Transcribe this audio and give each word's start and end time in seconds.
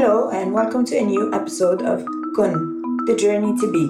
Hello, 0.00 0.30
and 0.30 0.54
welcome 0.54 0.82
to 0.86 0.96
a 0.96 1.04
new 1.04 1.30
episode 1.34 1.82
of 1.82 2.06
Kun, 2.34 3.04
the 3.04 3.14
journey 3.14 3.54
to 3.60 3.70
be. 3.70 3.84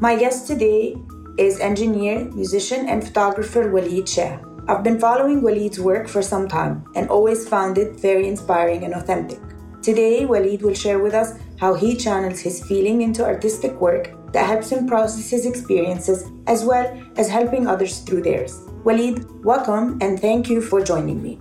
My 0.00 0.14
guest 0.14 0.46
today 0.46 1.00
is 1.38 1.60
engineer, 1.60 2.26
musician, 2.34 2.86
and 2.86 3.02
photographer 3.02 3.72
Waleed 3.72 4.06
Shah. 4.06 4.36
I've 4.68 4.84
been 4.84 5.00
following 5.00 5.40
Waleed's 5.40 5.80
work 5.80 6.08
for 6.08 6.20
some 6.20 6.46
time 6.46 6.84
and 6.94 7.08
always 7.08 7.48
found 7.48 7.78
it 7.78 7.98
very 7.98 8.28
inspiring 8.28 8.84
and 8.84 8.92
authentic. 8.92 9.40
Today, 9.80 10.26
Waleed 10.26 10.60
will 10.60 10.74
share 10.74 10.98
with 10.98 11.14
us 11.14 11.38
how 11.58 11.72
he 11.72 11.96
channels 11.96 12.40
his 12.40 12.62
feeling 12.66 13.00
into 13.00 13.24
artistic 13.24 13.80
work 13.80 14.12
that 14.34 14.44
helps 14.44 14.70
him 14.70 14.86
process 14.86 15.30
his 15.30 15.46
experiences 15.46 16.30
as 16.46 16.66
well 16.66 16.86
as 17.16 17.30
helping 17.30 17.66
others 17.66 18.00
through 18.00 18.20
theirs. 18.20 18.60
Waleed, 18.84 19.24
welcome 19.42 19.96
and 20.02 20.20
thank 20.20 20.50
you 20.50 20.60
for 20.60 20.84
joining 20.84 21.22
me. 21.22 21.40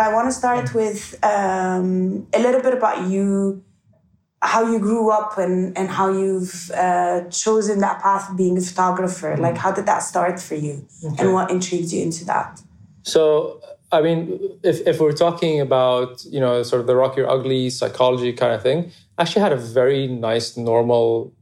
I 0.00 0.12
want 0.12 0.28
to 0.28 0.32
start 0.32 0.74
with 0.74 1.18
um, 1.22 2.26
a 2.32 2.38
little 2.38 2.62
bit 2.62 2.74
about 2.74 3.08
you, 3.08 3.62
how 4.42 4.70
you 4.72 4.78
grew 4.78 5.10
up, 5.10 5.36
and, 5.36 5.76
and 5.76 5.88
how 5.90 6.10
you've 6.10 6.70
uh, 6.70 7.28
chosen 7.28 7.80
that 7.80 8.00
path 8.00 8.30
of 8.30 8.36
being 8.36 8.56
a 8.56 8.60
photographer. 8.60 9.36
Like, 9.36 9.58
how 9.58 9.72
did 9.72 9.86
that 9.86 9.98
start 9.98 10.40
for 10.40 10.54
you, 10.54 10.86
okay. 11.04 11.22
and 11.22 11.34
what 11.34 11.50
intrigued 11.50 11.92
you 11.92 12.02
into 12.02 12.24
that? 12.24 12.62
So, 13.02 13.60
I 13.92 14.00
mean, 14.00 14.38
if, 14.62 14.86
if 14.86 15.00
we're 15.00 15.12
talking 15.12 15.60
about, 15.60 16.24
you 16.24 16.40
know, 16.40 16.62
sort 16.62 16.80
of 16.80 16.86
the 16.86 16.96
rock 16.96 17.16
your 17.16 17.28
ugly 17.28 17.70
psychology 17.70 18.32
kind 18.32 18.54
of 18.54 18.62
thing, 18.62 18.90
I 19.18 19.22
actually 19.22 19.42
had 19.42 19.52
a 19.52 19.56
very 19.56 20.06
nice, 20.06 20.56
normal, 20.56 21.34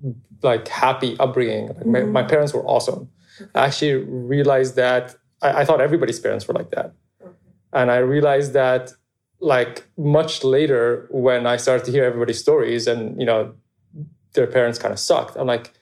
like 0.43 0.67
happy 0.69 1.17
upbringing. 1.21 1.69
Like 1.69 1.77
mm-hmm. 1.79 2.13
my, 2.13 2.23
my, 2.23 2.23
parents 2.23 2.53
were 2.55 2.65
awesome. 2.65 3.09
I 3.55 3.67
actually 3.67 3.95
realized 4.05 4.77
that 4.77 5.17
I, 5.43 5.61
I 5.61 5.65
thought 5.65 5.81
everybody's 5.81 6.19
parents 6.19 6.49
were 6.49 6.55
like 6.55 6.71
that. 6.71 6.93
And 7.73 7.91
I 7.91 7.99
realized 7.99 8.53
that 8.55 8.93
like 9.41 9.87
much 9.97 10.43
later 10.43 11.07
when 11.11 11.47
I 11.47 11.57
started 11.57 11.85
to 11.87 11.93
hear 11.93 12.05
everybody's 12.05 12.41
stories 12.41 12.87
and, 12.87 13.19
you 13.21 13.27
know, 13.27 13.55
their 14.35 14.47
parents 14.47 14.79
kind 14.79 14.93
of 14.93 14.99
sucked. 14.99 15.37
I'm 15.37 15.47
like, 15.47 15.73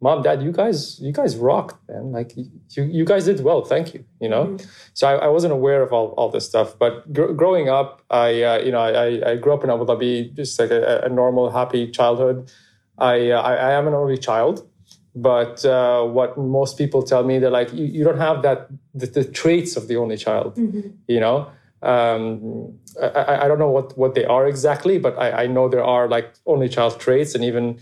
mom, 0.00 0.22
dad, 0.22 0.42
you 0.42 0.52
guys, 0.52 0.98
you 1.00 1.12
guys 1.12 1.36
rocked, 1.36 1.76
man. 1.88 2.12
Like 2.12 2.36
you, 2.36 2.84
you 2.84 3.04
guys 3.04 3.24
did 3.26 3.42
well. 3.42 3.64
Thank 3.64 3.94
you. 3.94 4.04
You 4.20 4.28
know, 4.28 4.46
mm-hmm. 4.46 4.66
so 4.94 5.08
I, 5.08 5.26
I, 5.26 5.28
wasn't 5.28 5.52
aware 5.52 5.82
of 5.82 5.92
all, 5.92 6.08
all 6.16 6.30
this 6.30 6.46
stuff. 6.46 6.78
But 6.78 7.12
gr- 7.12 7.32
growing 7.32 7.68
up, 7.68 8.02
I, 8.10 8.42
uh, 8.42 8.58
you 8.58 8.72
know, 8.72 8.80
I, 8.80 9.32
I 9.32 9.36
grew 9.36 9.52
up 9.52 9.64
in 9.64 9.70
Abu 9.70 9.84
Dhabi, 9.84 10.34
just 10.34 10.58
like 10.58 10.70
a, 10.70 11.02
a 11.04 11.08
normal, 11.08 11.50
happy 11.50 11.90
childhood. 11.90 12.50
I, 12.98 13.30
uh, 13.30 13.40
I, 13.40 13.54
I, 13.54 13.72
am 13.72 13.88
an 13.88 13.94
only 13.94 14.18
child, 14.18 14.68
but 15.14 15.64
uh, 15.64 16.04
what 16.04 16.38
most 16.38 16.78
people 16.78 17.02
tell 17.02 17.24
me, 17.24 17.38
they're 17.38 17.50
like, 17.50 17.72
you, 17.72 17.84
you 17.84 18.04
don't 18.04 18.18
have 18.18 18.42
that 18.42 18.68
the, 18.94 19.06
the 19.06 19.24
traits 19.24 19.76
of 19.76 19.88
the 19.88 19.96
only 19.96 20.16
child. 20.16 20.56
Mm-hmm. 20.56 20.90
You 21.08 21.20
know, 21.20 21.50
um, 21.82 22.78
I, 23.02 23.44
I, 23.44 23.48
don't 23.48 23.58
know 23.58 23.70
what 23.70 23.96
what 23.96 24.14
they 24.14 24.24
are 24.24 24.46
exactly, 24.46 24.98
but 24.98 25.18
I, 25.18 25.44
I 25.44 25.46
know 25.46 25.68
there 25.68 25.84
are 25.84 26.08
like 26.08 26.34
only 26.46 26.68
child 26.68 27.00
traits, 27.00 27.34
and 27.34 27.44
even 27.44 27.78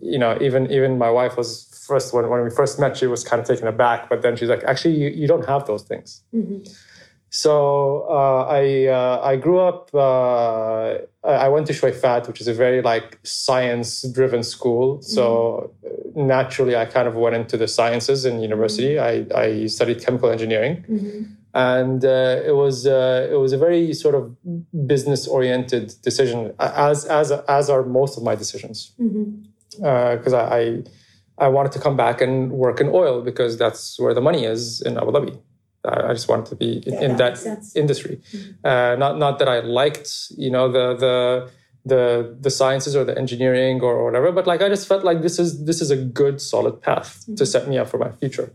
you 0.00 0.18
know, 0.18 0.38
even 0.40 0.70
even 0.70 0.98
my 0.98 1.10
wife 1.10 1.36
was 1.36 1.68
first 1.86 2.12
when, 2.12 2.28
when 2.28 2.44
we 2.44 2.50
first 2.50 2.78
met, 2.78 2.96
she 2.96 3.06
was 3.06 3.24
kind 3.24 3.40
of 3.40 3.48
taken 3.48 3.66
aback, 3.66 4.08
but 4.08 4.22
then 4.22 4.36
she's 4.36 4.48
like, 4.48 4.62
actually, 4.64 4.94
you, 4.94 5.08
you 5.08 5.26
don't 5.26 5.46
have 5.46 5.66
those 5.66 5.82
things. 5.82 6.22
Mm-hmm. 6.34 6.70
So 7.30 8.06
uh, 8.08 8.44
I 8.48 8.86
uh, 8.86 9.20
I 9.22 9.36
grew 9.36 9.60
up. 9.60 9.90
Uh, 9.94 10.98
I 11.24 11.48
went 11.48 11.66
to 11.66 11.74
Shuwaifat, 11.74 12.26
which 12.26 12.40
is 12.40 12.48
a 12.48 12.54
very 12.54 12.80
like 12.80 13.18
science 13.22 14.02
driven 14.12 14.42
school. 14.42 15.02
So 15.02 15.72
mm-hmm. 15.84 16.26
naturally, 16.26 16.74
I 16.74 16.86
kind 16.86 17.06
of 17.06 17.14
went 17.16 17.36
into 17.36 17.56
the 17.58 17.68
sciences 17.68 18.24
in 18.24 18.40
university. 18.40 18.94
Mm-hmm. 18.94 19.36
I, 19.36 19.40
I 19.40 19.66
studied 19.66 20.02
chemical 20.02 20.30
engineering, 20.30 20.84
mm-hmm. 20.88 21.22
and 21.52 22.02
uh, 22.02 22.40
it 22.46 22.56
was 22.56 22.86
uh, 22.86 23.28
it 23.30 23.36
was 23.36 23.52
a 23.52 23.58
very 23.58 23.92
sort 23.92 24.14
of 24.14 24.34
business 24.86 25.28
oriented 25.28 25.94
decision, 26.00 26.54
as 26.58 27.04
as 27.04 27.30
as 27.30 27.68
are 27.68 27.82
most 27.82 28.16
of 28.16 28.22
my 28.22 28.36
decisions, 28.36 28.94
because 28.96 29.12
mm-hmm. 29.82 30.34
uh, 30.34 30.38
I, 30.38 30.60
I 30.60 30.82
I 31.40 31.48
wanted 31.48 31.72
to 31.72 31.78
come 31.78 31.96
back 31.96 32.22
and 32.22 32.52
work 32.52 32.80
in 32.80 32.88
oil 32.88 33.20
because 33.20 33.58
that's 33.58 34.00
where 34.00 34.14
the 34.14 34.22
money 34.22 34.44
is 34.44 34.80
in 34.80 34.96
Abu 34.96 35.12
Dhabi. 35.12 35.38
I 35.88 36.12
just 36.12 36.28
wanted 36.28 36.46
to 36.46 36.56
be 36.56 36.82
in, 36.86 36.94
yeah, 36.94 37.00
in 37.00 37.16
that, 37.16 37.36
that 37.36 37.64
industry. 37.74 38.20
Mm-hmm. 38.32 38.66
Uh, 38.66 38.96
not 38.96 39.18
not 39.18 39.38
that 39.38 39.48
I 39.48 39.60
liked, 39.60 40.10
you 40.36 40.50
know, 40.50 40.70
the 40.70 40.94
the 40.96 41.50
the 41.84 42.36
the 42.40 42.50
sciences 42.50 42.94
or 42.94 43.04
the 43.04 43.16
engineering 43.16 43.80
or 43.80 44.04
whatever, 44.04 44.32
but 44.32 44.46
like 44.46 44.62
I 44.62 44.68
just 44.68 44.86
felt 44.86 45.04
like 45.04 45.22
this 45.22 45.38
is 45.38 45.64
this 45.64 45.80
is 45.80 45.90
a 45.90 45.96
good 45.96 46.40
solid 46.40 46.80
path 46.82 47.20
mm-hmm. 47.22 47.34
to 47.36 47.46
set 47.46 47.68
me 47.68 47.78
up 47.78 47.88
for 47.88 47.98
my 47.98 48.10
future. 48.12 48.52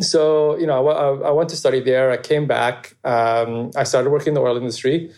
So 0.00 0.56
you 0.58 0.66
know, 0.66 0.88
I, 0.88 1.28
I 1.28 1.30
went 1.30 1.50
to 1.50 1.56
study 1.56 1.80
there. 1.80 2.10
I 2.10 2.16
came 2.16 2.46
back. 2.46 2.96
Um, 3.04 3.70
I 3.76 3.84
started 3.84 4.10
working 4.10 4.28
in 4.28 4.34
the 4.34 4.40
oil 4.40 4.56
industry, 4.56 5.12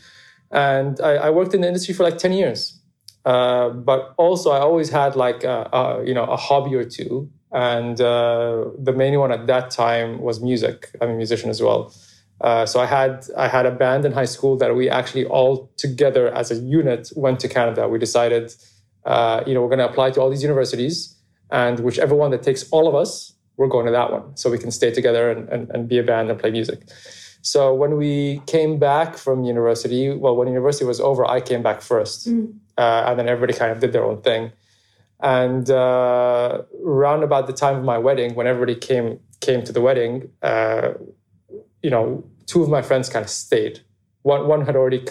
and 0.50 1.00
I, 1.00 1.12
I 1.26 1.30
worked 1.30 1.54
in 1.54 1.60
the 1.60 1.68
industry 1.68 1.94
for 1.94 2.02
like 2.02 2.18
ten 2.18 2.32
years. 2.32 2.80
Uh, 3.24 3.70
but 3.70 4.12
also, 4.18 4.50
I 4.50 4.58
always 4.58 4.90
had 4.90 5.16
like 5.16 5.44
a, 5.44 5.68
a, 5.72 6.04
you 6.04 6.12
know 6.12 6.24
a 6.24 6.36
hobby 6.36 6.74
or 6.74 6.84
two, 6.84 7.30
and 7.54 8.00
uh, 8.00 8.66
the 8.78 8.92
main 8.92 9.18
one 9.18 9.32
at 9.32 9.46
that 9.46 9.70
time 9.70 10.20
was 10.20 10.42
music. 10.42 10.90
I'm 11.00 11.10
a 11.10 11.14
musician 11.14 11.48
as 11.48 11.62
well. 11.62 11.94
Uh, 12.40 12.66
so 12.66 12.80
I 12.80 12.86
had 12.86 13.26
I 13.36 13.48
had 13.48 13.64
a 13.64 13.70
band 13.70 14.04
in 14.04 14.12
high 14.12 14.26
school 14.26 14.56
that 14.58 14.74
we 14.76 14.90
actually 14.90 15.24
all 15.24 15.70
together 15.76 16.34
as 16.34 16.50
a 16.50 16.56
unit 16.56 17.12
went 17.16 17.40
to 17.40 17.48
Canada. 17.48 17.88
We 17.88 17.98
decided, 17.98 18.52
uh, 19.06 19.42
you 19.46 19.54
know, 19.54 19.62
we're 19.62 19.74
going 19.74 19.78
to 19.86 19.88
apply 19.88 20.10
to 20.10 20.20
all 20.20 20.28
these 20.28 20.42
universities, 20.42 21.16
and 21.50 21.80
whichever 21.80 22.14
one 22.14 22.30
that 22.32 22.42
takes 22.42 22.68
all 22.70 22.86
of 22.88 22.94
us, 22.94 23.32
we're 23.56 23.68
going 23.68 23.86
to 23.86 23.92
that 23.92 24.12
one, 24.12 24.36
so 24.36 24.50
we 24.50 24.58
can 24.58 24.70
stay 24.70 24.90
together 24.90 25.30
and, 25.30 25.48
and, 25.48 25.70
and 25.70 25.88
be 25.88 25.98
a 25.98 26.02
band 26.02 26.30
and 26.30 26.38
play 26.38 26.50
music. 26.50 26.82
So 27.40 27.72
when 27.74 27.96
we 27.96 28.42
came 28.46 28.78
back 28.78 29.16
from 29.16 29.44
university, 29.44 30.10
well, 30.10 30.34
when 30.34 30.48
university 30.48 30.86
was 30.86 30.98
over, 30.98 31.24
I 31.26 31.40
came 31.40 31.62
back 31.62 31.82
first. 31.82 32.28
Mm 32.28 32.54
uh, 32.76 33.04
and 33.06 33.18
then 33.18 33.28
everybody 33.28 33.56
kind 33.56 33.72
of 33.72 33.80
did 33.80 33.92
their 33.92 34.04
own 34.04 34.20
thing. 34.22 34.52
And 35.24 35.70
uh, 35.70 36.64
around 36.84 37.22
about 37.22 37.46
the 37.46 37.54
time 37.54 37.76
of 37.76 37.82
my 37.82 37.96
wedding, 37.96 38.34
when 38.34 38.46
everybody 38.46 38.74
came 38.74 39.20
came 39.40 39.62
to 39.64 39.72
the 39.72 39.80
wedding, 39.80 40.28
uh, 40.42 40.90
you 41.82 41.88
know, 41.88 42.22
two 42.44 42.62
of 42.62 42.68
my 42.68 42.82
friends 42.82 43.08
kind 43.08 43.24
of 43.24 43.30
stayed. 43.30 43.80
One 44.20 44.46
one 44.46 44.66
had 44.66 44.76
already 44.76 45.02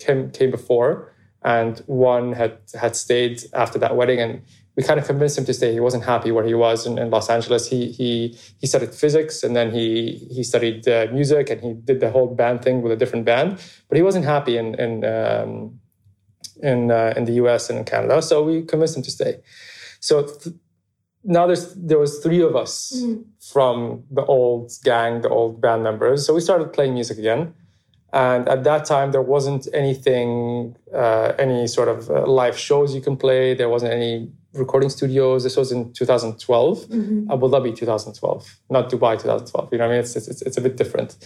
came 0.00 0.32
came 0.32 0.50
before, 0.50 1.14
and 1.44 1.78
one 1.86 2.32
had 2.32 2.58
had 2.74 2.96
stayed 2.96 3.44
after 3.54 3.78
that 3.78 3.94
wedding. 3.94 4.18
And 4.18 4.42
we 4.74 4.82
kind 4.82 4.98
of 4.98 5.06
convinced 5.06 5.38
him 5.38 5.44
to 5.44 5.54
stay. 5.54 5.72
He 5.72 5.78
wasn't 5.78 6.02
happy 6.02 6.32
where 6.32 6.44
he 6.44 6.54
was 6.54 6.84
in, 6.84 6.98
in 6.98 7.10
Los 7.10 7.30
Angeles. 7.30 7.68
He 7.68 7.92
he 7.92 8.36
he 8.58 8.66
studied 8.66 8.92
physics, 8.92 9.44
and 9.44 9.54
then 9.54 9.70
he 9.70 10.26
he 10.32 10.42
studied 10.42 10.88
uh, 10.88 11.06
music, 11.12 11.48
and 11.48 11.60
he 11.60 11.74
did 11.74 12.00
the 12.00 12.10
whole 12.10 12.34
band 12.34 12.64
thing 12.64 12.82
with 12.82 12.90
a 12.90 12.96
different 12.96 13.24
band. 13.24 13.60
But 13.88 13.94
he 13.98 14.02
wasn't 14.02 14.24
happy 14.24 14.56
in 14.56 14.74
in 14.74 15.04
um, 15.04 15.78
in 16.62 16.90
uh, 16.90 17.14
in 17.16 17.24
the 17.24 17.32
U.S. 17.32 17.70
and 17.70 17.78
in 17.78 17.84
Canada. 17.84 18.22
So 18.22 18.42
we 18.42 18.62
convinced 18.62 18.96
him 18.96 19.02
to 19.02 19.10
stay. 19.10 19.40
So 20.00 20.26
th- 20.26 20.54
now 21.22 21.46
there's 21.46 21.74
there 21.74 21.98
was 21.98 22.18
three 22.18 22.42
of 22.42 22.56
us 22.56 22.92
mm. 22.96 23.24
from 23.40 24.04
the 24.10 24.24
old 24.24 24.72
gang, 24.84 25.20
the 25.22 25.28
old 25.28 25.60
band 25.60 25.82
members. 25.82 26.26
So 26.26 26.34
we 26.34 26.40
started 26.40 26.72
playing 26.72 26.94
music 26.94 27.18
again. 27.18 27.54
And 28.12 28.48
at 28.48 28.64
that 28.64 28.86
time, 28.86 29.12
there 29.12 29.22
wasn't 29.22 29.68
anything, 29.72 30.76
uh, 30.92 31.32
any 31.38 31.68
sort 31.68 31.88
of 31.88 32.10
uh, 32.10 32.26
live 32.26 32.58
shows 32.58 32.92
you 32.92 33.00
can 33.00 33.16
play. 33.16 33.54
There 33.54 33.68
wasn't 33.68 33.92
any 33.92 34.32
recording 34.54 34.90
studios. 34.90 35.44
This 35.44 35.56
was 35.56 35.72
in 35.72 35.92
2012, 35.92 36.78
mm-hmm. 36.78 37.30
Abu 37.30 37.48
Dhabi 37.48 37.76
2012, 37.76 38.58
not 38.70 38.90
Dubai 38.90 39.20
2012. 39.20 39.68
You 39.72 39.78
know 39.78 39.84
what 39.84 39.90
I 39.90 39.94
mean? 39.94 40.00
It's 40.00 40.16
it's, 40.16 40.42
it's 40.42 40.56
a 40.56 40.60
bit 40.60 40.76
different. 40.76 41.16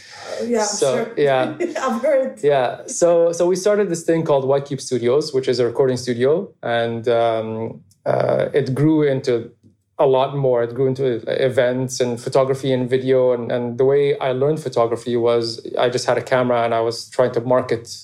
Uh, 0.40 0.44
yeah, 0.44 0.64
so, 0.64 1.04
sure. 1.04 1.14
Yeah, 1.16 1.56
I've 1.80 2.02
heard. 2.02 2.40
Yeah, 2.42 2.86
so 2.86 3.32
so 3.32 3.46
we 3.46 3.56
started 3.56 3.88
this 3.88 4.04
thing 4.04 4.24
called 4.24 4.46
White 4.46 4.66
Cube 4.66 4.80
Studios, 4.80 5.32
which 5.32 5.48
is 5.48 5.58
a 5.58 5.66
recording 5.66 5.96
studio, 5.96 6.52
and 6.62 7.08
um, 7.08 7.82
uh, 8.06 8.48
it 8.52 8.74
grew 8.74 9.02
into 9.02 9.50
a 9.98 10.06
lot 10.06 10.36
more. 10.36 10.62
It 10.62 10.74
grew 10.74 10.86
into 10.86 11.22
events 11.44 12.00
and 12.00 12.20
photography 12.20 12.72
and 12.72 12.90
video. 12.90 13.32
And, 13.32 13.52
and 13.52 13.78
the 13.78 13.84
way 13.84 14.18
I 14.18 14.32
learned 14.32 14.60
photography 14.60 15.16
was 15.16 15.64
I 15.78 15.88
just 15.88 16.06
had 16.06 16.18
a 16.18 16.22
camera 16.22 16.64
and 16.64 16.74
I 16.74 16.80
was 16.80 17.08
trying 17.10 17.32
to 17.32 17.40
market 17.40 17.96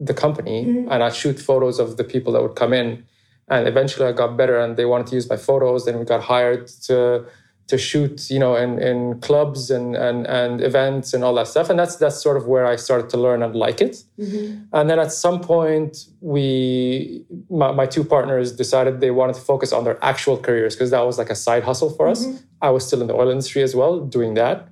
the 0.00 0.14
company 0.14 0.64
mm-hmm. 0.64 0.90
and 0.90 1.02
I'd 1.02 1.14
shoot 1.14 1.38
photos 1.38 1.78
of 1.78 1.96
the 1.96 2.04
people 2.04 2.32
that 2.32 2.42
would 2.42 2.56
come 2.56 2.72
in. 2.72 3.04
And 3.52 3.68
eventually 3.68 4.06
I 4.08 4.12
got 4.12 4.36
better 4.36 4.58
and 4.58 4.76
they 4.78 4.86
wanted 4.86 5.08
to 5.08 5.14
use 5.14 5.28
my 5.28 5.36
photos. 5.36 5.84
Then 5.84 5.98
we 5.98 6.04
got 6.04 6.22
hired 6.22 6.66
to 6.88 7.26
to 7.68 7.78
shoot, 7.78 8.28
you 8.28 8.38
know, 8.38 8.54
in, 8.56 8.78
in 8.90 9.20
clubs 9.20 9.70
and, 9.70 9.94
and 9.94 10.26
and 10.26 10.60
events 10.60 11.14
and 11.14 11.22
all 11.24 11.34
that 11.34 11.48
stuff. 11.48 11.70
And 11.70 11.78
that's 11.78 11.96
that's 11.96 12.20
sort 12.26 12.36
of 12.36 12.46
where 12.46 12.66
I 12.66 12.76
started 12.76 13.08
to 13.10 13.18
learn 13.18 13.42
and 13.42 13.54
like 13.54 13.80
it. 13.80 13.94
Mm-hmm. 14.18 14.64
And 14.76 14.90
then 14.90 14.98
at 14.98 15.12
some 15.12 15.40
point, 15.40 15.92
we 16.20 17.24
my, 17.50 17.70
my, 17.72 17.86
two 17.86 18.04
partners 18.04 18.52
decided 18.64 19.00
they 19.00 19.14
wanted 19.20 19.36
to 19.36 19.42
focus 19.52 19.70
on 19.72 19.84
their 19.84 19.98
actual 20.02 20.36
careers 20.46 20.74
because 20.74 20.90
that 20.90 21.04
was 21.06 21.18
like 21.18 21.30
a 21.30 21.38
side 21.46 21.62
hustle 21.62 21.90
for 21.90 22.06
mm-hmm. 22.06 22.34
us. 22.34 22.42
I 22.60 22.70
was 22.70 22.86
still 22.86 23.00
in 23.00 23.06
the 23.06 23.14
oil 23.14 23.30
industry 23.30 23.62
as 23.62 23.74
well, 23.74 24.00
doing 24.00 24.34
that. 24.34 24.68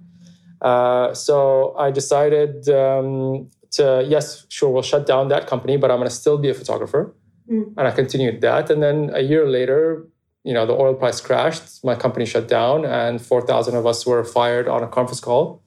Uh, 0.61 1.15
so 1.15 1.75
I 1.79 1.91
decided 1.91 2.69
um, 2.69 3.49
to 3.73 4.05
yes, 4.07 4.47
sure, 4.49 4.71
we'll 4.71 4.83
shut 4.83 5.07
down 5.07 5.29
that 5.29 5.47
company, 5.47 5.77
but 5.77 5.91
I'm 5.91 5.99
going 5.99 6.09
to 6.09 6.15
still 6.15 6.39
be 6.39 6.49
a 6.49 6.55
photographer. 6.55 7.15
Mm. 7.51 7.75
And 7.77 7.89
I 7.89 7.91
continued 7.91 8.41
that. 8.43 8.71
And 8.71 8.83
then 8.83 9.11
a 9.13 9.21
year 9.21 9.47
later, 9.49 10.07
you 10.45 10.55
know, 10.55 10.67
the 10.67 10.73
oil 10.73 10.95
price 10.95 11.21
crashed, 11.21 11.85
my 11.85 11.95
company 11.95 12.25
shut 12.25 12.49
down, 12.49 12.85
and 12.85 13.21
4,000 13.21 13.77
of 13.77 13.87
us 13.87 14.07
were 14.07 14.25
fired 14.25 14.69
on 14.69 14.83
a 14.83 14.89
conference 14.89 15.21
call. 15.21 15.63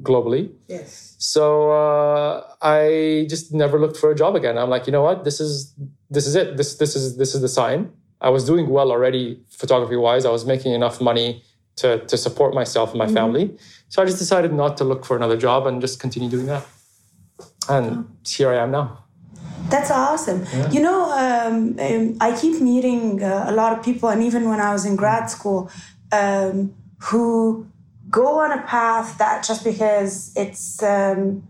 globally. 0.00 0.52
Yes. 0.68 1.16
So 1.18 1.72
uh, 1.72 2.44
I 2.62 3.26
just 3.28 3.52
never 3.52 3.80
looked 3.80 3.96
for 3.96 4.10
a 4.10 4.14
job 4.14 4.36
again. 4.36 4.56
I'm 4.56 4.70
like, 4.70 4.86
you 4.86 4.92
know 4.92 5.02
what? 5.02 5.24
This 5.24 5.40
is 5.40 5.74
this 6.10 6.26
is 6.26 6.34
it. 6.36 6.56
This 6.56 6.76
this 6.76 6.94
is 6.94 7.16
this 7.16 7.34
is 7.34 7.40
the 7.40 7.48
sign. 7.48 7.90
I 8.20 8.30
was 8.30 8.44
doing 8.44 8.68
well 8.68 8.90
already 8.90 9.40
photography 9.48 9.96
wise. 9.96 10.24
I 10.24 10.30
was 10.30 10.44
making 10.44 10.72
enough 10.72 11.00
money 11.00 11.42
to 11.76 11.98
to 12.06 12.16
support 12.16 12.54
myself 12.54 12.90
and 12.90 12.98
my 12.98 13.06
mm-hmm. 13.06 13.14
family. 13.14 13.56
So 13.88 14.02
I 14.02 14.04
just 14.04 14.18
decided 14.18 14.52
not 14.52 14.76
to 14.78 14.84
look 14.84 15.04
for 15.04 15.16
another 15.16 15.36
job 15.36 15.66
and 15.66 15.80
just 15.80 16.00
continue 16.00 16.30
doing 16.30 16.46
that. 16.46 16.64
And 17.68 17.86
oh. 17.90 18.06
here 18.26 18.50
I 18.50 18.62
am 18.62 18.70
now. 18.70 19.04
That's 19.68 19.90
awesome. 19.90 20.44
Yeah. 20.44 20.70
You 20.70 20.80
know, 20.80 21.12
um, 21.12 21.78
um, 21.78 22.16
I 22.20 22.36
keep 22.38 22.60
meeting 22.60 23.22
uh, 23.22 23.46
a 23.48 23.52
lot 23.52 23.76
of 23.76 23.84
people, 23.84 24.08
and 24.08 24.22
even 24.22 24.48
when 24.48 24.60
I 24.60 24.72
was 24.72 24.84
in 24.84 24.96
grad 24.96 25.30
school, 25.30 25.70
um, 26.12 26.74
who 27.00 27.66
go 28.10 28.40
on 28.40 28.52
a 28.52 28.62
path 28.62 29.18
that 29.18 29.44
just 29.44 29.64
because 29.64 30.32
it's 30.36 30.82
um, 30.82 31.46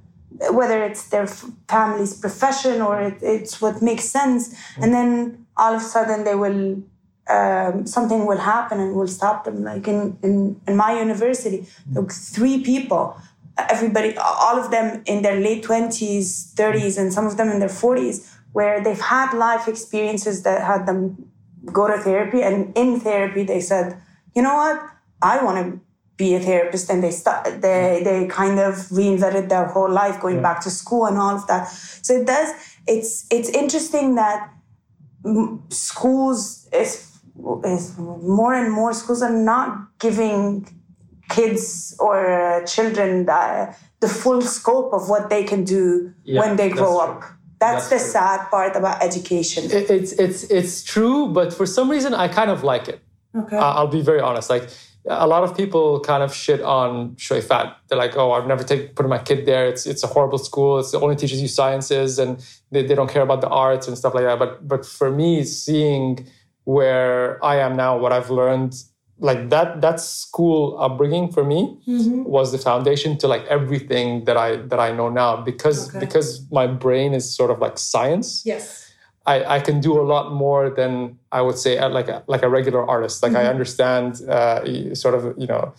whether 0.50 0.82
it's 0.82 1.08
their 1.08 1.26
family's 1.68 2.14
profession 2.14 2.80
or 2.80 3.00
it, 3.00 3.18
it's 3.22 3.60
what 3.60 3.80
makes 3.82 4.04
sense, 4.04 4.48
mm. 4.48 4.82
and 4.82 4.92
then 4.92 5.46
all 5.56 5.74
of 5.74 5.82
a 5.82 5.84
sudden 5.84 6.24
they 6.24 6.34
will 6.34 6.82
um, 7.28 7.86
something 7.86 8.26
will 8.26 8.38
happen 8.38 8.80
and 8.80 8.94
will 8.94 9.06
stop 9.08 9.44
them. 9.44 9.62
Like 9.62 9.86
in 9.86 10.18
in, 10.22 10.60
in 10.66 10.76
my 10.76 10.98
university, 10.98 11.66
like 11.92 12.10
three 12.10 12.62
people 12.62 13.16
everybody, 13.58 14.16
all 14.16 14.58
of 14.58 14.70
them 14.70 15.02
in 15.06 15.22
their 15.22 15.40
late 15.40 15.64
20s, 15.64 16.54
30s, 16.54 16.98
and 16.98 17.12
some 17.12 17.26
of 17.26 17.36
them 17.36 17.48
in 17.48 17.58
their 17.58 17.68
40s, 17.68 18.34
where 18.52 18.82
they've 18.82 19.00
had 19.00 19.36
life 19.36 19.68
experiences 19.68 20.42
that 20.42 20.62
had 20.62 20.86
them 20.86 21.30
go 21.66 21.86
to 21.88 21.98
therapy. 21.98 22.42
And 22.42 22.76
in 22.76 23.00
therapy, 23.00 23.44
they 23.44 23.60
said, 23.60 24.00
you 24.34 24.42
know 24.42 24.54
what? 24.54 24.80
I 25.20 25.42
want 25.42 25.58
to 25.58 25.80
be 26.16 26.34
a 26.34 26.40
therapist. 26.40 26.90
And 26.90 27.02
they, 27.02 27.10
start, 27.10 27.44
they, 27.60 28.00
they 28.04 28.26
kind 28.28 28.58
of 28.58 28.74
reinvented 28.74 29.48
their 29.48 29.66
whole 29.66 29.90
life, 29.90 30.20
going 30.20 30.36
yeah. 30.36 30.42
back 30.42 30.60
to 30.62 30.70
school 30.70 31.06
and 31.06 31.18
all 31.18 31.36
of 31.36 31.46
that. 31.48 31.68
So 31.68 32.14
it 32.14 32.26
does, 32.26 32.52
it's, 32.86 33.26
it's 33.30 33.48
interesting 33.50 34.14
that 34.14 34.52
schools 35.70 36.68
is, 36.72 37.18
is 37.64 37.98
more 37.98 38.54
and 38.54 38.72
more 38.72 38.92
schools 38.94 39.22
are 39.22 39.32
not 39.32 39.98
giving 39.98 40.77
kids 41.28 41.94
or 41.98 42.62
children 42.66 43.26
the, 43.26 43.74
the 44.00 44.08
full 44.08 44.40
scope 44.42 44.92
of 44.92 45.08
what 45.08 45.30
they 45.30 45.44
can 45.44 45.64
do 45.64 46.12
yeah, 46.24 46.40
when 46.40 46.56
they 46.56 46.70
grow 46.70 46.98
up. 46.98 47.22
That's, 47.60 47.88
that's, 47.88 47.88
the 47.88 47.96
true. 47.96 48.12
sad 48.12 48.50
part 48.50 48.76
about 48.76 49.02
education. 49.02 49.64
It, 49.64 49.90
it's 49.90 50.12
it's 50.12 50.44
it's 50.44 50.84
true, 50.84 51.28
but 51.28 51.52
for 51.52 51.66
some 51.66 51.90
reason 51.90 52.14
I 52.14 52.28
kind 52.28 52.50
of 52.50 52.62
like 52.62 52.86
it. 52.88 53.02
Okay. 53.34 53.56
Uh, 53.56 53.72
I'll 53.74 53.88
be 53.88 54.00
very 54.00 54.20
honest. 54.20 54.48
Like 54.48 54.70
a 55.06 55.26
lot 55.26 55.42
of 55.42 55.56
people 55.56 56.00
kind 56.00 56.22
of 56.22 56.34
shit 56.34 56.60
on 56.60 57.16
Shuwaifat. 57.16 57.74
They're 57.88 57.98
like, 57.98 58.16
"Oh, 58.16 58.32
I've 58.32 58.46
never 58.46 58.62
take, 58.62 58.94
put 58.94 59.08
my 59.08 59.18
kid 59.18 59.46
there. 59.46 59.66
It's 59.66 59.86
it's 59.86 60.04
a 60.04 60.06
horrible 60.06 60.38
school. 60.38 60.78
It's 60.78 60.94
only 60.94 61.16
teaches 61.16 61.40
you 61.40 61.48
sciences, 61.48 62.18
and 62.18 62.44
they, 62.70 62.86
they 62.86 62.94
don't 62.94 63.10
care 63.10 63.22
about 63.22 63.40
the 63.40 63.48
arts 63.48 63.88
and 63.88 63.96
stuff 63.96 64.14
like 64.14 64.24
that." 64.24 64.38
But 64.38 64.66
but 64.66 64.86
for 64.86 65.10
me, 65.10 65.44
seeing 65.44 66.26
where 66.64 67.42
I 67.44 67.56
am 67.56 67.76
now, 67.76 67.98
what 67.98 68.12
I've 68.12 68.30
learned 68.30 68.74
like 69.20 69.50
that 69.50 69.80
that 69.80 70.00
school 70.00 70.78
upbringing 70.78 71.30
for 71.32 71.44
me 71.44 71.78
mm-hmm. 71.86 72.22
was 72.24 72.52
the 72.52 72.58
foundation 72.58 73.18
to 73.18 73.26
like 73.26 73.44
everything 73.46 74.24
that 74.24 74.36
i 74.36 74.56
that 74.56 74.78
i 74.78 74.92
know 74.92 75.08
now 75.08 75.36
because 75.36 75.88
okay. 75.88 75.98
because 75.98 76.46
my 76.50 76.66
brain 76.66 77.12
is 77.12 77.28
sort 77.34 77.50
of 77.50 77.58
like 77.58 77.78
science 77.78 78.42
yes 78.44 78.84
I, 79.26 79.56
I 79.56 79.60
can 79.60 79.80
do 79.80 80.00
a 80.00 80.06
lot 80.14 80.32
more 80.32 80.70
than 80.70 81.18
I 81.30 81.42
would 81.42 81.58
say 81.58 81.78
like 81.86 82.08
a, 82.08 82.24
like 82.28 82.42
a 82.42 82.48
regular 82.48 82.88
artist. 82.88 83.22
Like 83.22 83.32
mm-hmm. 83.32 83.46
I 83.46 83.50
understand 83.50 84.22
uh, 84.22 84.94
sort 84.94 85.14
of 85.14 85.34
you 85.36 85.46
know 85.46 85.74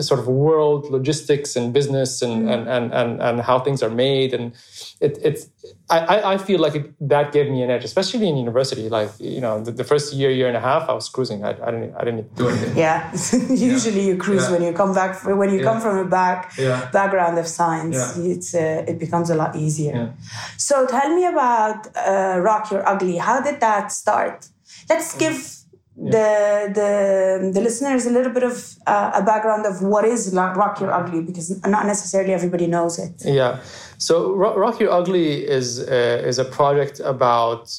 sort 0.00 0.20
of 0.20 0.26
world 0.28 0.90
logistics 0.90 1.56
and 1.56 1.72
business 1.72 2.22
and, 2.22 2.46
mm. 2.46 2.52
and, 2.52 2.68
and, 2.68 2.92
and, 2.92 3.22
and, 3.22 3.40
how 3.40 3.58
things 3.58 3.82
are 3.82 3.90
made. 3.90 4.34
And 4.34 4.52
it, 5.00 5.18
it's, 5.22 5.48
I, 5.90 6.34
I 6.34 6.38
feel 6.38 6.60
like 6.60 6.74
it, 6.74 7.08
that 7.08 7.32
gave 7.32 7.50
me 7.50 7.62
an 7.62 7.70
edge, 7.70 7.84
especially 7.84 8.28
in 8.28 8.36
university. 8.36 8.88
Like, 8.88 9.10
you 9.18 9.40
know, 9.40 9.62
the, 9.62 9.72
the, 9.72 9.84
first 9.84 10.12
year, 10.12 10.30
year 10.30 10.48
and 10.48 10.56
a 10.56 10.60
half, 10.60 10.88
I 10.88 10.92
was 10.92 11.08
cruising. 11.08 11.44
I, 11.44 11.50
I 11.50 11.70
didn't, 11.70 11.94
I 11.96 12.04
didn't 12.04 12.34
do 12.34 12.48
anything. 12.48 12.76
Yeah. 12.76 13.10
Usually 13.50 14.00
yeah. 14.00 14.06
you 14.08 14.16
cruise 14.16 14.44
yeah. 14.44 14.52
when 14.52 14.62
you 14.62 14.72
come 14.72 14.94
back, 14.94 15.24
when 15.24 15.50
you 15.50 15.58
yeah. 15.58 15.64
come 15.64 15.80
from 15.80 15.98
a 15.98 16.04
back 16.04 16.56
background 16.92 17.38
of 17.38 17.46
science, 17.46 18.16
it's, 18.18 18.54
uh, 18.54 18.84
it 18.86 18.98
becomes 18.98 19.30
a 19.30 19.34
lot 19.34 19.56
easier. 19.56 20.14
So 20.56 20.86
tell 20.86 21.14
me 21.14 21.26
about 21.26 21.88
uh, 21.96 22.38
Rock 22.40 22.70
Your 22.70 22.86
Ugly. 22.88 23.16
How 23.16 23.40
did 23.40 23.60
that 23.60 23.92
start? 23.92 24.48
Let's 24.88 25.16
give 25.16 25.57
the 25.98 26.70
the 26.78 27.50
the 27.52 27.60
listeners 27.60 28.06
a 28.06 28.10
little 28.10 28.32
bit 28.32 28.44
of 28.44 28.76
uh, 28.86 29.10
a 29.14 29.22
background 29.22 29.66
of 29.66 29.82
what 29.82 30.04
is 30.04 30.32
Rock 30.32 30.80
Your 30.80 30.92
Ugly 30.92 31.22
because 31.22 31.60
not 31.66 31.86
necessarily 31.86 32.32
everybody 32.32 32.66
knows 32.66 32.98
it. 32.98 33.14
Yeah, 33.24 33.60
so 33.98 34.32
Rock 34.32 34.78
Your 34.78 34.92
Ugly 34.92 35.46
is 35.46 35.80
uh, 35.80 36.22
is 36.24 36.38
a 36.38 36.44
project 36.44 37.00
about. 37.00 37.78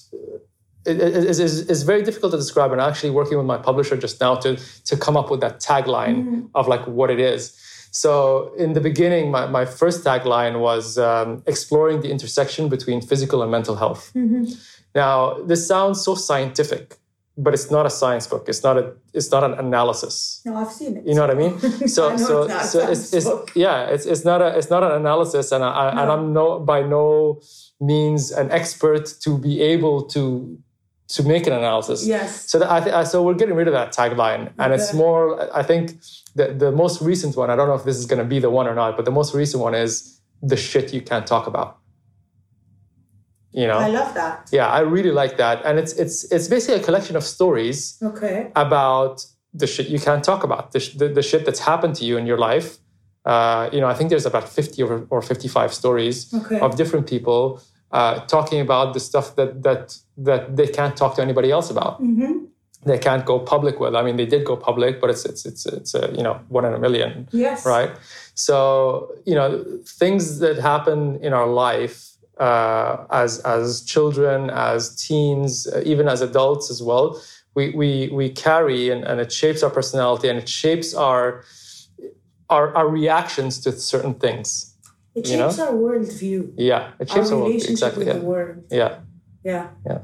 It 0.85 0.99
is 0.99 1.39
is 1.39 1.83
very 1.83 2.03
difficult 2.03 2.31
to 2.31 2.37
describe, 2.37 2.71
and 2.71 2.81
actually 2.81 3.11
working 3.11 3.37
with 3.37 3.45
my 3.45 3.57
publisher 3.57 3.95
just 3.95 4.19
now 4.19 4.35
to 4.35 4.57
to 4.85 4.97
come 4.97 5.15
up 5.15 5.29
with 5.29 5.41
that 5.41 5.59
tagline 5.59 6.23
mm-hmm. 6.23 6.45
of 6.55 6.67
like 6.67 6.85
what 6.87 7.09
it 7.09 7.19
is. 7.19 7.57
So 7.91 8.53
in 8.57 8.73
the 8.73 8.81
beginning, 8.81 9.31
my, 9.31 9.47
my 9.47 9.65
first 9.65 10.03
tagline 10.03 10.59
was 10.59 10.97
um, 10.97 11.43
exploring 11.47 12.01
the 12.01 12.11
intersection 12.11 12.69
between 12.69 13.01
physical 13.01 13.41
and 13.41 13.51
mental 13.51 13.75
health. 13.75 14.11
Mm-hmm. 14.15 14.45
Now, 14.95 15.41
this 15.43 15.67
sounds 15.67 16.03
so 16.03 16.15
scientific, 16.15 16.97
but 17.39 17.53
it's 17.53 17.71
not 17.71 17.85
a 17.85 17.89
science 17.89 18.27
book. 18.27 18.45
It's 18.47 18.63
not 18.63 18.77
a 18.77 18.93
it's 19.13 19.31
not 19.31 19.43
an 19.43 19.53
analysis. 19.53 20.41
No, 20.45 20.57
I've 20.57 20.71
seen 20.71 20.97
it. 20.97 21.07
You 21.07 21.15
know 21.15 21.25
what 21.25 21.31
I 21.31 21.35
mean? 21.35 21.87
So 21.87 22.09
I 22.13 22.15
so 22.17 22.43
it's 22.43 22.71
so 22.71 22.89
it's, 22.89 23.13
it's 23.13 23.27
yeah, 23.55 23.85
it's 23.85 24.05
it's 24.05 24.25
not 24.25 24.41
a 24.41 24.57
it's 24.57 24.69
not 24.69 24.83
an 24.83 24.91
analysis, 24.91 25.51
and 25.51 25.63
I, 25.63 25.93
no. 25.93 26.01
and 26.01 26.11
I'm 26.11 26.33
no 26.33 26.59
by 26.59 26.81
no 26.81 27.41
means 27.79 28.31
an 28.31 28.51
expert 28.51 29.05
to 29.21 29.37
be 29.37 29.61
able 29.61 30.03
to 30.07 30.57
to 31.07 31.23
make 31.23 31.47
an 31.47 31.53
analysis. 31.53 32.05
Yes. 32.05 32.49
So 32.49 32.59
that 32.59 32.69
I 32.69 32.79
th- 32.81 33.07
so 33.07 33.23
we're 33.23 33.33
getting 33.33 33.55
rid 33.55 33.67
of 33.67 33.73
that 33.73 33.93
tagline, 33.93 34.51
and 34.59 34.73
okay. 34.73 34.75
it's 34.75 34.93
more. 34.93 35.21
I 35.55 35.63
think 35.63 36.01
the 36.35 36.53
the 36.53 36.71
most 36.71 37.01
recent 37.01 37.37
one. 37.37 37.49
I 37.49 37.55
don't 37.55 37.69
know 37.69 37.75
if 37.75 37.85
this 37.85 37.97
is 37.97 38.05
going 38.05 38.19
to 38.19 38.29
be 38.35 38.39
the 38.39 38.49
one 38.49 38.67
or 38.67 38.75
not, 38.75 38.97
but 38.97 39.05
the 39.05 39.11
most 39.11 39.33
recent 39.33 39.63
one 39.63 39.75
is 39.75 40.19
the 40.41 40.57
shit 40.57 40.93
you 40.93 41.01
can't 41.01 41.25
talk 41.25 41.47
about 41.47 41.79
you 43.51 43.67
know? 43.67 43.77
I 43.77 43.87
love 43.87 44.13
that. 44.13 44.49
Yeah 44.51 44.67
i 44.67 44.79
really 44.79 45.11
like 45.11 45.37
that. 45.37 45.63
And 45.65 45.79
it's 45.79 45.93
it's 45.93 46.23
it's 46.31 46.47
basically 46.47 46.81
a 46.81 46.83
collection 46.83 47.15
of 47.15 47.23
stories 47.23 47.97
okay. 48.01 48.51
about 48.55 49.25
the 49.53 49.67
shit 49.67 49.87
you 49.89 49.99
can't 49.99 50.23
talk 50.23 50.43
about 50.43 50.71
the, 50.71 50.79
the, 50.97 51.07
the 51.09 51.21
shit 51.21 51.45
that's 51.45 51.59
happened 51.59 51.95
to 51.95 52.05
you 52.05 52.17
in 52.17 52.25
your 52.25 52.37
life. 52.37 52.77
Uh, 53.25 53.69
you 53.73 53.81
know 53.81 53.87
i 53.87 53.93
think 53.93 54.09
there's 54.09 54.25
about 54.25 54.47
50 54.47 54.81
or, 54.81 55.05
or 55.09 55.21
55 55.21 55.73
stories 55.73 56.33
okay. 56.33 56.59
of 56.61 56.77
different 56.77 57.05
people 57.05 57.61
uh, 57.91 58.19
talking 58.27 58.61
about 58.61 58.93
the 58.93 58.99
stuff 58.99 59.35
that 59.35 59.63
that 59.63 59.97
that 60.17 60.55
they 60.55 60.67
can't 60.67 60.95
talk 60.95 61.15
to 61.15 61.21
anybody 61.21 61.51
else 61.51 61.69
about. 61.69 62.01
Mm-hmm. 62.01 62.45
they 62.85 62.97
can't 62.97 63.25
go 63.25 63.39
public 63.39 63.79
with. 63.79 63.93
I 63.95 64.01
mean 64.03 64.15
they 64.15 64.25
did 64.25 64.45
go 64.45 64.55
public 64.55 65.01
but 65.01 65.09
it's 65.09 65.25
it's 65.25 65.45
it's 65.45 65.65
it's 65.65 65.93
a, 65.93 66.11
you 66.17 66.23
know 66.23 66.39
one 66.47 66.65
in 66.65 66.73
a 66.73 66.79
million 66.79 67.27
yes. 67.31 67.65
right? 67.65 67.91
So 68.35 69.11
you 69.25 69.35
know 69.35 69.65
things 69.85 70.39
that 70.39 70.57
happen 70.57 71.19
in 71.21 71.33
our 71.33 71.47
life 71.47 72.09
uh, 72.39 73.05
as 73.11 73.39
as 73.39 73.81
children, 73.81 74.49
as 74.49 74.95
teens, 74.95 75.67
uh, 75.67 75.81
even 75.85 76.07
as 76.07 76.21
adults 76.21 76.71
as 76.71 76.81
well. 76.81 77.21
We 77.55 77.71
we 77.71 78.09
we 78.13 78.29
carry 78.29 78.89
and, 78.89 79.03
and 79.03 79.19
it 79.19 79.31
shapes 79.31 79.63
our 79.63 79.69
personality 79.69 80.29
and 80.29 80.39
it 80.39 80.47
shapes 80.47 80.93
our 80.93 81.43
our, 82.49 82.75
our 82.75 82.87
reactions 82.87 83.59
to 83.59 83.71
certain 83.71 84.13
things. 84.13 84.75
It 85.15 85.27
shapes 85.27 85.57
know? 85.57 85.67
our 85.67 85.73
worldview. 85.73 86.53
Yeah, 86.57 86.91
it 86.99 87.09
shapes 87.09 87.31
our, 87.31 87.37
our 87.37 87.43
relationship 87.43 87.71
exactly. 87.71 88.05
With 88.05 88.15
yeah. 88.15 88.19
the 88.19 88.25
world. 88.25 88.63
Yeah. 88.71 88.99
Yeah. 89.43 89.67
Yeah. 89.85 89.99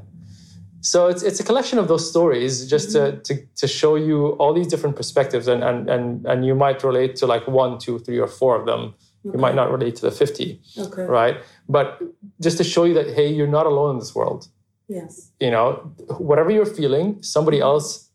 So 0.80 1.08
it's 1.08 1.22
it's 1.22 1.40
a 1.40 1.44
collection 1.44 1.78
of 1.78 1.88
those 1.88 2.08
stories 2.08 2.68
just 2.68 2.90
mm-hmm. 2.90 3.22
to, 3.22 3.34
to 3.34 3.46
to 3.56 3.66
show 3.66 3.96
you 3.96 4.28
all 4.38 4.52
these 4.52 4.66
different 4.66 4.96
perspectives 4.96 5.48
and 5.48 5.64
and 5.64 5.88
and 5.88 6.26
and 6.26 6.44
you 6.44 6.54
might 6.54 6.84
relate 6.84 7.16
to 7.16 7.26
like 7.26 7.48
one, 7.48 7.78
two, 7.78 7.98
three, 7.98 8.18
or 8.18 8.28
four 8.28 8.54
of 8.60 8.66
them 8.66 8.94
Okay. 9.26 9.36
You 9.36 9.40
might 9.40 9.54
not 9.54 9.70
relate 9.70 9.96
to 9.96 10.02
the 10.02 10.10
50. 10.10 10.60
Okay. 10.78 11.02
Right. 11.02 11.36
But 11.68 12.00
just 12.40 12.58
to 12.58 12.64
show 12.64 12.84
you 12.84 12.94
that, 12.94 13.14
hey, 13.14 13.28
you're 13.32 13.46
not 13.46 13.66
alone 13.66 13.96
in 13.96 13.98
this 13.98 14.14
world. 14.14 14.48
Yes. 14.88 15.32
You 15.40 15.50
know, 15.50 15.92
whatever 16.18 16.50
you're 16.50 16.66
feeling, 16.66 17.22
somebody 17.22 17.58
mm-hmm. 17.58 17.64
else 17.64 18.10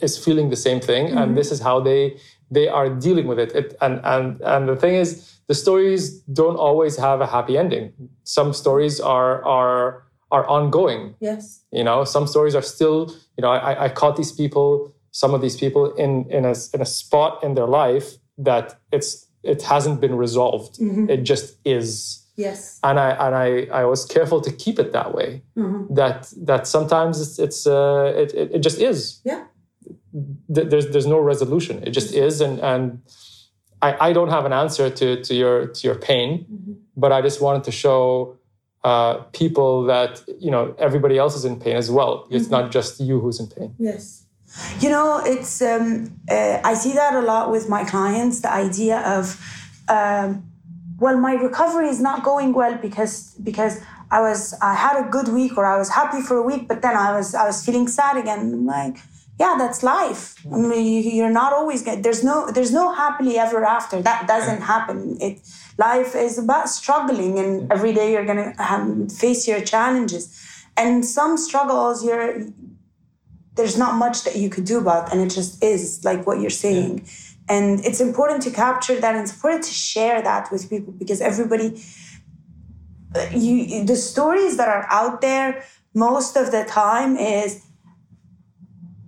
is 0.00 0.22
feeling 0.22 0.50
the 0.50 0.56
same 0.56 0.80
thing. 0.80 1.08
Mm-hmm. 1.08 1.18
And 1.18 1.36
this 1.36 1.50
is 1.50 1.60
how 1.60 1.80
they 1.80 2.18
they 2.50 2.68
are 2.68 2.88
dealing 2.88 3.26
with 3.26 3.38
it. 3.38 3.52
it. 3.54 3.74
And 3.80 4.00
and 4.04 4.40
and 4.42 4.68
the 4.68 4.76
thing 4.76 4.94
is, 4.94 5.38
the 5.46 5.54
stories 5.54 6.20
don't 6.22 6.56
always 6.56 6.96
have 6.96 7.20
a 7.20 7.26
happy 7.26 7.56
ending. 7.56 7.92
Some 8.24 8.52
stories 8.52 9.00
are 9.00 9.42
are 9.44 10.04
are 10.30 10.46
ongoing. 10.48 11.14
Yes. 11.20 11.64
You 11.70 11.84
know, 11.84 12.04
some 12.04 12.26
stories 12.26 12.54
are 12.54 12.62
still, 12.62 13.14
you 13.36 13.42
know, 13.42 13.50
I, 13.50 13.84
I 13.84 13.88
caught 13.88 14.16
these 14.16 14.32
people, 14.32 14.92
some 15.12 15.32
of 15.32 15.40
these 15.40 15.56
people 15.56 15.94
in 15.94 16.26
in 16.30 16.44
a 16.44 16.54
in 16.74 16.80
a 16.80 16.86
spot 16.86 17.42
in 17.42 17.54
their 17.54 17.66
life 17.66 18.16
that 18.36 18.78
it's 18.92 19.26
it 19.44 19.62
hasn't 19.62 20.00
been 20.00 20.16
resolved. 20.16 20.78
Mm-hmm. 20.78 21.10
It 21.10 21.22
just 21.24 21.56
is. 21.64 22.20
Yes. 22.36 22.80
And 22.82 22.98
I 22.98 23.10
and 23.10 23.34
I 23.34 23.80
I 23.82 23.84
was 23.84 24.04
careful 24.04 24.40
to 24.40 24.50
keep 24.50 24.78
it 24.78 24.92
that 24.92 25.14
way. 25.14 25.42
Mm-hmm. 25.56 25.94
That 25.94 26.32
that 26.42 26.66
sometimes 26.66 27.20
it's 27.20 27.38
it's 27.38 27.66
uh 27.66 28.12
it, 28.16 28.34
it, 28.34 28.52
it 28.56 28.58
just 28.60 28.80
is. 28.80 29.20
Yeah. 29.24 29.44
There's 30.48 30.88
there's 30.88 31.06
no 31.06 31.18
resolution. 31.18 31.82
It 31.86 31.90
just 31.90 32.14
is 32.14 32.40
and 32.40 32.58
and 32.60 33.02
I, 33.82 34.08
I 34.08 34.12
don't 34.12 34.30
have 34.30 34.46
an 34.46 34.52
answer 34.52 34.88
to, 34.90 35.22
to 35.22 35.34
your 35.34 35.66
to 35.66 35.86
your 35.86 35.96
pain, 35.96 36.46
mm-hmm. 36.50 36.72
but 36.96 37.12
I 37.12 37.20
just 37.20 37.40
wanted 37.40 37.64
to 37.64 37.72
show 37.72 38.38
uh, 38.82 39.14
people 39.32 39.84
that 39.84 40.22
you 40.38 40.50
know 40.50 40.74
everybody 40.78 41.18
else 41.18 41.36
is 41.36 41.44
in 41.44 41.60
pain 41.60 41.76
as 41.76 41.90
well. 41.90 42.26
It's 42.30 42.44
mm-hmm. 42.44 42.62
not 42.62 42.72
just 42.72 43.00
you 43.00 43.20
who's 43.20 43.40
in 43.40 43.48
pain. 43.48 43.74
Yes. 43.78 44.23
You 44.80 44.90
know, 44.90 45.22
it's 45.24 45.62
um, 45.62 46.20
uh, 46.30 46.60
I 46.64 46.74
see 46.74 46.92
that 46.92 47.14
a 47.14 47.20
lot 47.20 47.50
with 47.50 47.68
my 47.68 47.84
clients. 47.84 48.40
The 48.40 48.52
idea 48.52 49.00
of, 49.00 49.40
um, 49.88 50.44
well, 50.98 51.16
my 51.18 51.34
recovery 51.34 51.88
is 51.88 52.00
not 52.00 52.22
going 52.22 52.52
well 52.52 52.76
because 52.76 53.34
because 53.42 53.80
I 54.10 54.20
was 54.20 54.54
I 54.62 54.74
had 54.74 55.04
a 55.04 55.08
good 55.08 55.28
week 55.28 55.56
or 55.58 55.66
I 55.66 55.76
was 55.78 55.90
happy 55.90 56.20
for 56.20 56.36
a 56.36 56.42
week, 56.42 56.68
but 56.68 56.82
then 56.82 56.96
I 56.96 57.16
was 57.16 57.34
I 57.34 57.44
was 57.46 57.64
feeling 57.64 57.88
sad 57.88 58.16
again. 58.16 58.40
I'm 58.40 58.66
like, 58.66 58.98
yeah, 59.38 59.56
that's 59.58 59.82
life. 59.82 60.36
I 60.52 60.56
mean, 60.56 61.16
you're 61.16 61.30
not 61.30 61.52
always 61.52 61.82
good. 61.82 62.02
There's 62.02 62.22
no 62.22 62.50
there's 62.50 62.72
no 62.72 62.94
happily 62.94 63.38
ever 63.38 63.64
after. 63.64 64.00
That 64.02 64.28
doesn't 64.28 64.62
happen. 64.62 65.16
It 65.20 65.40
life 65.78 66.14
is 66.14 66.38
about 66.38 66.68
struggling, 66.68 67.38
and 67.38 67.70
every 67.72 67.92
day 67.92 68.12
you're 68.12 68.24
gonna 68.24 68.54
have, 68.62 69.10
face 69.10 69.48
your 69.48 69.60
challenges, 69.60 70.24
and 70.76 71.04
some 71.04 71.36
struggles 71.36 72.04
you're 72.04 72.46
there's 73.56 73.78
not 73.78 73.96
much 73.96 74.24
that 74.24 74.36
you 74.36 74.48
could 74.50 74.64
do 74.64 74.78
about, 74.78 75.12
and 75.12 75.20
it 75.20 75.30
just 75.30 75.62
is 75.62 76.04
like 76.04 76.26
what 76.26 76.40
you're 76.40 76.50
saying. 76.50 76.98
Yeah. 76.98 77.56
And 77.56 77.84
it's 77.84 78.00
important 78.00 78.42
to 78.44 78.50
capture 78.50 78.98
that. 79.00 79.14
And 79.14 79.22
it's 79.22 79.34
important 79.34 79.64
to 79.64 79.72
share 79.72 80.22
that 80.22 80.50
with 80.50 80.68
people 80.70 80.92
because 80.92 81.20
everybody, 81.20 81.82
you 83.32 83.84
the 83.84 83.96
stories 83.96 84.56
that 84.56 84.68
are 84.68 84.86
out 84.90 85.20
there 85.20 85.64
most 85.92 86.36
of 86.36 86.50
the 86.50 86.64
time 86.64 87.16
is 87.16 87.64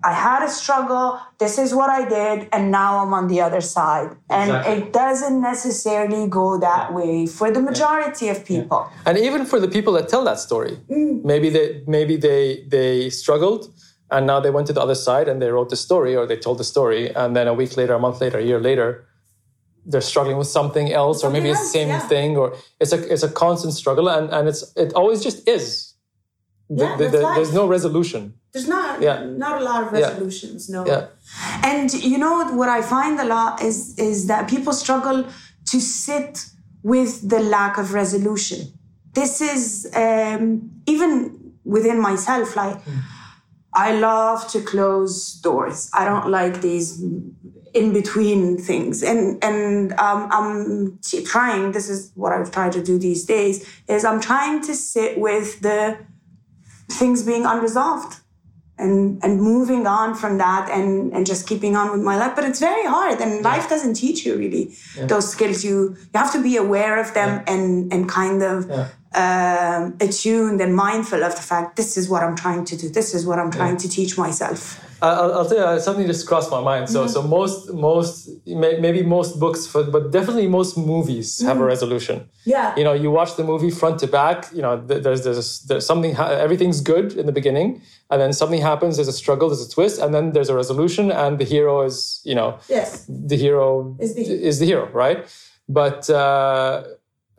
I 0.05 0.13
had 0.13 0.45
a 0.45 0.49
struggle. 0.49 1.19
This 1.39 1.59
is 1.59 1.75
what 1.75 1.91
I 1.91 2.09
did, 2.09 2.49
and 2.53 2.71
now 2.71 2.99
I'm 2.99 3.13
on 3.13 3.27
the 3.27 3.41
other 3.41 3.61
side. 3.61 4.17
And 4.31 4.51
exactly. 4.51 4.75
it 4.75 4.93
doesn't 4.93 5.41
necessarily 5.41 6.29
go 6.29 6.59
that 6.59 6.91
yeah. 6.91 6.97
way 6.97 7.27
for 7.27 7.51
the 7.51 7.61
majority 7.61 8.27
yeah. 8.27 8.33
of 8.33 8.45
people. 8.45 8.89
Yeah. 8.89 9.03
And 9.07 9.19
even 9.19 9.45
for 9.45 9.59
the 9.59 9.67
people 9.67 9.93
that 9.95 10.09
tell 10.09 10.23
that 10.25 10.39
story, 10.39 10.79
mm. 10.89 11.25
maybe 11.25 11.51
they 11.51 11.83
maybe 11.89 12.17
they 12.17 12.65
they 12.69 13.11
struggled, 13.11 13.73
and 14.11 14.27
now 14.27 14.41
they 14.41 14.51
went 14.51 14.67
to 14.69 14.73
the 14.73 14.81
other 14.81 14.95
side 14.95 15.29
and 15.29 15.43
they 15.43 15.51
wrote 15.51 15.71
the 15.71 15.77
story 15.77 16.15
or 16.15 16.27
they 16.27 16.37
told 16.37 16.59
the 16.59 16.65
story, 16.65 17.15
and 17.15 17.35
then 17.35 17.49
a 17.49 17.55
week 17.55 17.77
later, 17.77 17.95
a 17.95 17.99
month 17.99 18.21
later, 18.21 18.39
a 18.39 18.45
year 18.45 18.61
later, 18.61 19.07
they're 19.85 20.01
struggling 20.01 20.37
with 20.37 20.49
something 20.49 20.93
else, 20.93 21.21
something 21.21 21.41
or 21.41 21.43
maybe 21.43 21.51
else, 21.51 21.61
it's 21.61 21.73
the 21.73 21.79
same 21.79 22.09
thing, 22.09 22.37
or 22.37 22.57
it's 22.81 22.93
a 22.93 23.13
it's 23.13 23.23
a 23.23 23.31
constant 23.31 23.73
struggle, 23.73 24.09
and 24.09 24.31
and 24.31 24.49
it's 24.49 24.73
it 24.77 24.93
always 24.95 25.23
just 25.23 25.49
is. 25.49 25.95
Yeah, 26.69 26.97
the, 26.97 27.05
the, 27.05 27.11
the, 27.11 27.35
there's 27.37 27.55
no 27.55 27.69
resolution. 27.69 28.35
There's 28.53 28.67
not 28.67 29.01
yeah. 29.01 29.25
not 29.25 29.61
a 29.61 29.65
lot 29.65 29.85
of 29.85 29.93
resolutions, 29.93 30.69
yeah. 30.69 30.77
no. 30.77 30.87
Yeah. 30.87 31.07
And 31.63 31.93
you 31.95 32.19
know 32.19 32.45
what 32.57 32.69
I 32.69 32.83
find 32.83 33.21
a 33.21 33.25
lot 33.25 33.63
is 33.63 33.97
is 33.99 34.27
that 34.27 34.49
people 34.49 34.73
struggle 34.73 35.27
to 35.67 35.81
sit 35.81 36.47
with 36.83 37.29
the 37.29 37.41
lack 37.41 37.79
of 37.79 37.93
resolution. 37.93 38.61
This 39.13 39.41
is 39.41 39.89
um, 39.95 40.71
even 40.87 41.53
within 41.65 42.01
myself, 42.01 42.57
like 42.57 42.85
mm. 42.85 43.03
I 43.77 43.93
love 43.93 44.49
to 44.49 44.63
close 44.63 45.35
doors. 45.35 45.91
I 45.93 46.07
don't 46.07 46.29
like 46.29 46.63
these 46.63 47.01
in 47.77 47.93
between 47.93 48.57
things 48.57 49.03
and 49.03 49.43
and 49.45 49.93
um, 50.01 50.29
i'm 50.33 50.99
trying 51.27 51.73
this 51.73 51.91
is 51.91 52.11
what 52.15 52.33
i've 52.33 52.51
tried 52.51 52.73
to 52.73 52.83
do 52.83 52.99
these 52.99 53.27
days 53.27 53.69
is 53.87 54.03
i'm 54.03 54.19
trying 54.19 54.63
to 54.63 54.75
sit 54.75 55.19
with 55.19 55.61
the 55.61 55.99
things 56.89 57.23
being 57.23 57.45
unresolved 57.45 58.21
and 58.79 59.23
and 59.23 59.41
moving 59.41 59.87
on 59.87 60.15
from 60.15 60.39
that 60.39 60.69
and 60.71 61.13
and 61.13 61.27
just 61.27 61.49
keeping 61.49 61.77
on 61.77 61.91
with 61.93 62.03
my 62.03 62.17
life 62.17 62.35
but 62.37 62.45
it's 62.45 62.61
very 62.61 62.85
hard 62.85 63.21
and 63.21 63.37
yeah. 63.37 63.41
life 63.41 63.69
doesn't 63.69 63.95
teach 63.95 64.27
you 64.27 64.37
really 64.37 64.75
yeah. 64.97 65.07
those 65.07 65.31
skills 65.31 65.65
you 65.65 65.97
you 66.13 66.15
have 66.15 66.33
to 66.33 66.43
be 66.43 66.57
aware 66.57 67.01
of 67.01 67.15
them 67.15 67.29
yeah. 67.29 67.53
and 67.53 67.93
and 67.93 68.09
kind 68.09 68.43
of 68.43 68.71
um, 69.15 69.97
attuned 70.01 70.61
and 70.61 70.77
mindful 70.77 71.25
of 71.25 71.35
the 71.35 71.43
fact 71.43 71.77
this 71.77 71.97
is 71.97 72.09
what 72.09 72.23
i'm 72.23 72.37
trying 72.37 72.65
to 72.65 72.77
do 72.77 72.89
this 72.89 73.15
is 73.15 73.25
what 73.25 73.39
i'm 73.39 73.51
trying 73.51 73.77
to 73.77 73.89
teach 73.89 74.19
myself 74.19 74.86
I'll, 75.03 75.35
I'll, 75.35 75.49
tell 75.49 75.75
you 75.75 75.81
something 75.81 76.07
just 76.07 76.27
crossed 76.27 76.51
my 76.51 76.61
mind. 76.61 76.89
So, 76.89 77.05
mm-hmm. 77.05 77.13
so 77.13 77.23
most, 77.23 77.73
most, 77.73 78.31
maybe 78.47 79.03
most 79.03 79.39
books, 79.39 79.67
for, 79.67 79.85
but 79.85 80.11
definitely 80.11 80.49
most 80.49 80.79
movies 80.79 81.41
have 81.43 81.57
mm-hmm. 81.57 81.63
a 81.63 81.67
resolution. 81.67 82.29
Yeah. 82.45 82.75
You 82.77 82.85
know, 82.85 82.95
you 82.95 83.11
watch 83.11 83.37
the 83.37 83.45
movie 83.45 83.71
front 83.71 84.01
to 84.01 84.07
back. 84.07 84.49
You 84.55 84.63
know, 84.63 84.77
there's 84.77 85.25
there's 85.25 85.61
there's 85.65 85.85
something. 85.85 86.17
Everything's 86.17 86.81
good 86.81 87.13
in 87.13 87.27
the 87.27 87.33
beginning, 87.33 87.83
and 88.11 88.21
then 88.21 88.33
something 88.33 88.63
happens. 88.63 88.97
There's 88.97 89.09
a 89.09 89.13
struggle. 89.13 89.49
There's 89.49 89.67
a 89.67 89.71
twist, 89.71 90.01
and 90.01 90.15
then 90.15 90.33
there's 90.33 90.49
a 90.49 90.57
resolution, 90.57 91.13
and 91.13 91.39
the 91.39 91.45
hero 91.45 91.83
is, 91.83 92.23
you 92.25 92.35
know, 92.35 92.59
yes, 92.69 93.05
the 93.09 93.37
hero 93.37 93.97
is 93.99 94.15
the, 94.15 94.23
is 94.23 94.59
the 94.61 94.67
hero, 94.67 94.89
right? 94.93 95.27
But 95.69 96.09
uh, 96.09 96.85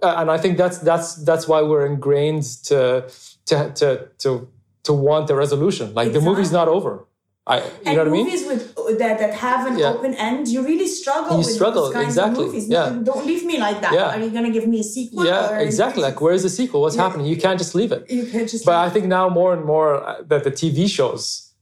and 0.03 0.29
I 0.29 0.37
think 0.37 0.57
that's 0.57 0.77
that's 0.79 1.15
that's 1.15 1.47
why 1.47 1.63
we're 1.63 1.87
ingrained 1.87 2.43
to 2.65 3.09
to 3.47 3.71
to 3.73 4.09
to 4.19 4.47
to 4.83 4.93
want 4.93 5.29
a 5.29 5.35
resolution. 5.35 5.93
Like 5.95 6.07
exactly. 6.07 6.19
the 6.19 6.29
movie's 6.29 6.51
not 6.51 6.67
over 6.67 7.07
I, 7.47 7.59
you 7.59 7.63
and 7.85 7.95
know 7.95 8.03
what 8.03 8.07
I 8.07 8.11
mean? 8.11 8.25
Movies 8.25 8.45
with 8.45 8.99
that, 8.99 9.19
that 9.19 9.33
have 9.35 9.67
an 9.67 9.79
yeah. 9.79 9.93
open 9.93 10.13
end, 10.15 10.49
you 10.49 10.65
really 10.65 10.87
struggle 10.87 11.31
you 11.31 11.37
with 11.37 11.47
struggle, 11.47 11.89
exactly. 11.95 12.43
of 12.43 12.47
movies. 12.47 12.67
Yeah. 12.67 12.99
don't 13.01 13.25
leave 13.25 13.45
me 13.45 13.57
like 13.57 13.79
that. 13.79 13.93
Yeah. 13.93 14.15
Are 14.15 14.19
you 14.19 14.29
going 14.31 14.43
to 14.43 14.51
give 14.51 14.67
me 14.67 14.81
a 14.81 14.83
sequel? 14.83 15.25
Yeah, 15.25 15.59
exactly. 15.59 16.03
Like, 16.03 16.19
where's 16.19 16.43
the 16.43 16.49
sequel? 16.49 16.81
What's 16.81 16.97
yeah. 16.97 17.03
happening? 17.03 17.25
You 17.25 17.37
can't 17.37 17.57
just 17.57 17.73
leave 17.73 17.93
it. 17.93 18.09
You 18.11 18.25
can't 18.25 18.49
just. 18.49 18.65
But 18.65 18.75
I 18.75 18.89
think 18.89 19.05
now 19.05 19.29
more 19.29 19.53
and 19.53 19.63
more 19.63 20.05
uh, 20.05 20.23
that 20.23 20.43
the 20.43 20.51
TV 20.51 20.89
shows, 20.89 21.53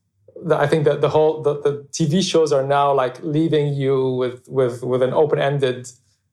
I 0.51 0.65
think 0.65 0.85
that 0.85 1.01
the 1.01 1.09
whole 1.09 1.43
the, 1.43 1.61
the 1.61 1.87
TV 1.91 2.23
shows 2.23 2.51
are 2.51 2.63
now 2.63 2.91
like 2.91 3.21
leaving 3.21 3.75
you 3.75 4.09
with 4.09 4.43
with 4.47 4.83
with 4.83 5.03
an 5.03 5.13
open 5.13 5.37
ended, 5.37 5.87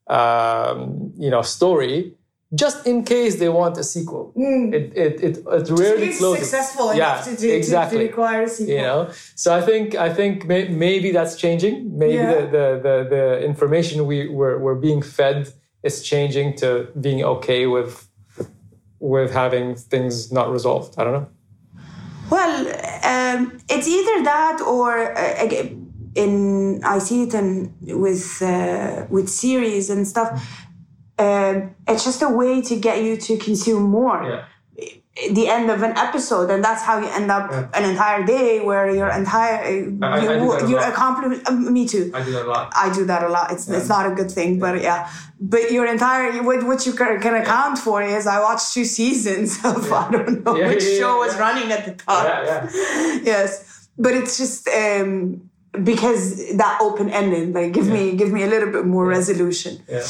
um, 0.06 1.12
you 1.18 1.28
know, 1.28 1.42
story 1.42 2.14
just 2.54 2.86
in 2.86 3.02
case 3.02 3.38
they 3.38 3.48
want 3.48 3.78
a 3.78 3.84
sequel. 3.84 4.32
Mm. 4.36 4.74
It, 4.74 4.96
it, 4.96 5.20
it, 5.22 5.38
it 5.38 5.70
rarely 5.70 6.08
just 6.08 6.18
closes. 6.18 6.50
successful 6.50 6.94
yeah, 6.94 7.20
to, 7.22 7.36
to, 7.36 7.48
exactly. 7.48 7.98
to, 7.98 8.04
require 8.04 8.42
a 8.42 8.48
sequel. 8.48 8.74
You 8.74 8.82
know, 8.82 9.10
so 9.34 9.54
I 9.54 9.62
think 9.62 9.94
I 9.94 10.12
think 10.12 10.46
may, 10.46 10.68
maybe 10.68 11.12
that's 11.12 11.36
changing. 11.36 11.96
Maybe 11.98 12.14
yeah. 12.14 12.34
the, 12.34 12.40
the, 12.40 12.80
the, 12.82 13.06
the, 13.10 13.44
information 13.44 14.06
we 14.06 14.28
we're, 14.28 14.58
we're 14.58 14.74
being 14.74 15.02
fed 15.02 15.52
is 15.82 16.02
changing 16.02 16.56
to 16.56 16.88
being 17.00 17.24
okay 17.24 17.66
with 17.66 18.08
with 18.98 19.32
having 19.32 19.74
things 19.74 20.30
not 20.30 20.50
resolved. 20.50 20.94
I 20.98 21.04
don't 21.04 21.12
know. 21.12 21.28
Well, 22.30 22.66
um, 23.04 23.58
it's 23.68 23.88
either 23.88 24.24
that 24.24 24.60
or 24.60 25.16
uh, 25.16 25.46
in 26.14 26.82
I 26.84 26.98
see 26.98 27.24
it 27.24 27.34
in 27.34 27.74
with 27.80 28.42
uh, 28.42 29.06
with 29.08 29.28
series 29.28 29.90
and 29.90 30.06
stuff 30.06 30.61
um, 31.22 31.74
it's 31.88 32.04
just 32.04 32.20
a 32.22 32.28
way 32.28 32.60
to 32.62 32.74
get 32.76 33.02
you 33.02 33.16
to 33.16 33.36
consume 33.36 33.84
more. 33.84 34.18
Yeah. 34.24 34.44
The 35.30 35.46
end 35.46 35.70
of 35.70 35.82
an 35.82 35.94
episode, 35.98 36.50
and 36.50 36.64
that's 36.64 36.82
how 36.82 36.98
you 36.98 37.06
end 37.06 37.30
up 37.30 37.50
yeah. 37.50 37.68
an 37.74 37.84
entire 37.90 38.24
day 38.24 38.60
where 38.60 38.90
your 38.90 39.10
entire 39.10 39.58
you, 39.70 39.98
I 40.00 40.66
you're 40.66 40.80
accomplishing. 40.80 41.42
Uh, 41.46 41.52
me 41.52 41.86
too. 41.86 42.10
I 42.14 42.24
do 42.24 42.32
that 42.32 42.46
a 42.46 42.48
lot. 42.48 42.72
I 42.74 42.90
do 42.94 43.04
that 43.04 43.22
a 43.22 43.28
lot. 43.28 43.52
It's 43.52 43.68
yeah. 43.68 43.76
it's 43.76 43.90
not 43.90 44.10
a 44.10 44.14
good 44.14 44.30
thing, 44.30 44.58
but 44.58 44.80
yeah. 44.80 45.10
But 45.38 45.70
your 45.70 45.84
entire 45.84 46.42
what, 46.42 46.62
what 46.62 46.86
you 46.86 46.94
can, 46.94 47.20
can 47.20 47.34
account 47.34 47.76
for 47.76 48.02
is 48.02 48.26
I 48.26 48.40
watched 48.40 48.72
two 48.72 48.86
seasons 48.86 49.62
of 49.66 49.92
I 49.92 50.10
don't 50.10 50.44
know 50.46 50.54
which 50.54 50.82
show 50.82 51.18
was 51.18 51.36
running 51.36 51.70
at 51.70 51.84
the 51.84 51.92
time. 51.92 52.24
Yeah, 52.24 52.70
yeah. 52.72 53.20
yes, 53.32 53.88
but 53.98 54.14
it's 54.14 54.38
just. 54.38 54.66
Um, 54.68 55.50
because 55.82 56.54
that 56.56 56.78
open 56.82 57.08
ended 57.08 57.54
like 57.54 57.72
give 57.72 57.86
me 57.86 58.14
give 58.14 58.30
me 58.30 58.42
a 58.42 58.46
little 58.46 58.70
bit 58.70 58.84
more 58.84 59.06
resolution 59.06 59.82
yeah 59.88 60.04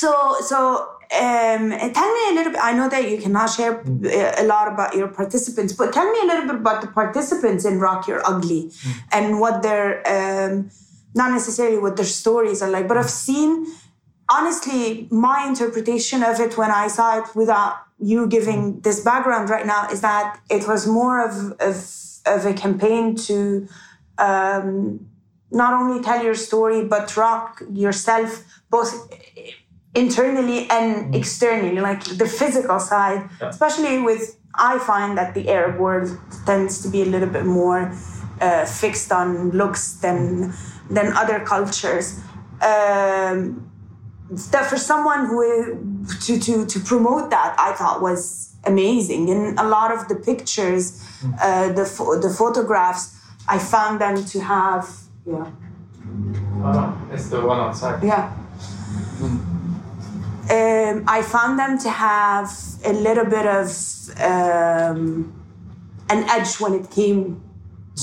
so, 0.00 0.36
so 0.40 0.88
um, 1.12 1.70
tell 1.70 2.14
me 2.16 2.22
a 2.30 2.34
little 2.34 2.52
bit. 2.52 2.60
I 2.62 2.72
know 2.72 2.88
that 2.88 3.10
you 3.10 3.18
cannot 3.18 3.48
share 3.50 3.82
a 3.82 4.44
lot 4.44 4.72
about 4.72 4.94
your 4.94 5.08
participants, 5.08 5.72
but 5.72 5.92
tell 5.92 6.10
me 6.10 6.18
a 6.22 6.26
little 6.26 6.46
bit 6.46 6.56
about 6.56 6.82
the 6.82 6.88
participants 6.88 7.64
in 7.64 7.78
Rock 7.78 8.06
Your 8.08 8.26
Ugly 8.26 8.64
mm. 8.64 8.94
and 9.12 9.40
what 9.40 9.62
their, 9.62 9.86
um, 10.06 10.70
not 11.14 11.30
necessarily 11.30 11.78
what 11.78 11.96
their 11.96 12.06
stories 12.06 12.60
are 12.60 12.70
like, 12.70 12.88
but 12.88 12.96
I've 12.98 13.10
seen, 13.10 13.66
honestly, 14.30 15.08
my 15.10 15.46
interpretation 15.46 16.22
of 16.22 16.40
it 16.40 16.58
when 16.58 16.70
I 16.70 16.88
saw 16.88 17.20
it 17.20 17.34
without 17.34 17.76
you 17.98 18.26
giving 18.26 18.80
this 18.80 19.00
background 19.00 19.48
right 19.48 19.64
now 19.64 19.88
is 19.88 20.02
that 20.02 20.40
it 20.50 20.68
was 20.68 20.86
more 20.86 21.26
of, 21.26 21.52
of, 21.60 21.76
of 22.26 22.44
a 22.44 22.52
campaign 22.52 23.14
to 23.14 23.66
um, 24.18 25.08
not 25.50 25.72
only 25.72 26.02
tell 26.02 26.22
your 26.22 26.34
story, 26.34 26.84
but 26.84 27.16
rock 27.16 27.62
yourself 27.72 28.44
both 28.68 29.08
internally 29.96 30.68
and 30.70 31.12
mm. 31.12 31.16
externally, 31.16 31.80
like 31.80 32.04
the 32.04 32.26
physical 32.26 32.78
side, 32.78 33.28
yeah. 33.40 33.48
especially 33.48 33.98
with, 33.98 34.38
I 34.54 34.78
find 34.78 35.16
that 35.18 35.34
the 35.34 35.48
Arab 35.48 35.80
world 35.80 36.08
tends 36.44 36.82
to 36.82 36.88
be 36.88 37.02
a 37.02 37.06
little 37.06 37.28
bit 37.28 37.44
more 37.44 37.92
uh, 38.40 38.64
fixed 38.66 39.10
on 39.10 39.50
looks 39.50 39.94
than, 39.94 40.52
than 40.90 41.12
other 41.16 41.40
cultures. 41.40 42.20
Um, 42.62 43.70
that 44.50 44.66
for 44.68 44.76
someone 44.76 45.26
who 45.26 46.04
to, 46.24 46.38
to, 46.38 46.66
to 46.66 46.80
promote 46.80 47.30
that, 47.30 47.54
I 47.58 47.72
thought 47.72 48.02
was 48.02 48.54
amazing. 48.64 49.30
And 49.30 49.58
a 49.58 49.64
lot 49.64 49.92
of 49.92 50.08
the 50.08 50.16
pictures, 50.16 51.00
mm. 51.22 51.34
uh, 51.40 51.68
the, 51.68 51.84
the 52.20 52.34
photographs, 52.36 53.14
I 53.48 53.58
found 53.58 54.00
them 54.00 54.24
to 54.24 54.40
have, 54.40 54.88
yeah. 55.26 55.50
Oh, 56.64 57.08
it's 57.12 57.28
the 57.28 57.40
one 57.40 57.60
outside. 57.60 58.02
Yeah. 58.02 58.32
Um, 60.48 61.04
I 61.08 61.22
found 61.22 61.58
them 61.58 61.78
to 61.78 61.90
have 61.90 62.50
a 62.84 62.92
little 62.92 63.24
bit 63.24 63.46
of 63.46 63.66
um, 64.20 65.32
an 66.08 66.24
edge 66.28 66.60
when 66.60 66.74
it 66.74 66.90
came 66.90 67.42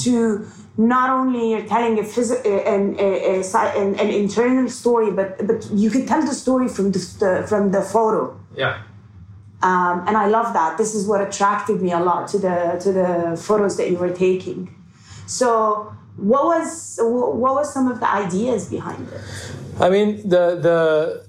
to 0.04 0.46
not 0.76 1.10
only 1.10 1.52
you're 1.52 1.66
telling 1.66 2.00
a 2.00 2.02
phys- 2.02 2.44
an, 2.46 2.96
a, 3.00 3.40
a, 3.40 3.82
an, 3.82 4.00
an 4.00 4.10
internal 4.10 4.70
story, 4.70 5.12
but 5.12 5.46
but 5.48 5.70
you 5.72 5.90
could 5.90 6.08
tell 6.08 6.22
the 6.22 6.34
story 6.34 6.68
from 6.68 6.92
the, 6.92 7.00
the 7.20 7.46
from 7.48 7.72
the 7.72 7.82
photo. 7.82 8.38
Yeah. 8.56 8.82
Um, 9.62 10.06
and 10.08 10.18
I 10.18 10.28
love 10.28 10.52
that. 10.54 10.78
This 10.78 10.94
is 10.94 11.08
what 11.08 11.22
attracted 11.22 11.82
me 11.82 11.94
a 11.94 12.00
lot 12.00 12.28
to 12.30 12.40
the 12.40 12.78
to 12.82 12.92
the 12.92 13.42
photos 13.42 13.78
that 13.78 13.90
you 13.90 13.98
were 13.98 14.14
taking. 14.14 14.76
So, 15.28 15.96
what 16.18 16.44
was 16.46 17.00
what 17.02 17.56
was 17.56 17.74
some 17.74 17.88
of 17.88 18.02
the 18.02 18.10
ideas 18.10 18.68
behind 18.70 19.08
it? 19.08 19.22
I 19.80 19.90
mean, 19.90 20.28
the 20.28 20.60
the 20.60 21.26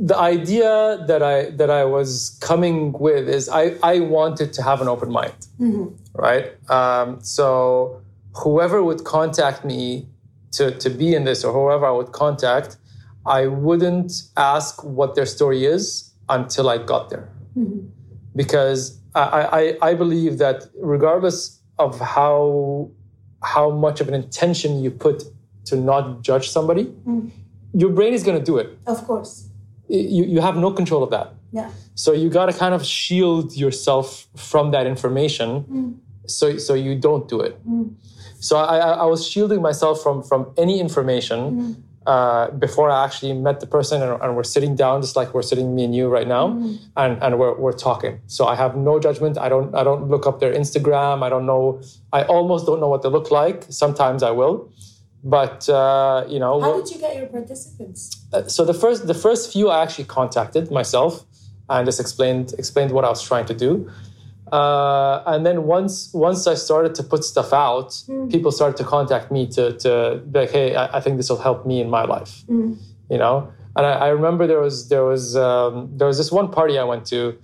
the 0.00 0.16
idea 0.16 1.04
that 1.06 1.22
I 1.22 1.50
that 1.50 1.70
I 1.70 1.84
was 1.84 2.38
coming 2.40 2.92
with 2.92 3.28
is 3.28 3.50
I 3.50 3.76
I 3.82 4.00
wanted 4.00 4.54
to 4.54 4.62
have 4.62 4.80
an 4.80 4.88
open 4.88 5.12
mind, 5.12 5.46
mm-hmm. 5.60 5.94
right? 6.14 6.46
Um, 6.70 7.22
so 7.22 8.00
whoever 8.34 8.82
would 8.82 9.04
contact 9.04 9.62
me 9.62 10.08
to 10.52 10.70
to 10.78 10.88
be 10.88 11.14
in 11.14 11.24
this 11.24 11.44
or 11.44 11.52
whoever 11.52 11.84
I 11.84 11.90
would 11.90 12.12
contact, 12.12 12.78
I 13.26 13.46
wouldn't 13.46 14.22
ask 14.38 14.82
what 14.82 15.14
their 15.16 15.26
story 15.26 15.66
is 15.66 16.10
until 16.30 16.70
I 16.70 16.78
got 16.78 17.10
there, 17.10 17.28
mm-hmm. 17.54 17.86
because 18.34 18.98
I, 19.14 19.76
I 19.82 19.90
I 19.90 19.94
believe 19.94 20.38
that 20.38 20.64
regardless 20.80 21.60
of 21.78 22.00
how 22.00 22.90
how 23.42 23.70
much 23.70 24.00
of 24.00 24.08
an 24.08 24.14
intention 24.14 24.82
you 24.82 24.90
put 24.90 25.24
to 25.66 25.76
not 25.76 26.22
judge 26.22 26.48
somebody, 26.48 26.84
mm-hmm. 26.84 27.28
your 27.74 27.90
brain 27.90 28.14
is 28.14 28.24
going 28.24 28.38
to 28.38 28.44
do 28.44 28.56
it. 28.56 28.78
Of 28.86 29.04
course. 29.06 29.49
You, 29.90 30.24
you 30.24 30.40
have 30.40 30.56
no 30.56 30.70
control 30.70 31.02
of 31.02 31.10
that. 31.10 31.34
Yeah. 31.52 31.70
So 31.94 32.12
you 32.12 32.30
got 32.30 32.46
to 32.46 32.52
kind 32.52 32.74
of 32.74 32.84
shield 32.84 33.56
yourself 33.56 34.26
from 34.36 34.70
that 34.70 34.86
information, 34.86 35.64
mm. 35.64 36.30
so 36.30 36.56
so 36.58 36.74
you 36.74 36.94
don't 36.94 37.28
do 37.28 37.40
it. 37.40 37.58
Mm. 37.68 37.94
So 38.38 38.56
I, 38.56 38.78
I 38.78 39.04
was 39.04 39.28
shielding 39.28 39.60
myself 39.60 40.02
from 40.02 40.22
from 40.22 40.52
any 40.56 40.80
information 40.80 41.38
mm. 41.38 41.76
uh, 42.06 42.50
before 42.52 42.88
I 42.88 43.04
actually 43.04 43.32
met 43.32 43.60
the 43.60 43.66
person, 43.66 44.00
and, 44.00 44.22
and 44.22 44.36
we're 44.36 44.44
sitting 44.44 44.76
down 44.76 45.02
just 45.02 45.16
like 45.16 45.34
we're 45.34 45.42
sitting 45.42 45.74
me 45.74 45.84
and 45.84 45.94
you 45.94 46.08
right 46.08 46.28
now, 46.28 46.46
and 46.96 47.22
and 47.22 47.38
we're 47.38 47.54
we're 47.58 47.72
talking. 47.88 48.20
So 48.28 48.46
I 48.46 48.54
have 48.54 48.76
no 48.76 49.00
judgment. 49.00 49.36
I 49.36 49.48
don't 49.48 49.74
I 49.74 49.82
don't 49.82 50.08
look 50.08 50.26
up 50.26 50.38
their 50.38 50.54
Instagram. 50.54 51.24
I 51.24 51.28
don't 51.28 51.46
know. 51.46 51.82
I 52.12 52.22
almost 52.22 52.64
don't 52.64 52.80
know 52.80 52.88
what 52.88 53.02
they 53.02 53.10
look 53.10 53.30
like. 53.30 53.64
Sometimes 53.68 54.22
I 54.22 54.30
will. 54.30 54.72
But 55.22 55.68
uh, 55.68 56.24
you 56.28 56.38
know, 56.38 56.60
How 56.60 56.80
did 56.80 56.90
you 56.94 56.98
get 57.00 57.16
your 57.16 57.26
participants? 57.26 58.24
uh, 58.32 58.46
so 58.46 58.64
the 58.64 58.74
first 58.74 59.06
the 59.06 59.14
first 59.14 59.52
few 59.52 59.68
I 59.68 59.82
actually 59.82 60.04
contacted 60.04 60.70
myself 60.70 61.24
and 61.68 61.86
just 61.86 62.00
explained 62.00 62.54
explained 62.58 62.92
what 62.92 63.04
I 63.04 63.08
was 63.10 63.22
trying 63.22 63.46
to 63.46 63.54
do. 63.54 63.90
Uh, 64.50 65.22
and 65.26 65.46
then 65.46 65.64
once 65.64 66.10
once 66.12 66.46
I 66.46 66.54
started 66.54 66.94
to 66.96 67.02
put 67.04 67.22
stuff 67.24 67.52
out, 67.52 68.02
people 68.30 68.50
started 68.50 68.76
to 68.78 68.84
contact 68.84 69.30
me 69.30 69.46
to 69.48 69.72
to 69.78 70.20
be 70.30 70.40
like, 70.40 70.50
hey, 70.50 70.74
I, 70.74 70.96
I 70.96 71.00
think 71.00 71.18
this 71.18 71.28
will 71.30 71.38
help 71.38 71.66
me 71.66 71.80
in 71.80 71.88
my 71.90 72.04
life. 72.04 72.42
You 72.48 73.18
know, 73.18 73.52
and 73.76 73.86
I, 73.86 73.92
I 73.92 74.08
remember 74.08 74.46
there 74.46 74.60
was 74.60 74.88
there 74.88 75.04
was 75.04 75.36
um, 75.36 75.90
there 75.96 76.06
was 76.08 76.16
this 76.18 76.32
one 76.32 76.50
party 76.50 76.78
I 76.78 76.84
went 76.84 77.04
to 77.08 77.38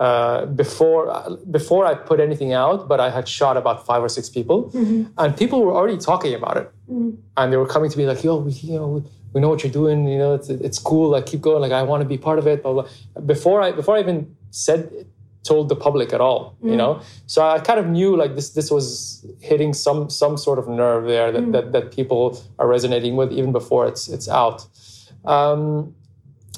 uh, 0.00 0.46
before 0.46 1.10
uh, 1.10 1.36
before 1.50 1.84
I 1.84 1.94
put 1.94 2.18
anything 2.18 2.52
out, 2.52 2.88
but 2.88 2.98
I 2.98 3.10
had 3.10 3.28
shot 3.28 3.56
about 3.56 3.84
five 3.84 4.02
or 4.02 4.08
six 4.08 4.28
people, 4.28 4.70
mm-hmm. 4.70 5.04
and 5.18 5.36
people 5.36 5.62
were 5.62 5.74
already 5.74 5.98
talking 5.98 6.34
about 6.34 6.56
it, 6.56 6.72
mm-hmm. 6.90 7.10
and 7.36 7.52
they 7.52 7.58
were 7.58 7.66
coming 7.66 7.90
to 7.90 7.98
me 7.98 8.06
like, 8.06 8.24
"Yo, 8.24 8.36
we, 8.36 8.52
you 8.52 8.74
know, 8.74 9.04
we, 9.34 9.40
know 9.40 9.50
what 9.50 9.62
you're 9.62 9.72
doing. 9.72 10.08
You 10.08 10.18
know, 10.18 10.34
it's 10.34 10.48
it's 10.48 10.78
cool. 10.78 11.10
Like, 11.10 11.26
keep 11.26 11.42
going. 11.42 11.60
Like, 11.60 11.72
I 11.72 11.82
want 11.82 12.02
to 12.02 12.08
be 12.08 12.16
part 12.16 12.38
of 12.38 12.46
it." 12.46 12.62
Blah, 12.62 12.72
blah. 12.72 12.88
Before 13.26 13.60
I 13.60 13.72
before 13.72 13.96
I 13.96 14.00
even 14.00 14.34
said 14.50 15.06
told 15.44 15.68
the 15.68 15.76
public 15.76 16.12
at 16.14 16.20
all, 16.20 16.56
you 16.62 16.68
mm-hmm. 16.68 16.78
know, 16.78 17.02
so 17.26 17.46
I 17.46 17.58
kind 17.58 17.78
of 17.78 17.86
knew 17.86 18.16
like 18.16 18.34
this 18.34 18.50
this 18.50 18.70
was 18.70 19.26
hitting 19.40 19.74
some 19.74 20.08
some 20.08 20.38
sort 20.38 20.58
of 20.58 20.68
nerve 20.68 21.04
there 21.04 21.30
that 21.32 21.52
that, 21.52 21.72
that 21.72 21.92
people 21.92 22.42
are 22.58 22.66
resonating 22.66 23.14
with 23.16 23.30
even 23.30 23.52
before 23.52 23.86
it's 23.86 24.08
it's 24.08 24.28
out. 24.28 24.66
Um, 25.26 25.94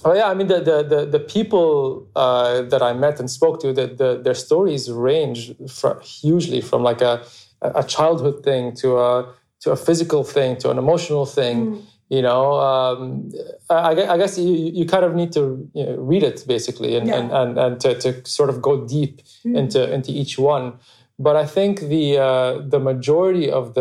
Oh 0.04 0.12
yeah, 0.12 0.28
I 0.28 0.34
mean 0.34 0.48
the 0.48 0.60
the 0.60 0.82
the, 0.82 1.06
the 1.06 1.20
people 1.20 2.06
uh, 2.14 2.62
that 2.62 2.82
I 2.82 2.92
met 2.92 3.18
and 3.20 3.30
spoke 3.30 3.60
to, 3.60 3.72
the, 3.72 3.86
the 3.86 4.20
their 4.22 4.34
stories 4.34 4.90
range 4.90 5.54
hugely 6.02 6.60
from 6.60 6.82
like 6.82 7.00
a 7.00 7.22
a 7.60 7.82
childhood 7.82 8.44
thing 8.44 8.74
to 8.76 8.98
a 8.98 9.34
to 9.60 9.70
a 9.70 9.76
physical 9.76 10.22
thing 10.24 10.56
to 10.58 10.70
an 10.70 10.78
emotional 10.78 11.26
thing. 11.26 11.82
You 12.10 12.20
know, 12.20 12.60
um, 12.60 13.30
I, 13.70 13.92
I 14.14 14.18
guess 14.18 14.38
you 14.38 14.52
you 14.52 14.84
kind 14.84 15.04
of 15.04 15.14
need 15.14 15.32
to 15.32 15.66
you 15.72 15.86
know, 15.86 15.96
read 15.96 16.22
it 16.22 16.44
basically 16.46 16.96
and, 16.96 17.08
Yeah. 17.08 17.18
and, 17.18 17.32
and 17.32 17.58
and 17.58 17.80
to, 17.80 17.94
to 18.00 18.28
sort 18.28 18.50
of 18.50 18.60
go 18.60 18.86
deep 18.86 19.22
into 19.44 19.90
into 19.92 20.12
each 20.12 20.38
one. 20.38 20.74
But 21.18 21.36
I 21.36 21.46
think 21.46 21.80
the 21.80 22.18
uh, 22.18 22.58
the 22.68 22.78
majority 22.78 23.50
of 23.50 23.72
the 23.74 23.80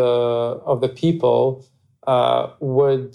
of 0.64 0.80
the 0.80 0.88
people 0.88 1.66
uh, 2.06 2.48
would 2.60 3.14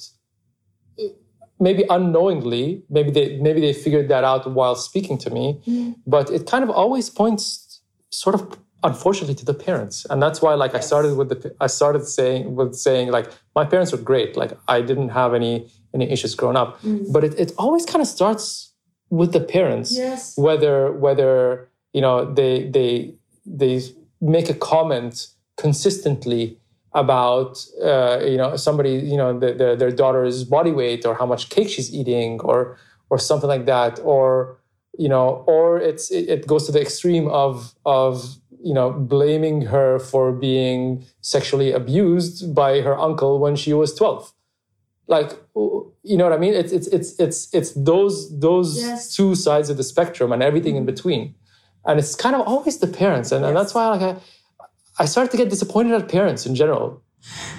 maybe 1.59 1.83
unknowingly 1.89 2.83
maybe 2.89 3.11
they 3.11 3.37
maybe 3.39 3.59
they 3.59 3.73
figured 3.73 4.07
that 4.07 4.23
out 4.23 4.49
while 4.51 4.75
speaking 4.75 5.17
to 5.17 5.29
me 5.29 5.61
mm. 5.67 5.95
but 6.07 6.29
it 6.29 6.45
kind 6.47 6.63
of 6.63 6.69
always 6.69 7.09
points 7.09 7.81
sort 8.11 8.35
of 8.35 8.57
unfortunately 8.83 9.35
to 9.35 9.45
the 9.45 9.53
parents. 9.53 10.05
And 10.09 10.21
that's 10.21 10.41
why 10.41 10.53
like 10.53 10.73
i 10.75 10.79
started 10.79 11.17
with 11.17 11.29
the 11.29 11.55
i 11.59 11.67
started 11.67 12.05
saying 12.05 12.55
with 12.55 12.75
saying 12.75 13.11
like 13.11 13.31
my 13.55 13.65
parents 13.65 13.91
were 13.91 13.97
great. 13.97 14.35
Like 14.35 14.51
i 14.67 14.81
didn't 14.81 15.09
have 15.09 15.33
any 15.33 15.67
any 15.93 16.09
issues 16.09 16.35
growing 16.35 16.57
up. 16.57 16.81
Mm. 16.81 17.11
But 17.11 17.23
it, 17.23 17.39
it 17.39 17.51
always 17.57 17.85
kind 17.85 18.01
of 18.01 18.07
starts 18.07 18.73
with 19.09 19.33
the 19.33 19.39
parents 19.39 19.95
Yes. 19.95 20.37
whether 20.37 20.91
whether 20.91 21.69
you 21.93 22.01
know 22.01 22.31
they 22.33 22.69
they 22.69 23.15
they 23.45 23.81
make 24.21 24.49
a 24.49 24.53
comment 24.53 25.27
consistently 25.57 26.57
about 26.93 27.63
uh, 27.83 28.19
you 28.23 28.37
know 28.37 28.55
somebody 28.55 28.93
you 28.93 29.17
know 29.17 29.37
the, 29.37 29.53
the, 29.53 29.75
their 29.75 29.91
daughter's 29.91 30.43
body 30.43 30.71
weight 30.71 31.05
or 31.05 31.13
how 31.15 31.25
much 31.25 31.49
cake 31.49 31.69
she's 31.69 31.93
eating 31.93 32.39
or 32.41 32.77
or 33.09 33.17
something 33.19 33.47
like 33.49 33.65
that. 33.65 33.99
Or 34.03 34.57
you 34.97 35.09
know 35.09 35.43
or 35.47 35.79
it's 35.79 36.09
it, 36.11 36.27
it 36.29 36.47
goes 36.47 36.65
to 36.65 36.71
the 36.71 36.81
extreme 36.81 37.27
of 37.27 37.75
of 37.85 38.37
you 38.63 38.73
know 38.73 38.91
blaming 38.91 39.61
her 39.61 39.99
for 39.99 40.31
being 40.31 41.05
sexually 41.21 41.71
abused 41.71 42.53
by 42.53 42.81
her 42.81 42.97
uncle 42.97 43.39
when 43.39 43.55
she 43.55 43.71
was 43.73 43.93
12 43.95 44.33
like 45.07 45.31
you 46.03 46.17
know 46.17 46.23
what 46.23 46.33
i 46.33 46.37
mean? 46.37 46.53
It's 46.53 46.71
it's 46.71 46.87
it's 46.87 47.19
it's 47.19 47.53
it's 47.53 47.71
those 47.73 48.37
those 48.39 48.77
Yes. 48.81 49.15
two 49.15 49.35
sides 49.35 49.69
of 49.69 49.77
the 49.77 49.83
spectrum 49.83 50.31
and 50.31 50.41
everything 50.43 50.75
in 50.75 50.85
between. 50.85 51.35
And 51.85 51.99
it's 51.99 52.13
kind 52.15 52.35
of 52.35 52.41
always 52.47 52.77
the 52.79 52.87
parents. 52.87 53.31
And, 53.31 53.43
and 53.45 53.55
that's 53.55 53.73
why 53.73 53.87
like 53.87 54.01
I, 54.01 54.19
I 54.99 55.05
started 55.05 55.31
to 55.31 55.37
get 55.37 55.49
disappointed 55.49 55.93
at 55.93 56.09
parents 56.09 56.45
in 56.45 56.55
general. 56.55 57.01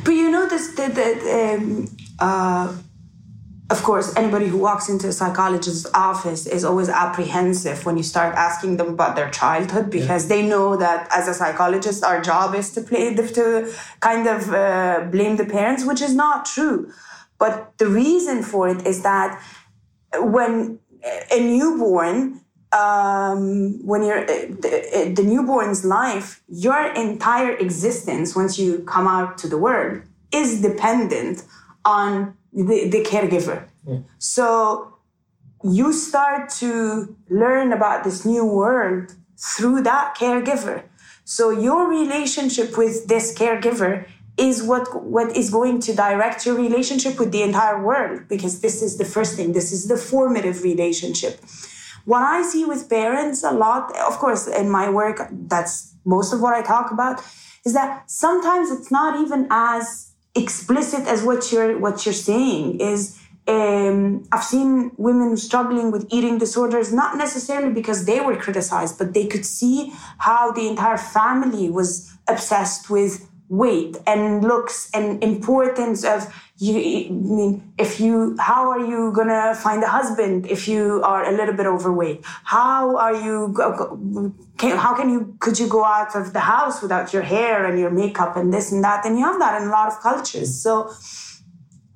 But 0.04 0.12
you 0.12 0.30
know 0.30 0.48
this 0.48 0.74
the, 0.74 0.88
the 0.88 1.08
um, 1.38 1.88
uh, 2.18 2.76
of 3.70 3.82
course 3.82 4.14
anybody 4.16 4.46
who 4.46 4.58
walks 4.58 4.88
into 4.88 5.08
a 5.08 5.12
psychologist's 5.12 5.86
office 5.94 6.46
is 6.46 6.64
always 6.64 6.88
apprehensive 6.88 7.84
when 7.86 7.96
you 7.96 8.02
start 8.02 8.34
asking 8.34 8.76
them 8.76 8.88
about 8.88 9.16
their 9.16 9.30
childhood 9.30 9.90
because 9.90 10.28
they 10.28 10.42
know 10.42 10.76
that 10.76 11.08
as 11.14 11.28
a 11.28 11.34
psychologist 11.34 12.02
our 12.04 12.20
job 12.20 12.54
is 12.54 12.72
to 12.72 12.80
play 12.80 13.14
to 13.38 13.72
kind 14.00 14.26
of 14.26 14.50
uh, 14.52 15.06
blame 15.10 15.36
the 15.36 15.46
parents 15.46 15.84
which 15.84 16.02
is 16.02 16.14
not 16.14 16.44
true. 16.44 16.92
But 17.38 17.72
the 17.78 17.86
reason 17.86 18.42
for 18.42 18.68
it 18.68 18.86
is 18.86 19.02
that 19.02 19.42
when 20.14 20.78
a 21.30 21.40
newborn 21.40 22.39
um, 22.72 23.84
when 23.84 24.04
you're 24.04 24.22
uh, 24.22 24.46
the, 24.64 25.12
the 25.16 25.22
newborn's 25.22 25.84
life 25.84 26.40
your 26.48 26.92
entire 26.94 27.56
existence 27.56 28.36
once 28.36 28.58
you 28.58 28.78
come 28.86 29.08
out 29.08 29.38
to 29.38 29.48
the 29.48 29.58
world 29.58 30.02
is 30.32 30.62
dependent 30.62 31.42
on 31.84 32.36
the, 32.52 32.88
the 32.88 33.02
caregiver. 33.02 33.64
So 34.18 34.96
you 35.64 35.92
start 35.92 36.50
to 36.60 37.16
learn 37.28 37.72
about 37.72 38.04
this 38.04 38.24
new 38.24 38.44
world 38.44 39.14
through 39.36 39.82
that 39.82 40.16
caregiver. 40.16 40.84
So 41.24 41.50
your 41.50 41.88
relationship 41.88 42.76
with 42.76 43.06
this 43.08 43.36
caregiver 43.36 44.06
is 44.36 44.62
what 44.62 45.04
what 45.04 45.36
is 45.36 45.50
going 45.50 45.80
to 45.80 45.94
direct 45.94 46.46
your 46.46 46.56
relationship 46.56 47.18
with 47.18 47.30
the 47.30 47.42
entire 47.42 47.82
world 47.82 48.22
because 48.28 48.60
this 48.60 48.82
is 48.82 48.96
the 48.96 49.04
first 49.04 49.36
thing. 49.36 49.52
This 49.52 49.72
is 49.72 49.88
the 49.88 49.96
formative 49.96 50.62
relationship 50.62 51.40
what 52.10 52.22
i 52.22 52.42
see 52.42 52.64
with 52.64 52.88
parents 52.88 53.42
a 53.42 53.54
lot 53.66 53.84
of 54.08 54.18
course 54.18 54.46
in 54.60 54.68
my 54.78 54.86
work 55.00 55.18
that's 55.54 55.94
most 56.04 56.32
of 56.32 56.40
what 56.40 56.54
i 56.54 56.62
talk 56.62 56.90
about 56.90 57.22
is 57.64 57.72
that 57.74 58.10
sometimes 58.10 58.70
it's 58.70 58.90
not 58.90 59.20
even 59.24 59.46
as 59.50 60.12
explicit 60.34 61.06
as 61.06 61.22
what 61.22 61.50
you're 61.52 61.78
what 61.78 62.04
you're 62.04 62.22
saying 62.32 62.80
is 62.80 63.18
um, 63.48 64.24
I've 64.30 64.44
seen 64.44 64.92
women 64.96 65.36
struggling 65.36 65.90
with 65.90 66.06
eating 66.10 66.38
disorders, 66.38 66.92
not 66.92 67.16
necessarily 67.16 67.72
because 67.72 68.04
they 68.04 68.20
were 68.20 68.36
criticized, 68.36 68.98
but 68.98 69.12
they 69.12 69.26
could 69.26 69.44
see 69.44 69.92
how 70.18 70.52
the 70.52 70.68
entire 70.68 70.98
family 70.98 71.68
was 71.68 72.12
obsessed 72.28 72.90
with 72.90 73.28
weight 73.50 73.96
and 74.06 74.44
looks 74.44 74.88
and 74.94 75.22
importance 75.24 76.04
of 76.04 76.32
you 76.56 76.78
I 76.78 77.10
mean 77.10 77.72
if 77.78 77.98
you 77.98 78.36
how 78.38 78.70
are 78.70 78.78
you 78.78 79.12
gonna 79.12 79.56
find 79.56 79.82
a 79.82 79.88
husband 79.88 80.46
if 80.46 80.68
you 80.68 81.02
are 81.02 81.24
a 81.28 81.32
little 81.32 81.54
bit 81.54 81.66
overweight? 81.66 82.20
How 82.24 82.96
are 82.96 83.14
you 83.14 83.52
can, 84.56 84.76
how 84.76 84.94
can 84.94 85.10
you 85.10 85.36
could 85.40 85.58
you 85.58 85.68
go 85.68 85.84
out 85.84 86.14
of 86.14 86.32
the 86.32 86.40
house 86.40 86.80
without 86.80 87.12
your 87.12 87.22
hair 87.22 87.66
and 87.66 87.76
your 87.78 87.90
makeup 87.90 88.36
and 88.36 88.54
this 88.54 88.70
and 88.70 88.84
that? 88.84 89.04
And 89.04 89.18
you 89.18 89.24
have 89.24 89.40
that 89.40 89.60
in 89.60 89.68
a 89.68 89.70
lot 89.70 89.88
of 89.88 90.00
cultures. 90.00 90.54
So 90.54 90.92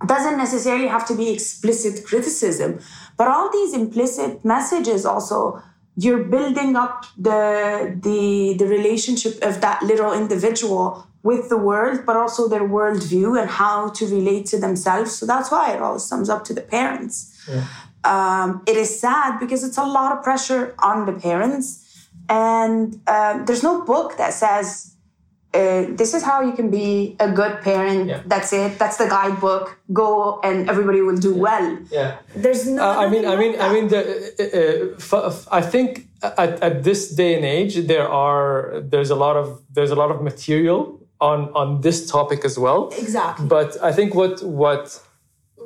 doesn't 0.05 0.37
necessarily 0.37 0.89
have 0.89 1.07
to 1.07 1.15
be 1.15 1.31
explicit 1.31 2.05
criticism 2.05 2.81
but 3.17 3.29
all 3.29 3.51
these 3.51 3.73
implicit 3.73 4.45
messages 4.45 5.07
also 5.07 5.63
you're 5.97 6.25
building 6.25 6.75
up 6.77 7.07
the 7.17 7.97
the 8.03 8.55
the 8.59 8.67
relationship 8.67 9.41
of 9.43 9.61
that 9.61 9.83
little 9.83 10.13
individual 10.13 11.07
with 11.25 11.49
the 11.49 11.57
world, 11.57 12.05
but 12.07 12.17
also 12.17 12.47
their 12.47 12.69
worldview 12.77 13.41
and 13.41 13.51
how 13.51 13.89
to 13.89 14.07
relate 14.07 14.45
to 14.53 14.59
themselves. 14.61 15.17
So 15.17 15.27
that's 15.27 15.51
why 15.51 15.75
it 15.75 15.81
all 15.83 15.99
sums 15.99 16.29
up 16.29 16.45
to 16.45 16.53
the 16.55 16.61
parents. 16.61 17.15
Yeah. 17.51 17.67
Um, 18.05 18.63
it 18.67 18.77
is 18.77 19.01
sad 19.01 19.41
because 19.41 19.65
it's 19.65 19.79
a 19.79 19.87
lot 19.87 20.13
of 20.13 20.23
pressure 20.23 20.75
on 20.79 21.07
the 21.07 21.15
parents, 21.15 21.67
and 22.29 23.01
um, 23.09 23.47
there's 23.47 23.65
no 23.65 23.83
book 23.83 24.17
that 24.19 24.33
says. 24.33 24.93
Uh, 25.55 25.87
this 26.01 26.15
is 26.15 26.23
how 26.25 26.43
you 26.43 26.51
can 26.51 26.69
be 26.69 27.15
a 27.21 27.31
good 27.31 27.61
parent. 27.63 28.09
Yeah. 28.09 28.23
That's 28.27 28.53
it. 28.53 28.77
That's 28.77 28.97
the 28.97 29.07
guidebook. 29.07 29.79
Go 29.93 30.41
and 30.43 30.69
everybody 30.69 31.01
will 31.01 31.17
do 31.17 31.33
yeah. 31.33 31.47
well. 31.47 31.79
Yeah. 31.93 32.19
There's 32.35 32.67
no. 32.67 32.83
Uh, 32.83 33.05
I 33.05 33.09
mean, 33.09 33.25
I 33.25 33.37
mean, 33.37 33.61
I 33.61 33.73
mean, 33.73 33.87
the, 33.87 34.03
uh, 35.13 35.17
uh 35.17 35.43
I 35.53 35.63
think 35.63 36.09
at, 36.25 36.61
at 36.61 36.83
this 36.83 37.15
day 37.15 37.37
and 37.37 37.45
age, 37.45 37.87
there 37.87 38.09
are 38.09 38.83
there's 38.83 39.11
a 39.11 39.15
lot 39.15 39.37
of 39.37 39.63
there's 39.71 39.93
a 39.93 39.95
lot 39.95 40.11
of 40.11 40.23
material 40.23 41.04
on 41.21 41.51
on 41.55 41.81
this 41.81 42.11
topic 42.11 42.45
as 42.45 42.59
well. 42.59 42.91
Exactly. 42.99 43.47
But 43.47 43.83
I 43.83 43.93
think 43.93 44.15
what 44.15 44.43
what 44.43 45.01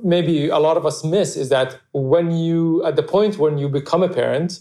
maybe 0.02 0.48
a 0.48 0.58
lot 0.58 0.76
of 0.76 0.86
us 0.86 1.04
miss 1.04 1.36
is 1.36 1.48
that 1.48 1.78
when 1.92 2.30
you 2.30 2.84
at 2.84 2.96
the 2.96 3.02
point 3.02 3.38
when 3.38 3.58
you 3.58 3.68
become 3.68 4.02
a 4.02 4.08
parent, 4.08 4.60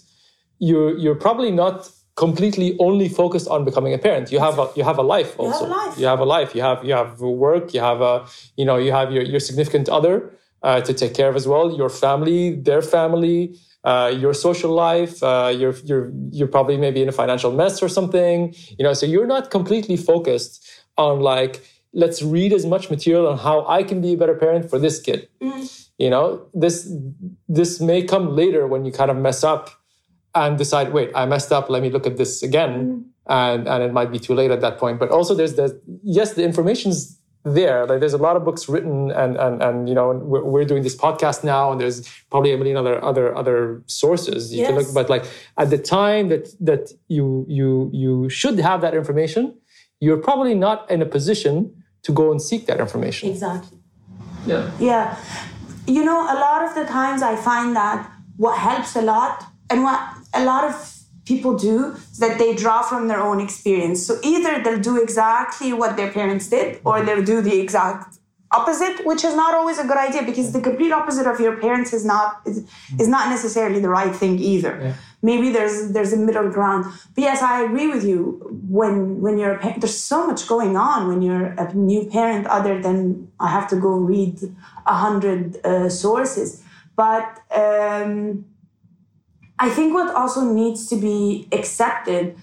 you're 0.59 0.97
you're 0.97 1.15
probably 1.15 1.51
not 1.51 1.89
completely 2.15 2.75
only 2.79 3.07
focused 3.07 3.47
on 3.47 3.63
becoming 3.63 3.93
a 3.93 3.97
parent. 3.97 4.31
You 4.31 4.39
have 4.39 4.57
a 4.59 4.69
you 4.75 4.83
have 4.83 4.97
a 4.97 5.03
life 5.03 5.39
also. 5.39 5.65
You 5.65 5.71
have 5.71 5.79
a 5.79 5.85
life. 5.85 5.97
You 5.99 6.05
have 6.07 6.19
a 6.19 6.25
life. 6.25 6.55
You 6.55 6.61
have 6.61 6.83
you 6.83 6.93
have 6.93 7.21
work. 7.21 7.73
You 7.73 7.81
have 7.81 8.01
a 8.01 8.25
you 8.55 8.65
know 8.65 8.77
you 8.77 8.91
have 8.91 9.11
your 9.11 9.23
your 9.23 9.39
significant 9.39 9.87
other 9.89 10.33
uh, 10.63 10.81
to 10.81 10.93
take 10.93 11.13
care 11.13 11.29
of 11.29 11.35
as 11.35 11.47
well. 11.47 11.75
Your 11.75 11.89
family, 11.89 12.55
their 12.55 12.81
family. 12.81 13.57
Uh, 13.83 14.09
your 14.09 14.33
social 14.33 14.71
life, 14.71 15.23
uh, 15.23 15.53
you're 15.55 15.75
you're 15.85 16.11
you're 16.31 16.47
probably 16.47 16.75
maybe 16.75 17.01
in 17.01 17.07
a 17.07 17.11
financial 17.13 17.53
mess 17.53 17.81
or 17.81 17.87
something, 17.87 18.53
you 18.77 18.83
know. 18.83 18.91
So 18.91 19.05
you're 19.05 19.27
not 19.27 19.49
completely 19.49 19.95
focused 19.95 20.67
on 20.97 21.19
like 21.19 21.61
let's 21.93 22.21
read 22.21 22.53
as 22.53 22.65
much 22.65 22.89
material 22.89 23.27
on 23.27 23.37
how 23.37 23.65
I 23.67 23.83
can 23.83 24.01
be 24.01 24.13
a 24.13 24.17
better 24.17 24.35
parent 24.35 24.69
for 24.69 24.79
this 24.79 24.99
kid. 25.01 25.27
Mm. 25.41 25.89
You 25.97 26.09
know, 26.09 26.47
this 26.53 26.91
this 27.49 27.79
may 27.81 28.03
come 28.03 28.35
later 28.35 28.67
when 28.67 28.85
you 28.85 28.91
kind 28.91 29.09
of 29.09 29.17
mess 29.17 29.43
up 29.43 29.71
and 30.35 30.57
decide, 30.57 30.93
wait, 30.93 31.11
I 31.15 31.25
messed 31.25 31.51
up. 31.51 31.69
Let 31.69 31.81
me 31.81 31.89
look 31.89 32.05
at 32.05 32.17
this 32.17 32.43
again, 32.43 32.73
mm. 32.73 33.03
and 33.27 33.67
and 33.67 33.83
it 33.83 33.93
might 33.93 34.11
be 34.11 34.19
too 34.19 34.35
late 34.35 34.51
at 34.51 34.61
that 34.61 34.77
point. 34.77 34.99
But 34.99 35.09
also, 35.09 35.33
there's 35.33 35.55
the 35.55 35.81
yes, 36.03 36.33
the 36.33 36.43
information's 36.43 37.19
there. 37.43 37.87
Like 37.87 37.99
there's 37.99 38.13
a 38.13 38.19
lot 38.19 38.35
of 38.35 38.45
books 38.45 38.69
written, 38.69 39.09
and 39.09 39.35
and 39.37 39.63
and 39.63 39.89
you 39.89 39.95
know, 39.95 40.11
we're, 40.11 40.43
we're 40.43 40.65
doing 40.65 40.83
this 40.83 40.95
podcast 40.95 41.43
now, 41.43 41.71
and 41.71 41.81
there's 41.81 42.07
probably 42.29 42.53
a 42.53 42.57
million 42.57 42.77
other 42.77 43.03
other 43.03 43.35
other 43.35 43.81
sources 43.87 44.53
you 44.53 44.59
yes. 44.59 44.67
can 44.67 44.75
look. 44.77 44.93
But 44.93 45.09
like 45.09 45.25
at 45.57 45.71
the 45.71 45.79
time 45.79 46.29
that 46.29 46.49
that 46.59 46.91
you 47.07 47.45
you 47.47 47.89
you 47.91 48.29
should 48.29 48.59
have 48.59 48.81
that 48.81 48.93
information 48.93 49.55
you're 49.99 50.17
probably 50.17 50.53
not 50.53 50.89
in 50.89 51.01
a 51.01 51.05
position 51.05 51.83
to 52.03 52.11
go 52.11 52.31
and 52.31 52.41
seek 52.41 52.65
that 52.67 52.79
information. 52.79 53.29
Exactly. 53.29 53.79
Yeah. 54.45 54.71
Yeah. 54.79 55.17
You 55.87 56.03
know, 56.03 56.21
a 56.21 56.35
lot 56.35 56.63
of 56.63 56.75
the 56.75 56.85
times 56.85 57.21
I 57.21 57.35
find 57.35 57.75
that 57.75 58.11
what 58.37 58.57
helps 58.59 58.95
a 58.95 59.01
lot 59.01 59.43
and 59.69 59.83
what 59.83 59.99
a 60.33 60.43
lot 60.43 60.63
of 60.63 60.93
people 61.25 61.57
do 61.57 61.95
is 62.11 62.19
that 62.19 62.37
they 62.37 62.55
draw 62.55 62.81
from 62.81 63.07
their 63.07 63.21
own 63.21 63.41
experience. 63.41 64.05
So 64.05 64.17
either 64.23 64.63
they'll 64.63 64.79
do 64.79 65.01
exactly 65.01 65.73
what 65.73 65.97
their 65.97 66.11
parents 66.11 66.49
did 66.49 66.79
or 66.85 67.03
they'll 67.03 67.23
do 67.23 67.41
the 67.41 67.59
exact 67.59 68.16
opposite, 68.51 69.05
which 69.05 69.23
is 69.23 69.35
not 69.35 69.53
always 69.53 69.77
a 69.77 69.83
good 69.83 69.97
idea 69.97 70.23
because 70.23 70.53
the 70.53 70.61
complete 70.61 70.91
opposite 70.91 71.27
of 71.27 71.39
your 71.39 71.57
parents 71.57 71.93
is 71.93 72.05
not 72.05 72.41
is, 72.45 72.65
is 72.99 73.07
not 73.07 73.29
necessarily 73.29 73.79
the 73.79 73.89
right 73.89 74.15
thing 74.15 74.39
either. 74.39 74.79
Yeah. 74.81 74.93
Maybe 75.21 75.51
there's 75.51 75.91
there's 75.91 76.13
a 76.13 76.17
middle 76.17 76.49
ground. 76.49 76.85
But 77.15 77.21
yes 77.21 77.41
i 77.41 77.63
agree 77.63 77.87
with 77.87 78.05
you. 78.05 78.39
When 78.69 79.21
when 79.21 79.37
you're 79.37 79.55
a 79.55 79.59
parent 79.59 79.81
there's 79.81 79.99
so 79.99 80.27
much 80.27 80.47
going 80.47 80.77
on 80.77 81.07
when 81.07 81.21
you're 81.21 81.47
a 81.47 81.73
new 81.73 82.05
parent 82.05 82.47
other 82.47 82.81
than 82.81 83.29
i 83.39 83.49
have 83.49 83.67
to 83.69 83.75
go 83.75 83.89
read 83.89 84.37
a 84.85 84.93
hundred 84.93 85.63
uh, 85.65 85.89
sources. 85.89 86.63
But 86.95 87.39
um, 87.51 88.45
i 89.59 89.69
think 89.69 89.93
what 89.93 90.13
also 90.15 90.41
needs 90.41 90.87
to 90.89 90.95
be 90.95 91.47
accepted 91.51 92.35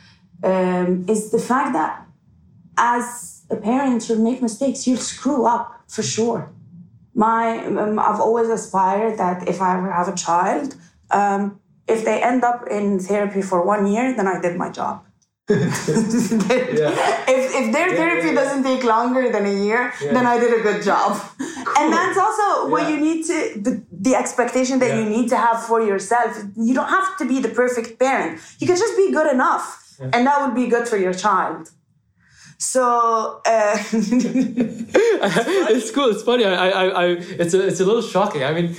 um, 0.43 1.07
is 1.09 1.31
the 1.31 1.39
fact 1.39 1.73
that 1.73 2.07
as 2.77 3.34
a 3.51 3.57
parent 3.57 4.09
you'll 4.09 4.19
make 4.19 4.41
mistakes 4.43 4.87
you'll 4.87 4.97
screw 4.97 5.47
up 5.47 5.83
for 5.89 6.03
sure 6.03 6.53
my 7.15 7.65
um, 7.67 7.99
i've 7.99 8.21
always 8.21 8.49
aspired 8.49 9.19
that 9.19 9.49
if 9.49 9.61
i 9.61 9.77
ever 9.77 9.91
have 9.93 10.09
a 10.09 10.15
child 10.15 10.75
um, 11.11 11.61
if 11.87 12.05
they 12.05 12.23
end 12.23 12.45
up 12.45 12.67
in 12.71 12.99
therapy 12.99 13.43
for 13.43 13.65
one 13.65 13.87
year, 13.87 14.15
then 14.17 14.27
I 14.27 14.41
did 14.41 14.57
my 14.57 14.71
job. 14.71 15.05
yeah. 15.51 15.57
if, 17.29 17.55
if 17.55 17.73
their 17.73 17.95
therapy 17.95 18.29
yeah, 18.29 18.35
doesn't 18.35 18.63
take 18.63 18.83
longer 18.83 19.31
than 19.31 19.45
a 19.45 19.65
year, 19.65 19.93
then 20.01 20.25
I 20.25 20.41
did 20.41 20.59
a 20.59 20.63
good 20.63 20.83
job. 20.83 21.21
Cool. 21.37 21.75
And 21.79 21.93
that's 21.93 22.17
also 22.17 22.71
what 22.71 22.89
you 22.91 22.99
need 22.99 23.27
to, 23.27 23.61
the, 23.61 23.85
the 23.93 24.15
expectation 24.15 24.79
that 24.79 24.97
you 24.97 25.05
need 25.05 25.29
to 25.29 25.37
have 25.37 25.63
for 25.63 25.83
yourself. 25.83 26.43
You 26.57 26.73
don't 26.73 26.89
have 26.89 27.19
to 27.19 27.29
be 27.29 27.41
the 27.41 27.51
perfect 27.51 27.99
parent. 27.99 28.41
You 28.59 28.67
can 28.67 28.77
just 28.77 28.97
be 28.97 29.13
good 29.13 29.31
enough, 29.31 29.99
and 30.01 30.27
that 30.27 30.47
would 30.47 30.55
be 30.55 30.67
good 30.69 30.89
for 30.89 30.97
your 30.97 31.13
child. 31.13 31.71
So 32.65 33.43
uh, 33.45 33.77
it's 33.93 35.91
cool. 35.91 36.09
It's 36.09 36.23
funny. 36.23 36.47
I, 36.47 36.71
I, 36.71 36.85
I, 36.87 37.05
it's 37.43 37.53
a, 37.53 37.67
it's 37.67 37.81
a 37.81 37.85
little 37.85 38.03
shocking. 38.03 38.43
I 38.43 38.53
mean, 38.53 38.75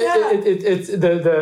yeah. 0.00 0.32
it, 0.32 0.46
it, 0.46 0.64
it's 0.64 0.88
the 0.88 0.96
the 0.98 1.36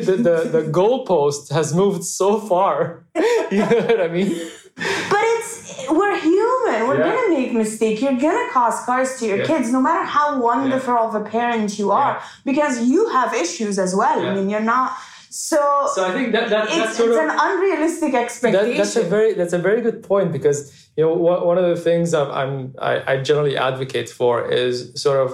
the 0.06 0.16
the, 0.16 0.36
the 0.56 0.62
goalpost 0.70 1.50
has 1.50 1.74
moved 1.74 2.04
so 2.04 2.38
far. 2.38 3.04
you 3.50 3.58
know 3.58 3.80
what 3.88 4.00
I 4.00 4.08
mean? 4.08 4.28
But 4.76 5.24
it's 5.34 5.86
we're 5.90 6.18
human. 6.18 6.86
We're 6.86 7.00
yeah. 7.00 7.14
gonna 7.14 7.34
make 7.36 7.52
mistakes. 7.52 8.00
You're 8.00 8.20
gonna 8.26 8.48
cause 8.52 8.82
scars 8.82 9.18
to 9.18 9.26
your 9.26 9.38
yeah. 9.38 9.46
kids, 9.46 9.72
no 9.72 9.80
matter 9.82 10.04
how 10.04 10.40
wonderful 10.40 10.94
of 10.94 11.16
a 11.16 11.24
parent 11.24 11.78
you 11.80 11.90
are, 11.90 12.22
because 12.44 12.88
you 12.88 13.08
have 13.10 13.34
issues 13.34 13.76
as 13.78 13.92
well. 13.94 14.24
I 14.24 14.34
mean, 14.34 14.48
you're 14.48 14.60
not 14.60 14.96
so, 15.32 15.88
so 15.94 16.04
I 16.04 16.12
think 16.12 16.32
that, 16.32 16.50
that 16.50 16.64
it's, 16.64 16.76
that's 16.76 16.96
sort 16.96 17.10
it's 17.10 17.18
of, 17.18 17.28
an 17.28 17.36
unrealistic 17.38 18.14
expectation. 18.14 18.70
That, 18.70 18.76
that's 18.78 18.96
a 18.96 19.04
very 19.04 19.32
that's 19.34 19.52
a 19.52 19.58
very 19.58 19.80
good 19.80 20.02
point 20.02 20.32
because 20.32 20.79
you 21.00 21.06
know 21.06 21.14
one, 21.14 21.40
one 21.46 21.58
of 21.58 21.64
the 21.64 21.80
things 21.82 22.12
I'm 22.14 22.74
I, 22.78 23.12
I 23.12 23.14
generally 23.30 23.56
advocate 23.56 24.08
for 24.08 24.50
is 24.50 24.74
sort 25.00 25.18
of 25.24 25.30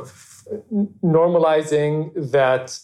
normalizing 1.03 1.97
that 2.31 2.79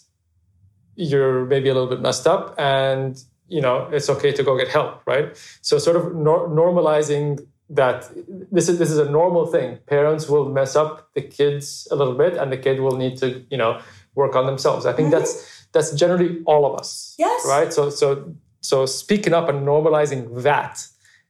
you're 0.97 1.45
maybe 1.47 1.69
a 1.69 1.75
little 1.75 1.89
bit 1.89 2.01
messed 2.01 2.27
up 2.27 2.55
and 2.59 3.23
you 3.49 3.61
know 3.61 3.77
it's 3.93 4.09
okay 4.15 4.33
to 4.33 4.43
go 4.43 4.59
get 4.59 4.69
help 4.69 4.93
right 5.07 5.29
so 5.63 5.79
sort 5.79 5.97
of 5.97 6.15
nor- 6.15 6.49
normalizing 6.49 7.47
that 7.71 8.11
this 8.51 8.69
is 8.69 8.79
this 8.79 8.91
is 8.91 8.99
a 8.99 9.11
normal 9.11 9.47
thing 9.47 9.79
parents 9.87 10.29
will 10.29 10.49
mess 10.59 10.75
up 10.83 10.93
the 11.15 11.23
kids 11.23 11.89
a 11.93 11.97
little 11.97 12.19
bit 12.25 12.33
and 12.37 12.53
the 12.53 12.61
kid 12.67 12.81
will 12.81 12.97
need 12.97 13.17
to 13.17 13.27
you 13.51 13.57
know 13.57 13.81
work 14.15 14.35
on 14.35 14.45
themselves 14.45 14.85
i 14.85 14.93
think 14.93 15.09
mm-hmm. 15.09 15.19
that's 15.19 15.63
that's 15.73 15.93
generally 15.93 16.43
all 16.45 16.71
of 16.71 16.79
us. 16.79 17.15
Yes. 17.19 17.45
Right? 17.47 17.73
So 17.73 17.91
so 17.91 18.35
so 18.61 18.87
speaking 18.87 19.35
up 19.35 19.49
and 19.49 19.67
normalizing 19.67 20.43
that 20.43 20.87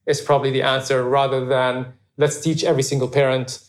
is 0.07 0.21
probably 0.21 0.51
the 0.51 0.63
answer 0.63 1.03
rather 1.03 1.45
than 1.45 1.93
let's 2.17 2.41
teach 2.41 2.65
every 2.65 2.83
single 2.83 3.09
parent 3.09 3.61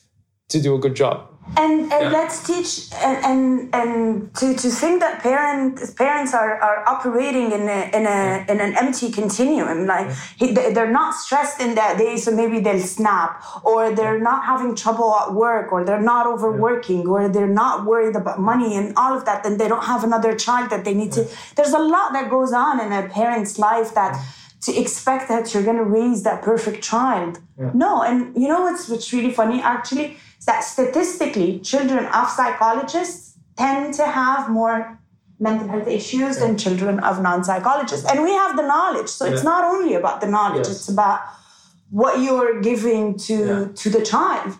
to 0.50 0.62
do 0.62 0.76
a 0.76 0.80
good 0.80 0.96
job. 0.96 1.30
And, 1.58 1.92
and 1.92 1.92
yeah. 1.92 2.10
let's 2.10 2.48
teach 2.48 2.90
and, 3.04 3.26
and 3.26 3.76
and 3.76 4.36
to, 4.36 4.56
to 4.56 4.70
think 4.70 5.02
that 5.02 5.22
parents 5.22 5.92
parents 5.92 6.34
are, 6.34 6.56
are 6.56 6.88
operating 6.88 7.52
in 7.52 7.64
a, 7.68 7.90
in 7.94 8.06
a 8.08 8.46
in 8.50 8.62
an 8.62 8.78
empty 8.78 9.12
continuum. 9.12 9.86
Like 9.86 10.10
he, 10.38 10.54
they're 10.54 10.90
not 10.90 11.14
stressed 11.14 11.60
in 11.60 11.76
that 11.76 11.98
day 11.98 12.16
so 12.16 12.32
maybe 12.32 12.62
they'll 12.62 12.80
snap 12.80 13.44
or 13.66 13.94
they're 13.94 14.22
not 14.22 14.46
having 14.46 14.74
trouble 14.74 15.14
at 15.16 15.34
work 15.34 15.74
or 15.74 15.84
they're 15.84 16.02
not 16.02 16.26
overworking 16.28 17.06
or 17.08 17.28
they're 17.28 17.56
not 17.64 17.86
worried 17.86 18.16
about 18.16 18.40
money 18.40 18.78
and 18.78 18.94
all 18.96 19.16
of 19.16 19.26
that 19.26 19.44
then 19.44 19.58
they 19.58 19.68
don't 19.68 19.84
have 19.84 20.06
another 20.06 20.34
child 20.36 20.70
that 20.70 20.86
they 20.86 20.94
need 20.94 21.12
to 21.12 21.28
there's 21.58 21.74
a 21.74 21.80
lot 21.80 22.14
that 22.14 22.30
goes 22.30 22.54
on 22.54 22.80
in 22.80 22.92
a 22.94 23.08
parent's 23.10 23.60
life 23.60 23.94
that 23.94 24.18
to 24.66 24.76
expect 24.76 25.28
that 25.28 25.54
you're 25.54 25.64
going 25.64 25.78
to 25.78 25.84
raise 25.84 26.24
that 26.24 26.42
perfect 26.42 26.84
child 26.84 27.40
yeah. 27.60 27.72
no 27.74 28.02
and 28.02 28.36
you 28.42 28.48
know 28.48 28.62
what's 28.62 28.88
what's 28.90 29.12
really 29.14 29.32
funny 29.32 29.62
actually 29.62 30.18
is 30.44 30.46
that 30.46 30.62
statistically, 30.62 31.60
children 31.60 32.06
of 32.08 32.30
psychologists 32.30 33.38
tend 33.56 33.94
to 33.94 34.06
have 34.06 34.50
more 34.50 35.00
mental 35.40 35.70
health 35.70 35.88
issues 35.88 36.36
yeah. 36.36 36.48
than 36.48 36.58
children 36.58 37.00
of 37.00 37.22
non-psychologists. 37.22 38.06
And 38.10 38.22
we 38.22 38.32
have 38.32 38.58
the 38.58 38.64
knowledge. 38.64 39.08
So 39.08 39.26
yeah. 39.26 39.32
it's 39.32 39.44
not 39.44 39.64
only 39.64 39.94
about 39.94 40.20
the 40.20 40.28
knowledge, 40.28 40.68
yes. 40.68 40.76
it's 40.76 40.90
about 40.90 41.22
what 41.92 42.20
you're 42.20 42.60
giving 42.62 43.18
to 43.28 43.72
to 43.82 43.90
the 43.90 44.04
child. 44.04 44.58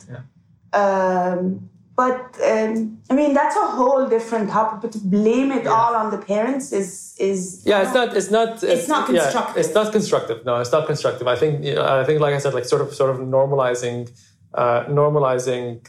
Um, 0.72 1.70
but 1.96 2.36
um, 2.52 2.98
I 3.10 3.14
mean 3.14 3.34
that's 3.34 3.56
a 3.56 3.68
whole 3.68 4.08
different 4.08 4.50
topic. 4.50 4.82
But 4.82 4.92
to 4.94 5.00
blame 5.00 5.52
it 5.52 5.68
all 5.68 5.96
on 5.96 6.12
the 6.12 6.18
parents 6.18 6.72
is 6.72 7.16
is 7.20 7.64
yeah 7.66 7.84
it's 7.84 7.94
not 7.94 8.16
it's 8.18 8.32
not 8.32 8.64
It's 8.64 8.88
not 8.88 9.10
yeah, 9.10 9.22
constructive. 9.22 9.58
it's 9.58 9.74
not 9.74 9.92
constructive 9.92 10.46
no 10.46 10.54
it's 10.60 10.72
not 10.72 10.88
constructive 10.88 11.28
i 11.28 11.36
think 11.36 11.64
you 11.64 11.76
know, 11.76 11.86
i 12.02 12.04
think 12.04 12.20
like 12.20 12.34
i 12.34 12.40
said 12.40 12.54
like 12.54 12.66
sort 12.66 12.82
of 12.82 12.94
sort 12.94 13.10
of 13.14 13.18
normalizing 13.38 14.10
uh, 14.56 14.86
normalizing 14.86 15.86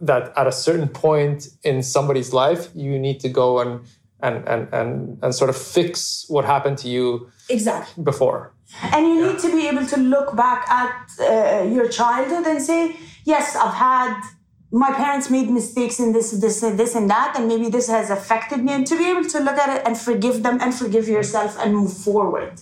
that 0.00 0.32
at 0.36 0.46
a 0.46 0.52
certain 0.52 0.88
point 0.88 1.48
in 1.64 1.82
somebody's 1.82 2.32
life 2.32 2.68
you 2.74 2.98
need 2.98 3.18
to 3.20 3.28
go 3.28 3.58
and 3.60 3.80
and 4.20 4.36
and 4.48 4.68
and, 4.72 5.18
and 5.22 5.34
sort 5.34 5.50
of 5.50 5.56
fix 5.56 6.24
what 6.28 6.44
happened 6.44 6.78
to 6.78 6.88
you 6.88 7.28
exactly. 7.48 8.04
before 8.04 8.52
And 8.94 9.06
you 9.08 9.26
need 9.26 9.38
to 9.46 9.50
be 9.58 9.66
able 9.72 9.86
to 9.86 9.96
look 10.14 10.36
back 10.36 10.68
at 10.82 10.94
uh, 11.20 11.62
your 11.76 11.88
childhood 11.88 12.46
and 12.46 12.60
say, 12.60 12.80
yes, 13.24 13.56
I've 13.56 13.78
had 13.90 14.14
my 14.70 14.92
parents 14.92 15.30
made 15.30 15.48
mistakes 15.50 15.98
in 15.98 16.12
this, 16.12 16.30
this, 16.32 16.62
and 16.62 16.78
this, 16.78 16.94
and 16.94 17.08
that, 17.08 17.34
and 17.36 17.48
maybe 17.48 17.70
this 17.70 17.88
has 17.88 18.10
affected 18.10 18.62
me. 18.62 18.72
And 18.72 18.86
to 18.86 18.98
be 18.98 19.10
able 19.10 19.24
to 19.24 19.38
look 19.40 19.56
at 19.56 19.74
it 19.74 19.86
and 19.86 19.96
forgive 19.96 20.42
them 20.42 20.58
and 20.60 20.74
forgive 20.74 21.08
yourself 21.08 21.56
and 21.58 21.74
move 21.74 21.92
forward 21.92 22.60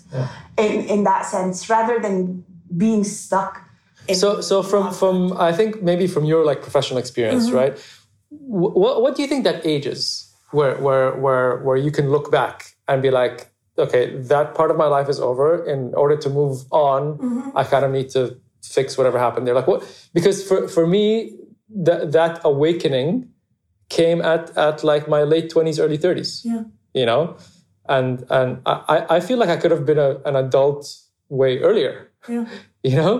in, 0.56 0.84
in 0.84 1.04
that 1.04 1.26
sense, 1.26 1.68
rather 1.68 1.98
than 1.98 2.44
being 2.76 3.02
stuck. 3.02 3.62
In 4.08 4.14
so 4.14 4.40
so 4.40 4.62
from 4.62 4.92
from 4.92 5.32
i 5.36 5.52
think 5.52 5.82
maybe 5.82 6.06
from 6.06 6.24
your 6.24 6.44
like 6.44 6.62
professional 6.62 6.96
experience 6.96 7.46
mm-hmm. 7.46 7.56
right 7.56 8.00
what 8.30 9.02
what 9.02 9.16
do 9.16 9.22
you 9.22 9.26
think 9.26 9.42
that 9.42 9.66
age 9.66 9.84
is 9.84 10.32
where 10.52 10.76
where 10.76 11.12
where 11.16 11.58
where 11.64 11.76
you 11.76 11.90
can 11.90 12.10
look 12.10 12.30
back 12.30 12.76
and 12.86 13.02
be 13.02 13.10
like 13.10 13.50
okay 13.78 14.16
that 14.16 14.54
part 14.54 14.70
of 14.70 14.76
my 14.76 14.86
life 14.86 15.08
is 15.08 15.18
over 15.18 15.64
in 15.66 15.92
order 15.94 16.16
to 16.16 16.30
move 16.30 16.64
on 16.70 17.18
mm-hmm. 17.18 17.58
i 17.58 17.64
kind 17.64 17.84
of 17.84 17.90
need 17.90 18.08
to 18.08 18.38
fix 18.62 18.96
whatever 18.96 19.18
happened 19.18 19.44
there 19.44 19.54
like 19.54 19.66
what 19.66 19.82
because 20.14 20.46
for 20.46 20.68
for 20.68 20.86
me 20.86 21.36
that 21.68 22.12
that 22.12 22.40
awakening 22.44 23.28
came 23.88 24.20
at 24.22 24.56
at 24.56 24.82
like 24.84 25.08
my 25.08 25.22
late 25.22 25.50
20s 25.50 25.78
early 25.80 25.98
30s 25.98 26.44
Yeah. 26.44 26.62
you 26.94 27.06
know 27.06 27.36
and 27.88 28.24
and 28.30 28.58
i 28.66 29.06
I- 29.16 29.20
feel 29.20 29.38
like 29.38 29.48
i 29.48 29.56
could 29.56 29.70
have 29.70 29.84
been 29.86 29.98
a, 29.98 30.18
an 30.24 30.36
adult 30.36 30.86
way 31.28 31.58
earlier 31.60 32.10
Yeah. 32.28 32.46
you 32.82 32.96
know 32.96 33.16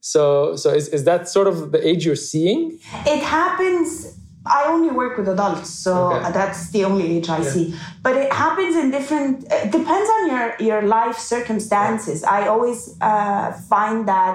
so 0.00 0.56
so 0.56 0.70
is, 0.74 0.88
is 0.88 1.04
that 1.04 1.28
sort 1.28 1.46
of 1.46 1.70
the 1.72 1.80
age 1.86 2.04
you're 2.06 2.24
seeing 2.32 2.78
It 3.06 3.22
happens. 3.22 4.16
I 4.46 4.64
only 4.72 4.90
work 4.90 5.18
with 5.18 5.28
adults, 5.28 5.68
so 5.68 5.92
Okay. 6.14 6.32
that's 6.32 6.70
the 6.74 6.82
only 6.88 7.04
age 7.16 7.28
I 7.28 7.42
see. 7.42 7.74
But 8.02 8.14
it 8.16 8.32
happens 8.32 8.74
in 8.82 8.90
different. 8.90 9.44
It 9.64 9.70
depends 9.78 10.08
on 10.16 10.22
your 10.32 10.46
your 10.68 10.82
life 10.98 11.18
circumstances. 11.18 12.24
I 12.24 12.40
always 12.52 12.80
uh, 13.10 13.52
find 13.72 14.08
that 14.08 14.34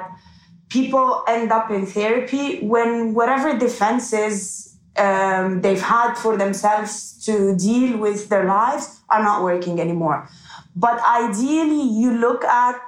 people 0.69 1.23
end 1.28 1.51
up 1.51 1.71
in 1.71 1.86
therapy 1.86 2.65
when 2.65 3.13
whatever 3.13 3.58
defenses 3.58 4.78
um, 4.97 5.62
they've 5.62 5.82
had 5.82 6.15
for 6.15 6.38
themselves 6.38 7.23
to 7.25 7.56
deal 7.56 7.97
with 7.97 8.30
their 8.30 8.45
lives 8.45 9.01
are 9.10 9.23
not 9.23 9.43
working 9.43 9.80
anymore. 9.80 10.30
But 10.75 11.01
ideally, 11.04 11.82
you 11.82 12.17
look 12.17 12.43
at 12.43 12.82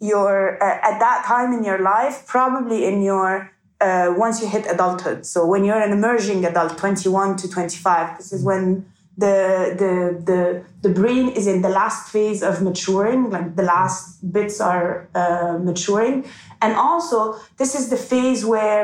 your 0.00 0.62
uh, 0.62 0.78
at 0.82 0.98
that 0.98 1.24
time 1.26 1.52
in 1.52 1.64
your 1.64 1.78
life, 1.78 2.26
probably 2.26 2.84
in 2.84 3.02
your 3.02 3.50
uh, 3.80 4.14
once 4.16 4.40
you 4.40 4.48
hit 4.48 4.66
adulthood. 4.66 5.26
So 5.26 5.46
when 5.46 5.64
you're 5.64 5.80
an 5.80 5.92
emerging 5.92 6.44
adult, 6.44 6.78
21 6.78 7.36
to 7.38 7.48
25, 7.48 8.18
this 8.18 8.32
is 8.32 8.44
when 8.44 8.86
the 9.16 9.74
the 9.78 10.24
the 10.24 10.64
the 10.82 10.92
brain 10.92 11.28
is 11.28 11.46
in 11.46 11.62
the 11.62 11.68
last 11.68 12.10
phase 12.10 12.42
of 12.42 12.62
maturing, 12.62 13.30
like 13.30 13.54
the 13.56 13.62
last 13.62 14.32
bits 14.32 14.60
are 14.60 15.08
uh, 15.14 15.58
maturing, 15.62 16.26
and 16.64 16.72
also 16.88 17.16
this 17.60 17.72
is 17.78 17.84
the 17.94 18.00
phase 18.10 18.40
where 18.52 18.82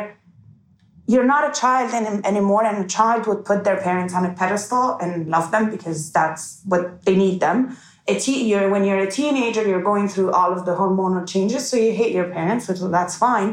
you're 1.11 1.31
not 1.35 1.45
a 1.51 1.53
child 1.61 1.89
any- 1.99 2.25
anymore, 2.33 2.65
and 2.65 2.85
a 2.85 2.89
child 2.99 3.27
would 3.29 3.43
put 3.51 3.65
their 3.65 3.81
parents 3.89 4.13
on 4.19 4.23
a 4.31 4.33
pedestal 4.41 4.87
and 5.03 5.29
love 5.35 5.51
them 5.55 5.65
because 5.75 6.13
that's 6.13 6.43
what 6.73 7.05
they 7.05 7.17
need 7.25 7.41
them. 7.47 7.77
A 8.07 8.15
te- 8.25 8.45
you're, 8.51 8.69
when 8.75 8.85
you're 8.85 9.05
a 9.09 9.11
teenager, 9.11 9.63
you're 9.71 9.87
going 9.93 10.07
through 10.13 10.31
all 10.39 10.53
of 10.57 10.61
the 10.67 10.75
hormonal 10.81 11.27
changes, 11.35 11.69
so 11.69 11.77
you 11.77 11.93
hate 12.01 12.13
your 12.21 12.31
parents, 12.39 12.69
which 12.69 12.81
that's 12.99 13.17
fine. 13.29 13.51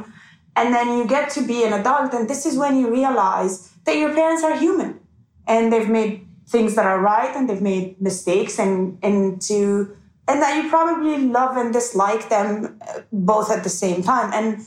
And 0.55 0.73
then 0.75 0.87
you 0.97 1.03
get 1.15 1.25
to 1.37 1.41
be 1.53 1.59
an 1.67 1.73
adult, 1.81 2.13
and 2.13 2.29
this 2.31 2.45
is 2.45 2.57
when 2.63 2.73
you 2.79 2.91
realize 2.91 3.53
that 3.85 3.95
your 3.97 4.13
parents 4.13 4.43
are 4.43 4.55
human 4.65 4.99
and 5.47 5.71
they've 5.71 5.89
made 5.89 6.27
things 6.47 6.75
that 6.75 6.85
are 6.85 6.99
right 6.99 7.33
and 7.35 7.49
they've 7.49 7.67
made 7.73 7.99
mistakes 8.09 8.59
and 8.59 8.97
and 9.07 9.41
to 9.49 9.95
and 10.27 10.41
that 10.41 10.61
you 10.61 10.69
probably 10.69 11.17
love 11.17 11.57
and 11.57 11.73
dislike 11.73 12.29
them 12.29 12.79
uh, 12.81 13.01
both 13.11 13.51
at 13.51 13.63
the 13.63 13.69
same 13.69 14.03
time 14.03 14.31
and 14.33 14.63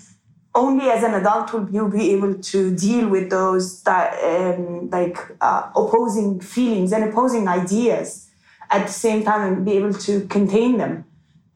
only 0.55 0.91
as 0.91 1.05
an 1.05 1.15
adult 1.15 1.53
will 1.53 1.69
you 1.71 1.89
be 1.89 2.11
able 2.11 2.35
to 2.35 2.75
deal 2.75 3.09
with 3.09 3.31
those 3.31 3.83
that 3.83 4.19
um, 4.25 4.91
like 4.91 5.19
uh, 5.41 5.71
opposing 5.77 6.41
feelings 6.41 6.93
and 6.93 7.05
opposing 7.05 7.47
ideas 7.47 8.31
at 8.71 8.87
the 8.87 8.93
same 8.93 9.23
time 9.23 9.53
and 9.53 9.65
be 9.65 9.73
able 9.73 9.95
to 9.95 10.27
contain 10.27 10.79
them 10.79 11.05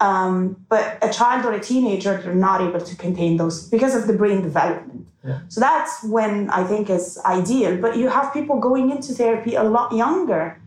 um, 0.00 0.56
but 0.68 0.98
a 1.02 1.10
child 1.10 1.44
or 1.44 1.52
a 1.52 1.60
teenager 1.60 2.20
they're 2.22 2.34
not 2.34 2.60
able 2.60 2.80
to 2.80 2.94
contain 2.96 3.36
those 3.36 3.68
because 3.68 3.94
of 3.94 4.06
the 4.06 4.12
brain 4.12 4.42
development 4.42 5.04
so 5.48 5.60
that's 5.60 6.04
when 6.04 6.50
I 6.50 6.64
think 6.64 6.90
is 6.90 7.18
ideal. 7.24 7.80
But 7.80 7.96
you 7.96 8.08
have 8.08 8.32
people 8.32 8.60
going 8.60 8.90
into 8.90 9.14
therapy 9.14 9.54
a 9.54 9.64
lot 9.64 9.92
younger 9.92 10.60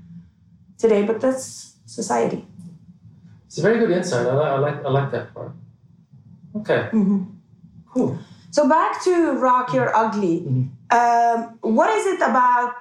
today, 0.78 1.04
but 1.04 1.22
that's 1.22 1.76
society. 1.86 2.47
It's 3.58 3.66
a 3.66 3.70
very 3.70 3.80
good 3.80 3.90
insight 3.98 4.28
i 4.28 4.34
like 4.34 4.48
i 4.48 4.60
like, 4.60 4.86
I 4.86 4.90
like 4.90 5.12
that 5.12 5.34
part 5.34 5.52
okay 6.56 6.90
cool 7.92 8.20
So 8.58 8.68
back 8.68 9.04
to 9.04 9.14
Rock 9.48 9.74
Your 9.78 9.90
Ugly. 10.04 10.36
Um, 11.00 11.38
what 11.78 11.90
is 11.98 12.04
it 12.14 12.22
about? 12.32 12.74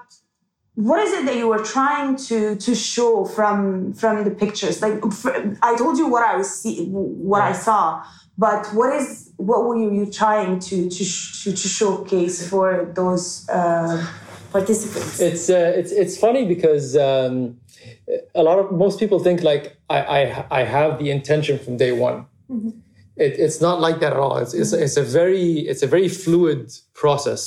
What 0.88 1.00
is 1.04 1.10
it 1.18 1.22
that 1.26 1.36
you 1.40 1.48
were 1.52 1.64
trying 1.76 2.10
to 2.28 2.38
to 2.66 2.72
show 2.92 3.12
from 3.36 3.92
from 4.00 4.14
the 4.26 4.30
pictures? 4.42 4.76
Like 4.84 4.96
fr- 5.20 5.36
I 5.68 5.70
told 5.82 5.94
you 6.00 6.06
what 6.14 6.22
I 6.22 6.34
was 6.40 6.48
see, 6.60 6.74
what 7.30 7.42
I 7.42 7.52
saw, 7.66 7.82
but 8.38 8.62
what 8.78 8.90
is 9.00 9.08
what 9.48 9.60
were 9.66 9.76
you, 9.82 9.88
you 9.98 10.06
trying 10.22 10.52
to 10.68 10.76
to, 10.96 11.02
sh- 11.12 11.42
to 11.42 11.48
to 11.62 11.68
showcase 11.78 12.36
for 12.50 12.68
those 13.00 13.26
uh, 13.58 13.96
participants? 14.56 15.20
it's 15.28 15.50
uh, 15.50 15.80
it's 15.80 15.92
it's 16.02 16.16
funny 16.24 16.42
because 16.54 16.86
um, 17.10 17.58
a 18.34 18.42
lot 18.42 18.58
of 18.58 18.72
most 18.72 18.98
people 19.00 19.18
think 19.18 19.42
like 19.42 19.76
I 19.90 19.98
I, 20.18 20.46
I 20.60 20.62
have 20.64 20.98
the 20.98 21.10
intention 21.10 21.58
from 21.58 21.76
day 21.76 21.92
one. 21.92 22.26
It, 23.16 23.32
it's 23.38 23.60
not 23.62 23.80
like 23.80 23.98
that 24.00 24.12
at 24.12 24.18
all. 24.18 24.36
It's, 24.36 24.52
it's, 24.52 24.72
it's 24.74 24.96
a 24.98 25.02
very 25.02 25.60
it's 25.70 25.82
a 25.82 25.86
very 25.86 26.08
fluid 26.08 26.70
process. 26.94 27.40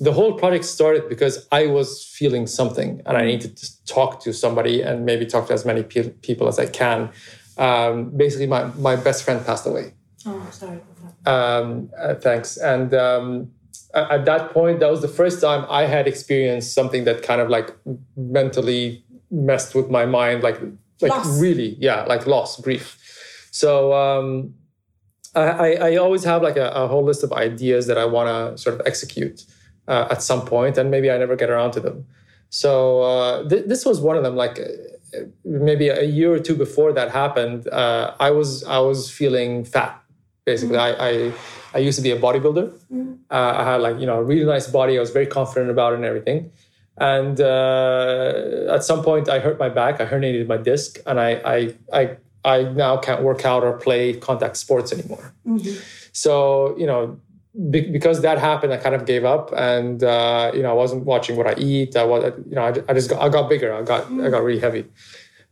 The 0.00 0.12
whole 0.12 0.34
project 0.38 0.64
started 0.64 1.08
because 1.08 1.46
I 1.50 1.66
was 1.66 1.88
feeling 2.18 2.46
something 2.46 3.02
and 3.06 3.16
I 3.16 3.24
needed 3.24 3.56
to 3.56 3.66
talk 3.86 4.22
to 4.24 4.32
somebody 4.32 4.82
and 4.82 5.04
maybe 5.04 5.26
talk 5.26 5.48
to 5.48 5.52
as 5.52 5.64
many 5.64 5.82
pe- 5.82 6.10
people 6.28 6.46
as 6.48 6.58
I 6.60 6.66
can. 6.66 7.10
Um, 7.58 8.10
basically, 8.16 8.46
my, 8.46 8.64
my 8.88 8.94
best 8.96 9.24
friend 9.24 9.44
passed 9.44 9.66
away. 9.66 9.94
Oh, 10.26 10.46
sorry. 10.52 10.78
Um, 11.26 11.90
uh, 11.98 12.14
thanks. 12.14 12.56
And 12.56 12.94
um, 12.94 13.50
a- 13.92 14.12
at 14.12 14.24
that 14.26 14.52
point, 14.52 14.78
that 14.80 14.90
was 14.90 15.02
the 15.02 15.08
first 15.20 15.40
time 15.40 15.66
I 15.68 15.82
had 15.86 16.06
experienced 16.06 16.72
something 16.72 17.04
that 17.04 17.22
kind 17.22 17.40
of 17.40 17.48
like 17.50 17.68
mentally 18.16 19.04
messed 19.30 19.74
with 19.74 19.90
my 19.90 20.06
mind, 20.06 20.42
like 20.42 20.60
like 21.00 21.12
Loss. 21.12 21.40
really, 21.40 21.76
yeah, 21.78 22.02
like 22.04 22.26
loss, 22.26 22.60
grief. 22.60 22.98
So 23.50 23.94
um, 23.94 24.54
I, 25.34 25.74
I, 25.74 25.96
always 25.96 26.24
have 26.24 26.42
like 26.42 26.56
a, 26.56 26.70
a 26.70 26.86
whole 26.86 27.04
list 27.04 27.22
of 27.22 27.32
ideas 27.32 27.86
that 27.86 27.98
I 27.98 28.04
want 28.04 28.28
to 28.28 28.62
sort 28.62 28.78
of 28.78 28.86
execute 28.86 29.44
uh, 29.88 30.08
at 30.10 30.22
some 30.22 30.44
point, 30.44 30.76
and 30.76 30.90
maybe 30.90 31.10
I 31.10 31.18
never 31.18 31.36
get 31.36 31.50
around 31.50 31.72
to 31.72 31.80
them. 31.80 32.06
So 32.50 33.02
uh, 33.02 33.48
th- 33.48 33.66
this 33.66 33.86
was 33.86 34.00
one 34.00 34.16
of 34.16 34.22
them. 34.22 34.36
Like 34.36 34.58
uh, 34.58 35.18
maybe 35.44 35.88
a 35.88 36.04
year 36.04 36.32
or 36.32 36.38
two 36.38 36.56
before 36.56 36.92
that 36.92 37.10
happened, 37.10 37.68
uh, 37.68 38.14
I 38.20 38.30
was 38.30 38.64
I 38.64 38.78
was 38.78 39.10
feeling 39.10 39.64
fat. 39.64 40.02
Basically, 40.44 40.76
I, 40.76 40.90
I 40.92 41.32
I 41.74 41.78
used 41.78 41.96
to 41.96 42.02
be 42.02 42.10
a 42.10 42.18
bodybuilder. 42.18 42.72
Uh, 43.30 43.54
I 43.56 43.64
had 43.64 43.80
like 43.80 44.00
you 44.00 44.06
know 44.06 44.18
a 44.18 44.22
really 44.22 44.44
nice 44.44 44.66
body. 44.66 44.96
I 44.96 45.00
was 45.00 45.10
very 45.10 45.26
confident 45.26 45.70
about 45.70 45.92
it 45.92 45.96
and 45.96 46.04
everything. 46.04 46.50
And 46.98 47.40
uh, 47.40 48.74
at 48.74 48.84
some 48.84 49.02
point, 49.02 49.28
I 49.28 49.38
hurt 49.38 49.58
my 49.58 49.68
back. 49.70 50.00
I 50.00 50.06
herniated 50.06 50.46
my 50.46 50.58
disc, 50.58 50.98
and 51.06 51.18
I 51.18 51.30
I 51.44 51.74
I, 51.92 52.16
I 52.44 52.62
now 52.64 52.96
can't 52.98 53.22
work 53.22 53.44
out 53.46 53.62
or 53.64 53.72
play 53.78 54.14
contact 54.14 54.56
sports 54.58 54.92
anymore. 54.92 55.32
So 56.12 56.76
you 56.76 56.86
know, 56.86 57.18
be- 57.70 57.90
because 57.90 58.20
that 58.22 58.38
happened, 58.38 58.72
I 58.72 58.76
kind 58.76 58.94
of 58.94 59.06
gave 59.06 59.24
up, 59.24 59.50
and 59.56 60.02
uh, 60.04 60.50
you 60.54 60.62
know, 60.62 60.70
I 60.70 60.74
wasn't 60.74 61.04
watching 61.06 61.36
what 61.36 61.46
I 61.46 61.54
eat. 61.58 61.96
I 61.96 62.04
was, 62.04 62.32
you 62.48 62.54
know, 62.56 62.62
I, 62.62 62.72
I 62.88 62.92
just 62.92 63.08
got, 63.08 63.22
I 63.22 63.28
got 63.30 63.48
bigger. 63.48 63.72
I 63.72 63.82
got 63.82 64.10
I 64.12 64.28
got 64.28 64.42
really 64.42 64.60
heavy, 64.60 64.84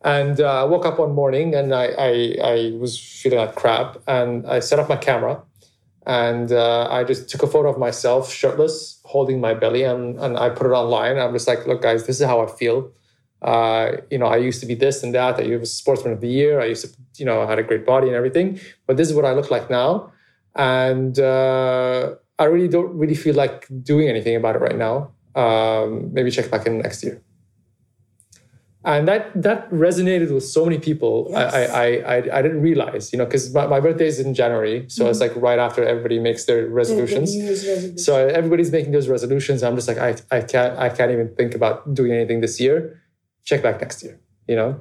and 0.03 0.41
uh, 0.41 0.63
I 0.63 0.65
woke 0.65 0.85
up 0.85 0.99
one 0.99 1.15
morning 1.15 1.55
and 1.55 1.75
I, 1.75 1.87
I 1.99 2.35
I 2.43 2.73
was 2.79 2.99
feeling 2.99 3.39
like 3.39 3.55
crap, 3.55 3.97
and 4.07 4.47
I 4.47 4.61
set 4.61 4.79
up 4.79 4.89
my 4.89 4.97
camera, 4.97 5.41
and 6.09 6.51
uh, 6.51 6.89
I 6.91 7.05
just 7.05 7.29
took 7.29 7.45
a 7.45 7.47
photo 7.47 7.71
of 7.71 7.79
myself 7.79 8.33
shirtless, 8.33 9.01
holding 9.05 9.41
my 9.41 9.55
belly, 9.55 9.85
and 9.85 10.19
and 10.19 10.37
I 10.37 10.49
put 10.49 10.67
it 10.67 10.75
online. 10.75 11.19
I'm 11.19 11.33
just 11.33 11.47
like, 11.47 11.67
look, 11.67 11.83
guys, 11.83 12.07
this 12.07 12.21
is 12.21 12.27
how 12.27 12.41
I 12.41 12.47
feel. 12.47 12.91
Uh, 13.41 13.99
you 14.11 14.19
know, 14.19 14.27
I 14.27 14.39
used 14.39 14.61
to 14.63 14.67
be 14.67 14.75
this 14.75 15.05
and 15.05 15.15
that. 15.15 15.39
I 15.39 15.57
was 15.57 15.73
sportsman 15.73 16.13
of 16.15 16.21
the 16.21 16.29
year. 16.29 16.61
I 16.61 16.65
used 16.65 16.85
to, 16.85 16.91
you 17.19 17.25
know, 17.25 17.43
I 17.43 17.47
had 17.47 17.61
a 17.61 17.63
great 17.63 17.87
body 17.87 18.09
and 18.09 18.17
everything. 18.17 18.59
But 18.89 18.97
this 18.97 19.09
is 19.09 19.15
what 19.15 19.25
I 19.25 19.33
look 19.33 19.49
like 19.49 19.71
now 19.71 20.11
and 20.59 21.19
uh, 21.19 22.15
I 22.39 22.45
really 22.45 22.69
don't 22.69 22.93
really 22.99 23.15
feel 23.15 23.35
like 23.35 23.67
doing 23.83 24.09
anything 24.09 24.37
about 24.37 24.57
it 24.57 24.61
right 24.61 24.77
now. 24.77 25.13
Um, 25.35 26.13
maybe 26.13 26.31
check 26.31 26.51
back 26.51 26.67
in 26.67 26.79
next 26.79 27.05
year. 27.05 27.23
And 28.89 29.07
that 29.07 29.23
that 29.37 29.69
resonated 29.71 30.33
with 30.33 30.47
so 30.57 30.65
many 30.65 30.79
people. 30.89 31.29
Yes. 31.29 31.53
I, 31.53 31.63
I 31.85 31.87
I 32.15 32.17
I 32.39 32.41
didn't 32.45 32.63
realize, 32.63 33.13
you 33.13 33.19
know, 33.19 33.27
because 33.29 33.53
my, 33.53 33.67
my 33.75 33.81
birthday 33.87 34.09
is 34.13 34.19
in 34.19 34.33
January, 34.33 34.89
so 34.89 35.07
it's 35.11 35.21
mm-hmm. 35.21 35.35
like 35.35 35.43
right 35.49 35.61
after 35.67 35.85
everybody 35.85 36.19
makes 36.19 36.47
their 36.49 36.63
The- 36.63 36.69
the 36.69 36.75
resolutions. 36.81 37.29
Resolution. 37.37 37.99
So 37.99 38.13
everybody's 38.39 38.73
making 38.73 38.93
those 38.97 39.09
resolutions. 39.17 39.63
I'm 39.63 39.77
just 39.77 39.89
like, 39.93 40.01
I, 40.09 40.11
I 40.37 40.41
can't, 40.41 40.73
I 40.79 40.89
can't 40.89 41.13
even 41.13 41.29
think 41.39 41.55
about 41.55 41.93
doing 41.93 42.13
anything 42.13 42.41
this 42.41 42.59
year. 42.65 42.77
Check 43.45 43.61
back 43.63 43.77
next 43.85 44.03
year, 44.03 44.17
you 44.51 44.57
know? 44.57 44.81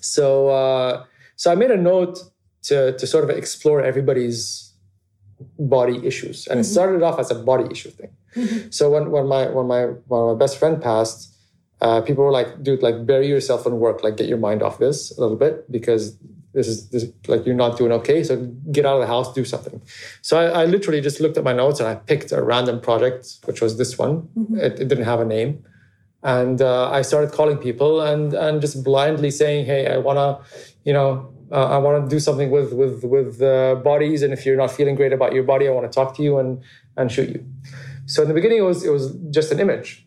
So, 0.00 0.48
uh, 0.48 1.04
so 1.36 1.52
I 1.52 1.54
made 1.54 1.70
a 1.70 1.76
note 1.76 2.18
to, 2.68 2.98
to 2.98 3.06
sort 3.06 3.22
of 3.22 3.30
explore 3.30 3.80
everybody's 3.80 4.72
body 5.58 5.96
issues. 6.04 6.46
And 6.48 6.58
it 6.58 6.64
mm-hmm. 6.64 6.72
started 6.72 7.02
off 7.02 7.18
as 7.18 7.30
a 7.30 7.38
body 7.50 7.66
issue 7.70 7.90
thing. 7.90 8.10
Mm-hmm. 8.34 8.70
So 8.70 8.90
when, 8.90 9.10
when 9.14 9.26
my, 9.26 9.46
when 9.56 9.66
my, 9.66 9.82
when 10.10 10.20
my 10.32 10.34
best 10.34 10.58
friend 10.58 10.82
passed, 10.82 11.27
uh, 11.80 12.00
people 12.00 12.24
were 12.24 12.32
like, 12.32 12.62
dude, 12.62 12.82
like 12.82 13.06
bury 13.06 13.28
yourself 13.28 13.66
in 13.66 13.78
work, 13.78 14.02
like 14.02 14.16
get 14.16 14.28
your 14.28 14.38
mind 14.38 14.62
off 14.62 14.78
this 14.78 15.16
a 15.16 15.20
little 15.20 15.36
bit 15.36 15.70
because 15.70 16.18
this 16.52 16.66
is 16.66 16.88
this, 16.88 17.04
like 17.28 17.46
you're 17.46 17.54
not 17.54 17.76
doing 17.78 17.92
okay. 17.92 18.24
So 18.24 18.36
get 18.72 18.84
out 18.84 18.94
of 18.96 19.00
the 19.00 19.06
house, 19.06 19.32
do 19.32 19.44
something. 19.44 19.80
So 20.22 20.38
I, 20.38 20.62
I 20.62 20.64
literally 20.64 21.00
just 21.00 21.20
looked 21.20 21.36
at 21.36 21.44
my 21.44 21.52
notes 21.52 21.78
and 21.78 21.88
I 21.88 21.94
picked 21.94 22.32
a 22.32 22.42
random 22.42 22.80
project, 22.80 23.38
which 23.44 23.60
was 23.60 23.78
this 23.78 23.96
one. 23.96 24.28
It, 24.58 24.80
it 24.80 24.88
didn't 24.88 25.04
have 25.04 25.20
a 25.20 25.24
name, 25.24 25.64
and 26.22 26.60
uh, 26.60 26.90
I 26.90 27.02
started 27.02 27.32
calling 27.32 27.58
people 27.58 28.00
and 28.00 28.34
and 28.34 28.60
just 28.60 28.82
blindly 28.82 29.30
saying, 29.30 29.66
hey, 29.66 29.86
I 29.86 29.98
wanna, 29.98 30.40
you 30.84 30.92
know. 30.92 31.32
Uh, 31.50 31.64
I 31.64 31.78
want 31.78 32.04
to 32.04 32.14
do 32.14 32.20
something 32.20 32.50
with 32.50 32.74
with 32.74 33.04
with 33.04 33.40
uh, 33.40 33.76
bodies, 33.76 34.22
and 34.22 34.34
if 34.34 34.44
you're 34.44 34.58
not 34.58 34.70
feeling 34.70 34.94
great 34.94 35.14
about 35.14 35.32
your 35.32 35.44
body, 35.44 35.66
I 35.66 35.70
want 35.70 35.90
to 35.90 35.94
talk 35.94 36.14
to 36.16 36.22
you 36.22 36.36
and 36.38 36.62
and 36.98 37.10
shoot 37.10 37.30
you. 37.30 37.42
So 38.04 38.20
in 38.20 38.28
the 38.28 38.34
beginning, 38.34 38.58
it 38.58 38.66
was 38.72 38.84
it 38.84 38.90
was 38.90 39.16
just 39.30 39.50
an 39.50 39.58
image. 39.58 40.06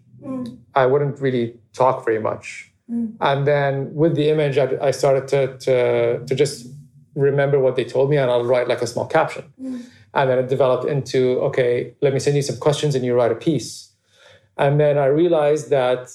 I 0.76 0.86
wouldn't 0.86 1.20
really 1.20 1.56
talk 1.74 2.06
very 2.06 2.20
much. 2.20 2.72
Mm. 2.90 3.16
And 3.20 3.48
then 3.48 3.94
with 3.94 4.16
the 4.16 4.30
image, 4.30 4.58
I, 4.58 4.78
I 4.82 4.92
started 4.92 5.28
to, 5.30 5.58
to, 5.60 6.26
to 6.26 6.36
just 6.36 6.68
remember 7.16 7.60
what 7.60 7.76
they 7.76 7.84
told 7.84 8.10
me 8.10 8.18
and 8.18 8.30
I'll 8.32 8.46
write 8.46 8.68
like 8.68 8.82
a 8.82 8.88
small 8.88 9.06
caption. 9.06 9.52
Mm. 9.62 9.84
And 10.14 10.30
then 10.30 10.40
it 10.40 10.50
developed 10.50 10.86
into, 10.86 11.40
okay, 11.42 11.94
let 12.02 12.14
me 12.14 12.20
send 12.20 12.36
you 12.36 12.42
some 12.42 12.58
questions 12.58 12.96
and 12.96 13.06
you 13.06 13.14
write 13.14 13.32
a 13.32 13.36
piece. 13.36 13.92
And 14.58 14.80
then 14.80 14.98
I 14.98 15.06
realized 15.06 15.70
that 15.70 16.12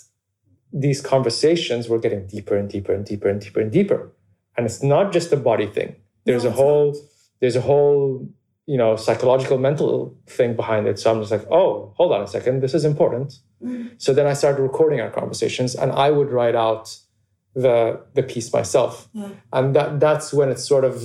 these 0.73 1.01
conversations 1.01 1.88
were 1.88 1.99
getting 1.99 2.27
deeper 2.27 2.57
and 2.57 2.69
deeper 2.69 2.92
and 2.92 3.05
deeper 3.05 3.29
and 3.29 3.40
deeper 3.40 3.61
and 3.61 3.73
deeper. 3.73 4.12
And 4.57 4.66
it's 4.66 4.83
not 4.83 5.12
just 5.12 5.33
a 5.33 5.37
body 5.37 5.66
thing. 5.66 5.97
There's 6.25 6.45
No, 6.45 6.51
a 6.51 6.53
whole, 6.53 6.97
there's 7.40 7.57
a 7.57 7.61
whole, 7.61 8.29
you 8.67 8.77
know, 8.77 8.97
psychological, 8.97 9.59
mental 9.59 10.17
thing 10.27 10.57
behind 10.57 10.87
it. 10.87 10.99
So 10.99 11.13
I'm 11.13 11.21
just 11.21 11.31
like, 11.31 11.47
oh, 11.51 11.93
hold 11.97 12.13
on 12.13 12.23
a 12.23 12.27
second, 12.27 12.61
this 12.61 12.75
is 12.75 12.85
important. 12.85 13.39
Mm-hmm. 13.63 13.95
So 13.99 14.13
then 14.13 14.27
I 14.27 14.35
started 14.35 14.61
recording 14.61 15.01
our 15.01 15.11
conversations, 15.11 15.75
and 15.75 15.93
I 15.93 16.11
would 16.11 16.31
write 16.31 16.55
out 16.55 16.97
the 17.55 18.01
the 18.15 18.23
piece 18.23 18.53
myself, 18.53 19.09
and 19.53 19.75
that 19.75 19.99
that's 19.99 20.33
when 20.33 20.51
it 20.51 20.59
sort 20.59 20.85
of 20.85 21.03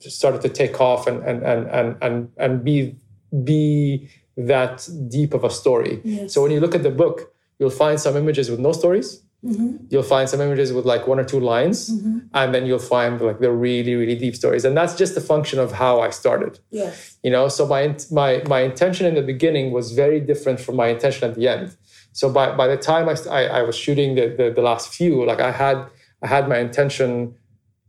started 0.00 0.40
to 0.42 0.48
take 0.48 0.80
off 0.80 1.06
and 1.06 1.22
and 1.22 1.42
and 1.44 1.68
and 1.68 1.96
and, 2.02 2.28
and 2.36 2.64
be 2.64 2.96
be 3.44 4.08
that 4.36 4.88
deep 5.08 5.34
of 5.34 5.44
a 5.44 5.50
story. 5.50 6.00
Yes. 6.02 6.32
So 6.32 6.42
when 6.42 6.50
you 6.50 6.60
look 6.60 6.74
at 6.74 6.82
the 6.82 6.90
book, 6.90 7.32
you'll 7.58 7.70
find 7.70 8.00
some 8.00 8.16
images 8.16 8.50
with 8.50 8.58
no 8.58 8.72
stories. 8.72 9.22
Mm-hmm. 9.44 9.86
You'll 9.90 10.04
find 10.04 10.28
some 10.28 10.40
images 10.40 10.72
with 10.72 10.86
like 10.86 11.08
one 11.08 11.18
or 11.18 11.24
two 11.24 11.40
lines, 11.40 11.88
and 12.32 12.54
then 12.54 12.64
you'll 12.64 12.78
find 12.96 13.20
like 13.20 13.40
the 13.40 13.50
really 13.50 13.94
really 13.96 14.14
deep 14.24 14.36
stories, 14.36 14.64
and 14.64 14.76
that's 14.76 14.94
just 14.94 15.16
a 15.16 15.20
function 15.20 15.58
of 15.58 15.72
how 15.72 15.94
I 16.00 16.10
started 16.10 16.60
Yes. 16.70 17.18
you 17.24 17.30
know 17.34 17.48
so 17.48 17.66
my 17.66 17.82
my 18.20 18.30
my 18.54 18.60
intention 18.70 19.04
in 19.10 19.14
the 19.20 19.26
beginning 19.34 19.66
was 19.72 19.86
very 20.02 20.20
different 20.20 20.58
from 20.60 20.76
my 20.76 20.88
intention 20.94 21.22
at 21.28 21.34
the 21.38 21.48
end 21.48 21.76
so 22.12 22.24
by 22.38 22.46
by 22.60 22.66
the 22.72 22.76
time 22.76 23.08
i 23.08 23.16
i, 23.38 23.42
I 23.58 23.62
was 23.68 23.76
shooting 23.84 24.10
the, 24.18 24.26
the 24.38 24.46
the 24.58 24.62
last 24.70 24.86
few 24.96 25.14
like 25.30 25.40
i 25.40 25.52
had 25.64 25.78
i 26.24 26.26
had 26.34 26.44
my 26.48 26.58
intention 26.68 27.34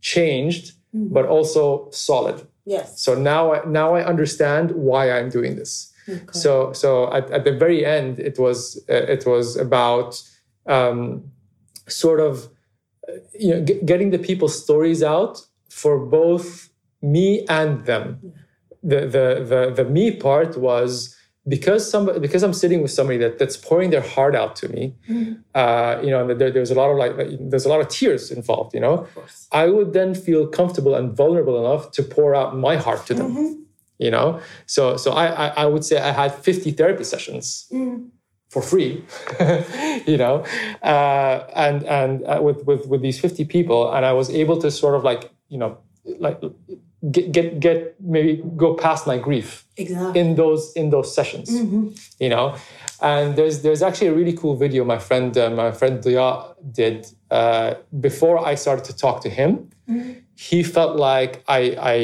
changed 0.01 0.73
but 0.93 1.25
also 1.25 1.89
solid 1.91 2.37
Yes. 2.65 3.01
so 3.05 3.13
now 3.15 3.53
I, 3.55 3.65
now 3.65 3.89
i 3.95 4.01
understand 4.13 4.71
why 4.71 5.11
i'm 5.11 5.29
doing 5.29 5.55
this 5.61 5.73
Okay. 6.09 6.19
so 6.43 6.51
so 6.73 6.89
at, 7.17 7.25
at 7.31 7.43
the 7.47 7.53
very 7.63 7.85
end 7.85 8.19
it 8.19 8.37
was 8.37 8.59
uh, 8.89 9.15
it 9.15 9.25
was 9.25 9.55
about 9.67 10.09
um, 10.75 11.23
sort 11.87 12.19
of 12.19 12.49
you 13.37 13.49
know 13.53 13.65
g- 13.65 13.79
getting 13.85 14.11
the 14.11 14.19
people's 14.19 14.61
stories 14.61 15.03
out 15.03 15.45
for 15.69 15.99
both 15.99 16.69
me 17.01 17.45
and 17.47 17.85
them. 17.85 18.33
The 18.81 19.01
the 19.01 19.45
the, 19.51 19.83
the 19.83 19.85
me 19.89 20.11
part 20.11 20.57
was 20.57 21.15
because 21.47 21.89
somebody 21.89 22.19
because 22.19 22.43
I'm 22.43 22.53
sitting 22.53 22.81
with 22.81 22.91
somebody 22.91 23.17
that, 23.19 23.37
that's 23.37 23.57
pouring 23.57 23.89
their 23.89 24.01
heart 24.01 24.35
out 24.35 24.55
to 24.57 24.69
me, 24.69 24.95
mm-hmm. 25.09 25.33
uh, 25.53 26.01
you 26.01 26.09
know, 26.09 26.33
there, 26.33 26.51
there's 26.51 26.71
a 26.71 26.75
lot 26.75 26.89
of 26.89 26.97
like 26.97 27.13
there's 27.39 27.65
a 27.65 27.69
lot 27.69 27.81
of 27.81 27.89
tears 27.89 28.31
involved, 28.31 28.73
you 28.73 28.79
know. 28.79 29.07
I 29.51 29.67
would 29.67 29.93
then 29.93 30.15
feel 30.15 30.47
comfortable 30.47 30.95
and 30.95 31.15
vulnerable 31.15 31.59
enough 31.65 31.91
to 31.91 32.03
pour 32.03 32.33
out 32.33 32.55
my 32.55 32.77
heart 32.77 33.05
to 33.07 33.13
them, 33.13 33.35
mm-hmm. 33.35 33.61
you 33.99 34.11
know. 34.11 34.39
So 34.65 34.95
so 34.97 35.11
I, 35.11 35.25
I 35.25 35.47
I 35.63 35.65
would 35.65 35.83
say 35.83 35.99
I 35.99 36.11
had 36.11 36.33
50 36.33 36.71
therapy 36.71 37.03
sessions 37.03 37.67
mm. 37.71 38.09
For 38.53 38.61
free, 38.61 39.03
you 40.05 40.17
know, 40.17 40.45
uh, 40.83 41.35
and 41.55 41.83
and 41.85 42.23
uh, 42.25 42.39
with 42.41 42.63
with 42.65 42.85
with 42.87 43.01
these 43.01 43.19
50 43.19 43.45
people, 43.45 43.91
and 43.93 44.05
I 44.05 44.13
was 44.13 44.29
able 44.29 44.57
to 44.61 44.69
sort 44.69 44.95
of 44.95 45.03
like 45.03 45.31
you 45.49 45.57
know 45.57 45.77
like 46.19 46.39
get 47.11 47.31
get 47.31 47.59
get 47.59 47.95
maybe 47.99 48.41
go 48.55 48.75
past 48.75 49.07
my 49.07 49.17
grief 49.17 49.65
Exactly. 49.77 50.19
in 50.21 50.35
those 50.35 50.71
in 50.75 50.89
those 50.89 51.13
sessions 51.13 51.49
you 52.19 52.29
know? 52.29 52.55
And 53.01 53.35
there's 53.35 53.61
there's 53.63 53.81
actually 53.81 54.07
a 54.07 54.13
really 54.13 54.33
cool 54.33 54.55
video 54.55 54.85
my 54.85 54.99
friend 54.99 55.35
uh, 55.37 55.49
my 55.49 55.71
friend 55.71 56.01
Dia 56.01 56.27
did 56.71 57.07
uh, 57.31 57.73
before 57.99 58.37
I 58.51 58.55
started 58.55 58.85
to 58.85 58.93
talk 58.95 59.21
to 59.25 59.29
him. 59.29 59.69
He 60.35 60.63
felt 60.63 60.93
like 60.97 61.43
I 61.47 61.61
I 61.93 61.97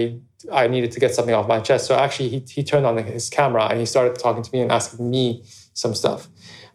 I 0.52 0.68
needed 0.68 0.92
to 0.96 1.00
get 1.00 1.14
something 1.16 1.36
off 1.36 1.48
my 1.48 1.60
chest. 1.60 1.86
So 1.88 1.96
actually 1.96 2.30
he, 2.30 2.40
he 2.56 2.64
turned 2.64 2.86
on 2.86 2.98
his 2.98 3.30
camera 3.30 3.64
and 3.70 3.80
he 3.80 3.86
started 3.86 4.14
talking 4.20 4.44
to 4.44 4.50
me 4.54 4.60
and 4.64 4.72
asking 4.72 5.10
me 5.10 5.44
some 5.80 5.96
stuff 5.96 6.28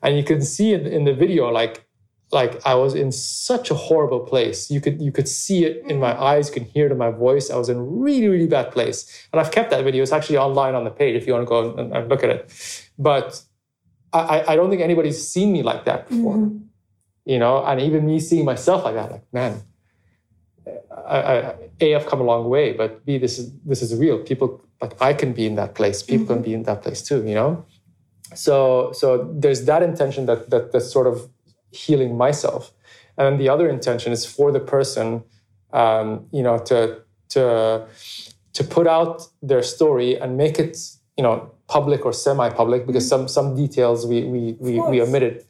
and 0.02 0.16
you 0.16 0.24
can 0.24 0.40
see 0.42 0.72
in, 0.72 0.86
in 0.86 1.04
the 1.04 1.14
video 1.14 1.50
like 1.50 1.84
like 2.32 2.60
I 2.66 2.74
was 2.74 2.94
in 2.94 3.12
such 3.12 3.70
a 3.70 3.74
horrible 3.74 4.20
place. 4.20 4.70
You 4.70 4.80
could 4.80 5.00
you 5.00 5.12
could 5.12 5.28
see 5.28 5.64
it 5.64 5.84
in 5.86 6.00
my 6.00 6.12
hmm. 6.14 6.22
eyes, 6.22 6.48
you 6.48 6.54
can 6.54 6.64
hear 6.64 6.86
it 6.86 6.92
in 6.92 6.98
my 6.98 7.10
voice. 7.10 7.50
I 7.50 7.56
was 7.56 7.68
in 7.68 7.76
a 7.76 7.82
really 7.82 8.28
really 8.28 8.46
bad 8.46 8.72
place, 8.72 8.98
and 9.32 9.40
I've 9.40 9.52
kept 9.52 9.70
that 9.70 9.84
video. 9.84 10.02
It's 10.02 10.12
actually 10.12 10.38
online 10.38 10.74
on 10.74 10.84
the 10.84 10.90
page 10.90 11.14
if 11.14 11.26
you 11.26 11.32
want 11.32 11.46
to 11.46 11.48
go 11.48 11.76
and, 11.76 11.94
and 11.94 12.08
look 12.08 12.22
at 12.24 12.30
it. 12.30 12.40
But 12.98 13.40
I, 14.12 14.18
I- 14.18 14.52
I 14.52 14.56
don't 14.56 14.70
think 14.70 14.82
anybody's 14.82 15.26
seen 15.26 15.52
me 15.52 15.62
like 15.62 15.84
that 15.84 16.08
before, 16.08 16.36
hmm. 16.36 16.58
you 17.24 17.38
know. 17.38 17.64
And 17.64 17.80
even 17.80 18.04
me 18.06 18.20
seeing 18.20 18.44
myself 18.44 18.84
like 18.84 18.94
that, 18.94 19.10
like 19.12 19.32
man, 19.32 19.62
I, 21.06 21.18
I, 21.18 21.54
a 21.80 21.94
I've 21.94 22.06
come 22.06 22.20
a 22.20 22.24
long 22.24 22.48
way, 22.48 22.72
but 22.72 23.04
b 23.06 23.18
this 23.18 23.38
is 23.38 23.52
this 23.64 23.80
is 23.80 23.94
real. 23.94 24.18
People 24.18 24.64
like 24.82 25.00
I 25.00 25.12
can 25.14 25.32
be 25.32 25.46
in 25.46 25.54
that 25.54 25.74
place. 25.74 26.02
People 26.02 26.26
can 26.26 26.36
mm-hmm. 26.36 26.44
be 26.44 26.54
in 26.54 26.62
that 26.64 26.82
place 26.82 27.00
too, 27.02 27.24
you 27.26 27.34
know. 27.34 27.64
So 28.34 28.92
so 28.92 29.30
there's 29.32 29.64
that 29.66 29.82
intention 29.82 30.26
that 30.26 30.50
that 30.50 30.72
that's 30.72 30.90
sort 30.90 31.06
of 31.06 31.28
healing 31.70 32.16
myself, 32.16 32.72
and 33.16 33.26
then 33.26 33.38
the 33.38 33.48
other 33.48 33.68
intention 33.68 34.12
is 34.12 34.24
for 34.24 34.50
the 34.52 34.60
person, 34.60 35.24
um, 35.72 36.26
you 36.32 36.42
know, 36.42 36.58
to 36.58 37.02
to 37.30 37.86
to 38.54 38.64
put 38.64 38.86
out 38.86 39.28
their 39.42 39.62
story 39.62 40.18
and 40.18 40.36
make 40.36 40.58
it 40.58 40.78
you 41.16 41.22
know 41.22 41.50
public 41.66 42.04
or 42.04 42.12
semi-public 42.12 42.86
because 42.86 43.06
some 43.08 43.28
some 43.28 43.54
details 43.54 44.06
we 44.06 44.24
we 44.24 44.56
we, 44.58 44.80
we 44.80 45.02
omitted, 45.02 45.44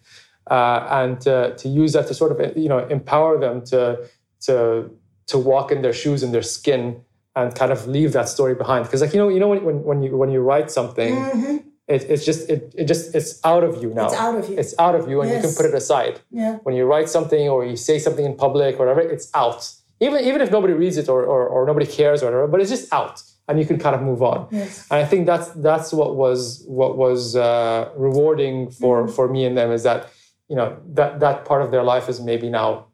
uh, 0.51 0.87
and 0.91 1.27
uh, 1.29 1.51
to 1.51 1.69
use 1.69 1.93
that 1.93 2.07
to 2.09 2.15
sort 2.15 2.33
of 2.33 2.57
you 2.57 2.69
know 2.69 2.81
empower 2.89 3.39
them 3.39 3.65
to 3.67 4.09
to 4.41 4.91
to 5.27 5.39
walk 5.39 5.71
in 5.71 5.83
their 5.83 5.93
shoes 5.93 6.23
in 6.23 6.33
their 6.33 6.43
skin 6.43 7.01
and 7.37 7.55
kind 7.55 7.73
of 7.73 7.87
leave 7.87 8.13
that 8.13 8.29
story 8.29 8.55
behind. 8.55 8.85
Because 8.85 9.01
like 9.01 9.13
you 9.13 9.19
know 9.19 9.29
you 9.29 9.41
know 9.41 9.49
when 9.49 9.65
when, 9.65 9.83
when 9.85 10.03
you 10.03 10.17
when 10.17 10.31
you 10.31 10.41
write 10.41 10.71
something 10.71 11.15
it, 11.89 12.03
it's 12.13 12.25
just 12.25 12.49
it, 12.49 12.75
it 12.77 12.85
just 12.87 13.15
it's 13.15 13.41
out 13.45 13.63
of 13.65 13.83
you 13.83 13.93
now 13.93 14.07
It's 14.07 14.15
out 14.15 14.37
of 14.39 14.49
you. 14.49 14.57
it's 14.59 14.75
out 14.79 14.95
of 14.95 15.09
you 15.09 15.21
and 15.21 15.31
you 15.31 15.41
can 15.41 15.53
put 15.55 15.67
it 15.67 15.75
aside 15.75 16.21
Yeah. 16.31 16.57
when 16.65 16.75
you 16.75 16.85
write 16.87 17.09
something 17.09 17.49
or 17.49 17.65
you 17.65 17.77
say 17.77 17.99
something 17.99 18.25
in 18.25 18.35
public 18.37 18.77
or 18.77 18.87
whatever 18.87 19.01
it's 19.03 19.31
out 19.35 19.61
even 20.01 20.25
even 20.25 20.41
if 20.41 20.51
nobody 20.51 20.73
reads 20.73 20.97
it 20.97 21.09
or, 21.09 21.23
or, 21.25 21.47
or 21.47 21.67
nobody 21.67 21.87
cares 21.87 22.23
or 22.23 22.27
whatever 22.27 22.47
but 22.49 22.61
it's 22.61 22.71
just 22.71 22.93
out 22.93 23.23
and 23.49 23.59
you 23.61 23.67
can 23.67 23.79
kind 23.79 23.95
of 23.95 24.01
move 24.03 24.23
on 24.23 24.49
Yes. 24.51 24.87
and 24.91 24.99
i 24.99 25.05
think 25.05 25.27
that's 25.27 25.49
that's 25.69 25.93
what 25.93 26.17
was 26.17 26.65
what 26.67 26.97
was 26.97 27.37
uh, 27.37 27.91
rewarding 27.97 28.71
for 28.71 29.07
for 29.17 29.29
me 29.29 29.45
and 29.45 29.55
them 29.59 29.71
is 29.71 29.83
that 29.83 30.09
you 30.49 30.57
know 30.57 30.77
that 30.99 31.21
that 31.21 31.45
part 31.45 31.61
of 31.63 31.71
their 31.71 31.83
life 31.83 32.09
is 32.09 32.19
maybe 32.21 32.49
now 32.49 32.87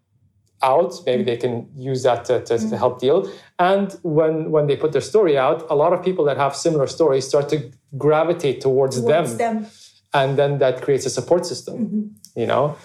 out 0.62 0.92
maybe 1.06 1.22
they 1.22 1.36
can 1.36 1.68
use 1.74 2.02
that 2.02 2.24
to, 2.26 2.40
to, 2.44 2.58
to 2.58 2.64
mm. 2.64 2.78
help 2.78 3.00
deal. 3.00 3.30
And 3.58 3.92
when 4.02 4.50
when 4.50 4.66
they 4.66 4.76
put 4.76 4.92
their 4.92 5.00
story 5.12 5.38
out 5.38 5.66
a 5.70 5.74
lot 5.74 5.92
of 5.92 6.04
people 6.04 6.24
that 6.26 6.36
have 6.36 6.54
similar 6.54 6.86
stories 6.86 7.26
start 7.26 7.48
to 7.50 7.70
gravitate 7.96 8.60
towards, 8.60 9.00
Towards 9.00 9.36
them. 9.36 9.62
them. 9.62 9.70
and 10.12 10.36
then 10.38 10.58
that 10.58 10.82
creates 10.82 11.06
a 11.06 11.10
support 11.10 11.46
system 11.46 11.74
mm-hmm. 11.78 12.40
you 12.40 12.46
know 12.46 12.76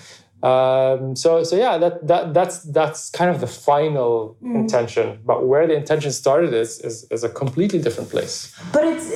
Um, 0.50 1.16
so 1.16 1.30
so 1.50 1.56
yeah, 1.66 1.74
that 1.84 1.96
that 2.10 2.24
that's 2.38 2.58
that's 2.78 3.02
kind 3.20 3.30
of 3.34 3.38
the 3.46 3.52
final 3.70 4.38
Mm. 4.44 4.56
intention. 4.62 5.06
But 5.30 5.38
where 5.52 5.66
the 5.72 5.76
intention 5.84 6.12
started 6.24 6.52
is, 6.64 6.72
is 6.88 6.96
is 7.16 7.22
a 7.30 7.32
completely 7.42 7.80
different 7.86 8.10
place. 8.16 8.36
But 8.76 8.84
it's 8.92 9.08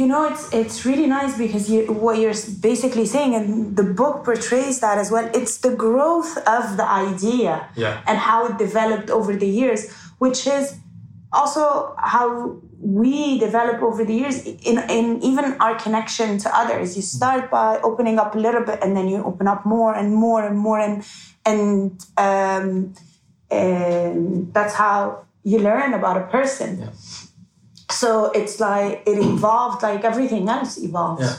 you 0.00 0.06
know 0.12 0.22
it's 0.32 0.44
it's 0.60 0.78
really 0.88 1.08
nice 1.18 1.32
because 1.44 1.64
you 1.72 1.80
what 2.04 2.14
you're 2.22 2.38
basically 2.70 3.06
saying, 3.14 3.32
and 3.38 3.46
the 3.80 3.86
book 4.00 4.16
portrays 4.28 4.76
that 4.84 4.96
as 5.04 5.08
well. 5.14 5.26
It's 5.40 5.54
the 5.66 5.74
growth 5.86 6.32
of 6.58 6.64
the 6.80 6.86
idea 7.08 7.52
Yeah. 7.84 8.08
and 8.08 8.16
how 8.28 8.38
it 8.48 8.54
developed 8.66 9.08
over 9.18 9.32
the 9.44 9.50
years, 9.60 9.80
which 10.24 10.40
is 10.58 10.64
also 11.32 11.64
how 12.14 12.28
we 12.80 13.38
develop 13.38 13.82
over 13.82 14.04
the 14.04 14.14
years 14.14 14.44
in, 14.44 14.78
in 14.90 15.22
even 15.22 15.54
our 15.60 15.74
connection 15.76 16.38
to 16.38 16.48
others 16.56 16.96
you 16.96 17.02
start 17.02 17.50
by 17.50 17.78
opening 17.82 18.18
up 18.18 18.34
a 18.34 18.38
little 18.38 18.62
bit 18.64 18.78
and 18.82 18.96
then 18.96 19.08
you 19.08 19.22
open 19.24 19.48
up 19.48 19.64
more 19.64 19.94
and 19.94 20.14
more 20.14 20.44
and 20.44 20.58
more 20.58 20.78
and 20.78 21.02
and 21.46 22.04
um, 22.18 22.92
and 23.50 24.52
that's 24.52 24.74
how 24.74 25.24
you 25.44 25.58
learn 25.58 25.94
about 25.94 26.16
a 26.16 26.26
person 26.26 26.78
Yeah. 26.80 26.90
so 27.90 28.30
it's 28.32 28.60
like 28.60 29.02
it 29.06 29.18
evolved 29.18 29.82
like 29.82 30.04
everything 30.04 30.48
else 30.48 30.78
evolves 30.78 31.22
Yeah. 31.22 31.36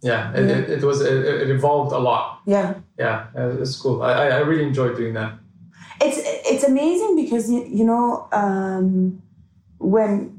Yeah, 0.00 0.32
it, 0.32 0.46
It, 0.50 0.70
it 0.78 0.84
was 0.84 1.00
it, 1.00 1.24
it 1.42 1.50
evolved 1.50 1.92
a 1.92 1.98
lot. 1.98 2.40
yeah 2.46 2.74
Yeah, 2.98 3.26
uh, 3.36 3.60
it's 3.60 3.76
cool. 3.82 4.02
I, 4.02 4.12
I- 4.12 4.34
I 4.38 4.38
really 4.38 4.62
enjoyed 4.64 4.96
doing 4.96 5.14
that. 5.14 5.32
it's 6.00 6.18
it's 6.52 6.64
amazing 6.64 7.16
because 7.16 7.50
you, 7.50 7.64
you 7.78 7.84
know 7.84 8.28
um, 8.32 9.20
when 9.80 10.37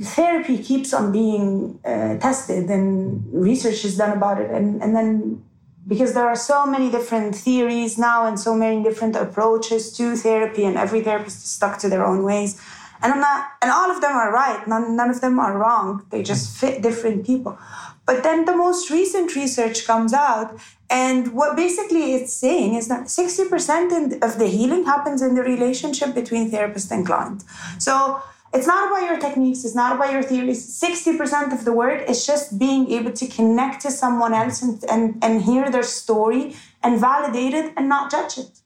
therapy 0.00 0.58
keeps 0.58 0.92
on 0.92 1.12
being 1.12 1.78
uh, 1.84 2.18
tested 2.18 2.70
and 2.70 3.24
research 3.32 3.84
is 3.84 3.96
done 3.96 4.16
about 4.16 4.40
it. 4.40 4.50
And, 4.50 4.82
and 4.82 4.94
then 4.94 5.42
because 5.86 6.14
there 6.14 6.26
are 6.26 6.36
so 6.36 6.64
many 6.66 6.90
different 6.90 7.34
theories 7.34 7.98
now 7.98 8.26
and 8.26 8.38
so 8.40 8.54
many 8.54 8.82
different 8.82 9.16
approaches 9.16 9.94
to 9.96 10.16
therapy 10.16 10.64
and 10.64 10.76
every 10.76 11.02
therapist 11.02 11.44
is 11.44 11.50
stuck 11.50 11.78
to 11.78 11.88
their 11.88 12.04
own 12.04 12.22
ways. 12.22 12.60
And 13.02 13.12
i'm 13.12 13.20
not 13.20 13.50
and 13.60 13.70
all 13.70 13.90
of 13.90 14.00
them 14.00 14.16
are 14.16 14.32
right. 14.32 14.66
None, 14.66 14.96
none 14.96 15.10
of 15.10 15.20
them 15.20 15.38
are 15.38 15.58
wrong. 15.58 16.06
They 16.10 16.22
just 16.22 16.56
fit 16.56 16.80
different 16.80 17.26
people. 17.26 17.58
But 18.06 18.22
then 18.22 18.44
the 18.44 18.56
most 18.56 18.90
recent 18.90 19.34
research 19.34 19.86
comes 19.86 20.12
out 20.12 20.58
and 20.88 21.32
what 21.32 21.56
basically 21.56 22.14
it's 22.14 22.32
saying 22.32 22.74
is 22.74 22.88
that 22.88 23.04
60% 23.04 23.92
in- 23.92 24.22
of 24.22 24.38
the 24.38 24.46
healing 24.46 24.84
happens 24.84 25.20
in 25.22 25.34
the 25.34 25.42
relationship 25.42 26.14
between 26.14 26.50
therapist 26.50 26.90
and 26.90 27.04
client. 27.04 27.44
So 27.78 28.22
it's 28.54 28.66
not 28.66 28.86
about 28.88 29.02
your 29.08 29.18
techniques, 29.18 29.64
it's 29.64 29.74
not 29.74 29.96
about 29.96 30.12
your 30.12 30.22
theories. 30.22 30.60
60% 30.80 31.52
of 31.52 31.64
the 31.64 31.72
work 31.72 32.08
is 32.08 32.26
just 32.26 32.58
being 32.58 32.90
able 32.90 33.12
to 33.12 33.26
connect 33.26 33.82
to 33.82 33.90
someone 33.90 34.32
else 34.32 34.62
and, 34.62 34.82
and, 34.88 35.02
and 35.24 35.42
hear 35.42 35.70
their 35.70 35.82
story 35.82 36.54
and 36.82 37.00
validate 37.00 37.54
it 37.54 37.72
and 37.76 37.88
not 37.88 38.10
judge 38.10 38.38
it. 38.38 38.60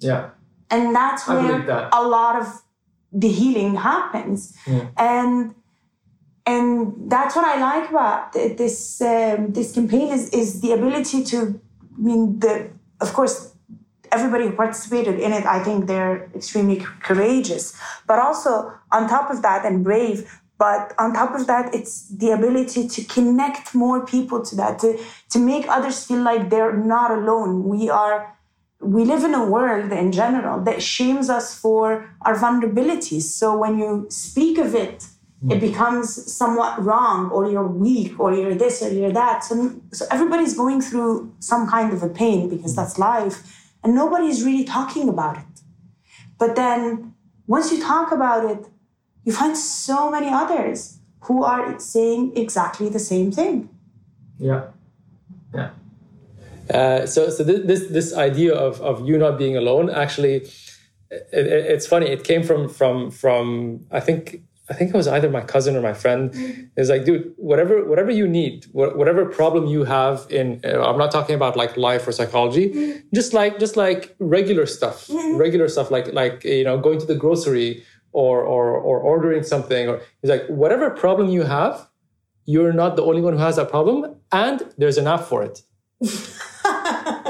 Yeah, 0.00 0.30
And 0.70 0.94
that's 0.94 1.26
where 1.26 1.58
that. 1.66 1.88
a 1.92 2.02
lot 2.06 2.36
of 2.40 2.46
the 3.12 3.28
healing 3.28 3.76
happens. 3.76 4.56
Yeah. 4.66 4.88
And 4.96 5.54
and 6.48 7.10
that's 7.10 7.34
what 7.34 7.44
I 7.44 7.58
like 7.60 7.90
about 7.90 8.32
this 8.32 9.00
um, 9.00 9.52
this 9.52 9.72
campaign 9.72 10.12
is 10.12 10.28
is 10.30 10.60
the 10.60 10.72
ability 10.72 11.24
to 11.24 11.38
I 11.98 12.00
mean 12.00 12.38
the 12.38 12.70
of 13.00 13.12
course 13.14 13.55
everybody 14.12 14.44
who 14.46 14.52
participated 14.52 15.18
in 15.18 15.32
it 15.32 15.44
I 15.44 15.62
think 15.62 15.86
they're 15.86 16.30
extremely 16.34 16.84
courageous 17.02 17.78
but 18.06 18.18
also 18.18 18.72
on 18.92 19.08
top 19.08 19.30
of 19.30 19.42
that 19.42 19.64
and 19.64 19.84
brave 19.84 20.40
but 20.58 20.94
on 20.98 21.12
top 21.12 21.34
of 21.34 21.46
that 21.46 21.74
it's 21.74 22.08
the 22.08 22.30
ability 22.30 22.88
to 22.88 23.04
connect 23.04 23.74
more 23.74 24.06
people 24.06 24.42
to 24.44 24.56
that 24.56 24.78
to 24.80 24.98
to 25.30 25.38
make 25.38 25.68
others 25.68 26.04
feel 26.04 26.22
like 26.22 26.50
they're 26.50 26.76
not 26.76 27.10
alone 27.10 27.64
we 27.64 27.90
are 27.90 28.36
we 28.80 29.04
live 29.04 29.24
in 29.24 29.34
a 29.34 29.44
world 29.44 29.90
in 29.92 30.12
general 30.12 30.62
that 30.64 30.82
shames 30.82 31.30
us 31.30 31.58
for 31.58 32.08
our 32.22 32.36
vulnerabilities. 32.36 33.22
So 33.22 33.56
when 33.56 33.78
you 33.78 34.06
speak 34.10 34.58
of 34.58 34.74
it, 34.74 35.04
hmm. 35.40 35.50
it 35.52 35.60
becomes 35.60 36.32
somewhat 36.32 36.82
wrong, 36.84 37.30
or 37.30 37.50
you're 37.50 37.66
weak, 37.66 38.18
or 38.20 38.34
you're 38.34 38.54
this, 38.54 38.82
or 38.82 38.92
you're 38.92 39.12
that. 39.12 39.44
So, 39.44 39.72
so 39.92 40.06
everybody's 40.10 40.56
going 40.56 40.82
through 40.82 41.34
some 41.40 41.68
kind 41.68 41.92
of 41.92 42.02
a 42.02 42.08
pain 42.08 42.48
because 42.48 42.76
that's 42.76 42.98
life, 42.98 43.55
and 43.86 43.94
nobody's 43.94 44.42
really 44.42 44.64
talking 44.64 45.08
about 45.08 45.36
it. 45.38 45.54
But 46.38 46.56
then 46.56 47.14
once 47.46 47.70
you 47.70 47.80
talk 47.80 48.10
about 48.10 48.44
it, 48.44 48.66
you 49.22 49.32
find 49.32 49.56
so 49.56 50.10
many 50.10 50.28
others 50.28 50.98
who 51.20 51.44
are 51.44 51.78
saying 51.78 52.36
exactly 52.36 52.88
the 52.88 52.98
same 52.98 53.30
thing. 53.30 53.68
yeah, 54.38 54.62
yeah. 55.54 55.70
Uh, 56.68 57.06
so 57.06 57.30
so 57.30 57.44
this, 57.44 57.60
this 57.64 57.82
this 57.96 58.08
idea 58.28 58.52
of 58.52 58.80
of 58.80 59.06
you 59.06 59.16
not 59.18 59.38
being 59.38 59.56
alone 59.56 59.88
actually, 59.88 60.34
it, 61.10 61.22
it, 61.32 61.46
it's 61.74 61.86
funny. 61.86 62.08
It 62.08 62.24
came 62.24 62.42
from 62.42 62.68
from 62.68 63.12
from 63.12 63.86
I 63.92 64.00
think. 64.00 64.42
I 64.68 64.74
think 64.74 64.92
it 64.92 64.96
was 64.96 65.06
either 65.06 65.30
my 65.30 65.42
cousin 65.42 65.76
or 65.76 65.80
my 65.80 65.92
friend. 65.92 66.32
Mm-hmm. 66.32 66.80
Is 66.80 66.90
like, 66.90 67.04
dude, 67.04 67.32
whatever, 67.36 67.84
whatever 67.84 68.10
you 68.10 68.26
need, 68.26 68.66
wha- 68.72 68.94
whatever 68.94 69.24
problem 69.24 69.66
you 69.66 69.84
have 69.84 70.26
in, 70.30 70.60
uh, 70.64 70.82
I'm 70.82 70.98
not 70.98 71.12
talking 71.12 71.34
about 71.34 71.56
like 71.56 71.76
life 71.76 72.06
or 72.06 72.12
psychology, 72.12 72.70
mm-hmm. 72.70 72.98
just 73.14 73.32
like, 73.32 73.58
just 73.58 73.76
like 73.76 74.16
regular 74.18 74.66
stuff, 74.66 75.06
mm-hmm. 75.06 75.36
regular 75.36 75.68
stuff, 75.68 75.90
like, 75.90 76.12
like 76.12 76.44
you 76.44 76.64
know, 76.64 76.78
going 76.78 76.98
to 76.98 77.06
the 77.06 77.14
grocery 77.14 77.84
or 78.12 78.40
or 78.40 78.70
or 78.78 78.98
ordering 78.98 79.42
something, 79.42 79.88
or 79.88 80.00
he's 80.22 80.30
like 80.30 80.46
whatever 80.46 80.90
problem 80.90 81.28
you 81.28 81.42
have, 81.42 81.86
you're 82.46 82.72
not 82.72 82.96
the 82.96 83.02
only 83.02 83.20
one 83.20 83.34
who 83.34 83.38
has 83.38 83.56
that 83.56 83.68
problem, 83.68 84.16
and 84.32 84.62
there's 84.78 84.96
an 84.96 85.06
app 85.06 85.24
for 85.24 85.42
it. 85.42 85.60
you 86.00 86.08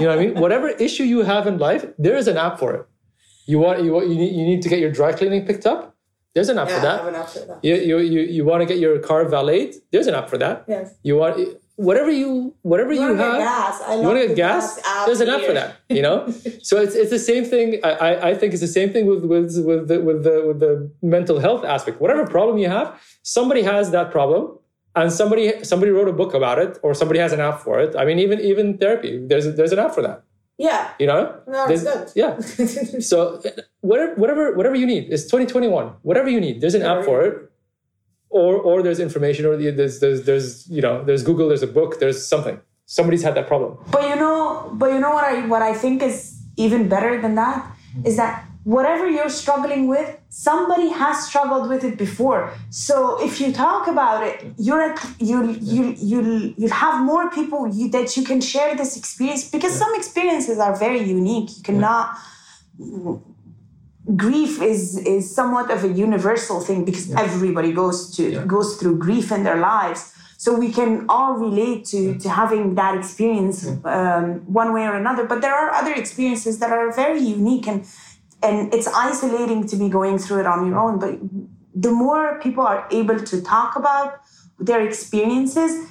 know 0.05 0.09
what 0.09 0.11
I 0.11 0.17
mean? 0.17 0.35
Whatever 0.41 0.69
issue 0.69 1.03
you 1.03 1.23
have 1.23 1.47
in 1.47 1.59
life, 1.59 1.85
there 1.99 2.17
is 2.17 2.29
an 2.29 2.37
app 2.37 2.59
for 2.61 2.75
it. 2.75 2.87
You 3.47 3.59
want 3.59 3.83
you 3.83 3.93
want 3.93 4.09
you 4.09 4.15
need, 4.15 4.35
you 4.37 4.45
need 4.45 4.63
to 4.63 4.69
get 4.69 4.79
your 4.79 4.93
dry 4.93 5.13
cleaning 5.13 5.45
picked 5.45 5.67
up. 5.67 5.96
There's 6.37 6.51
an 6.51 6.59
app 6.59 6.69
for 6.69 6.81
that. 6.81 7.01
I 7.01 7.05
have 7.05 7.07
an 7.07 7.15
app 7.15 7.29
for 7.31 7.39
that. 7.49 7.65
You 7.65 7.77
you 7.77 7.97
you, 8.15 8.21
you 8.37 8.45
want 8.45 8.61
to 8.61 8.67
get 8.67 8.79
your 8.79 8.99
car 8.99 9.25
valeted. 9.27 9.77
There's 9.91 10.07
an 10.07 10.15
app 10.15 10.29
for 10.29 10.37
that. 10.37 10.67
Yes. 10.69 10.95
You 11.03 11.17
want 11.17 11.39
whatever 11.77 12.11
you 12.11 12.55
whatever 12.61 12.93
you, 12.93 13.09
get 13.15 13.25
have. 13.25 13.39
gas. 13.39 13.81
I 13.81 13.95
you 13.95 14.03
want 14.03 14.21
to 14.21 14.27
get 14.27 14.37
gas? 14.37 14.77
gas 14.77 15.07
There's 15.07 15.23
an 15.23 15.31
app 15.31 15.41
for 15.49 15.55
that. 15.55 15.77
You 15.89 16.03
know. 16.03 16.17
so 16.69 16.77
it's 16.85 16.95
it's 16.95 17.09
the 17.09 17.19
same 17.31 17.47
thing. 17.47 17.81
I, 17.83 17.93
I 18.09 18.29
I 18.29 18.35
think 18.35 18.53
it's 18.53 18.61
the 18.69 18.75
same 18.81 18.93
thing 18.93 19.07
with 19.07 19.25
with 19.25 19.57
with 19.71 19.89
the, 19.89 19.99
with 20.09 20.25
the 20.25 20.37
with 20.49 20.61
the 20.61 20.73
mental 21.01 21.39
health 21.47 21.65
aspect. 21.65 22.03
Whatever 22.03 22.27
problem 22.27 22.59
you 22.59 22.69
have, 22.69 23.01
somebody 23.23 23.63
has 23.63 23.91
that 23.93 24.11
problem. 24.11 24.59
And 24.95 25.11
somebody 25.13 25.65
somebody 25.65 25.91
wrote 25.97 26.09
a 26.09 26.19
book 26.21 26.33
about 26.35 26.59
it, 26.59 26.79
or 26.83 26.95
somebody 27.01 27.21
has 27.21 27.33
an 27.33 27.41
app 27.49 27.61
for 27.61 27.81
it. 27.81 27.97
I 27.97 28.05
mean, 28.07 28.19
even 28.19 28.41
even 28.41 28.77
therapy, 28.77 29.13
there's 29.31 29.47
there's 29.57 29.73
an 29.73 29.79
app 29.79 29.95
for 29.95 30.03
that. 30.03 30.23
Yeah. 30.59 30.91
You 30.99 31.07
know, 31.07 31.41
No, 31.47 31.67
it's 31.67 31.83
There's- 31.83 32.13
good. 32.15 32.23
yeah. 32.23 33.01
So 33.11 33.43
whatever, 33.81 34.15
whatever, 34.15 34.53
whatever 34.57 34.75
you 34.75 34.87
need. 34.87 35.13
It's 35.13 35.25
2021. 35.25 35.93
Whatever 36.03 36.29
you 36.31 36.41
need, 36.41 36.61
there's 36.61 36.75
an 36.75 36.83
app 36.83 37.05
for 37.05 37.25
it, 37.27 37.51
or 38.31 38.57
or 38.57 38.83
there's 38.83 38.99
information, 39.01 39.45
or 39.45 39.57
there's 39.57 40.01
there's 40.01 40.23
there's 40.25 40.67
you 40.71 40.81
know 40.81 41.05
there's 41.05 41.23
Google, 41.23 41.49
there's 41.49 41.63
a 41.63 41.67
book, 41.81 42.01
there's 42.01 42.27
something. 42.27 42.59
Somebody's 42.87 43.23
had 43.23 43.35
that 43.35 43.47
problem. 43.49 43.77
But 43.91 44.09
you 44.09 44.17
know, 44.17 44.71
but 44.75 44.93
you 44.93 45.01
know 45.01 45.11
what 45.11 45.25
I 45.25 45.47
what 45.47 45.61
I 45.61 45.75
think 45.75 46.03
is 46.03 46.41
even 46.57 46.89
better 46.89 47.21
than 47.21 47.35
that 47.35 47.67
is 48.05 48.17
that 48.17 48.46
whatever 48.67 49.09
you're 49.09 49.29
struggling 49.31 49.87
with, 49.87 50.09
somebody 50.29 50.89
has 50.89 51.25
struggled 51.29 51.69
with 51.69 51.85
it 51.85 51.97
before. 51.97 52.53
So 52.71 53.25
if 53.25 53.41
you 53.41 53.53
talk 53.53 53.87
about 53.87 54.27
it, 54.27 54.45
you're 54.59 54.83
at, 54.83 54.99
you 55.21 55.39
you 55.73 55.95
you 56.11 56.55
you 56.59 56.69
have 56.69 56.97
more 57.01 57.31
people 57.31 57.69
you, 57.69 57.89
that 57.91 58.17
you 58.17 58.25
can 58.25 58.41
share 58.41 58.75
this 58.75 58.97
experience 58.97 59.49
because 59.49 59.73
some 59.73 59.95
experiences 59.95 60.59
are 60.59 60.75
very 60.77 61.01
unique. 61.01 61.57
You 61.59 61.63
cannot. 61.63 62.19
Grief 64.17 64.61
is 64.61 64.99
is 65.15 65.33
somewhat 65.33 65.71
of 65.71 65.85
a 65.85 65.93
universal 66.07 66.59
thing 66.61 66.85
because 66.85 67.07
everybody 67.13 67.71
goes 67.73 68.17
to 68.17 68.45
goes 68.47 68.69
through 68.79 68.99
grief 68.99 69.31
in 69.31 69.45
their 69.45 69.61
lives. 69.73 70.13
So 70.39 70.53
we 70.53 70.71
can 70.71 71.07
all 71.09 71.33
relate 71.35 71.87
to, 71.87 72.19
to 72.19 72.29
having 72.29 72.75
that 72.75 72.95
experience 72.95 73.67
um, 73.85 74.41
one 74.53 74.75
way 74.75 74.83
or 74.83 74.95
another. 74.95 75.25
But 75.25 75.41
there 75.41 75.55
are 75.55 75.71
other 75.71 75.95
experiences 75.95 76.59
that 76.59 76.71
are 76.71 76.93
very 76.93 77.21
unique 77.21 77.67
and 77.67 77.87
and 78.43 78.73
it's 78.73 78.87
isolating 78.89 79.67
to 79.69 79.77
be 79.77 79.89
going 79.89 80.19
through 80.19 80.41
it 80.41 80.47
on 80.47 80.67
your 80.67 80.79
own. 80.79 80.99
But 80.99 81.19
the 81.75 81.91
more 81.91 82.39
people 82.41 82.67
are 82.67 82.87
able 82.91 83.19
to 83.19 83.43
talk 83.43 83.77
about 83.77 84.21
their 84.59 84.87
experiences, 84.87 85.89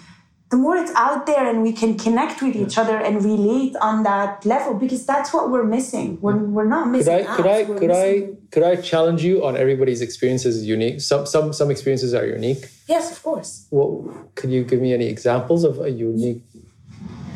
the 0.51 0.57
more 0.57 0.77
it's 0.77 0.91
out 0.95 1.25
there 1.25 1.47
and 1.49 1.63
we 1.63 1.73
can 1.73 1.97
connect 1.97 2.41
with 2.41 2.55
each 2.55 2.77
other 2.77 2.97
and 2.97 3.23
relate 3.23 3.75
on 3.81 4.03
that 4.03 4.45
level 4.45 4.75
because 4.75 5.05
that's 5.05 5.33
what 5.33 5.49
we're 5.49 5.63
missing. 5.63 6.19
We're, 6.21 6.37
we're 6.37 6.65
not 6.65 6.85
Could 6.85 6.91
missing. 6.91 7.27
I 7.27 7.35
could 7.35 7.47
I 7.47 7.63
apps, 7.63 7.67
we're 7.67 7.79
could 7.79 7.91
I 7.91 8.27
could 8.51 8.63
I 8.63 8.75
challenge 8.75 9.23
you 9.23 9.45
on 9.45 9.57
everybody's 9.57 10.01
experiences 10.01 10.57
is 10.57 10.65
unique. 10.65 11.01
Some 11.01 11.25
some 11.25 11.51
some 11.51 11.71
experiences 11.71 12.13
are 12.13 12.25
unique. 12.25 12.69
Yes, 12.87 13.11
of 13.11 13.21
course. 13.23 13.67
Well, 13.71 14.29
could 14.35 14.51
you 14.51 14.63
give 14.63 14.81
me 14.81 14.93
any 14.93 15.07
examples 15.07 15.63
of 15.63 15.79
a 15.79 15.89
unique? 15.89 16.43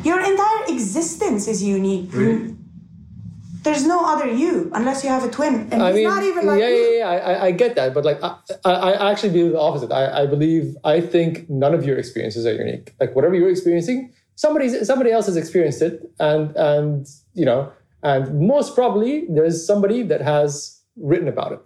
Your 0.04 0.20
entire 0.20 0.64
existence 0.68 1.48
is 1.48 1.62
unique. 1.62 2.10
There's 3.62 3.86
no 3.86 4.04
other 4.06 4.26
you 4.26 4.70
unless 4.74 5.04
you 5.04 5.10
have 5.10 5.24
a 5.24 5.30
twin, 5.30 5.68
and 5.70 5.82
I 5.82 5.92
mean, 5.92 6.04
not 6.04 6.22
even 6.22 6.46
like 6.46 6.60
yeah, 6.60 6.68
you. 6.68 6.74
yeah, 6.76 6.98
yeah. 6.98 7.08
I, 7.08 7.16
I- 7.32 7.44
I 7.46 7.50
get 7.52 7.74
that, 7.76 7.92
but 7.92 8.04
like, 8.04 8.22
I, 8.22 8.36
I, 8.64 8.72
I 8.92 9.10
actually 9.10 9.30
believe 9.30 9.52
the 9.52 9.60
opposite. 9.60 9.92
I, 9.92 10.22
I 10.22 10.26
believe, 10.26 10.76
I 10.84 11.00
think 11.00 11.48
none 11.50 11.74
of 11.74 11.84
your 11.84 11.98
experiences 11.98 12.46
are 12.46 12.54
unique. 12.54 12.94
Like 13.00 13.14
whatever 13.14 13.34
you're 13.34 13.50
experiencing, 13.50 14.12
somebody's 14.34 14.86
somebody 14.86 15.10
else 15.10 15.26
has 15.26 15.36
experienced 15.36 15.82
it, 15.82 16.00
and 16.18 16.56
and 16.56 17.06
you 17.34 17.44
know, 17.44 17.70
and 18.02 18.40
most 18.48 18.74
probably 18.74 19.26
there's 19.28 19.66
somebody 19.66 20.02
that 20.04 20.22
has 20.22 20.80
written 20.96 21.28
about 21.28 21.52
it. 21.52 21.60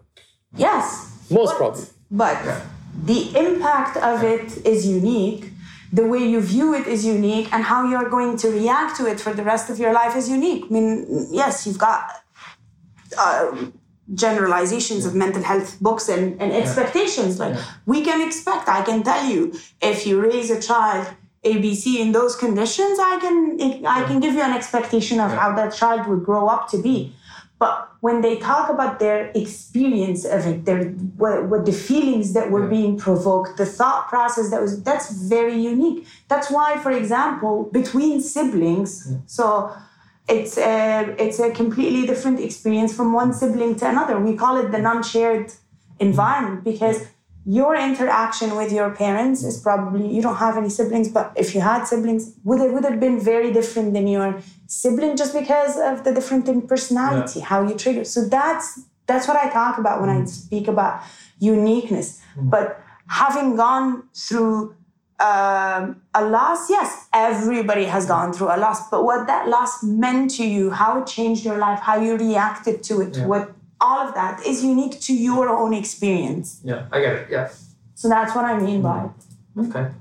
Yes. 0.57 1.27
Most 1.31 1.51
but, 1.53 1.59
probably. 1.59 1.85
But 2.11 2.63
the 3.05 3.37
impact 3.37 3.97
of 3.99 4.23
it 4.23 4.65
is 4.67 4.87
unique. 4.87 5.51
The 5.99 6.07
way 6.13 6.23
you 6.33 6.41
view 6.55 6.69
it 6.79 6.87
is 6.95 7.01
unique, 7.17 7.49
and 7.55 7.61
how 7.73 7.81
you're 7.91 8.11
going 8.17 8.33
to 8.43 8.49
react 8.61 8.93
to 8.99 9.03
it 9.13 9.19
for 9.25 9.33
the 9.39 9.45
rest 9.53 9.67
of 9.73 9.77
your 9.83 9.93
life 10.01 10.15
is 10.21 10.27
unique. 10.39 10.63
I 10.69 10.71
mean, 10.77 10.91
yes, 11.41 11.53
you've 11.67 11.83
got 11.89 12.01
uh, 13.27 13.47
generalizations 14.13 15.03
of 15.07 15.13
mental 15.15 15.43
health 15.51 15.71
books 15.81 16.09
and, 16.15 16.25
and 16.43 16.53
expectations. 16.53 17.33
Like, 17.43 17.55
Yeah. 17.55 17.65
we 17.93 17.99
can 18.09 18.19
expect, 18.29 18.69
I 18.69 18.83
can 18.89 18.99
tell 19.11 19.25
you, 19.33 19.41
if 19.81 19.99
you 20.07 20.15
raise 20.21 20.51
a 20.51 20.61
child 20.61 21.07
ABC 21.45 21.85
in 22.05 22.13
those 22.19 22.35
conditions, 22.45 22.97
I 22.99 23.19
can 23.25 23.37
I 23.99 24.01
can 24.09 24.19
give 24.25 24.33
you 24.39 24.45
an 24.51 24.55
expectation 24.61 25.17
of 25.21 25.31
how 25.41 25.51
that 25.59 25.71
child 25.81 26.01
would 26.09 26.23
grow 26.25 26.45
up 26.55 26.63
to 26.73 26.79
be. 26.87 26.97
But 27.59 27.89
when 28.01 28.21
they 28.21 28.39
talk 28.39 28.69
about 28.69 28.99
their 28.99 29.31
experience 29.35 30.25
of 30.25 30.47
it, 30.47 30.65
their 30.65 30.85
what, 31.17 31.47
what 31.47 31.67
the 31.67 31.73
feelings 31.73 32.33
that 32.35 32.51
were 32.51 32.67
being 32.67 32.99
provoked, 32.99 33.57
the 33.57 33.67
thought 33.67 34.09
process 34.09 34.51
that 34.51 34.61
was 34.61 34.83
that's 34.83 35.11
very 35.11 35.57
unique. 35.57 36.07
That's 36.29 36.51
why, 36.51 36.79
for 36.79 36.91
example, 36.91 37.71
between 37.73 38.21
siblings, 38.21 39.15
so 39.27 39.73
it's 40.29 40.59
a 40.59 41.15
it's 41.19 41.39
a 41.39 41.51
completely 41.51 42.07
different 42.07 42.41
experience 42.41 42.95
from 42.95 43.13
one 43.13 43.33
sibling 43.33 43.77
to 43.77 43.89
another. 43.89 44.19
We 44.19 44.37
call 44.37 44.57
it 44.57 44.73
the 44.73 44.79
non-shared 44.79 45.53
environment 46.01 46.65
because 46.65 47.07
your 47.47 47.77
interaction 47.77 48.57
with 48.57 48.73
your 48.73 48.91
parents 48.91 49.45
is 49.45 49.61
probably 49.61 50.07
you 50.15 50.23
don't 50.23 50.37
have 50.37 50.57
any 50.57 50.71
siblings, 50.71 51.09
but 51.09 51.33
if 51.37 51.55
you 51.55 51.61
had 51.61 51.85
siblings, 51.85 52.35
would 52.43 52.61
it 52.61 52.73
would 52.73 52.85
have 52.85 52.99
been 52.99 53.21
very 53.21 53.53
different 53.53 53.93
than 53.93 54.07
your 54.07 54.41
sibling 54.67 55.17
just 55.17 55.33
because 55.33 55.79
of 55.79 56.05
the 56.05 56.13
different 56.13 56.49
in 56.49 56.63
personality, 56.63 57.41
how 57.41 57.67
you 57.67 57.75
trigger. 57.75 58.05
So 58.05 58.29
that's 58.29 58.81
that's 59.07 59.29
what 59.29 59.37
I 59.37 59.51
talk 59.51 59.79
about 59.79 60.01
when 60.01 60.09
I 60.11 60.21
mm. 60.21 60.29
speak 60.29 60.69
about 60.69 61.03
uniqueness. 61.39 62.23
Mm. 62.37 62.51
But 62.51 62.81
having 63.09 63.57
gone 63.57 64.05
through 64.15 64.75
um, 65.21 66.03
a 66.15 66.25
loss, 66.25 66.71
yes, 66.71 67.07
everybody 67.13 67.85
has 67.85 68.07
gone 68.07 68.33
through 68.33 68.49
a 68.49 68.57
loss. 68.57 68.89
But 68.91 69.05
what 69.05 69.27
that 69.27 69.49
loss 69.49 69.83
meant 69.83 70.31
to 70.33 70.47
you, 70.47 70.71
how 70.71 71.01
it 71.01 71.07
changed 71.07 71.45
your 71.45 71.59
life, 71.59 71.81
how 71.81 72.01
you 72.01 72.17
reacted 72.17 72.83
to 72.85 73.03
it, 73.03 73.19
what 73.19 73.53
all 73.81 74.01
of 74.07 74.15
that 74.15 74.45
is 74.47 74.65
unique 74.65 75.01
to 75.01 75.15
your 75.15 75.49
own 75.49 75.75
experience. 75.75 76.61
Yeah, 76.65 76.87
I 76.91 77.01
get 77.01 77.15
it. 77.15 77.27
Yeah. 77.31 77.51
So 77.95 78.09
that's 78.09 78.35
what 78.35 78.45
I 78.45 78.59
mean 78.59 78.83
by. 78.83 79.11
Mm. 79.57 79.69
Okay. 79.69 79.95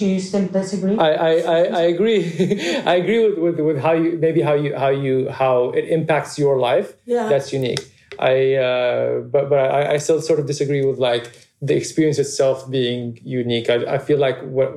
Do 0.00 0.06
you 0.06 0.18
still 0.18 0.46
disagree? 0.46 0.96
I, 0.96 1.10
I, 1.12 1.32
I, 1.80 1.82
agree. 1.94 2.22
I 2.86 2.94
agree 2.94 3.28
with, 3.28 3.38
with, 3.38 3.60
with 3.60 3.78
how 3.78 3.92
you 3.92 4.16
maybe 4.16 4.40
how 4.40 4.54
you 4.54 4.74
how 4.74 4.88
you 4.88 5.28
how 5.28 5.72
it 5.72 5.84
impacts 5.98 6.38
your 6.38 6.58
life. 6.58 6.94
Yeah. 7.04 7.28
That's 7.28 7.52
unique. 7.52 7.84
I 8.18 8.54
uh, 8.54 9.20
but 9.20 9.50
but 9.50 9.58
I, 9.58 9.94
I 9.94 9.96
still 9.98 10.22
sort 10.22 10.40
of 10.40 10.46
disagree 10.46 10.82
with 10.86 10.98
like 10.98 11.30
the 11.60 11.76
experience 11.76 12.18
itself 12.18 12.70
being 12.70 13.20
unique. 13.22 13.68
I, 13.68 13.96
I 13.96 13.98
feel 13.98 14.18
like 14.18 14.40
what 14.40 14.70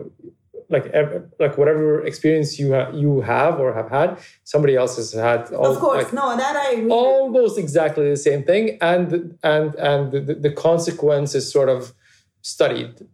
like 0.70 0.94
like 1.40 1.58
whatever 1.58 2.06
experience 2.06 2.60
you 2.60 2.74
ha- 2.74 2.92
you 2.92 3.22
have 3.22 3.62
or 3.62 3.74
have 3.74 3.90
had, 3.90 4.20
somebody 4.44 4.76
else 4.76 4.98
has 4.98 5.14
had. 5.14 5.54
All, 5.54 5.72
of 5.72 5.80
course, 5.80 6.04
like, 6.04 6.14
no, 6.14 6.36
that 6.36 6.56
I 6.58 6.72
agree. 6.72 6.92
almost 6.92 7.58
exactly 7.58 8.10
the 8.10 8.18
same 8.18 8.44
thing 8.44 8.78
and 8.82 9.38
and 9.42 9.76
and 9.76 10.12
the, 10.12 10.36
the 10.48 10.52
consequence 10.52 11.34
is 11.34 11.50
sort 11.50 11.70
of 11.70 11.94
studied 12.42 13.08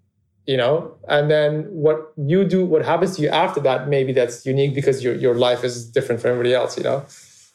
you 0.52 0.58
know 0.62 0.74
and 1.16 1.30
then 1.34 1.52
what 1.86 1.98
you 2.34 2.40
do 2.56 2.60
what 2.74 2.84
happens 2.92 3.12
to 3.16 3.22
you 3.24 3.30
after 3.46 3.60
that 3.68 3.88
maybe 3.96 4.12
that's 4.20 4.38
unique 4.54 4.74
because 4.80 5.04
your 5.06 5.16
your 5.26 5.36
life 5.48 5.62
is 5.70 5.76
different 5.98 6.20
from 6.22 6.30
everybody 6.32 6.54
else 6.60 6.72
you 6.80 6.84
know 6.90 6.98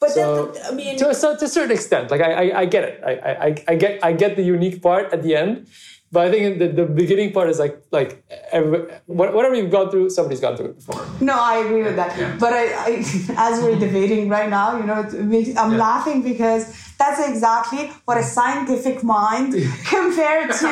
but 0.03 0.09
so- 0.11 0.51
then, 0.51 0.63
I 0.69 0.71
mean, 0.79 0.97
to 1.01 1.09
a, 1.09 1.15
cer- 1.21 1.37
to 1.41 1.45
a 1.45 1.53
certain 1.57 1.71
extent 1.79 2.05
like 2.13 2.21
I, 2.29 2.31
I 2.43 2.45
i 2.61 2.65
get 2.75 2.83
it 2.89 2.95
I, 3.11 3.13
I 3.47 3.49
I 3.71 3.75
get 3.83 3.93
i 4.09 4.11
get 4.23 4.31
the 4.39 4.45
unique 4.55 4.77
part 4.87 5.05
at 5.15 5.21
the 5.25 5.33
end 5.41 5.67
but 6.13 6.21
i 6.27 6.29
think 6.33 6.59
the, 6.61 6.67
the 6.79 6.85
beginning 7.01 7.29
part 7.37 7.47
is 7.53 7.59
like 7.65 7.75
like 7.97 8.11
every, 8.59 8.79
whatever 9.07 9.55
you've 9.59 9.71
gone 9.77 9.89
through 9.91 10.05
somebody's 10.17 10.43
gone 10.47 10.55
through 10.57 10.69
it 10.71 10.75
before 10.81 11.01
no, 11.29 11.35
I 11.51 11.55
agree 11.65 11.83
with 11.87 11.95
that. 12.01 12.11
Yeah. 12.19 12.35
But 12.43 12.51
I, 12.61 12.63
I, 12.87 12.89
as 13.49 13.53
we're 13.63 13.79
debating 13.87 14.27
right 14.37 14.49
now, 14.49 14.67
you 14.79 14.83
know, 14.89 14.99
it 14.99 15.13
makes, 15.33 15.49
I'm 15.61 15.71
Yeah. 15.71 15.77
laughing 15.87 16.17
because 16.31 16.63
that's 16.97 17.19
exactly 17.27 17.91
what 18.05 18.17
a 18.17 18.23
scientific 18.23 19.03
mind 19.03 19.53
compared 19.85 20.51
to 20.53 20.67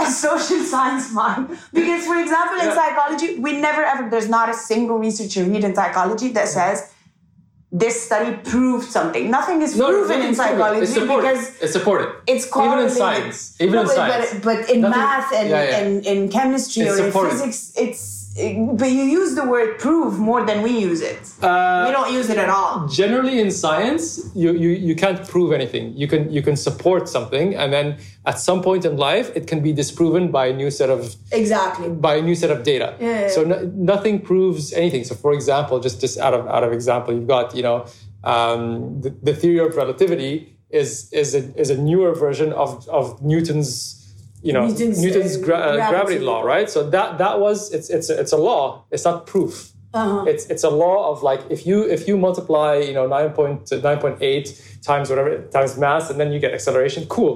a 0.00 0.06
social 0.06 0.58
science 0.72 1.12
mind. 1.12 1.48
Because, 1.72 2.06
for 2.06 2.18
example, 2.20 2.56
in 2.66 2.72
psychology, 2.74 3.38
we 3.38 3.52
never 3.60 3.82
ever, 3.82 4.08
there's 4.10 4.28
not 4.28 4.48
a 4.48 4.54
single 4.54 4.98
research 4.98 5.36
you 5.36 5.44
read 5.44 5.64
in 5.64 5.74
psychology 5.74 6.28
that 6.28 6.48
says 6.48 6.92
this 7.72 8.00
study 8.06 8.36
proved 8.44 8.88
something. 8.90 9.30
Nothing 9.30 9.60
is 9.60 9.76
proven 9.76 10.22
in 10.22 10.34
psychology 10.34 10.82
it's 10.82 10.94
supported. 10.94 11.28
because 11.28 11.62
it's 11.62 11.72
supported. 11.72 12.08
it's 12.26 12.48
called 12.48 12.72
even 12.72 12.84
in 12.84 12.90
science. 12.90 13.60
Even 13.60 13.74
No, 13.74 13.80
in 13.82 13.86
but, 13.88 13.94
science. 13.96 14.44
But, 14.44 14.70
in 14.70 14.80
Nothing- 14.82 14.98
math 15.00 15.32
and, 15.34 15.48
Yeah, 15.50 15.62
yeah. 15.64 15.76
and 15.78 16.06
in 16.06 16.28
chemistry 16.28 16.84
It's 16.84 16.98
or 17.00 17.06
in 17.26 17.30
physics, 17.30 17.72
it's 17.76 18.15
but 18.36 18.90
you 18.90 19.04
use 19.20 19.34
the 19.34 19.44
word 19.44 19.78
prove 19.78 20.18
more 20.18 20.44
than 20.44 20.62
we 20.62 20.78
use 20.78 21.00
it. 21.00 21.20
Uh, 21.42 21.84
we 21.86 21.92
don't 21.92 22.12
use 22.12 22.28
it 22.28 22.38
at 22.38 22.48
all. 22.50 22.86
generally 22.86 23.40
in 23.40 23.50
science 23.50 24.04
you, 24.34 24.52
you 24.52 24.70
you 24.88 24.94
can't 24.94 25.26
prove 25.32 25.52
anything 25.52 25.84
you 25.96 26.06
can 26.06 26.30
you 26.36 26.42
can 26.42 26.56
support 26.56 27.08
something 27.08 27.54
and 27.54 27.72
then 27.72 27.96
at 28.26 28.38
some 28.38 28.60
point 28.62 28.84
in 28.84 28.94
life 28.96 29.26
it 29.38 29.46
can 29.46 29.60
be 29.62 29.72
disproven 29.72 30.30
by 30.30 30.44
a 30.46 30.52
new 30.52 30.70
set 30.70 30.90
of 30.90 31.00
Exactly. 31.32 31.88
by 31.88 32.14
a 32.16 32.22
new 32.28 32.34
set 32.42 32.50
of 32.50 32.62
data 32.62 32.88
Yeah, 33.00 33.06
yeah, 33.20 33.28
so 33.28 33.40
no, 33.44 33.56
nothing 33.92 34.20
proves 34.20 34.72
anything 34.72 35.04
so 35.04 35.14
for 35.14 35.32
example 35.32 35.80
just 35.80 36.00
just 36.04 36.18
out 36.18 36.34
of 36.34 36.42
out 36.46 36.64
of 36.64 36.72
example 36.72 37.14
you've 37.14 37.26
got 37.36 37.54
you 37.58 37.62
know 37.62 37.86
um, 38.24 39.00
the, 39.02 39.10
the 39.22 39.34
theory 39.34 39.60
of 39.66 39.76
relativity 39.76 40.32
is 40.70 41.10
is 41.12 41.34
a, 41.34 41.42
is 41.62 41.70
a 41.70 41.78
newer 41.78 42.12
version 42.14 42.52
of 42.52 42.86
of 42.88 43.22
newton's 43.22 44.05
you 44.46 44.52
know 44.56 44.64
Newton's, 44.68 44.98
newton's, 45.04 45.34
uh, 45.36 45.44
gra- 45.46 45.64
uh, 45.68 45.74
gravity. 45.76 45.92
gravity 45.94 46.18
law 46.30 46.40
right 46.54 46.68
so 46.74 46.78
that 46.94 47.08
that 47.22 47.34
was 47.44 47.56
it's 47.76 47.88
it's 47.96 48.08
a, 48.12 48.14
it's 48.22 48.32
a 48.38 48.40
law 48.50 48.62
it's 48.94 49.04
not 49.10 49.16
proof 49.32 49.54
Uh-huh. 50.00 50.30
it's 50.32 50.44
it's 50.52 50.64
a 50.70 50.72
law 50.84 50.98
of 51.12 51.16
like 51.30 51.40
if 51.56 51.60
you 51.68 51.76
if 51.96 52.00
you 52.08 52.14
multiply 52.26 52.72
you 52.88 52.94
know 52.98 53.06
9.9.8 53.08 54.82
times 54.82 55.08
whatever 55.10 55.30
times 55.56 55.76
mass 55.78 56.10
and 56.10 56.18
then 56.20 56.28
you 56.32 56.38
get 56.38 56.52
acceleration 56.58 57.02
cool 57.16 57.34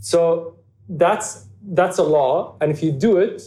so 0.00 0.20
that's 1.02 1.28
that's 1.78 1.98
a 1.98 2.02
law 2.18 2.56
and 2.60 2.68
if 2.74 2.82
you 2.84 2.90
do 2.92 3.12
it 3.26 3.42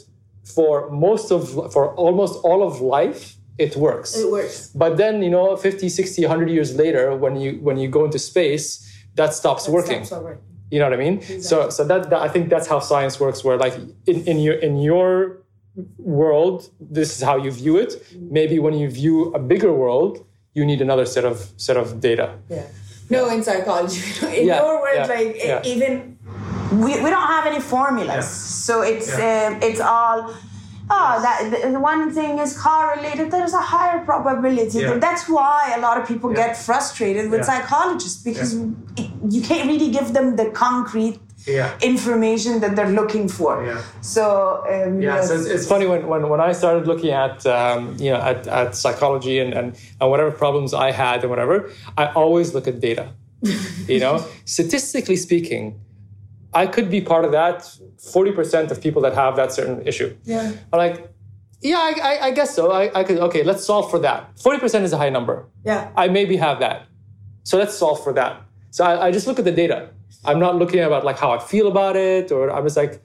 for 0.55 0.89
most 1.07 1.31
of 1.31 1.41
for 1.73 1.83
almost 1.95 2.33
all 2.43 2.61
of 2.69 2.73
life 2.81 3.21
it 3.65 3.75
works 3.75 4.15
It 4.17 4.31
works. 4.31 4.69
but 4.83 4.91
then 4.97 5.21
you 5.25 5.29
know 5.35 5.55
50 5.55 5.89
60 5.89 6.21
100 6.25 6.49
years 6.49 6.75
later 6.75 7.15
when 7.23 7.33
you 7.43 7.49
when 7.67 7.77
you 7.77 7.87
go 7.97 8.01
into 8.05 8.19
space 8.19 8.65
that 9.15 9.33
stops 9.33 9.67
working 9.67 10.03
Stops. 10.05 10.37
You 10.71 10.79
know 10.79 10.85
what 10.89 10.93
I 10.93 11.03
mean? 11.05 11.21
So 11.41 11.69
so 11.69 11.83
that, 11.85 12.09
that 12.09 12.21
I 12.21 12.27
think 12.27 12.49
that's 12.49 12.67
how 12.67 12.79
science 12.79 13.19
works. 13.19 13.43
Where 13.43 13.57
like 13.57 13.75
in, 14.05 14.17
in 14.31 14.39
your 14.39 14.55
in 14.55 14.77
your 14.77 15.37
world, 15.97 16.69
this 16.79 17.15
is 17.17 17.21
how 17.23 17.37
you 17.37 17.51
view 17.51 17.77
it. 17.77 17.91
Maybe 18.19 18.59
when 18.59 18.73
you 18.73 18.89
view 18.89 19.33
a 19.33 19.39
bigger 19.39 19.73
world, 19.73 20.25
you 20.53 20.65
need 20.65 20.81
another 20.81 21.05
set 21.05 21.25
of 21.25 21.37
set 21.57 21.77
of 21.77 21.99
data. 21.99 22.35
Yeah. 22.49 22.67
No, 23.09 23.27
in 23.29 23.43
psychology, 23.43 24.01
in 24.39 24.45
Yeah, 24.47 24.61
your 24.61 24.81
world, 24.81 24.95
yeah, 24.95 25.15
like 25.15 25.35
yeah. 25.43 25.61
even 25.73 26.17
we, 26.73 26.91
we 27.03 27.09
don't 27.09 27.27
have 27.35 27.45
any 27.47 27.59
formulas, 27.59 28.27
so 28.29 28.81
it's 28.81 29.11
uh, 29.17 29.57
it's 29.61 29.79
all. 29.81 30.33
Oh, 30.91 31.21
that 31.21 31.37
the, 31.71 31.79
one 31.79 32.11
thing 32.11 32.39
is 32.39 32.57
correlated. 32.59 33.29
There's 33.31 33.53
a 33.53 33.61
higher 33.61 33.99
probability. 34.03 34.79
Yeah. 34.79 34.97
That's 34.97 35.29
why 35.29 35.73
a 35.77 35.79
lot 35.81 35.99
of 36.01 36.07
people 36.07 36.29
Yeah. 36.31 36.47
get 36.47 36.57
frustrated 36.57 37.29
with 37.31 37.41
Yeah. 37.41 37.45
psychologists 37.51 38.23
because 38.23 38.49
you 39.35 39.41
can't 39.49 39.67
really 39.71 39.91
give 39.91 40.13
them 40.13 40.35
the 40.35 40.47
concrete 40.65 41.19
Yeah. 41.45 41.69
information 41.81 42.59
that 42.61 42.75
they're 42.75 42.95
looking 43.01 43.27
for. 43.37 43.51
Yeah. 43.63 43.81
So 44.01 44.23
um, 44.73 45.01
Yeah, 45.01 45.21
so 45.21 45.35
it's, 45.35 45.45
it's 45.55 45.67
funny 45.67 45.85
when, 45.91 46.01
when, 46.11 46.27
when 46.33 46.41
I 46.49 46.51
started 46.61 46.83
looking 46.91 47.11
at 47.11 47.45
um, 47.45 47.95
you 48.03 48.11
know 48.13 48.21
at, 48.31 48.47
at 48.47 48.75
psychology 48.75 49.35
and, 49.43 49.53
and, 49.59 49.67
and 50.01 50.09
whatever 50.11 50.31
problems 50.31 50.73
I 50.73 50.89
had 50.91 51.17
and 51.23 51.29
whatever, 51.29 51.55
I 51.97 52.05
always 52.21 52.53
look 52.55 52.67
at 52.67 52.79
data. 52.79 53.05
you 53.87 53.99
know, 54.01 54.15
statistically 54.43 55.15
speaking, 55.15 55.79
I 56.53 56.65
could 56.67 56.89
be 56.89 57.01
part 57.01 57.25
of 57.25 57.31
that 57.31 57.69
forty 57.97 58.31
percent 58.31 58.71
of 58.71 58.81
people 58.81 59.01
that 59.03 59.13
have 59.13 59.35
that 59.35 59.51
certain 59.51 59.85
issue. 59.87 60.15
Yeah. 60.23 60.51
I'm 60.73 60.77
like, 60.77 61.11
yeah, 61.61 61.77
I, 61.77 61.93
I, 62.01 62.25
I 62.27 62.31
guess 62.31 62.55
so. 62.55 62.71
I, 62.71 62.99
I 62.99 63.03
could 63.03 63.19
okay, 63.19 63.43
let's 63.43 63.65
solve 63.65 63.89
for 63.91 63.99
that. 63.99 64.39
Forty 64.39 64.59
percent 64.59 64.85
is 64.85 64.93
a 64.93 64.97
high 64.97 65.09
number. 65.09 65.47
Yeah. 65.63 65.91
I 65.95 66.07
maybe 66.07 66.37
have 66.37 66.59
that. 66.59 66.87
So 67.43 67.57
let's 67.57 67.75
solve 67.75 68.03
for 68.03 68.13
that. 68.13 68.41
So 68.71 68.85
I, 68.85 69.07
I 69.07 69.11
just 69.11 69.27
look 69.27 69.39
at 69.39 69.45
the 69.45 69.51
data. 69.51 69.89
I'm 70.25 70.39
not 70.39 70.55
looking 70.55 70.81
about 70.81 71.05
like 71.05 71.17
how 71.17 71.31
I 71.31 71.39
feel 71.39 71.67
about 71.67 71.95
it, 71.95 72.31
or 72.31 72.51
I'm 72.51 72.63
just 72.63 72.77
like, 72.77 73.01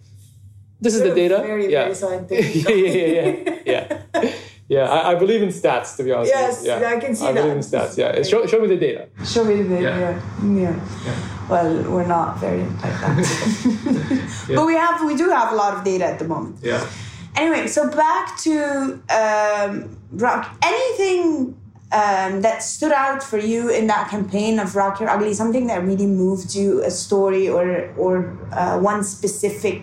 this 0.81 0.95
is 0.95 1.03
the 1.03 1.15
data. 1.15 1.39
very, 1.39 1.73
yeah. 1.73 1.85
very 1.85 1.95
scientific. 1.95 2.69
yeah, 2.69 2.75
yeah, 2.75 3.63
yeah, 3.67 4.23
yeah. 4.23 4.35
Yeah, 4.69 4.89
I, 4.89 5.13
I 5.13 5.15
believe 5.15 5.43
in 5.43 5.51
stats 5.51 5.97
to 5.97 6.03
be 6.03 6.13
honest. 6.13 6.33
Yes, 6.33 6.63
yeah, 6.65 6.89
I 6.89 6.99
can 6.99 7.15
see 7.15 7.27
I 7.27 7.33
believe 7.33 7.53
in 7.53 7.59
stats. 7.59 7.99
Yeah, 7.99 8.23
show, 8.23 8.47
show 8.47 8.61
me 8.61 8.69
the 8.69 8.77
data. 8.77 9.09
Show 9.25 9.45
me 9.45 9.57
the 9.57 9.65
video. 9.65 9.91
Yeah. 9.91 10.23
Yeah. 10.43 10.81
yeah. 11.05 11.49
Well, 11.51 11.83
we're 11.93 12.07
not 12.07 12.39
very 12.39 12.63
like 12.63 12.81
that. 12.81 14.47
But 14.55 14.67
we 14.67 14.75
have 14.75 15.05
we 15.05 15.17
do 15.17 15.29
have 15.29 15.53
a 15.53 15.57
lot 15.57 15.75
of 15.75 15.85
data 15.85 16.07
at 16.07 16.19
the 16.19 16.27
moment. 16.27 16.59
Yeah. 16.63 16.87
Anyway, 17.37 17.67
so 17.67 17.91
back 17.91 18.39
to 18.39 19.03
um, 19.11 19.99
rock. 20.13 20.57
Anything 20.63 21.57
um, 21.93 22.41
that 22.43 22.63
stood 22.63 22.93
out 22.93 23.23
for 23.23 23.39
you 23.39 23.69
in 23.69 23.87
that 23.89 24.09
campaign 24.09 24.59
of 24.59 24.75
Rock 24.77 25.01
Your 25.01 25.11
Ugly? 25.11 25.35
Something 25.35 25.67
that 25.67 25.83
really 25.83 26.07
moved 26.07 26.55
you, 26.55 26.83
a 26.83 26.91
story 26.91 27.49
or 27.49 27.93
or 27.99 28.39
uh, 28.53 28.79
one 28.79 29.05
specific 29.05 29.83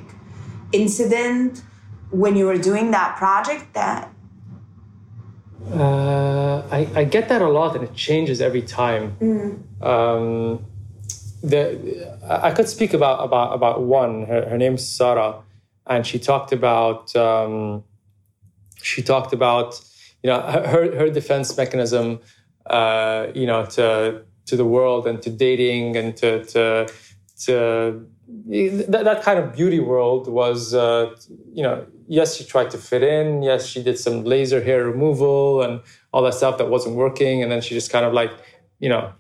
incident 0.72 1.62
when 2.10 2.36
you 2.36 2.46
were 2.46 2.58
doing 2.58 2.92
that 2.92 3.16
project 3.18 3.74
that 3.74 4.11
uh, 5.74 6.64
I, 6.72 6.88
I 6.96 7.04
get 7.04 7.30
that 7.30 7.42
a 7.42 7.48
lot 7.50 7.76
and 7.76 7.84
it 7.84 7.94
changes 7.94 8.42
every 8.42 8.62
time. 8.62 9.16
Um, 9.82 10.66
the, 11.44 12.18
I 12.24 12.52
could 12.52 12.70
speak 12.70 12.94
about 12.94 13.24
about 13.24 13.54
about 13.54 13.82
one. 13.82 14.26
Her, 14.26 14.50
her 14.50 14.58
name's 14.58 14.88
Sarah 14.88 15.42
and 15.88 16.06
she 16.06 16.20
talked 16.20 16.52
about 16.52 17.16
um, 17.16 17.84
she 18.82 19.02
talked 19.02 19.34
about 19.34 19.80
you 20.24 20.30
know 20.30 20.42
her 20.42 20.96
her 20.96 21.10
defense 21.10 21.56
mechanism 21.58 22.20
uh, 22.68 23.28
you 23.34 23.46
know 23.46 23.66
to 23.66 24.24
to 24.46 24.56
the 24.56 24.66
world 24.66 25.08
and 25.08 25.22
to 25.22 25.30
dating 25.30 25.96
and 25.96 26.16
to 26.18 26.44
to 26.46 26.88
to 27.46 28.08
that, 28.48 29.04
that 29.04 29.24
kind 29.24 29.40
of 29.40 29.54
beauty 29.54 29.80
world 29.80 30.28
was 30.28 30.74
uh, 30.74 31.14
you 31.54 31.64
know 31.64 31.86
yes 32.12 32.36
she 32.36 32.44
tried 32.44 32.70
to 32.70 32.78
fit 32.78 33.04
in. 33.04 33.42
Yes 33.42 33.66
she 33.66 33.82
did 33.82 33.98
some 33.98 34.24
laser 34.26 34.62
hair 34.62 34.86
removal 34.86 35.62
and 35.64 35.82
all 36.12 36.22
that 36.24 36.34
stuff 36.34 36.58
that 36.60 36.70
wasn't 36.70 36.96
working. 36.96 37.42
And 37.42 37.52
then 37.52 37.62
she 37.62 37.74
just 37.74 37.92
kind 37.92 38.06
of 38.06 38.14
like 38.14 38.32
you 38.80 38.90
know 38.90 39.14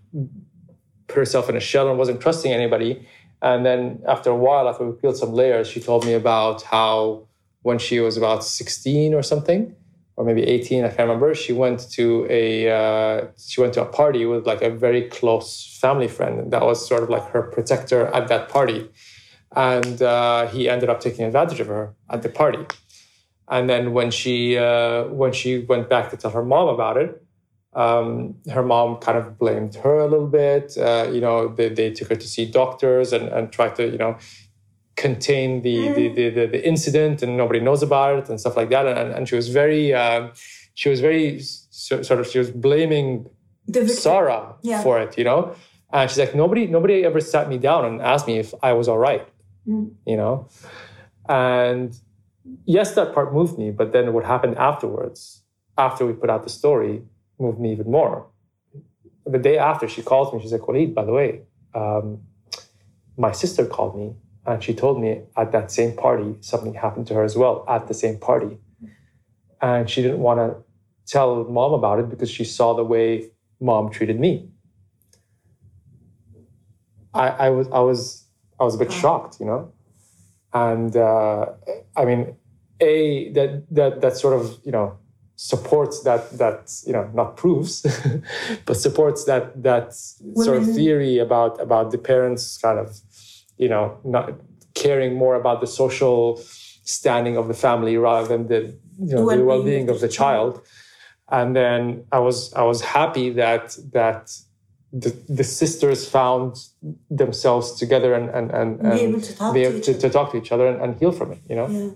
put 1.08 1.16
herself 1.16 1.50
in 1.50 1.56
a 1.56 1.60
shell 1.60 1.90
and 1.90 1.98
wasn't 1.98 2.20
trusting 2.22 2.52
anybody. 2.52 3.08
And 3.42 3.66
then 3.66 4.04
after 4.08 4.30
a 4.30 4.36
while 4.36 4.68
after 4.70 4.86
we 4.86 4.92
peeled 5.00 5.18
some 5.18 5.32
layers 5.32 5.68
she 5.68 5.80
told 5.80 6.06
me 6.06 6.14
about 6.14 6.62
how 6.64 7.28
when 7.64 7.80
she 7.80 8.00
was 8.00 8.18
about 8.18 8.44
16 8.44 9.14
or 9.14 9.24
something 9.24 9.76
or 10.18 10.26
maybe 10.26 10.44
18 10.44 10.84
i 10.84 10.88
can't 10.88 11.00
remember 11.00 11.34
she 11.34 11.54
went 11.54 11.80
to 11.92 12.28
a 12.30 12.46
uh, 12.80 13.28
she 13.38 13.62
went 13.62 13.74
to 13.76 13.82
a 13.82 13.86
party 13.86 14.26
with 14.26 14.46
like 14.46 14.62
a 14.62 14.70
very 14.70 15.04
close 15.10 15.78
family 15.80 16.08
friend. 16.08 16.52
That 16.52 16.64
was 16.64 16.78
sort 16.92 17.04
of 17.04 17.10
like 17.10 17.26
her 17.30 17.44
protector 17.44 18.08
at 18.08 18.28
that 18.28 18.50
party 18.50 18.90
and 19.56 20.02
uh, 20.02 20.48
he 20.48 20.70
ended 20.70 20.90
up 20.90 21.00
taking 21.00 21.26
advantage 21.26 21.60
of 21.60 21.68
her 21.68 21.94
at 22.10 22.22
the 22.24 22.30
party 22.30 22.66
and 23.50 23.70
then 23.70 23.92
when 23.94 24.10
she 24.12 24.58
uh, 24.58 25.06
when 25.06 25.34
she 25.34 25.60
went 25.60 25.90
back 25.90 26.10
to 26.10 26.18
tell 26.18 26.32
her 26.32 26.44
mom 26.44 26.68
about 26.68 26.98
it 26.98 27.24
um, 27.74 28.36
her 28.52 28.64
mom 28.64 28.98
kind 28.98 29.18
of 29.18 29.38
blamed 29.38 29.76
her 29.76 30.00
a 30.00 30.08
little 30.08 30.28
bit 30.28 30.78
uh, 30.78 31.08
you 31.12 31.22
know 31.22 31.48
they, 31.48 31.70
they 31.70 31.92
took 31.92 32.10
her 32.10 32.16
to 32.16 32.28
see 32.28 32.46
doctors 32.46 33.12
and, 33.14 33.28
and 33.30 33.52
tried 33.52 33.76
to 33.76 33.90
you 33.90 33.98
know 33.98 34.18
contain 34.98 35.62
the, 35.64 35.90
the, 35.94 36.10
the, 36.10 36.30
the, 36.30 36.46
the 36.48 36.68
incident 36.68 37.24
and 37.24 37.36
nobody 37.36 37.60
knows 37.60 37.82
about 37.82 38.20
it 38.20 38.30
and 38.30 38.40
stuff 38.40 38.56
like 38.56 38.70
that. 38.70 38.86
And, 38.86 39.12
and 39.14 39.28
she 39.28 39.36
was 39.36 39.50
very, 39.50 39.94
uh, 39.94 40.30
she 40.76 40.90
was 40.90 41.00
very 41.00 41.40
so, 41.42 42.02
sort 42.04 42.20
of, 42.20 42.28
she 42.28 42.38
was 42.38 42.52
blaming 42.52 43.28
Sarah 43.88 44.56
Yeah. 44.62 44.84
for 44.84 45.00
it, 45.00 45.18
you 45.18 45.24
know? 45.24 45.56
And 45.92 46.10
she's 46.10 46.20
like, 46.20 46.36
nobody, 46.36 46.68
nobody 46.68 47.04
ever 47.04 47.20
sat 47.20 47.50
me 47.50 47.58
down 47.58 47.84
and 47.86 48.02
asked 48.02 48.28
me 48.28 48.38
if 48.38 48.54
I 48.62 48.74
was 48.74 48.88
all 48.88 49.00
right, 49.00 49.28
you 49.66 50.18
know? 50.18 50.48
And 51.28 51.96
yes, 52.66 52.96
that 52.96 53.14
part 53.14 53.34
moved 53.34 53.58
me, 53.58 53.72
but 53.72 53.92
then 53.94 54.14
what 54.14 54.26
happened 54.26 54.58
afterwards, 54.58 55.44
after 55.78 56.06
we 56.06 56.14
put 56.14 56.30
out 56.30 56.44
the 56.44 56.50
story, 56.50 57.04
moved 57.40 57.60
me 57.60 57.72
even 57.72 57.90
more. 57.90 58.28
The 59.26 59.38
day 59.38 59.58
after, 59.58 59.88
she 59.88 60.02
calls 60.02 60.34
me. 60.34 60.42
She's 60.42 60.52
like, 60.52 60.62
Khalid, 60.62 60.96
by 60.96 61.06
the 61.06 61.12
way, 61.14 61.42
um, 61.74 62.22
my 63.18 63.32
sister 63.32 63.66
called 63.66 63.98
me 63.98 64.16
and 64.46 64.64
she 64.64 64.74
told 64.74 65.00
me 65.00 65.22
at 65.38 65.52
that 65.52 65.72
same 65.72 65.96
party 65.96 66.36
something 66.42 66.74
happened 66.74 67.08
to 67.08 67.14
her 67.14 67.24
as 67.24 67.36
well 67.38 67.64
at 67.68 67.88
the 67.88 67.94
same 67.94 68.18
party. 68.18 68.58
And 69.62 69.90
she 69.90 70.02
didn't 70.02 70.20
want 70.20 70.40
to 70.40 70.64
tell 71.06 71.44
mom 71.44 71.74
about 71.74 72.00
it 72.00 72.10
because 72.10 72.30
she 72.30 72.44
saw 72.44 72.74
the 72.74 72.84
way 72.84 73.30
mom 73.60 73.92
treated 73.92 74.20
me. 74.20 74.50
I, 77.14 77.28
I 77.28 77.50
was 77.50 77.68
I 77.68 77.80
was 77.80 78.26
I 78.62 78.64
was 78.64 78.76
a 78.76 78.78
bit 78.78 78.92
shocked, 78.92 79.40
you 79.40 79.48
know, 79.48 79.72
and 80.54 80.96
uh, 80.96 81.48
I 81.98 82.06
mean, 82.06 82.36
a 82.80 83.32
that 83.34 83.66
that 83.72 84.02
that 84.02 84.18
sort 84.18 84.40
of 84.40 84.60
you 84.64 84.72
know 84.72 84.98
supports 85.36 86.04
that 86.04 86.38
that 86.38 86.72
you 86.86 86.94
know 86.94 87.10
not 87.14 87.38
proves, 87.38 87.82
but 88.68 88.76
supports 88.78 89.26
that 89.26 89.64
that 89.64 89.94
sort 90.46 90.58
of 90.58 90.66
theory 90.76 91.18
about 91.18 91.60
about 91.60 91.90
the 91.92 91.98
parents 91.98 92.60
kind 92.60 92.78
of 92.78 93.00
you 93.58 93.68
know 93.68 93.98
not 94.04 94.26
caring 94.76 95.16
more 95.16 95.36
about 95.36 95.60
the 95.60 95.68
social 95.68 96.40
standing 96.84 97.38
of 97.38 97.48
the 97.48 97.54
family 97.56 97.98
rather 97.98 98.28
than 98.28 98.48
the 98.48 98.78
you 99.00 99.16
know 99.16 99.22
the 99.22 99.26
Well-being. 99.26 99.46
well-being 99.48 99.90
of 99.90 100.00
the 100.02 100.08
child. 100.08 100.62
And 101.40 101.56
then 101.56 102.06
i 102.12 102.20
was 102.20 102.54
i 102.54 102.64
was 102.72 102.82
happy 102.82 103.30
that 103.44 103.78
that 103.94 104.24
the, 104.94 105.10
the 105.30 105.44
sisters 105.44 106.08
found 106.08 106.68
themselves 107.10 107.74
together 107.74 108.14
and 108.14 108.30
and 108.30 108.52
and, 108.52 108.82
Be 108.82 109.02
able 109.02 109.22
to 109.22 109.36
talk 109.38 109.54
be 109.54 109.64
to 109.64 109.78
each 109.78 109.86
to, 109.86 109.92
other. 109.92 110.02
to 110.02 110.10
talk 110.10 110.32
to 110.32 110.38
each 110.38 110.52
other 110.52 110.68
and, 110.68 110.82
and 110.82 111.00
heal 111.00 111.12
from 111.12 111.32
it 111.32 111.40
you 111.50 111.56
know 111.56 111.68
Yeah. 111.68 111.90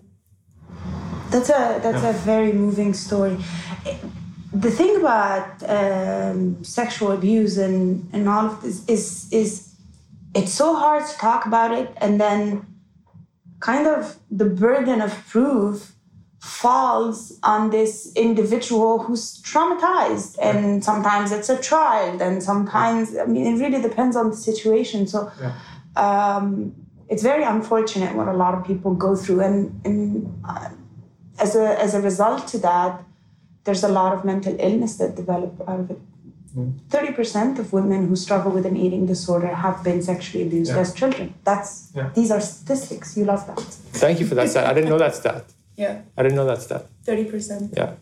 That's 1.32 1.50
a 1.50 1.80
that's 1.84 2.04
a 2.04 2.14
very 2.14 2.54
moving 2.54 2.94
story. 2.94 3.38
The 4.54 4.72
thing 4.72 4.96
about 4.96 5.62
um, 5.68 6.64
sexual 6.64 7.12
abuse 7.12 7.58
and, 7.58 8.08
and 8.14 8.30
all 8.30 8.46
of 8.46 8.62
this 8.62 8.86
is 8.88 9.28
is 9.34 9.76
it's 10.34 10.54
so 10.54 10.76
hard 10.76 11.06
to 11.06 11.18
talk 11.18 11.46
about 11.46 11.72
it 11.72 11.92
and 11.98 12.22
then 12.22 12.66
kind 13.60 13.88
of 13.88 14.18
the 14.30 14.46
burden 14.46 15.02
of 15.02 15.12
proof 15.28 15.95
falls 16.40 17.40
on 17.44 17.70
this 17.72 18.12
individual 18.16 19.00
who's 19.04 19.42
traumatized 19.42 20.38
and 20.42 20.84
sometimes 20.84 21.32
it's 21.32 21.50
a 21.50 21.60
child 21.62 22.22
and 22.22 22.44
sometimes 22.44 23.18
i 23.18 23.26
mean 23.26 23.46
it 23.52 23.60
really 23.64 23.82
depends 23.82 24.16
on 24.16 24.30
the 24.30 24.36
situation. 24.38 25.08
So 25.08 25.32
um, 25.96 26.76
it's 27.10 27.24
very 27.24 27.44
unfortunate 27.44 28.16
what 28.16 28.28
a 28.28 28.34
lot 28.34 28.54
of 28.58 28.66
people 28.66 28.94
go 28.94 29.16
through 29.16 29.42
and, 29.42 29.82
and 29.86 30.02
uh, 30.48 30.70
as 31.40 31.56
a 31.56 31.80
as 31.86 31.94
a 31.94 32.02
result 32.02 32.48
to 32.50 32.58
that 32.60 33.04
there's 33.66 33.84
a 33.84 33.88
lot 34.00 34.14
of 34.14 34.24
mental 34.24 34.56
illness 34.60 34.98
that 34.98 35.16
develop 35.16 35.54
out 35.68 35.80
of 35.80 35.92
it. 35.92 36.00
30% 36.90 37.60
of 37.60 37.74
women 37.74 38.08
who 38.08 38.16
struggle 38.16 38.50
with 38.50 38.66
an 38.66 38.78
eating 38.78 39.06
disorder 39.06 39.48
have 39.66 39.84
been 39.84 40.02
sexually 40.02 40.44
abused 40.48 40.72
Yeah. 40.72 40.80
as 40.84 40.94
children. 40.94 41.34
That's 41.44 41.72
Yeah. 41.94 42.10
these 42.18 42.32
are 42.32 42.40
statistics. 42.40 43.18
You 43.18 43.26
love 43.26 43.46
that. 43.48 43.60
Thank 44.04 44.20
you 44.22 44.26
for 44.30 44.36
that 44.36 44.48
stat 44.50 44.66
i 44.72 44.74
didn't 44.74 44.90
know 44.94 45.00
that 45.08 45.16
stat 45.22 45.44
yeah. 45.76 46.02
I 46.18 46.24
didn't 46.24 46.36
know 46.36 46.46
that 46.46 46.62
stat. 46.62 46.86
30% 47.06 47.76
Yeah, 47.76 47.94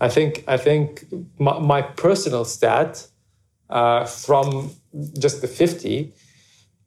I 0.00 0.08
think 0.08 0.44
I 0.48 0.56
think 0.56 1.04
my, 1.38 1.58
my 1.58 1.82
personal 1.82 2.44
stat 2.44 3.06
uh, 3.68 4.04
from 4.04 4.70
just 5.18 5.40
the 5.40 5.48
fifty, 5.48 6.12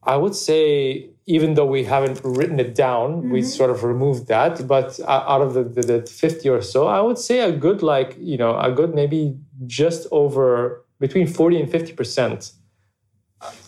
I 0.04 0.18
would 0.18 0.36
say 0.36 1.10
even 1.26 1.54
though 1.54 1.66
we 1.66 1.86
haven't 1.86 2.20
written 2.24 2.60
it 2.60 2.76
down, 2.76 3.30
we 3.30 3.42
sort 3.42 3.70
of 3.70 3.84
removed 3.84 4.28
that. 4.28 4.68
But 4.68 5.00
uh, 5.00 5.24
out 5.34 5.42
of 5.42 5.54
the, 5.54 5.64
the, 5.64 5.82
the 5.82 6.06
fifty 6.06 6.50
or 6.50 6.62
so, 6.62 6.88
I 6.88 7.00
would 7.00 7.18
say 7.18 7.40
a 7.40 7.52
good 7.52 7.82
like 7.82 8.18
you 8.20 8.38
know 8.38 8.58
a 8.60 8.72
good 8.72 8.94
maybe 8.94 9.38
just 9.66 10.08
over 10.12 10.84
between 11.00 11.28
forty 11.28 11.60
and 11.62 11.72
fifty 11.72 11.94
percent 11.94 12.52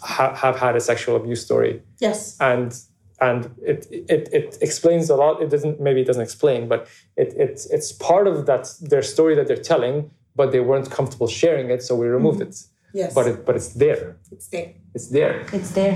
ha- 0.02 0.36
have 0.36 0.58
had 0.58 0.76
a 0.76 0.82
sexual 0.82 1.16
abuse 1.16 1.44
story. 1.44 1.82
Yes. 2.00 2.38
And 2.40 2.78
and 3.22 3.46
it, 3.62 3.88
it 3.92 4.30
it 4.34 4.58
explains 4.62 5.10
a 5.10 5.16
lot. 5.16 5.42
It 5.42 5.50
doesn't 5.50 5.80
maybe 5.80 6.02
it 6.02 6.08
doesn't 6.08 6.24
explain, 6.30 6.68
but 6.68 6.88
it 7.16 7.34
it's 7.38 7.66
it's 7.68 7.92
part 7.92 8.28
of 8.28 8.46
that 8.46 8.74
their 8.82 9.04
story 9.04 9.36
that 9.36 9.48
they're 9.48 9.66
telling, 9.74 10.12
but 10.36 10.52
they 10.52 10.60
weren't 10.60 10.90
comfortable 10.92 11.28
sharing 11.28 11.70
it, 11.70 11.82
so 11.84 11.96
we 11.96 12.08
removed 12.08 12.42
it. 12.42 12.50
Mm-hmm. 12.50 12.98
yes 13.02 13.14
But 13.18 13.26
it 13.32 13.38
but 13.48 13.56
it's 13.60 13.72
there. 13.86 14.04
it's 14.36 14.48
there 14.56 14.70
It's 14.98 15.10
there. 15.20 15.36
it's 15.58 15.72
there 15.80 15.96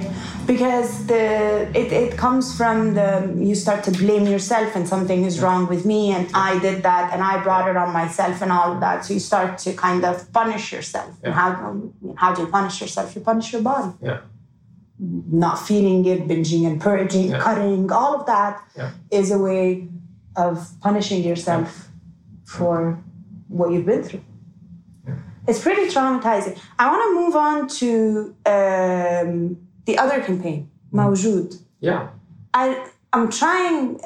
because 0.52 0.90
the 1.12 1.24
it, 1.82 1.90
it 2.04 2.12
comes 2.26 2.46
from 2.60 2.78
the 3.00 3.10
you 3.50 3.56
start 3.66 3.82
to 3.90 3.92
blame 4.04 4.26
yourself 4.36 4.70
and 4.78 4.84
something 4.96 5.20
is 5.30 5.36
wrong 5.44 5.62
with 5.74 5.84
me 5.92 6.02
and 6.16 6.26
i 6.50 6.52
did 6.68 6.78
that 6.90 7.06
and 7.14 7.20
i 7.32 7.34
brought 7.48 7.68
it 7.72 7.78
on 7.84 7.90
myself 8.02 8.36
and 8.44 8.52
all 8.58 8.70
of 8.76 8.80
that 8.86 8.98
so 9.06 9.10
you 9.18 9.24
start 9.34 9.50
to 9.66 9.70
kind 9.88 10.02
of 10.12 10.16
punish 10.40 10.66
yourself 10.76 11.12
and 11.24 11.34
how, 11.40 11.50
how 12.22 12.30
do 12.36 12.40
you 12.44 12.50
punish 12.60 12.76
yourself 12.84 13.08
you 13.16 13.22
punish 13.32 13.48
your 13.54 13.64
body 13.72 13.92
Yeah. 14.10 14.20
Not 15.00 15.58
feeling 15.68 16.06
it 16.06 16.28
binging 16.28 16.68
and 16.68 16.80
purging 16.82 17.30
Yeah. 17.30 17.40
cutting 17.40 17.92
all 17.92 18.14
of 18.20 18.26
that 18.26 18.62
is 19.12 19.30
Yeah. 19.30 19.36
a 19.36 19.40
way 19.40 19.88
of 20.36 20.56
punishing 20.82 21.24
yourself 21.24 21.88
for 22.44 23.00
what 23.48 23.72
you've 23.72 23.86
been 23.86 24.04
through 24.04 24.22
it's 25.48 25.60
pretty 25.64 25.88
traumatizing. 25.92 26.60
I 26.78 26.92
want 26.92 27.02
to 27.08 27.12
move 27.22 27.36
on 27.36 27.68
to 27.80 28.36
um, 28.46 29.58
the 29.86 29.98
other 29.98 30.22
campaign, 30.22 30.70
Mawjood. 30.94 31.60
Yeah. 31.80 32.10
I 32.54 32.88
I'm 33.14 33.32
trying. 33.32 34.00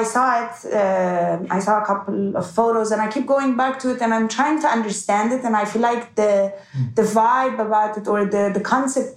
I 0.00 0.02
saw 0.14 0.24
it. 0.44 0.54
Uh, 0.80 1.56
I 1.56 1.58
saw 1.66 1.74
a 1.82 1.84
couple 1.90 2.18
of 2.40 2.46
photos, 2.58 2.88
and 2.92 3.00
I 3.06 3.08
keep 3.14 3.26
going 3.34 3.52
back 3.62 3.74
to 3.82 3.86
it, 3.94 3.98
and 4.04 4.10
I'm 4.16 4.28
trying 4.38 4.58
to 4.64 4.68
understand 4.78 5.26
it. 5.36 5.42
And 5.46 5.54
I 5.62 5.64
feel 5.72 5.82
like 5.90 6.04
the 6.20 6.32
the 6.98 7.06
vibe 7.18 7.58
about 7.68 7.92
it 7.98 8.04
or 8.12 8.20
the 8.34 8.44
the 8.58 8.64
concept 8.74 9.14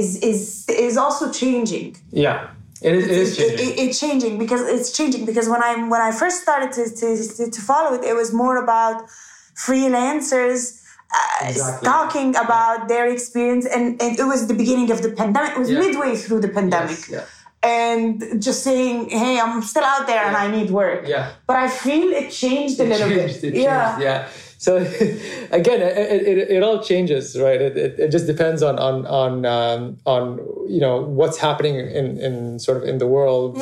is 0.00 0.08
is 0.32 0.40
is 0.88 0.94
also 1.04 1.24
changing 1.42 1.88
Yeah. 2.26 2.38
It 2.88 2.94
is. 2.98 3.04
It 3.06 3.10
is 3.24 3.28
it- 3.30 3.38
changing. 3.40 3.68
it- 3.68 3.78
it's 3.84 3.98
changing 4.04 4.34
because 4.44 4.62
it's 4.76 4.90
changing 4.98 5.22
because 5.30 5.46
when 5.54 5.62
I 5.70 5.72
when 5.92 6.02
I 6.08 6.12
first 6.22 6.36
started 6.46 6.70
to, 6.78 6.82
to, 7.00 7.06
to, 7.36 7.42
to 7.56 7.60
follow 7.70 7.90
it, 7.98 8.02
it 8.10 8.16
was 8.22 8.28
more 8.42 8.56
about 8.66 8.96
freelancers 9.66 10.60
uh, 11.12 11.48
Exactly. 11.50 11.84
talking 11.92 12.28
about 12.46 12.78
their 12.92 13.06
experience, 13.16 13.64
and, 13.74 13.84
and 14.02 14.10
it 14.22 14.26
was 14.32 14.40
the 14.52 14.54
beginning 14.62 14.88
of 14.94 14.98
the 15.06 15.10
pandemic. 15.20 15.50
It 15.56 15.60
was 15.64 15.70
Yeah. 15.70 15.84
midway 15.86 16.12
through 16.22 16.40
the 16.46 16.52
pandemic, 16.58 17.00
Yes, 17.00 17.10
yeah. 17.16 17.24
And 17.62 18.42
just 18.42 18.62
saying, 18.62 19.10
"Hey, 19.10 19.38
I'm 19.38 19.62
still 19.62 19.84
out 19.84 20.06
there 20.06 20.24
and 20.24 20.36
I 20.36 20.50
need 20.50 20.70
work." 20.70 21.06
Yeah. 21.06 21.32
But 21.46 21.56
I 21.56 21.68
feel 21.68 22.08
it 22.12 22.30
changed 22.30 22.80
a 22.80 22.84
little 22.84 23.08
changed, 23.08 23.42
bit. 23.42 23.54
It 23.54 23.62
yeah. 23.62 23.90
changed, 23.90 24.02
yeah. 24.04 24.28
So 24.58 24.76
again, 25.50 25.80
it, 25.82 25.96
it, 25.96 26.38
it, 26.38 26.50
it 26.50 26.62
all 26.62 26.82
changes, 26.82 27.38
right? 27.38 27.60
It, 27.60 27.76
it, 27.76 27.98
it 27.98 28.10
just 28.10 28.26
depends 28.26 28.62
on 28.62 28.78
on 28.78 29.06
on 29.06 29.44
um, 29.46 29.98
on 30.06 30.38
you 30.68 30.80
know 30.80 31.00
what's 31.02 31.38
happening 31.38 31.76
in 31.76 32.18
in 32.18 32.58
sort 32.58 32.76
of 32.78 32.84
in 32.84 32.98
the 32.98 33.06
world 33.06 33.58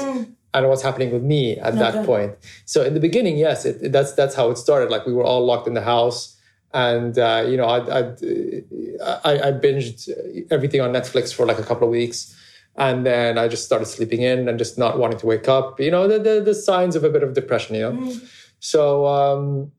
and 0.54 0.68
what's 0.68 0.82
happening 0.82 1.12
with 1.12 1.22
me 1.22 1.58
at 1.58 1.74
Okay. 1.74 1.78
that 1.78 2.06
point. 2.06 2.32
So 2.64 2.82
in 2.82 2.94
the 2.94 3.00
beginning, 3.00 3.36
yes, 3.36 3.64
it, 3.64 3.82
it- 3.82 3.92
that's 3.92 4.12
that's 4.12 4.34
how 4.34 4.50
it 4.50 4.58
started. 4.58 4.90
Like 4.90 5.06
we 5.06 5.12
were 5.12 5.24
all 5.24 5.44
locked 5.44 5.66
in 5.68 5.74
the 5.74 5.82
house, 5.82 6.36
and 6.72 7.18
uh, 7.18 7.44
you 7.48 7.56
know, 7.56 7.66
I'd, 7.68 7.88
I 7.90 9.48
I 9.48 9.52
binged 9.52 10.08
everything 10.50 10.80
on 10.80 10.92
Netflix 10.92 11.32
for 11.34 11.46
like 11.46 11.58
a 11.58 11.62
couple 11.64 11.86
of 11.86 11.90
weeks. 11.90 12.34
And 12.78 13.04
then 13.04 13.38
I 13.38 13.48
just 13.48 13.64
started 13.64 13.86
sleeping 13.86 14.22
in 14.22 14.48
and 14.48 14.56
just 14.56 14.78
not 14.78 14.98
wanting 14.98 15.18
to 15.18 15.26
wake 15.26 15.48
up. 15.48 15.80
You 15.80 15.90
know, 15.90 16.06
the, 16.06 16.18
the, 16.18 16.40
the 16.40 16.54
signs 16.54 16.94
of 16.94 17.02
a 17.02 17.10
bit 17.10 17.24
of 17.24 17.34
depression, 17.34 17.74
you 17.74 17.82
know. 17.82 18.16
So 18.60 19.04
um, 19.06 19.72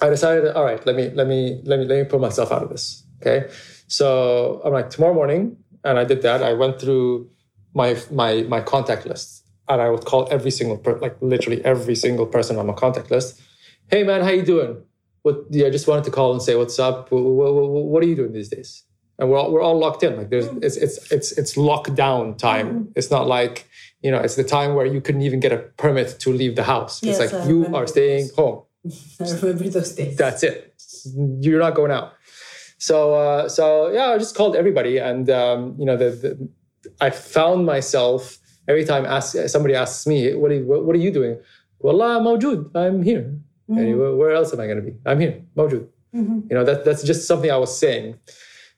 I 0.00 0.08
decided, 0.08 0.54
all 0.54 0.64
right, 0.64 0.84
let 0.86 0.94
me 0.94 1.10
let 1.10 1.26
me 1.26 1.60
let 1.64 1.80
me 1.80 1.84
let 1.84 1.98
me 1.98 2.04
put 2.04 2.20
myself 2.20 2.52
out 2.52 2.62
of 2.62 2.68
this. 2.68 3.04
Okay. 3.20 3.52
So 3.88 4.62
I'm 4.64 4.72
like 4.72 4.90
tomorrow 4.90 5.14
morning, 5.14 5.56
and 5.84 5.98
I 5.98 6.04
did 6.04 6.22
that. 6.22 6.42
I 6.42 6.52
went 6.52 6.80
through 6.80 7.28
my 7.74 7.96
my 8.10 8.42
my 8.42 8.60
contact 8.60 9.04
list, 9.04 9.44
and 9.68 9.82
I 9.82 9.90
would 9.90 10.04
call 10.04 10.28
every 10.30 10.50
single 10.50 10.78
per, 10.78 10.98
like 10.98 11.16
literally 11.20 11.64
every 11.64 11.96
single 11.96 12.26
person 12.26 12.56
on 12.56 12.66
my 12.66 12.74
contact 12.74 13.10
list. 13.10 13.40
Hey 13.90 14.04
man, 14.04 14.22
how 14.22 14.30
you 14.30 14.42
doing? 14.42 14.82
What? 15.22 15.44
Yeah, 15.50 15.66
I 15.66 15.70
just 15.70 15.88
wanted 15.88 16.04
to 16.04 16.10
call 16.10 16.32
and 16.32 16.40
say 16.40 16.54
what's 16.54 16.78
up. 16.78 17.10
What, 17.10 17.22
what, 17.22 17.52
what 17.52 18.02
are 18.02 18.06
you 18.06 18.16
doing 18.16 18.32
these 18.32 18.48
days? 18.48 18.84
And 19.22 19.30
we're 19.30 19.38
all, 19.38 19.52
we're 19.52 19.62
all 19.62 19.78
locked 19.78 20.02
in. 20.02 20.16
Like 20.16 20.30
there's 20.30 20.46
it's 20.66 20.76
it's 20.76 21.12
it's 21.12 21.30
it's 21.38 21.54
lockdown 21.54 22.36
time. 22.36 22.90
It's 22.96 23.08
not 23.08 23.28
like 23.28 23.68
you 24.02 24.10
know 24.10 24.18
it's 24.18 24.34
the 24.34 24.42
time 24.42 24.74
where 24.74 24.84
you 24.84 25.00
couldn't 25.00 25.22
even 25.22 25.38
get 25.38 25.52
a 25.52 25.58
permit 25.82 26.18
to 26.18 26.32
leave 26.32 26.56
the 26.56 26.64
house. 26.64 27.00
Yes, 27.04 27.20
it's 27.20 27.32
I 27.32 27.36
like 27.36 27.48
you 27.48 27.72
are 27.72 27.86
staying 27.86 28.30
home 28.34 28.62
I 29.20 29.30
remember 29.30 29.68
those 29.68 29.92
days. 29.92 30.16
that's 30.16 30.42
it. 30.42 30.74
You're 31.40 31.60
not 31.60 31.76
going 31.76 31.92
out. 31.92 32.14
So 32.78 33.14
uh, 33.14 33.48
so 33.48 33.92
yeah, 33.92 34.08
I 34.10 34.18
just 34.18 34.34
called 34.34 34.56
everybody, 34.56 34.98
and 34.98 35.30
um, 35.30 35.76
you 35.78 35.86
know, 35.86 35.96
the, 35.96 36.10
the 36.10 36.50
I 37.00 37.10
found 37.10 37.64
myself 37.64 38.38
every 38.66 38.84
time 38.84 39.06
ask, 39.06 39.36
somebody 39.46 39.76
asks 39.76 40.04
me, 40.04 40.34
"What 40.34 40.50
are 40.50 40.54
you, 40.54 40.66
what, 40.66 40.84
what 40.84 40.96
are 40.96 41.04
you 41.06 41.12
doing?" 41.12 41.38
Well, 41.78 42.02
I'm 42.02 42.24
mawjood. 42.24 42.74
I'm 42.74 43.04
here. 43.04 43.38
And 43.68 43.98
where, 44.00 44.16
where 44.16 44.32
else 44.32 44.52
am 44.52 44.58
I 44.58 44.66
going 44.66 44.82
to 44.84 44.90
be? 44.90 44.94
I'm 45.06 45.20
here, 45.20 45.42
mawjood. 45.56 45.86
You 46.50 46.56
know, 46.56 46.64
that 46.64 46.84
that's 46.84 47.04
just 47.04 47.28
something 47.28 47.52
I 47.52 47.56
was 47.56 47.78
saying. 47.78 48.18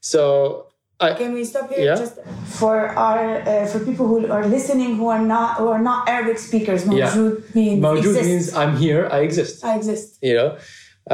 So 0.05 0.67
I 1.01 1.15
Can 1.15 1.33
we 1.33 1.45
stop 1.45 1.71
here? 1.73 1.85
Yeah. 1.87 1.97
Just 1.97 2.21
for 2.61 2.89
our 3.07 3.41
uh, 3.41 3.67
for 3.67 3.81
people 3.89 4.07
who 4.07 4.31
are 4.31 4.47
listening 4.47 4.97
who 5.01 5.09
are 5.09 5.25
not 5.35 5.57
who 5.57 5.69
are 5.69 5.81
not 5.91 6.09
Arabic 6.09 6.39
speakers, 6.39 6.85
Yeah. 6.85 7.09
mawjood 7.09 7.55
means 7.55 7.99
exist. 7.99 8.29
means 8.31 8.47
I'm 8.55 8.77
here. 8.77 9.09
I 9.11 9.19
exist. 9.29 9.65
I 9.65 9.77
exist. 9.81 10.19
you 10.29 10.35
know 10.39 10.51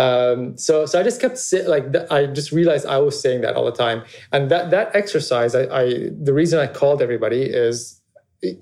um, 0.04 0.56
so 0.56 0.86
so 0.86 0.94
i 1.00 1.02
just 1.02 1.20
kept 1.20 1.36
say, 1.36 1.66
like 1.74 1.84
i 2.12 2.20
just 2.38 2.52
realized 2.52 2.84
i 2.86 2.98
was 3.06 3.14
saying 3.24 3.40
that 3.44 3.52
all 3.56 3.66
the 3.72 3.78
time 3.86 3.98
and 4.34 4.42
that 4.52 4.70
that 4.70 4.86
exercise 4.94 5.52
I, 5.60 5.62
I 5.82 5.84
the 6.28 6.32
reason 6.40 6.56
i 6.66 6.68
called 6.80 6.98
everybody 7.02 7.42
is 7.66 8.00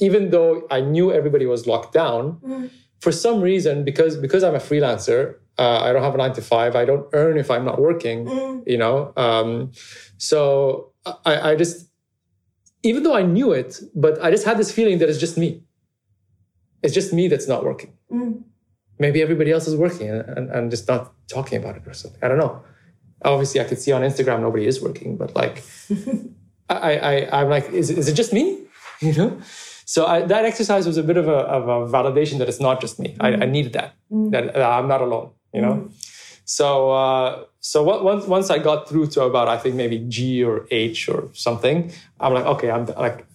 even 0.07 0.23
though 0.35 0.53
i 0.71 0.81
knew 0.81 1.07
everybody 1.21 1.45
was 1.55 1.67
locked 1.73 1.93
down 2.03 2.21
for 3.05 3.13
some 3.25 3.39
reason 3.51 3.85
because 3.91 4.13
because 4.27 4.43
i'm 4.47 4.55
a 4.63 4.65
freelancer 4.71 5.21
uh, 5.59 5.81
i 5.87 5.93
don't 5.93 6.05
have 6.09 6.15
a 6.19 6.21
nine 6.25 6.33
to 6.41 6.45
five 6.55 6.73
i 6.83 6.85
don't 6.91 7.07
earn 7.21 7.37
if 7.45 7.49
i'm 7.55 7.65
not 7.71 7.79
working 7.89 8.19
you 8.73 8.79
know 8.83 8.97
um, 9.27 9.51
so 10.19 10.93
I, 11.25 11.35
I 11.51 11.57
just 11.57 11.89
even 12.83 13.03
though 13.05 13.17
i 13.17 13.23
knew 13.23 13.53
it 13.53 13.81
but 13.95 14.15
i 14.23 14.31
just 14.31 14.45
had 14.45 14.57
this 14.59 14.71
feeling 14.71 14.99
that 14.99 15.09
it's 15.09 15.19
just 15.27 15.37
me 15.39 15.63
it's 16.83 16.95
just 16.95 17.13
me 17.13 17.29
that's 17.29 17.49
not 17.49 17.65
working 17.65 17.93
maybe 18.99 19.23
everybody 19.23 19.51
else 19.53 19.67
is 19.69 19.77
working 19.77 20.09
and, 20.11 20.71
just 20.71 20.89
not 20.89 21.13
talking 21.29 21.59
about 21.59 21.77
it 21.77 21.87
or 21.87 21.93
something. 21.95 22.19
I 22.23 22.29
don't 22.29 22.39
know. 22.39 22.63
Obviously, 23.25 23.61
I 23.61 23.65
could 23.65 23.79
see 23.79 23.93
on 23.93 24.03
Instagram 24.03 24.41
nobody 24.41 24.67
is 24.67 24.83
working, 24.83 25.17
but 25.17 25.35
like, 25.37 25.63
I, 26.69 26.93
I, 26.99 27.41
I'm 27.41 27.49
like, 27.49 27.71
is, 27.71 27.91
it- 27.91 27.99
is 27.99 28.09
it 28.09 28.15
just 28.15 28.33
me? 28.33 28.65
You 29.01 29.13
know? 29.13 29.41
So 29.85 30.07
I, 30.07 30.23
that 30.23 30.45
exercise 30.45 30.85
was 30.85 30.97
a 30.97 31.05
bit 31.05 31.17
of 31.17 31.29
a, 31.29 31.39
of 31.59 31.69
a 31.69 31.77
validation 31.97 32.39
that 32.39 32.49
it's 32.49 32.59
not 32.61 32.81
just 32.81 32.99
me. 32.99 33.17
I, 33.21 33.29
I 33.29 33.47
needed 33.47 33.73
that, 33.75 33.95
that 34.11 34.57
uh, 34.57 34.69
I'm 34.69 34.89
not 34.89 35.01
alone, 35.01 35.31
you 35.55 35.63
know? 35.63 35.89
So, 36.45 36.91
uh, 36.91 37.45
so 37.61 37.83
once, 37.83 38.27
once 38.27 38.51
I 38.51 38.59
got 38.59 38.89
through 38.89 39.09
to 39.09 39.23
about, 39.23 39.49
I 39.49 39.59
think 39.59 39.75
maybe 39.75 39.99
G 40.09 40.45
or 40.45 40.67
H 40.71 41.09
or 41.09 41.29
something, 41.33 41.93
I'm 42.21 42.35
like, 42.35 42.47
okay, 42.47 42.71
I'm 42.71 42.87
like, 42.87 43.27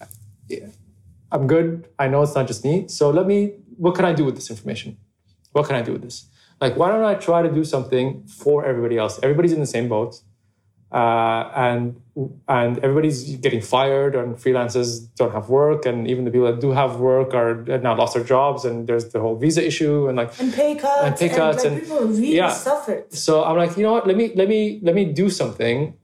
I'm 1.30 1.46
good. 1.46 1.88
I 1.98 2.08
know 2.08 2.22
it's 2.22 2.34
not 2.34 2.46
just 2.46 2.64
me. 2.64 2.88
So 2.88 3.10
let 3.10 3.26
me, 3.26 3.54
what 3.76 3.94
can 3.94 4.04
I 4.04 4.12
do 4.12 4.24
with 4.24 4.36
this 4.36 4.50
information? 4.50 4.96
What 5.52 5.66
can 5.66 5.76
I 5.76 5.82
do 5.82 5.92
with 5.92 6.02
this? 6.02 6.26
Like, 6.60 6.76
why 6.76 6.88
don't 6.88 7.04
I 7.04 7.14
try 7.14 7.42
to 7.42 7.50
do 7.50 7.64
something 7.64 8.26
for 8.26 8.64
everybody 8.64 8.96
else? 8.96 9.20
Everybody's 9.22 9.52
in 9.52 9.60
the 9.60 9.66
same 9.66 9.88
boat. 9.88 10.20
Uh, 10.92 11.50
and 11.56 12.00
and 12.46 12.78
everybody's 12.78 13.36
getting 13.36 13.60
fired, 13.60 14.14
and 14.14 14.36
freelancers 14.36 15.08
don't 15.16 15.32
have 15.32 15.48
work, 15.48 15.84
and 15.86 16.06
even 16.06 16.24
the 16.24 16.30
people 16.30 16.46
that 16.46 16.60
do 16.60 16.70
have 16.70 17.00
work 17.00 17.34
are 17.34 17.64
now 17.78 17.96
lost 17.96 18.14
their 18.14 18.22
jobs, 18.22 18.64
and 18.64 18.86
there's 18.86 19.08
the 19.10 19.18
whole 19.20 19.34
visa 19.34 19.66
issue, 19.66 20.06
and 20.08 20.16
like 20.16 20.30
And 20.40 20.54
pay 20.54 20.76
cuts. 20.76 21.02
And 21.02 21.16
pay 21.16 21.28
cuts 21.28 21.64
like, 21.64 21.72
and- 21.72 21.80
people 21.82 22.00
really 22.06 22.36
yeah. 22.36 22.50
suffered. 22.52 23.12
so 23.12 23.42
I'm 23.44 23.56
like, 23.56 23.76
you 23.76 23.82
know 23.82 23.92
what? 23.92 24.06
Let 24.06 24.16
me 24.16 24.32
let 24.36 24.48
me 24.48 24.78
let 24.82 24.94
me 24.94 25.04
do 25.06 25.30
something 25.30 25.96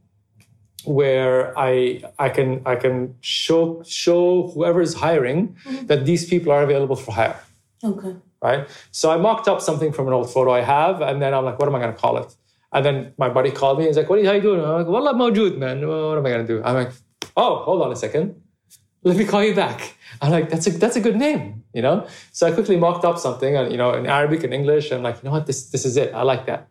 where 0.85 1.57
I 1.57 2.03
I 2.18 2.28
can 2.31 2.62
I 2.66 2.74
can 2.74 3.14
show 3.20 3.83
show 3.87 4.49
whoever 4.49 4.81
is 4.81 4.95
hiring 4.95 5.57
that 5.85 6.05
these 6.05 6.26
people 6.26 6.51
are 6.53 6.62
available 6.62 6.97
for 6.97 7.12
hire. 7.12 7.39
Okay. 7.85 8.16
Right. 8.43 8.66
So 8.91 9.11
I 9.11 9.18
mocked 9.18 9.47
up 9.47 9.61
something 9.61 9.93
from 9.93 10.07
an 10.09 10.14
old 10.14 10.33
photo 10.33 10.51
I 10.53 10.62
have, 10.62 11.01
and 11.03 11.20
then 11.22 11.35
I'm 11.35 11.45
like, 11.45 11.59
what 11.59 11.68
am 11.68 11.74
I 11.74 11.78
going 11.78 11.93
to 11.93 11.99
call 11.99 12.16
it? 12.16 12.35
And 12.73 12.85
then 12.85 13.14
my 13.18 13.29
buddy 13.29 13.51
called 13.51 13.79
me. 13.79 13.85
And 13.85 13.89
he's 13.89 13.97
like, 13.97 14.09
what 14.09 14.18
are 14.18 14.35
you, 14.35 14.41
doing? 14.41 14.61
I'm 14.61 14.71
like, 14.71 14.87
well, 14.87 15.09
I'm 15.09 15.16
mawjood, 15.16 15.59
man. 15.59 15.87
What 15.87 16.18
am 16.18 16.27
I 16.27 16.31
going 16.31 16.47
to 16.47 16.53
do? 16.55 16.62
I'm 16.62 16.75
like, 16.75 16.93
oh, 17.37 17.62
hold 17.64 17.83
on 17.83 17.91
a 17.91 17.97
second. 17.97 18.41
Let 19.03 19.16
me 19.16 19.25
call 19.25 19.43
you 19.43 19.55
back. 19.55 19.97
I'm 20.21 20.31
like, 20.31 20.51
that's 20.51 20.66
a 20.66 20.71
that's 20.71 20.97
a 20.97 21.01
good 21.01 21.16
name, 21.16 21.64
you 21.73 21.81
know. 21.81 22.07
So 22.33 22.47
I 22.47 22.53
quickly 22.53 22.77
mocked 22.77 23.05
up 23.05 23.18
something, 23.18 23.57
and 23.57 23.73
you 23.73 23.79
know, 23.79 23.95
in 23.95 24.05
Arabic 24.07 24.45
and 24.45 24.53
English. 24.53 24.91
I'm 24.91 25.03
like, 25.03 25.16
you 25.16 25.25
know 25.25 25.31
what? 25.31 25.47
This 25.47 25.71
this 25.71 25.87
is 25.87 25.97
it. 25.97 26.12
I 26.12 26.23
like 26.23 26.45
that. 26.47 26.68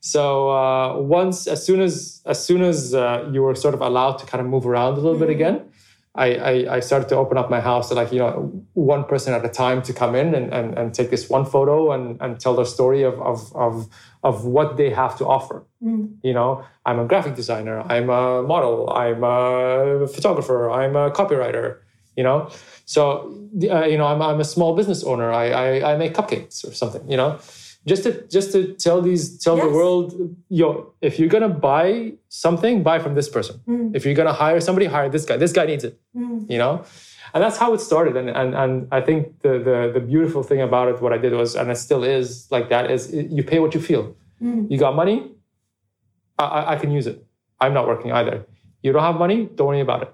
So 0.00 0.50
uh, 0.50 0.98
once, 0.98 1.46
as 1.46 1.64
soon 1.64 1.80
as 1.80 2.20
as 2.26 2.44
soon 2.44 2.62
as 2.62 2.94
uh, 2.94 3.28
you 3.32 3.42
were 3.42 3.54
sort 3.54 3.72
of 3.72 3.80
allowed 3.80 4.18
to 4.18 4.26
kind 4.26 4.42
of 4.42 4.46
move 4.46 4.66
around 4.66 4.94
a 4.94 5.00
little 5.00 5.18
bit 5.18 5.30
again, 5.30 5.70
I, 6.14 6.34
I 6.34 6.76
I 6.76 6.80
started 6.80 7.08
to 7.10 7.16
open 7.16 7.38
up 7.38 7.50
my 7.50 7.60
house 7.60 7.88
to 7.88 7.94
like 7.94 8.12
you 8.12 8.18
know 8.18 8.64
one 8.74 9.04
person 9.04 9.32
at 9.32 9.44
a 9.44 9.48
time 9.48 9.80
to 9.82 9.92
come 9.92 10.14
in 10.14 10.34
and 10.34 10.52
and, 10.52 10.76
and 10.76 10.94
take 10.94 11.10
this 11.10 11.30
one 11.30 11.46
photo 11.46 11.92
and 11.92 12.20
and 12.20 12.40
tell 12.40 12.54
their 12.54 12.64
story 12.64 13.02
of 13.02 13.20
of 13.20 13.54
of 13.54 13.88
of 14.22 14.44
what 14.44 14.76
they 14.76 14.90
have 14.90 15.16
to 15.18 15.26
offer. 15.26 15.64
Mm. 15.82 16.16
You 16.22 16.34
know, 16.34 16.64
I'm 16.84 16.98
a 16.98 17.06
graphic 17.06 17.34
designer. 17.34 17.80
I'm 17.80 18.10
a 18.10 18.42
model. 18.42 18.90
I'm 18.90 19.24
a 19.24 20.06
photographer. 20.06 20.70
I'm 20.70 20.96
a 20.96 21.10
copywriter. 21.10 21.78
You 22.16 22.24
know, 22.24 22.50
so 22.84 23.32
uh, 23.70 23.84
you 23.84 23.96
know, 23.96 24.06
I'm, 24.06 24.20
I'm 24.20 24.40
a 24.40 24.44
small 24.44 24.76
business 24.76 25.04
owner. 25.04 25.30
I, 25.32 25.50
I 25.50 25.92
I 25.92 25.96
make 25.96 26.12
cupcakes 26.12 26.68
or 26.68 26.72
something. 26.74 27.08
You 27.10 27.16
know, 27.16 27.38
just 27.86 28.02
to 28.02 28.26
just 28.26 28.52
to 28.52 28.74
tell 28.74 29.00
these 29.00 29.38
tell 29.38 29.56
the 29.56 29.68
world, 29.68 30.14
yo, 30.48 30.92
if 31.00 31.18
you're 31.18 31.28
gonna 31.28 31.48
buy 31.48 32.14
something, 32.28 32.82
buy 32.82 32.98
from 32.98 33.14
this 33.14 33.28
person. 33.28 33.60
Mm. 33.66 33.96
If 33.96 34.04
you're 34.04 34.14
gonna 34.14 34.34
hire 34.34 34.60
somebody, 34.60 34.86
hire 34.86 35.08
this 35.08 35.24
guy. 35.24 35.36
This 35.38 35.52
guy 35.52 35.66
needs 35.66 35.84
it. 35.84 35.98
Mm. 36.14 36.50
You 36.50 36.58
know. 36.58 36.84
And 37.34 37.42
that's 37.44 37.56
how 37.58 37.72
it 37.74 37.80
started, 37.80 38.16
and, 38.16 38.28
and 38.30 38.54
and 38.54 38.88
I 38.90 39.00
think 39.00 39.40
the, 39.42 39.52
the 39.68 39.90
the 39.94 40.00
beautiful 40.00 40.42
thing 40.42 40.60
about 40.60 40.88
it, 40.88 41.00
what 41.00 41.12
I 41.12 41.18
did 41.18 41.32
was, 41.32 41.54
and 41.54 41.70
it 41.70 41.76
still 41.76 42.02
is 42.04 42.48
like 42.50 42.68
that, 42.70 42.90
is 42.90 43.12
you 43.14 43.42
pay 43.42 43.58
what 43.60 43.72
you 43.74 43.80
feel. 43.80 44.16
Mm. 44.42 44.70
You 44.70 44.78
got 44.78 44.94
money, 44.96 45.16
I, 46.38 46.44
I- 46.44 46.72
I 46.72 46.76
can 46.76 46.90
use 46.90 47.06
it. 47.06 47.24
I'm 47.60 47.74
not 47.74 47.86
working 47.86 48.10
either. 48.12 48.46
You 48.82 48.92
don't 48.92 49.02
have 49.02 49.16
money, 49.16 49.48
don't 49.54 49.66
worry 49.68 49.80
about 49.80 50.02
it. 50.02 50.08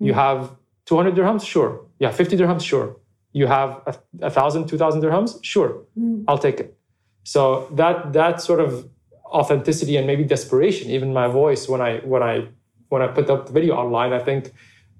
Mm. 0.00 0.06
You 0.06 0.14
have 0.14 0.50
200 0.86 1.14
dirhams, 1.14 1.46
sure. 1.46 1.70
You 2.00 2.06
have 2.08 2.16
50 2.16 2.36
dirhams, 2.36 2.62
sure. 2.62 2.96
You 3.32 3.46
have 3.46 3.70
a, 3.86 3.94
a 4.26 4.30
thousand, 4.30 4.66
2,000 4.68 5.00
dirhams, 5.02 5.38
sure. 5.42 5.84
Mm. 5.98 6.24
I'll 6.28 6.38
take 6.38 6.58
it. 6.60 6.76
So 7.24 7.68
that 7.72 8.12
that 8.14 8.40
sort 8.40 8.60
of 8.60 8.88
authenticity 9.24 9.96
and 9.96 10.06
maybe 10.06 10.24
desperation, 10.24 10.90
even 10.90 11.12
my 11.12 11.28
voice 11.28 11.68
when 11.68 11.80
I 11.80 11.98
when 12.12 12.22
I 12.22 12.48
when 12.88 13.02
I 13.02 13.06
put 13.08 13.28
up 13.30 13.46
the 13.46 13.52
video 13.52 13.74
online, 13.76 14.12
I 14.12 14.18
think 14.18 14.52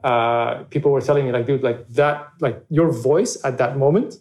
uh, 0.05 0.65
people 0.71 0.91
were 0.93 1.01
telling 1.01 1.25
me 1.27 1.33
like, 1.33 1.47
dude, 1.47 1.63
like 1.63 1.87
that, 1.89 2.29
like 2.41 2.65
your 2.71 2.91
voice 2.93 3.37
at 3.45 3.59
that 3.59 3.77
moment 3.77 4.17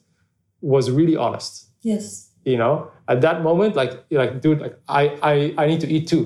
was 0.61 0.89
really 0.91 1.15
honest. 1.15 1.69
Yes. 1.84 2.32
you 2.43 2.57
know 2.57 2.89
at 3.07 3.19
that 3.21 3.41
moment 3.43 3.75
like 3.75 3.91
you're 4.09 4.21
like 4.25 4.41
dude 4.41 4.59
like 4.65 4.75
i 4.88 5.03
i, 5.32 5.34
I 5.61 5.67
need 5.67 5.82
to 5.82 5.88
eat 5.95 6.07
too. 6.07 6.23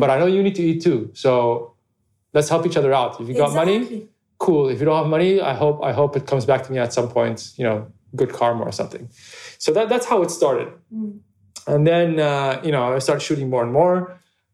But 0.00 0.08
i 0.10 0.18
know 0.20 0.26
you 0.36 0.42
need 0.42 0.54
to 0.56 0.62
eat 0.70 0.80
too. 0.82 1.10
So 1.14 1.30
let's 2.34 2.48
help 2.52 2.62
each 2.68 2.76
other 2.80 2.92
out. 3.00 3.12
If 3.20 3.26
you 3.28 3.34
got 3.34 3.52
money 3.62 3.78
cool. 4.38 4.68
If 4.72 4.76
you 4.80 4.86
don't 4.88 4.98
have 5.02 5.10
money 5.18 5.32
i 5.40 5.54
hope 5.62 5.76
i 5.90 5.92
hope 6.00 6.12
it 6.20 6.24
comes 6.30 6.44
back 6.50 6.60
to 6.66 6.72
me 6.72 6.78
at 6.86 6.92
some 6.98 7.08
point 7.08 7.38
you 7.58 7.64
know 7.68 7.76
good 8.20 8.32
karma 8.38 8.62
or 8.64 8.72
something. 8.80 9.08
So 9.64 9.68
that 9.76 9.88
that's 9.92 10.06
how 10.10 10.18
it 10.24 10.30
started. 10.30 10.68
And 11.72 11.82
then, 11.90 12.08
uh, 12.20 12.60
you 12.66 12.72
know, 12.74 12.94
I 12.94 12.98
started 13.00 13.20
shooting 13.28 13.48
more 13.50 13.62
and 13.66 13.72
more. 13.80 13.96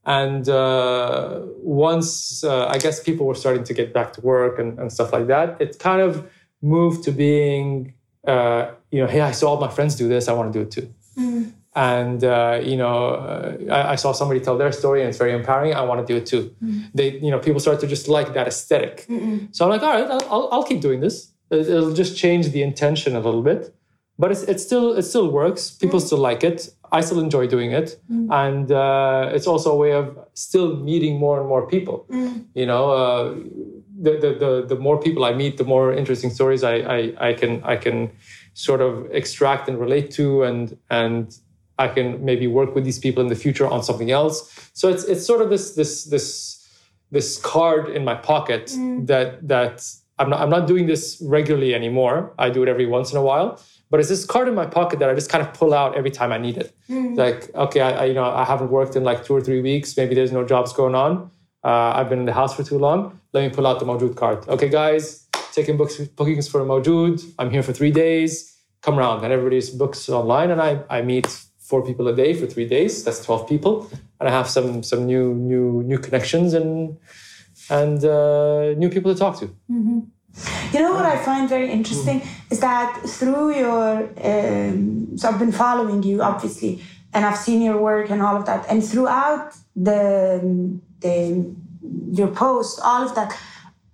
And 0.05 0.49
uh, 0.49 1.43
once 1.59 2.43
uh, 2.43 2.67
I 2.67 2.79
guess 2.79 3.03
people 3.03 3.27
were 3.27 3.35
starting 3.35 3.65
to 3.65 3.75
get 3.75 3.93
back 3.93 4.13
to 4.15 4.21
work 4.21 4.59
and, 4.59 4.79
and 4.79 4.93
stuff 4.93 5.13
like 5.13 5.29
that, 5.29 5.61
it 5.61 5.79
kind 5.79 6.03
of 6.03 6.29
moved 6.61 7.05
to 7.05 7.13
being, 7.13 7.95
uh, 8.27 8.73
you 8.91 9.01
know, 9.01 9.07
hey, 9.07 9.21
I 9.21 9.31
saw 9.31 9.51
all 9.51 9.61
my 9.61 9.69
friends 9.69 9.95
do 9.95 10.09
this, 10.09 10.29
I 10.29 10.33
want 10.33 10.53
to 10.53 10.59
do 10.59 10.63
it 10.65 10.71
too. 10.73 10.93
Mm. 11.17 11.53
And 11.75 12.23
uh, 12.23 12.61
you 12.63 12.77
know, 12.77 13.09
uh, 13.09 13.57
I, 13.71 13.93
I, 13.93 13.95
saw 13.97 14.13
somebody 14.13 14.41
tell 14.41 14.59
their 14.59 14.73
story, 14.73 15.01
and 15.01 15.09
it's 15.09 15.17
very 15.17 15.33
empowering. 15.33 15.73
I 15.73 15.81
want 15.81 16.07
to 16.07 16.13
do 16.13 16.19
it 16.19 16.27
too. 16.27 16.55
Mm. 16.63 16.91
They, 16.93 17.19
you 17.19 17.31
know, 17.31 17.39
people 17.39 17.61
start 17.61 17.81
to 17.81 17.87
just 17.87 18.09
like 18.09 18.35
that 18.35 18.47
esthetic. 18.47 19.07
So 19.53 19.65
I'm 19.65 19.71
like, 19.71 19.83
all 19.83 19.95
right, 19.95 20.23
I'll, 20.31 20.51
I'll 20.53 20.65
keep 20.65 20.83
doing 20.83 21.01
this. 21.01 21.33
It'll 21.51 21.95
just 21.95 22.17
change 22.17 22.51
the 22.51 22.63
intention 22.63 23.17
a 23.17 23.21
little 23.21 23.43
bit, 23.43 23.75
but 24.19 24.31
it's, 24.31 24.43
it's 24.43 24.63
still 24.63 24.93
it 24.93 25.03
still 25.03 25.31
works. 25.31 25.71
People 25.71 26.01
mm. 26.01 26.07
still 26.07 26.19
like 26.19 26.45
it. 26.45 26.71
I 26.93 27.01
still 27.01 27.21
enjoy 27.21 27.47
doing 27.47 27.73
it, 27.73 27.99
mm. 28.11 28.29
and 28.31 28.71
uh, 28.71 29.31
it's 29.33 29.47
also 29.47 29.73
a 29.73 29.77
way 29.77 29.93
of 29.93 30.19
still 30.35 30.77
meeting 30.77 31.19
more 31.19 31.41
and 31.41 31.49
more 31.49 31.67
people. 31.67 32.07
Mm. 32.11 32.47
You 32.55 32.67
know, 32.67 32.91
uh, 32.91 33.35
the, 34.01 34.13
the, 34.19 34.35
the 34.39 34.67
the 34.75 34.77
more 34.77 35.01
people 35.01 35.25
I 35.25 35.33
meet, 35.33 35.57
the 35.57 35.65
more 35.65 35.93
interesting 35.93 36.31
stories 36.31 36.63
I, 36.63 36.75
I 36.75 37.29
I 37.29 37.33
can 37.33 37.63
I 37.65 37.77
can 37.77 38.11
sort 38.55 38.83
of 38.83 39.11
extract 39.11 39.69
and 39.69 39.79
relate 39.79 40.11
to, 40.13 40.43
and 40.43 40.77
and 40.91 41.35
I 41.79 41.89
can 41.89 42.25
maybe 42.25 42.47
work 42.47 42.75
with 42.75 42.85
these 42.85 42.99
people 42.99 43.23
in 43.23 43.29
the 43.29 43.37
future 43.37 43.67
on 43.67 43.83
something 43.83 44.11
else. 44.11 44.71
So 44.75 44.89
it's 44.89 45.05
it's 45.05 45.27
sort 45.27 45.41
of 45.41 45.49
this 45.49 45.75
this 45.75 46.05
this 46.05 46.59
this 47.11 47.39
card 47.39 47.89
in 47.89 48.05
my 48.05 48.15
pocket 48.15 48.67
mm. 48.67 49.07
that 49.07 49.49
that 49.49 49.83
I'm 50.19 50.31
not 50.31 50.41
I'm 50.41 50.51
not 50.51 50.67
doing 50.67 50.87
this 50.87 51.23
regularly 51.25 51.75
anymore. 51.75 52.35
I 52.39 52.51
do 52.51 52.63
it 52.63 52.69
every 52.69 52.87
once 52.87 53.13
in 53.13 53.19
a 53.19 53.23
while, 53.23 53.61
but 53.93 54.01
it's 54.01 54.09
this 54.09 54.25
card 54.25 54.49
in 54.49 54.55
my 54.55 54.65
pocket 54.65 54.99
that 55.01 55.11
I 55.11 55.15
just 55.15 55.29
kind 55.29 55.47
of 55.47 55.53
pull 55.53 55.75
out 55.75 55.95
every 55.99 56.11
time 56.11 56.33
I 56.33 56.39
need 56.39 56.57
it. 56.57 56.75
Mm. 56.89 57.15
Like 57.15 57.55
okay, 57.55 57.83
I, 57.83 57.91
I, 57.91 58.05
you 58.07 58.15
know 58.15 58.25
I 58.25 58.45
haven't 58.53 58.71
worked 58.71 58.97
in 58.97 59.05
like 59.05 59.23
two 59.27 59.35
or 59.37 59.43
three 59.43 59.61
weeks. 59.61 59.95
Maybe 59.99 60.15
there's 60.15 60.33
no 60.33 60.45
jobs 60.45 60.73
going 60.73 60.95
on. 60.95 61.31
Uh, 61.63 61.93
I've 61.97 62.09
been 62.09 62.21
in 62.21 62.25
the 62.25 62.33
house 62.33 62.57
for 62.57 62.65
too 62.65 62.79
long. 62.79 63.21
Let 63.35 63.43
me 63.45 63.51
pull 63.51 63.67
out 63.67 63.81
the 63.81 63.85
Mawjood 63.85 64.17
card. 64.17 64.49
Okay, 64.49 64.71
guys, 64.71 65.29
taking 65.53 65.77
books 65.77 65.99
bookings 65.99 66.49
for 66.49 66.61
Mawjood. 66.63 67.23
I'm 67.39 67.51
here 67.51 67.63
for 67.63 67.75
three 67.75 67.91
days. 67.91 68.33
Come 68.81 68.99
around, 68.99 69.23
and 69.25 69.33
everybody's 69.33 69.69
books 69.69 70.09
online, 70.09 70.51
and 70.51 70.61
I 70.69 70.81
I 70.89 71.03
meet 71.03 71.27
four 71.59 71.85
people 71.85 72.09
a 72.09 72.17
day 72.17 72.33
for 72.33 72.47
three 72.47 72.67
days. 72.67 73.05
That's 73.05 73.23
twelve 73.23 73.47
people, 73.47 73.91
and 74.19 74.27
I 74.31 74.33
have 74.33 74.49
some 74.49 74.83
some 74.83 75.05
new 75.05 75.35
new 75.35 75.83
new 75.83 75.99
connections 75.99 76.55
and 76.55 76.97
and 77.69 78.03
uh, 78.05 78.73
new 78.83 78.89
people 78.89 79.13
to 79.13 79.19
talk 79.19 79.39
to. 79.41 79.47
Mm-hmm. 79.71 80.01
You 80.73 80.81
know 80.81 80.93
what 80.95 81.05
I 81.05 81.17
find 81.23 81.49
very 81.49 81.71
interesting 81.71 82.21
mm. 82.21 82.53
is 82.53 82.61
that 82.61 83.03
through 83.05 83.55
your 83.55 84.09
um, 84.25 85.19
so 85.19 85.29
I've 85.29 85.39
been 85.39 85.53
following 85.53 86.03
you 86.03 86.23
obviously, 86.23 86.83
and 87.13 87.27
I've 87.27 87.37
seen 87.37 87.61
your 87.61 87.79
work 87.79 88.11
and 88.11 88.23
all 88.23 88.37
of 88.37 88.47
that, 88.47 88.67
and 88.71 88.83
throughout 88.85 89.55
the 89.77 90.01
the 91.01 91.55
your 92.13 92.29
post, 92.29 92.81
all 92.83 93.03
of 93.03 93.15
that. 93.15 93.37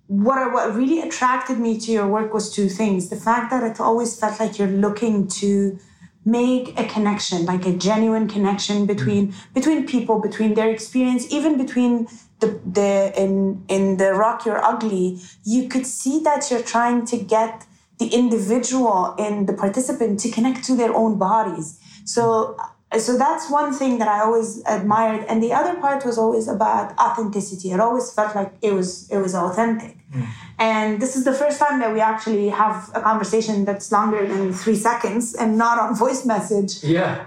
What, 0.06 0.54
what 0.54 0.74
really 0.74 1.02
attracted 1.02 1.58
me 1.58 1.78
to 1.80 1.92
your 1.92 2.08
work 2.08 2.32
was 2.32 2.50
two 2.50 2.70
things. 2.70 3.10
The 3.10 3.16
fact 3.16 3.50
that 3.50 3.62
it 3.62 3.78
always 3.78 4.18
felt 4.18 4.40
like 4.40 4.58
you're 4.58 4.66
looking 4.66 5.28
to 5.42 5.78
make 6.24 6.78
a 6.78 6.84
connection 6.84 7.46
like 7.46 7.66
a 7.66 7.72
genuine 7.72 8.28
connection 8.28 8.86
between 8.86 9.34
between 9.54 9.86
people 9.86 10.20
between 10.20 10.54
their 10.54 10.70
experience 10.70 11.30
even 11.32 11.56
between 11.56 12.06
the 12.40 12.60
the 12.64 13.12
in 13.16 13.64
in 13.68 13.96
the 13.96 14.12
Rock 14.14 14.46
Your 14.46 14.62
Ugly 14.64 15.20
you 15.44 15.68
could 15.68 15.86
see 15.86 16.20
that 16.20 16.50
you're 16.50 16.62
trying 16.62 17.04
to 17.06 17.16
get 17.16 17.66
the 17.98 18.08
individual 18.08 19.14
and 19.18 19.48
the 19.48 19.52
participant 19.52 20.20
to 20.20 20.30
connect 20.30 20.64
to 20.64 20.76
their 20.76 20.94
own 20.94 21.18
bodies 21.18 21.80
so 22.04 22.56
so 22.96 23.18
that's 23.18 23.50
one 23.50 23.74
thing 23.74 23.98
that 23.98 24.08
I 24.08 24.20
always 24.22 24.62
admired. 24.64 25.26
And 25.28 25.42
the 25.42 25.52
other 25.52 25.78
part 25.78 26.06
was 26.06 26.16
always 26.16 26.48
about 26.48 26.98
authenticity. 26.98 27.70
It 27.70 27.80
always 27.80 28.10
felt 28.10 28.34
like 28.34 28.54
it 28.62 28.72
was 28.72 29.10
it 29.10 29.18
was 29.18 29.34
authentic. 29.34 29.98
Mm. 30.14 30.26
And 30.58 31.02
this 31.02 31.14
is 31.14 31.24
the 31.24 31.34
first 31.34 31.58
time 31.58 31.80
that 31.80 31.92
we 31.92 32.00
actually 32.00 32.48
have 32.48 32.90
a 32.94 33.02
conversation 33.02 33.66
that's 33.66 33.92
longer 33.92 34.26
than 34.26 34.54
three 34.54 34.74
seconds 34.74 35.34
and 35.34 35.58
not 35.58 35.78
on 35.78 35.94
voice 35.94 36.24
message. 36.24 36.82
Yeah. 36.82 37.26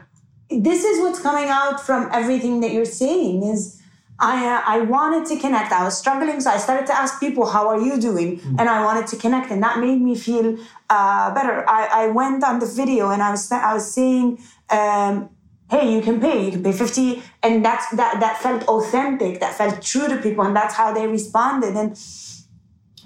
This 0.49 0.83
is 0.83 0.99
what's 0.99 1.19
coming 1.19 1.49
out 1.49 1.79
from 1.79 2.09
everything 2.11 2.61
that 2.61 2.71
you're 2.71 2.83
saying 2.83 3.43
is 3.43 3.80
I, 4.21 4.35
uh, 4.47 4.61
I 4.65 4.81
wanted 4.81 5.25
to 5.31 5.39
connect. 5.39 5.71
I 5.71 5.83
was 5.83 5.97
struggling, 5.97 6.39
so 6.39 6.51
I 6.51 6.57
started 6.57 6.85
to 6.87 6.95
ask 6.95 7.19
people, 7.19 7.47
"How 7.47 7.67
are 7.67 7.81
you 7.81 7.99
doing?" 7.99 8.39
Mm. 8.39 8.59
And 8.59 8.69
I 8.69 8.85
wanted 8.85 9.07
to 9.07 9.15
connect, 9.17 9.51
and 9.51 9.61
that 9.63 9.79
made 9.79 9.99
me 9.99 10.15
feel 10.15 10.57
uh, 10.89 11.33
better. 11.33 11.67
I, 11.67 12.03
I 12.03 12.07
went 12.07 12.43
on 12.43 12.59
the 12.59 12.67
video, 12.67 13.09
and 13.09 13.21
I 13.23 13.31
was 13.31 13.51
I 13.51 13.73
was 13.73 13.91
saying, 13.91 14.39
um, 14.69 15.29
hey, 15.71 15.93
you 15.95 16.01
can 16.01 16.19
pay, 16.19 16.45
you 16.45 16.51
can 16.51 16.63
pay 16.63 16.73
50. 16.73 17.23
And 17.43 17.65
that's 17.65 17.89
that 17.95 18.19
that 18.19 18.37
felt 18.37 18.63
authentic, 18.67 19.39
that 19.39 19.55
felt 19.55 19.81
true 19.81 20.07
to 20.07 20.17
people, 20.17 20.43
and 20.43 20.55
that's 20.55 20.75
how 20.75 20.93
they 20.93 21.07
responded. 21.07 21.75
And 21.75 21.97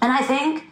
and 0.02 0.12
I 0.12 0.22
think 0.22 0.64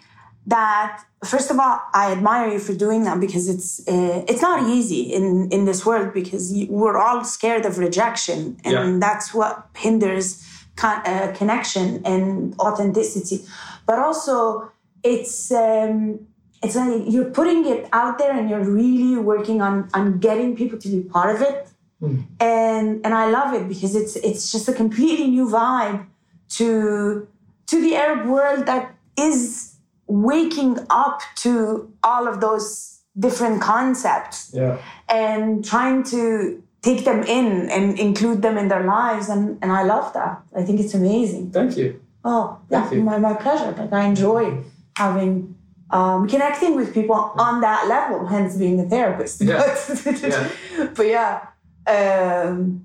that 0.46 1.04
first 1.24 1.50
of 1.50 1.58
all, 1.58 1.80
I 1.92 2.12
admire 2.12 2.48
you 2.48 2.58
for 2.58 2.74
doing 2.74 3.04
that 3.04 3.20
because 3.20 3.48
it's 3.48 3.80
uh, 3.88 4.24
it's 4.28 4.42
not 4.42 4.68
easy 4.68 5.02
in 5.12 5.48
in 5.50 5.64
this 5.64 5.84
world 5.84 6.12
because 6.12 6.52
we're 6.68 6.98
all 6.98 7.24
scared 7.24 7.64
of 7.66 7.78
rejection, 7.78 8.56
and 8.64 8.74
yeah. 8.74 8.96
that's 9.00 9.34
what 9.34 9.66
hinders 9.76 10.46
con- 10.76 11.02
uh, 11.06 11.32
connection 11.36 12.02
and 12.04 12.54
authenticity. 12.58 13.44
But 13.86 13.98
also, 13.98 14.70
it's 15.02 15.50
um, 15.52 16.26
it's 16.62 16.76
like 16.76 17.02
you're 17.06 17.30
putting 17.30 17.66
it 17.66 17.88
out 17.92 18.18
there 18.18 18.32
and 18.38 18.48
you're 18.48 18.64
really 18.64 19.16
working 19.16 19.60
on 19.60 19.88
on 19.94 20.18
getting 20.18 20.56
people 20.56 20.78
to 20.78 20.88
be 20.88 21.00
part 21.02 21.34
of 21.34 21.42
it 21.42 21.68
Mm. 22.04 22.24
And 22.40 23.04
and 23.04 23.14
I 23.14 23.30
love 23.30 23.54
it 23.54 23.68
because 23.68 23.94
it's 23.94 24.16
it's 24.16 24.52
just 24.52 24.68
a 24.68 24.72
completely 24.72 25.28
new 25.28 25.48
vibe 25.48 26.06
to 26.50 27.26
to 27.66 27.80
the 27.80 27.96
Arab 27.96 28.26
world 28.26 28.66
that 28.66 28.94
is 29.18 29.73
waking 30.06 30.78
up 30.90 31.20
to 31.36 31.92
all 32.02 32.28
of 32.28 32.40
those 32.40 33.00
different 33.18 33.62
concepts 33.62 34.50
yeah. 34.52 34.78
and 35.08 35.64
trying 35.64 36.02
to 36.02 36.62
take 36.82 37.04
them 37.04 37.22
in 37.22 37.70
and 37.70 37.98
include 37.98 38.42
them 38.42 38.58
in 38.58 38.68
their 38.68 38.84
lives 38.84 39.28
and, 39.28 39.58
and 39.62 39.72
I 39.72 39.84
love 39.84 40.12
that. 40.14 40.42
I 40.54 40.62
think 40.62 40.80
it's 40.80 40.94
amazing. 40.94 41.50
Thank 41.50 41.76
you. 41.76 42.00
Oh, 42.24 42.58
yeah, 42.70 42.90
my, 42.90 43.18
my 43.18 43.34
pleasure. 43.34 43.72
Like 43.72 43.92
I 43.92 44.06
enjoy 44.06 44.62
having 44.96 45.54
um, 45.90 46.26
connecting 46.28 46.74
with 46.74 46.92
people 46.92 47.14
on 47.14 47.60
that 47.60 47.86
level, 47.86 48.26
hence 48.26 48.56
being 48.56 48.80
a 48.80 48.84
therapist. 48.84 49.42
Yeah. 49.42 49.62
but, 50.04 50.22
yeah. 50.22 50.50
but 50.94 51.06
yeah, 51.06 51.46
um, 51.86 52.84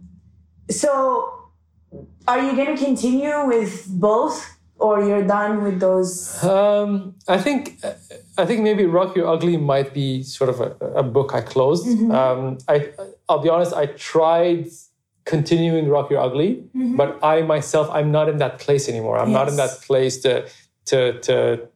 so, 0.69 1.49
are 2.27 2.41
you 2.41 2.55
going 2.55 2.75
to 2.75 2.83
continue 2.83 3.45
with 3.47 3.87
both, 3.89 4.58
or 4.79 5.03
you're 5.03 5.25
done 5.25 5.63
with 5.63 5.79
those? 5.79 6.43
Um, 6.43 7.15
I 7.27 7.37
think, 7.37 7.83
I 8.37 8.45
think 8.45 8.61
maybe 8.61 8.85
Rock 8.85 9.15
Your 9.15 9.27
Ugly 9.27 9.57
might 9.57 9.93
be 9.93 10.23
sort 10.23 10.49
of 10.49 10.61
a, 10.61 10.71
a 11.01 11.03
book 11.03 11.33
I 11.33 11.41
closed. 11.41 11.85
Mm-hmm. 11.85 12.11
Um, 12.11 12.57
I, 12.67 12.89
I'll 13.27 13.39
be 13.39 13.49
honest, 13.49 13.73
I 13.73 13.87
tried 13.87 14.69
continuing 15.25 15.87
Rock 15.89 16.09
Your 16.09 16.21
Ugly, 16.21 16.63
mm-hmm. 16.75 16.95
but 16.95 17.19
I 17.23 17.41
myself, 17.41 17.89
I'm 17.91 18.11
not 18.11 18.29
in 18.29 18.37
that 18.37 18.59
place 18.59 18.89
anymore. 18.89 19.19
I'm 19.19 19.29
yes. 19.29 19.35
not 19.35 19.47
in 19.49 19.55
that 19.57 19.81
place 19.81 20.17
to 20.23 20.49
to 20.85 21.19
to 21.19 21.67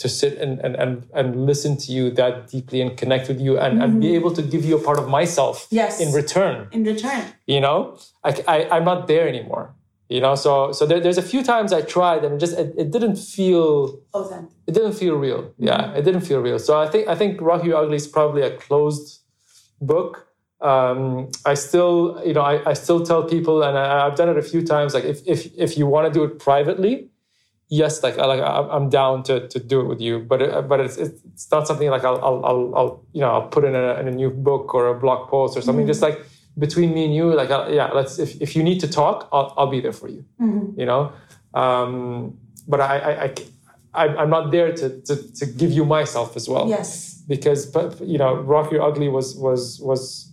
to 0.00 0.08
sit 0.08 0.38
and, 0.38 0.58
and, 0.60 0.74
and, 0.76 1.06
and 1.12 1.46
listen 1.46 1.76
to 1.76 1.92
you 1.92 2.10
that 2.10 2.48
deeply 2.48 2.80
and 2.80 2.96
connect 2.96 3.28
with 3.28 3.38
you 3.38 3.58
and, 3.58 3.74
mm-hmm. 3.74 3.82
and 3.82 4.00
be 4.00 4.06
mm-hmm. 4.06 4.16
able 4.16 4.32
to 4.32 4.42
give 4.42 4.64
you 4.64 4.78
a 4.78 4.82
part 4.82 4.98
of 4.98 5.08
myself 5.08 5.66
yes. 5.70 6.00
in 6.00 6.10
return. 6.12 6.68
In 6.72 6.84
return. 6.84 7.22
You 7.46 7.60
know, 7.60 7.98
I, 8.24 8.42
I, 8.48 8.76
am 8.78 8.84
not 8.84 9.08
there 9.08 9.28
anymore. 9.28 9.74
You 10.10 10.20
know, 10.20 10.34
so 10.34 10.72
so 10.72 10.86
there, 10.86 10.98
there's 10.98 11.18
a 11.18 11.22
few 11.22 11.44
times 11.44 11.72
I 11.72 11.82
tried 11.82 12.24
and 12.24 12.34
it 12.34 12.38
just 12.38 12.58
it, 12.58 12.74
it 12.76 12.90
didn't 12.90 13.14
feel 13.14 14.00
authentic. 14.12 14.50
It 14.66 14.74
didn't 14.74 14.94
feel 14.94 15.14
real. 15.14 15.54
Yeah, 15.56 15.94
it 15.94 16.02
didn't 16.02 16.22
feel 16.22 16.40
real. 16.40 16.58
So 16.58 16.80
I 16.80 16.88
think 16.88 17.06
I 17.06 17.14
think 17.14 17.40
Rock 17.40 17.62
Your 17.62 17.76
Ugly 17.76 17.94
is 17.94 18.08
probably 18.08 18.42
a 18.42 18.56
closed 18.56 19.20
book. 19.80 20.26
Um, 20.60 21.30
I 21.46 21.54
still, 21.54 22.20
you 22.26 22.34
know, 22.34 22.40
I, 22.42 22.70
I 22.70 22.72
still 22.72 23.06
tell 23.06 23.22
people, 23.22 23.62
and 23.62 23.78
I, 23.78 24.04
I've 24.04 24.16
done 24.16 24.28
it 24.28 24.36
a 24.36 24.42
few 24.42 24.66
times. 24.66 24.94
Like 24.94 25.04
if 25.04 25.20
if 25.28 25.56
if 25.56 25.78
you 25.78 25.86
want 25.86 26.12
to 26.12 26.18
do 26.18 26.24
it 26.24 26.40
privately, 26.40 27.08
yes, 27.68 28.02
like 28.02 28.18
I, 28.18 28.26
like 28.26 28.42
I'm 28.42 28.88
down 28.88 29.22
to, 29.24 29.46
to 29.46 29.60
do 29.60 29.80
it 29.80 29.84
with 29.84 30.00
you, 30.00 30.18
but 30.18 30.42
it, 30.42 30.68
but 30.68 30.80
it's 30.80 30.96
it's 30.96 31.50
not 31.52 31.68
something 31.68 31.88
like 31.88 32.02
I'll 32.02 32.20
I'll 32.20 32.44
I'll, 32.44 32.74
I'll 32.74 33.04
you 33.12 33.20
know 33.20 33.30
I'll 33.30 33.48
put 33.48 33.64
in 33.64 33.76
a, 33.76 33.94
in 34.00 34.08
a, 34.08 34.10
new 34.10 34.30
book 34.30 34.74
or 34.74 34.88
a 34.88 34.98
blog 34.98 35.30
post 35.30 35.56
or 35.56 35.62
something. 35.62 35.84
Mm-hmm. 35.84 35.92
Just 35.92 36.02
like 36.02 36.26
between 36.58 36.92
me 36.94 37.04
and 37.04 37.14
you, 37.14 37.34
like 37.34 37.50
I'll, 37.50 37.72
yeah, 37.72 37.90
let's 37.92 38.18
if, 38.18 38.40
if 38.40 38.56
you 38.56 38.62
need 38.62 38.80
to 38.80 38.88
talk, 38.88 39.28
I'll 39.32 39.54
I'll 39.56 39.70
be 39.70 39.80
there 39.80 39.92
for 39.92 40.08
you. 40.08 40.24
Mm-hmm. 40.40 40.80
You 40.80 40.86
know, 40.86 41.12
um, 41.54 42.38
but 42.68 42.80
I 42.80 42.96
I, 43.24 43.34
I 43.94 44.08
I'm 44.16 44.30
not 44.30 44.50
there 44.50 44.72
to, 44.72 45.00
to 45.00 45.32
to 45.34 45.46
give 45.46 45.72
you 45.72 45.84
myself 45.84 46.36
as 46.36 46.48
well. 46.48 46.68
Yes, 46.68 47.22
because 47.28 47.66
but 47.66 48.00
you 48.00 48.18
know, 48.18 48.34
Rock 48.34 48.72
Your 48.72 48.82
Ugly 48.82 49.08
was 49.08 49.36
was 49.36 49.80
was 49.80 50.30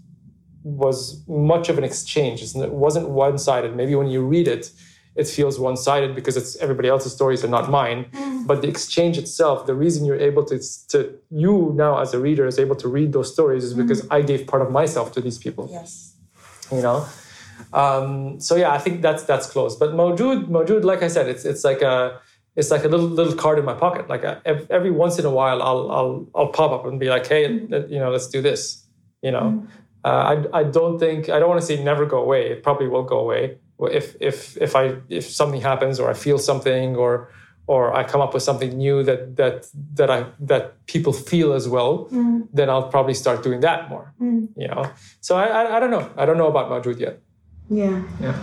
was 0.63 1.23
much 1.27 1.69
of 1.69 1.77
an 1.77 1.83
exchange. 1.83 2.41
It 2.41 2.71
wasn't 2.71 3.09
one 3.09 3.37
sided. 3.37 3.75
Maybe 3.75 3.95
when 3.95 4.07
you 4.07 4.25
read 4.25 4.47
it 4.47 4.71
it 5.17 5.27
feels 5.27 5.59
one-sided 5.59 6.15
because 6.15 6.37
it's 6.37 6.55
everybody 6.57 6.87
else's 6.87 7.13
stories 7.13 7.43
and 7.43 7.51
not 7.51 7.69
mine 7.69 8.05
mm. 8.11 8.47
but 8.47 8.61
the 8.61 8.67
exchange 8.67 9.17
itself 9.17 9.65
the 9.65 9.73
reason 9.73 10.05
you're 10.05 10.19
able 10.19 10.43
to, 10.45 10.59
to 10.87 11.13
you 11.29 11.73
now 11.75 11.99
as 11.99 12.13
a 12.13 12.19
reader 12.19 12.45
is 12.45 12.59
able 12.59 12.75
to 12.75 12.87
read 12.87 13.13
those 13.13 13.31
stories 13.31 13.63
is 13.63 13.73
because 13.73 14.01
mm. 14.01 14.07
i 14.11 14.21
gave 14.21 14.45
part 14.47 14.61
of 14.61 14.71
myself 14.71 15.11
to 15.11 15.21
these 15.21 15.37
people 15.37 15.67
yes 15.71 16.17
you 16.71 16.81
know. 16.81 17.05
Um, 17.73 18.39
so 18.39 18.55
yeah, 18.55 18.71
I 18.71 18.77
think 18.77 19.01
that's 19.01 19.23
that's 19.23 19.47
close. 19.47 19.75
But 19.75 19.91
Mawjood, 19.91 20.47
Mawjood, 20.47 20.83
like 20.83 21.03
I 21.03 21.07
said, 21.07 21.27
it's 21.27 21.45
it's 21.45 21.63
like 21.63 21.81
a 21.81 22.19
it's 22.55 22.71
like 22.71 22.83
a 22.83 22.87
little 22.87 23.07
little 23.07 23.33
card 23.33 23.59
in 23.59 23.65
my 23.65 23.73
pocket. 23.73 24.07
Like 24.07 24.23
a, 24.23 24.41
every, 24.45 24.67
every 24.69 24.91
once 24.91 25.19
in 25.19 25.25
a 25.25 25.31
while, 25.31 25.61
I'll 25.61 25.91
I'll 25.91 26.27
I'll 26.35 26.47
pop 26.51 26.71
up 26.71 26.85
and 26.85 26.99
be 26.99 27.09
like, 27.09 27.27
hey, 27.27 27.51
you 27.51 27.99
know, 27.99 28.11
let's 28.11 28.27
do 28.27 28.41
this. 28.41 28.83
You 29.21 29.31
know, 29.31 29.65
mm. 29.65 29.67
uh, 30.03 30.45
I 30.53 30.59
I 30.59 30.63
don't 30.63 30.99
think 30.99 31.29
I 31.29 31.39
don't 31.39 31.49
want 31.49 31.61
to 31.61 31.65
say 31.65 31.83
never 31.83 32.05
go 32.05 32.19
away. 32.19 32.49
It 32.51 32.63
probably 32.63 32.87
will 32.87 33.03
go 33.03 33.19
away 33.19 33.57
if 33.79 34.15
if 34.19 34.57
if 34.57 34.75
I 34.75 34.95
if 35.09 35.25
something 35.29 35.61
happens 35.61 35.99
or 35.99 36.09
I 36.09 36.13
feel 36.13 36.39
something 36.39 36.95
or 36.95 37.29
or 37.67 37.93
I 37.93 38.03
come 38.03 38.21
up 38.21 38.33
with 38.33 38.43
something 38.43 38.77
new 38.77 39.03
that 39.03 39.35
that 39.35 39.67
that 39.93 40.09
I 40.09 40.25
that 40.39 40.85
people 40.87 41.13
feel 41.13 41.53
as 41.53 41.67
well, 41.67 42.07
mm. 42.11 42.47
then 42.53 42.69
I'll 42.69 42.89
probably 42.89 43.13
start 43.13 43.43
doing 43.43 43.59
that 43.61 43.89
more. 43.89 44.13
Mm. 44.19 44.49
You 44.55 44.67
know, 44.69 44.89
so 45.21 45.37
I, 45.37 45.45
I, 45.47 45.77
I 45.77 45.79
don't 45.79 45.91
know. 45.91 46.09
I 46.17 46.25
don't 46.25 46.37
know 46.37 46.47
about 46.47 46.69
Mawjood 46.71 46.99
yet. 46.99 47.19
Yeah. 47.69 48.01
Yeah. 48.21 48.33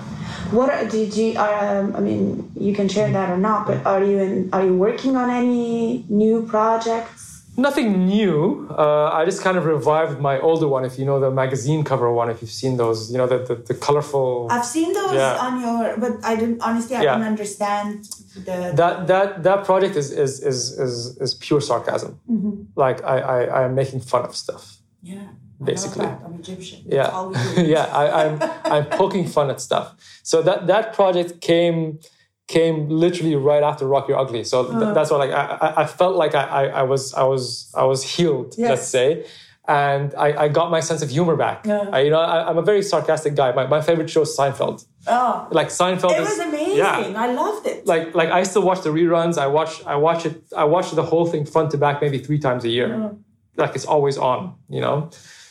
What 0.51 0.91
did 0.91 1.17
you? 1.17 1.39
Um, 1.39 1.97
I 1.97 2.01
mean, 2.01 2.53
you 2.55 2.75
can 2.75 2.89
share 2.89 3.11
that 3.11 3.31
or 3.31 3.39
not. 3.39 3.67
But 3.67 3.85
are 3.87 4.05
you 4.05 4.19
in? 4.19 4.51
Are 4.53 4.65
you 4.65 4.77
working 4.77 5.17
on 5.17 5.31
any 5.31 6.05
new 6.09 6.47
projects? 6.47 7.24
Nothing 7.57 8.07
new. 8.07 8.67
Uh, 8.71 9.11
I 9.13 9.25
just 9.25 9.41
kind 9.43 9.57
of 9.57 9.65
revived 9.65 10.21
my 10.21 10.41
older 10.41 10.67
one. 10.67 10.85
If 10.85 10.99
you 10.99 11.05
know 11.05 11.21
the 11.21 11.31
magazine 11.31 11.85
cover 11.85 12.13
one, 12.13 12.29
if 12.29 12.43
you've 12.43 12.51
seen 12.51 12.77
those, 12.77 13.13
you 13.13 13.19
know 13.19 13.27
the 13.27 13.39
the, 13.39 13.55
the 13.55 13.75
colorful. 13.75 14.49
I've 14.51 14.65
seen 14.65 14.93
those 14.93 15.15
yeah. 15.15 15.47
on 15.47 15.61
your, 15.61 15.97
but 15.99 16.25
I 16.25 16.35
didn't 16.37 16.61
honestly. 16.63 16.97
I 16.97 17.03
yeah. 17.03 17.15
don't 17.15 17.27
understand 17.27 18.05
the. 18.35 18.73
That 18.75 19.07
that 19.07 19.43
that 19.45 19.65
project 19.65 19.95
is 19.97 20.11
is 20.11 20.43
is 20.43 20.79
is, 20.79 21.17
is 21.19 21.35
pure 21.35 21.61
sarcasm. 21.61 22.19
Mm-hmm. 22.29 22.63
Like 22.75 23.05
I, 23.05 23.19
I 23.19 23.39
I 23.45 23.65
am 23.65 23.75
making 23.75 24.01
fun 24.01 24.25
of 24.25 24.35
stuff. 24.35 24.79
Yeah 25.03 25.29
basically. 25.63 26.07
I'm 26.07 26.35
Egyptian. 26.35 26.83
Yeah, 26.87 27.33
yeah. 27.57 27.85
I, 27.85 28.25
am 28.25 28.43
I'm, 28.43 28.73
I'm 28.73 28.87
poking 28.87 29.27
fun 29.27 29.51
at 29.51 29.61
stuff. 29.61 29.95
So 30.23 30.43
that 30.43 30.67
that 30.67 30.93
project 30.93 31.41
came 31.41 32.01
came 32.47 32.89
literally 32.89 33.35
right 33.37 33.63
after 33.63 33.87
Rock 33.87 34.09
Your 34.09 34.19
Ugly. 34.19 34.45
So 34.45 34.65
th- 34.65 34.75
uh. 34.75 34.93
that's 34.93 35.11
why 35.11 35.19
like 35.19 35.31
I, 35.31 35.83
I 35.83 35.87
felt 35.87 36.17
like 36.17 36.35
I, 36.35 36.45
I, 36.45 36.65
I 36.67 36.83
was 36.83 37.15
I 37.15 37.25
was 37.25 37.73
I 37.75 37.85
was 37.85 38.03
healed. 38.03 38.55
Yes. 38.57 38.71
Let's 38.71 38.89
say. 38.89 39.27
And 39.67 40.15
I, 40.17 40.45
I 40.45 40.49
got 40.49 40.71
my 40.71 40.81
sense 40.81 41.01
of 41.01 41.09
humor 41.09 41.37
back. 41.37 41.65
Yeah. 41.65 41.89
I, 41.91 42.01
you 42.01 42.11
know, 42.11 42.21
I, 42.21 42.51
am 42.51 42.59
a 42.59 42.63
very 42.63 42.83
sarcastic 42.83 43.35
guy. 43.35 43.51
My, 43.53 43.67
my 43.67 43.81
favorite 43.81 44.11
show 44.11 44.21
is 44.21 44.37
Seinfeld. 44.37 44.85
Oh, 45.07 45.49
like 45.51 45.69
Seinfeld. 45.69 46.19
It 46.19 46.21
was 46.21 46.39
amazing. 46.39 46.77
Yeah. 46.77 47.15
I 47.17 47.33
loved 47.33 47.67
it. 47.67 47.87
Like 47.87 48.15
like 48.15 48.29
I 48.29 48.43
still 48.43 48.63
watch 48.63 48.83
the 48.83 48.91
reruns. 48.91 49.39
I 49.39 49.47
watch 49.47 49.85
I 49.87 49.97
watch 49.97 50.27
it. 50.27 50.43
I 50.55 50.65
watch 50.65 50.91
the 50.91 51.03
whole 51.03 51.27
thing 51.27 51.47
front 51.47 51.71
to 51.71 51.79
back 51.79 52.03
maybe 52.03 52.19
three 52.19 52.39
times 52.39 52.65
a 52.65 52.69
year. 52.69 53.17
Like 53.57 53.75
it's 53.75 53.87
always 53.87 54.19
on. 54.19 54.55
You 54.69 54.83
know. 54.83 55.11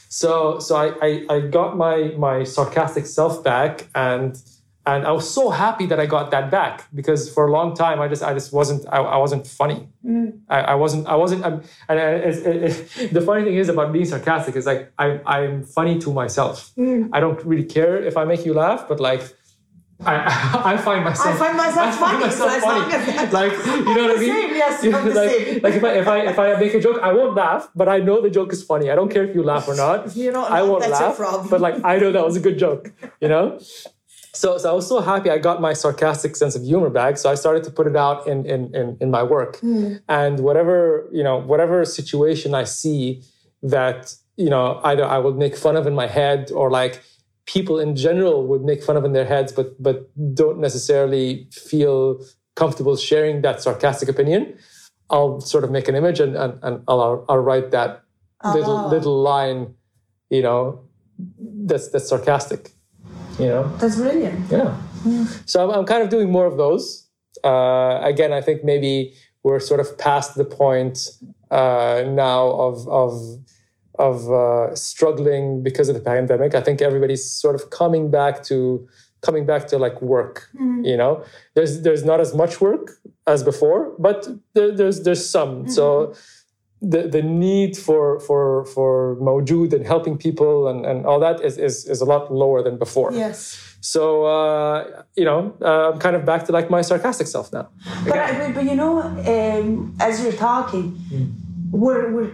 So 0.09 0.59
so 0.59 0.75
I, 0.75 0.93
I, 1.01 1.25
I 1.35 1.39
got 1.39 1.75
my 1.75 2.13
my 2.17 2.43
sarcastic 2.43 3.07
self 3.07 3.43
back 3.43 3.87
and 3.95 4.39
and 4.85 5.07
I 5.07 5.11
was 5.11 5.29
so 5.29 5.49
happy 5.49 5.85
that 5.85 5.99
I 5.99 6.05
got 6.05 6.31
that 6.31 6.51
back 6.51 6.87
because 6.93 7.31
for 7.33 7.47
a 7.47 7.51
long 7.51 7.73
time 7.73 8.01
I 8.01 8.07
just 8.07 8.21
I 8.21 8.33
just 8.33 8.51
wasn't 8.51 8.85
I, 8.91 8.97
I 8.97 9.17
wasn't 9.17 9.47
funny. 9.47 9.87
Mm. 10.05 10.39
I, 10.49 10.59
I 10.59 10.75
wasn't 10.75 11.07
I 11.07 11.15
wasn't 11.15 11.45
I'm, 11.45 11.63
and 11.87 11.99
it, 11.99 13.11
the 13.13 13.21
funny 13.21 13.45
thing 13.45 13.55
is 13.55 13.69
about 13.69 13.93
being 13.93 14.05
sarcastic 14.05 14.55
is 14.55 14.65
like 14.65 14.91
I 14.99 15.21
I'm 15.25 15.63
funny 15.63 15.99
to 15.99 16.11
myself. 16.11 16.73
Mm. 16.77 17.09
I 17.13 17.21
don't 17.21 17.43
really 17.45 17.63
care 17.63 18.03
if 18.03 18.17
I 18.17 18.25
make 18.25 18.45
you 18.45 18.53
laugh, 18.53 18.87
but 18.89 18.99
like 18.99 19.21
I, 20.05 20.61
I 20.73 20.77
find 20.77 21.03
myself. 21.03 21.35
I 21.35 21.37
find 21.37 21.57
myself 21.57 21.77
I 21.77 21.91
find 21.91 21.99
funny. 21.99 22.25
Myself 22.25 22.51
so 22.51 22.59
funny. 22.59 23.31
like 23.31 23.51
you 23.65 23.95
know 23.95 24.07
what 24.07 24.17
I 24.17 24.19
mean? 24.19 24.33
Same, 24.33 24.55
yes, 24.55 24.83
like, 24.83 25.63
like 25.63 25.73
if 25.75 25.83
I 25.83 25.91
if 25.93 26.07
I 26.07 26.19
if 26.27 26.39
I 26.39 26.59
make 26.59 26.73
a 26.73 26.81
joke, 26.81 26.99
I 27.01 27.13
won't 27.13 27.35
laugh, 27.35 27.69
but 27.73 27.87
I 27.87 27.99
know 27.99 28.21
the 28.21 28.29
joke 28.29 28.51
is 28.51 28.63
funny. 28.63 28.91
I 28.91 28.95
don't 28.95 29.09
care 29.09 29.23
if 29.23 29.35
you 29.35 29.43
laugh 29.43 29.67
or 29.67 29.75
not. 29.75 30.15
you 30.15 30.31
know, 30.31 30.43
I 30.43 30.61
won't 30.63 30.89
laugh. 30.89 31.17
But 31.49 31.61
like 31.61 31.83
I 31.85 31.99
know 31.99 32.11
that 32.11 32.25
was 32.25 32.35
a 32.35 32.41
good 32.41 32.59
joke. 32.59 32.91
You 33.21 33.29
know. 33.29 33.59
So, 34.35 34.57
so 34.57 34.71
I 34.71 34.73
was 34.73 34.87
so 34.87 34.99
happy 34.99 35.29
I 35.29 35.37
got 35.37 35.61
my 35.61 35.73
sarcastic 35.73 36.35
sense 36.35 36.55
of 36.55 36.63
humor 36.63 36.89
back. 36.89 37.17
So 37.17 37.29
I 37.29 37.35
started 37.35 37.63
to 37.65 37.71
put 37.71 37.85
it 37.85 37.95
out 37.95 38.25
in 38.27 38.45
in 38.45 38.73
in, 38.75 38.97
in 38.99 39.11
my 39.11 39.23
work. 39.23 39.57
Mm. 39.57 40.01
And 40.09 40.39
whatever 40.39 41.07
you 41.11 41.23
know, 41.23 41.37
whatever 41.37 41.85
situation 41.85 42.55
I 42.55 42.63
see 42.63 43.21
that 43.61 44.15
you 44.35 44.49
know 44.49 44.81
either 44.83 45.05
I 45.05 45.19
will 45.19 45.33
make 45.33 45.55
fun 45.55 45.75
of 45.77 45.85
in 45.85 45.93
my 45.93 46.07
head 46.07 46.51
or 46.51 46.71
like 46.71 47.01
people 47.45 47.79
in 47.79 47.95
general 47.95 48.47
would 48.47 48.63
make 48.63 48.83
fun 48.83 48.97
of 48.97 49.05
in 49.05 49.13
their 49.13 49.25
heads, 49.25 49.51
but 49.51 49.81
but 49.81 50.09
don't 50.33 50.59
necessarily 50.59 51.47
feel 51.51 52.19
comfortable 52.55 52.95
sharing 52.95 53.41
that 53.41 53.61
sarcastic 53.61 54.09
opinion, 54.09 54.57
I'll 55.09 55.41
sort 55.41 55.63
of 55.63 55.71
make 55.71 55.87
an 55.87 55.95
image 55.95 56.19
and 56.19 56.35
and, 56.35 56.59
and 56.63 56.83
I'll 56.87 57.25
I'll 57.29 57.39
write 57.39 57.71
that 57.71 58.03
little 58.43 58.77
oh. 58.77 58.87
little 58.87 59.21
line, 59.21 59.75
you 60.29 60.41
know, 60.41 60.81
that's 61.65 61.89
that's 61.89 62.07
sarcastic. 62.09 62.71
You 63.39 63.47
know, 63.47 63.77
that's 63.77 63.95
brilliant. 63.95 64.51
Yeah. 64.51 64.77
Mm. 65.03 65.49
So 65.49 65.63
I'm, 65.63 65.79
I'm 65.79 65.85
kind 65.85 66.03
of 66.03 66.09
doing 66.09 66.31
more 66.31 66.45
of 66.45 66.57
those. 66.57 67.07
Uh, 67.43 67.99
again, 68.03 68.31
I 68.31 68.41
think 68.41 68.63
maybe 68.63 69.13
we're 69.43 69.59
sort 69.59 69.79
of 69.79 69.97
past 69.97 70.35
the 70.35 70.45
point 70.45 71.09
uh, 71.51 72.03
now 72.07 72.47
of 72.51 72.87
of 72.87 73.39
of 73.99 74.31
uh, 74.31 74.75
struggling 74.75 75.63
because 75.63 75.89
of 75.89 75.95
the 75.95 76.01
pandemic. 76.01 76.55
I 76.55 76.61
think 76.61 76.81
everybody's 76.81 77.29
sort 77.29 77.55
of 77.55 77.69
coming 77.69 78.09
back 78.09 78.43
to 78.45 78.87
coming 79.21 79.45
back 79.45 79.67
to 79.67 79.77
like 79.77 80.01
work. 80.01 80.49
Mm-hmm. 80.55 80.85
You 80.85 80.97
know, 80.97 81.23
there's 81.55 81.81
there's 81.81 82.03
not 82.03 82.19
as 82.19 82.33
much 82.33 82.61
work 82.61 82.99
as 83.27 83.43
before, 83.43 83.93
but 83.99 84.27
there, 84.53 84.71
there's 84.71 85.03
there's 85.03 85.27
some. 85.27 85.63
Mm-hmm. 85.63 85.69
So 85.69 86.15
the 86.83 87.07
the 87.07 87.21
need 87.21 87.77
for 87.77 88.19
for 88.19 88.65
for 88.65 89.15
Mawjood 89.15 89.73
and 89.73 89.85
helping 89.87 90.17
people 90.17 90.67
and, 90.67 90.85
and 90.85 91.05
all 91.05 91.19
that 91.19 91.39
is, 91.41 91.57
is 91.57 91.85
is 91.85 92.01
a 92.01 92.05
lot 92.05 92.31
lower 92.31 92.61
than 92.61 92.77
before. 92.77 93.13
Yes. 93.13 93.77
So 93.79 94.25
uh, 94.25 95.03
you 95.15 95.23
know, 95.23 95.55
uh, 95.61 95.91
I'm 95.91 95.99
kind 95.99 96.15
of 96.15 96.25
back 96.25 96.45
to 96.45 96.51
like 96.51 96.69
my 96.69 96.81
sarcastic 96.81 97.27
self 97.27 97.53
now. 97.53 97.69
But, 98.05 98.17
I, 98.17 98.51
but 98.51 98.65
you 98.65 98.75
know, 98.75 99.01
um, 99.01 99.95
as 99.99 100.21
you're 100.21 100.33
talking, 100.33 100.91
mm. 101.11 101.31
we're 101.71 102.11
we're 102.11 102.31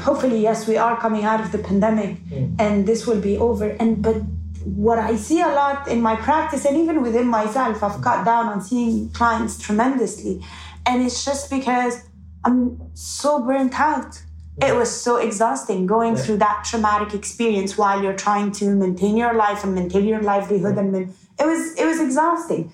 hopefully 0.00 0.40
yes 0.40 0.66
we 0.66 0.76
are 0.76 0.98
coming 0.98 1.24
out 1.24 1.40
of 1.40 1.52
the 1.52 1.58
pandemic 1.58 2.16
mm. 2.24 2.54
and 2.58 2.86
this 2.86 3.06
will 3.06 3.20
be 3.20 3.36
over 3.38 3.68
and 3.78 4.02
but 4.02 4.16
what 4.64 4.98
i 4.98 5.14
see 5.14 5.40
a 5.40 5.46
lot 5.46 5.86
in 5.86 6.00
my 6.00 6.16
practice 6.16 6.64
and 6.64 6.76
even 6.76 7.00
within 7.00 7.26
myself 7.26 7.82
i've 7.82 8.00
cut 8.02 8.24
down 8.24 8.46
on 8.46 8.60
seeing 8.60 9.08
clients 9.10 9.58
tremendously 9.58 10.42
and 10.86 11.02
it's 11.02 11.24
just 11.24 11.48
because 11.50 12.02
i'm 12.44 12.80
so 12.94 13.42
burnt 13.44 13.78
out 13.78 14.22
it 14.60 14.76
was 14.76 14.90
so 14.90 15.16
exhausting 15.16 15.86
going 15.86 16.14
yeah. 16.14 16.22
through 16.22 16.36
that 16.36 16.62
traumatic 16.64 17.14
experience 17.14 17.78
while 17.78 18.02
you're 18.02 18.16
trying 18.16 18.52
to 18.52 18.74
maintain 18.74 19.16
your 19.16 19.32
life 19.32 19.64
and 19.64 19.74
maintain 19.74 20.06
your 20.06 20.20
livelihood 20.20 20.76
and 20.76 20.94
it 20.94 21.46
was 21.46 21.74
it 21.78 21.86
was 21.86 22.00
exhausting 22.00 22.70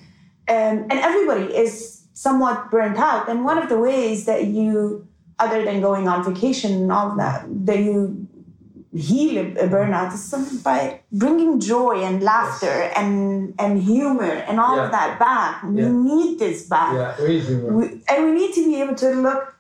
um, 0.48 0.86
and 0.90 0.92
everybody 0.92 1.54
is 1.54 2.02
somewhat 2.14 2.70
burnt 2.70 2.98
out 2.98 3.28
and 3.28 3.44
one 3.44 3.58
of 3.58 3.68
the 3.68 3.78
ways 3.78 4.26
that 4.26 4.46
you 4.46 5.08
other 5.38 5.64
than 5.64 5.80
going 5.80 6.08
on 6.08 6.24
vacation 6.24 6.72
and 6.72 6.92
all 6.92 7.16
that, 7.16 7.44
that 7.66 7.78
you 7.78 8.26
heal 8.94 9.38
a 9.38 9.68
burnout 9.68 10.12
is 10.14 10.62
by 10.62 11.00
bringing 11.12 11.60
joy 11.60 12.02
and 12.02 12.22
laughter 12.22 12.66
yes. 12.66 12.94
and 12.96 13.54
and 13.58 13.82
humor 13.82 14.24
and 14.48 14.58
all 14.58 14.76
yeah. 14.76 14.86
of 14.86 14.90
that 14.90 15.18
back. 15.18 15.62
We 15.62 15.82
need 15.82 16.38
this 16.38 16.66
back. 16.66 16.94
Yeah, 16.94 17.26
humor. 17.26 17.76
We, 17.76 18.02
and 18.08 18.24
we 18.24 18.32
need 18.32 18.54
to 18.54 18.64
be 18.64 18.80
able 18.80 18.94
to 18.96 19.10
look. 19.10 19.54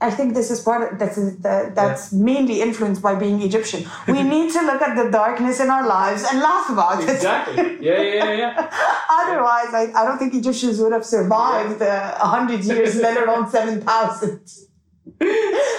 I 0.00 0.12
think 0.12 0.34
this 0.34 0.52
is 0.52 0.60
part 0.60 0.92
of 0.92 0.98
that's 0.98 1.16
the, 1.16 1.72
that's 1.74 2.12
yeah. 2.12 2.22
mainly 2.22 2.62
influenced 2.62 3.02
by 3.02 3.16
being 3.16 3.42
Egyptian. 3.42 3.84
We 4.06 4.22
need 4.34 4.52
to 4.52 4.62
look 4.62 4.80
at 4.80 4.94
the 4.94 5.10
darkness 5.10 5.58
in 5.58 5.70
our 5.70 5.84
lives 5.84 6.22
and 6.22 6.38
laugh 6.38 6.70
about 6.70 7.02
it. 7.02 7.10
Exactly. 7.10 7.76
Yeah, 7.80 8.00
yeah, 8.00 8.32
yeah. 8.32 8.52
Otherwise, 9.10 9.74
I, 9.74 9.92
I 9.96 10.04
don't 10.04 10.18
think 10.18 10.34
Egyptians 10.34 10.78
would 10.80 10.92
have 10.92 11.04
survived 11.04 11.82
a 11.82 11.90
uh, 11.90 12.26
hundred 12.26 12.64
years, 12.64 12.94
let 13.06 13.16
alone 13.20 13.50
seven 13.50 13.80
thousand. 13.80 14.40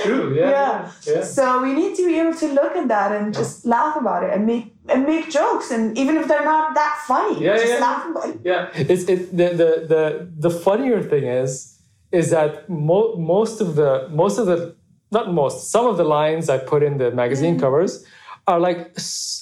True. 0.03 0.35
Yeah, 0.35 0.49
yeah. 0.49 0.91
yeah. 1.05 1.23
So 1.23 1.61
we 1.61 1.71
need 1.71 1.95
to 1.95 2.05
be 2.05 2.19
able 2.19 2.33
to 2.33 2.47
look 2.47 2.75
at 2.75 2.89
that 2.89 3.13
and 3.13 3.33
just 3.33 3.65
laugh 3.65 3.95
about 3.95 4.23
it 4.23 4.33
and 4.33 4.45
make 4.45 4.73
and 4.89 5.05
make 5.05 5.29
jokes 5.29 5.71
and 5.71 5.97
even 5.97 6.17
if 6.17 6.27
they're 6.27 6.45
not 6.45 6.75
that 6.75 7.03
funny, 7.07 7.41
yeah, 7.41 7.55
just 7.55 7.67
yeah. 7.67 7.79
laugh 7.79 8.09
about 8.09 8.29
it. 8.31 8.39
Yeah. 8.43 8.69
It's 8.75 9.03
it 9.03 9.31
the 9.31 9.47
the 9.61 9.69
the, 9.87 10.31
the 10.37 10.49
funnier 10.49 11.01
thing 11.01 11.23
is 11.23 11.76
is 12.11 12.29
that 12.31 12.69
mo- 12.69 13.15
most 13.15 13.61
of 13.61 13.75
the 13.75 14.07
most 14.11 14.37
of 14.37 14.45
the 14.45 14.75
not 15.11 15.33
most 15.33 15.71
some 15.71 15.85
of 15.85 15.97
the 15.97 16.03
lines 16.03 16.49
I 16.49 16.57
put 16.57 16.83
in 16.83 16.97
the 16.97 17.11
magazine 17.11 17.57
mm. 17.57 17.59
covers 17.59 18.05
are 18.47 18.59
like 18.59 18.97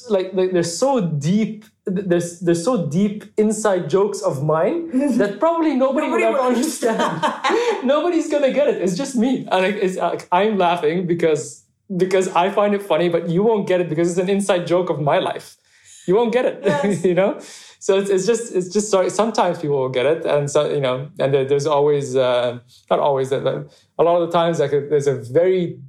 like, 0.09 0.34
like 0.34 0.51
they're 0.51 0.63
so 0.63 1.01
deep 1.01 1.66
there's 1.86 2.39
there's 2.39 2.63
so 2.63 2.88
deep 2.88 3.26
inside 3.38 3.89
jokes 3.89 4.22
of 4.22 4.43
mine 4.43 4.89
that 5.18 5.39
probably 5.39 5.76
nobody, 5.76 6.07
nobody 6.07 6.24
will 6.26 6.36
ever 6.36 6.39
understand. 6.39 7.24
Nobody's 7.84 8.30
gonna 8.30 8.51
get 8.51 8.68
it. 8.68 8.82
It's 8.82 8.97
just 8.97 9.16
me. 9.16 9.47
And 9.51 9.66
it's, 9.66 9.97
like, 9.97 10.28
I'm 10.32 10.57
laughing 10.57 11.05
because 11.05 11.63
because 11.95 12.28
I 12.30 12.49
find 12.49 12.74
it 12.74 12.82
funny, 12.82 13.09
but 13.09 13.30
you 13.30 13.43
won't 13.43 13.68
get 13.68 13.82
it 13.82 13.89
because 13.89 14.09
it's 14.09 14.18
an 14.20 14.30
inside 14.30 14.66
joke 14.66 14.89
of 14.89 14.99
my 14.99 15.20
life. 15.20 15.57
You 16.07 16.16
won't 16.16 16.34
get 16.34 16.45
it. 16.45 16.63
Yes. 16.66 17.05
you 17.05 17.13
know. 17.13 17.39
So 17.86 17.99
it's, 17.99 18.09
it's 18.09 18.25
just 18.25 18.51
it's 18.55 18.69
just 18.69 18.89
sorry. 18.89 19.11
Sometimes 19.11 19.59
people 19.59 19.77
will 19.77 19.89
get 19.89 20.07
it, 20.07 20.25
and 20.25 20.49
so 20.49 20.67
you 20.67 20.81
know, 20.81 21.07
and 21.19 21.31
there's 21.31 21.67
always 21.67 22.15
uh, 22.15 22.57
not 22.89 22.99
always 22.99 23.31
a 23.31 23.67
lot 23.99 24.21
of 24.23 24.27
the 24.27 24.31
times 24.36 24.57
like 24.57 24.71
there's 24.71 25.05
a 25.05 25.21
very 25.31 25.79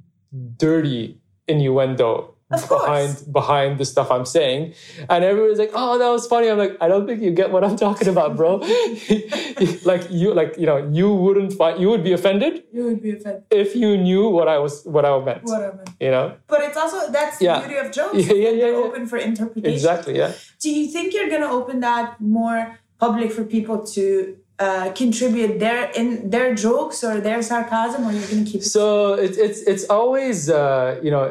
dirty 0.57 1.17
innuendo 1.47 2.35
behind 2.49 3.23
behind 3.31 3.77
the 3.77 3.85
stuff 3.85 4.09
I'm 4.09 4.25
saying. 4.25 4.73
And 5.09 5.23
everyone's 5.23 5.59
like, 5.59 5.71
"Oh, 5.73 5.97
that 5.97 6.09
was 6.09 6.27
funny." 6.27 6.49
I'm 6.49 6.57
like, 6.57 6.77
"I 6.79 6.87
don't 6.87 7.05
think 7.05 7.21
you 7.21 7.31
get 7.31 7.51
what 7.51 7.63
I'm 7.63 7.75
talking 7.75 8.07
about, 8.07 8.37
bro." 8.37 8.57
like 9.83 10.07
you, 10.09 10.33
like 10.33 10.57
you 10.57 10.65
know, 10.65 10.77
you 10.91 11.13
wouldn't 11.13 11.53
find 11.53 11.79
you 11.79 11.89
would 11.89 12.03
be 12.03 12.13
offended. 12.13 12.63
You 12.71 12.85
would 12.85 13.01
be 13.01 13.11
offended 13.17 13.43
if 13.51 13.75
you 13.75 13.97
knew 13.97 14.29
what 14.29 14.47
I 14.47 14.59
was 14.59 14.83
what 14.85 15.05
I 15.05 15.11
meant. 15.19 15.43
What 15.43 15.61
I 15.61 15.75
meant. 15.75 15.89
You 15.99 16.11
know. 16.11 16.35
But 16.47 16.61
it's 16.61 16.77
also 16.77 17.11
that's 17.11 17.41
Yeah. 17.41 17.59
the 17.59 17.67
beauty 17.67 17.79
of 17.87 17.91
jokes. 17.91 18.15
Yeah, 18.15 18.33
yeah, 18.33 18.33
yeah, 18.33 18.51
They're 18.61 18.71
yeah. 18.71 18.87
Open 18.87 19.07
for 19.07 19.17
interpretation. 19.17 19.73
Exactly. 19.73 20.17
Yeah. 20.17 20.31
Do 20.59 20.69
you 20.69 20.87
think 20.87 21.13
you're 21.13 21.29
going 21.29 21.41
to 21.41 21.49
open 21.49 21.81
that 21.81 22.19
more 22.21 22.79
public 22.99 23.31
for 23.31 23.43
people 23.43 23.85
to 23.95 24.37
uh, 24.59 24.91
contribute 24.93 25.59
their 25.59 25.91
in 25.91 26.29
their 26.31 26.55
jokes 26.55 27.03
or 27.03 27.19
their 27.21 27.41
sarcasm, 27.43 28.07
or 28.07 28.11
you're 28.11 28.27
going 28.27 28.43
to 28.45 28.51
keep 28.51 28.61
it? 28.61 28.65
So 28.65 29.13
it's 29.13 29.37
it's 29.37 29.59
it's 29.61 29.85
always 29.89 30.49
uh, 30.49 30.99
you 31.03 31.11
know 31.11 31.25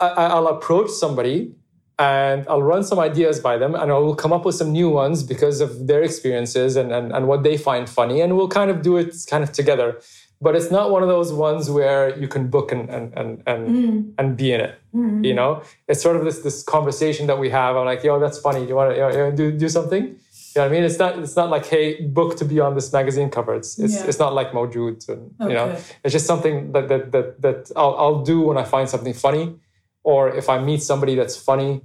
I- 0.00 0.26
I'll 0.34 0.48
approach 0.48 0.90
somebody 0.90 1.52
and 1.98 2.46
I'll 2.48 2.62
run 2.62 2.84
some 2.84 3.00
ideas 3.00 3.40
by 3.40 3.58
them 3.58 3.74
and 3.74 3.90
I 3.90 3.98
will 3.98 4.14
come 4.14 4.32
up 4.32 4.44
with 4.44 4.54
some 4.54 4.70
new 4.70 4.88
ones 4.88 5.22
because 5.22 5.60
of 5.60 5.88
their 5.88 6.02
experiences 6.02 6.76
and, 6.76 6.92
and, 6.92 7.12
and 7.12 7.26
what 7.26 7.42
they 7.42 7.56
find 7.56 7.88
funny 7.88 8.20
and 8.20 8.36
we'll 8.36 8.48
kind 8.48 8.70
of 8.70 8.82
do 8.82 8.96
it 8.96 9.14
kind 9.28 9.42
of 9.42 9.50
together. 9.52 10.00
But 10.40 10.54
it's 10.54 10.70
not 10.70 10.92
one 10.92 11.02
of 11.02 11.08
those 11.08 11.32
ones 11.32 11.68
where 11.68 12.16
you 12.16 12.28
can 12.28 12.46
book 12.46 12.70
and 12.70 12.88
and 12.88 13.12
and 13.18 13.42
and, 13.44 13.68
mm. 13.68 14.12
and 14.18 14.36
be 14.36 14.52
in 14.52 14.60
it. 14.60 14.78
Mm-hmm. 14.94 15.24
You 15.24 15.34
know, 15.34 15.62
it's 15.88 16.00
sort 16.00 16.14
of 16.14 16.24
this 16.24 16.38
this 16.46 16.62
conversation 16.62 17.26
that 17.26 17.40
we 17.40 17.50
have. 17.50 17.74
I'm 17.76 17.86
like, 17.86 18.04
yo, 18.04 18.20
that's 18.20 18.38
funny. 18.38 18.60
Do 18.60 18.68
you 18.68 18.76
want 18.76 18.94
to 18.94 19.32
do 19.32 19.50
do 19.50 19.68
something? 19.68 20.04
You 20.04 20.14
know 20.54 20.62
what 20.62 20.66
I 20.66 20.68
mean? 20.68 20.84
It's 20.84 20.98
not 21.00 21.18
it's 21.18 21.34
not 21.34 21.50
like, 21.50 21.66
hey, 21.66 22.00
book 22.02 22.36
to 22.36 22.44
be 22.44 22.60
on 22.60 22.76
this 22.76 22.92
magazine 22.92 23.30
cover. 23.30 23.52
It's 23.56 23.80
it's, 23.80 23.96
Yeah. 23.96 24.06
it's 24.06 24.20
not 24.20 24.32
like 24.32 24.52
Mawjood. 24.52 25.08
And, 25.08 25.32
You 25.40 25.56
know, 25.56 25.76
it's 26.04 26.12
just 26.12 26.26
something 26.26 26.70
that 26.70 26.86
that 26.86 27.10
that 27.10 27.42
that 27.42 27.72
I'll 27.74 27.96
I'll 27.96 28.22
do 28.22 28.40
when 28.42 28.58
I 28.58 28.62
find 28.62 28.88
something 28.88 29.14
funny, 29.14 29.56
or 30.02 30.28
if 30.34 30.48
I 30.48 30.58
meet 30.58 30.82
somebody 30.82 31.14
that's 31.14 31.36
funny, 31.36 31.82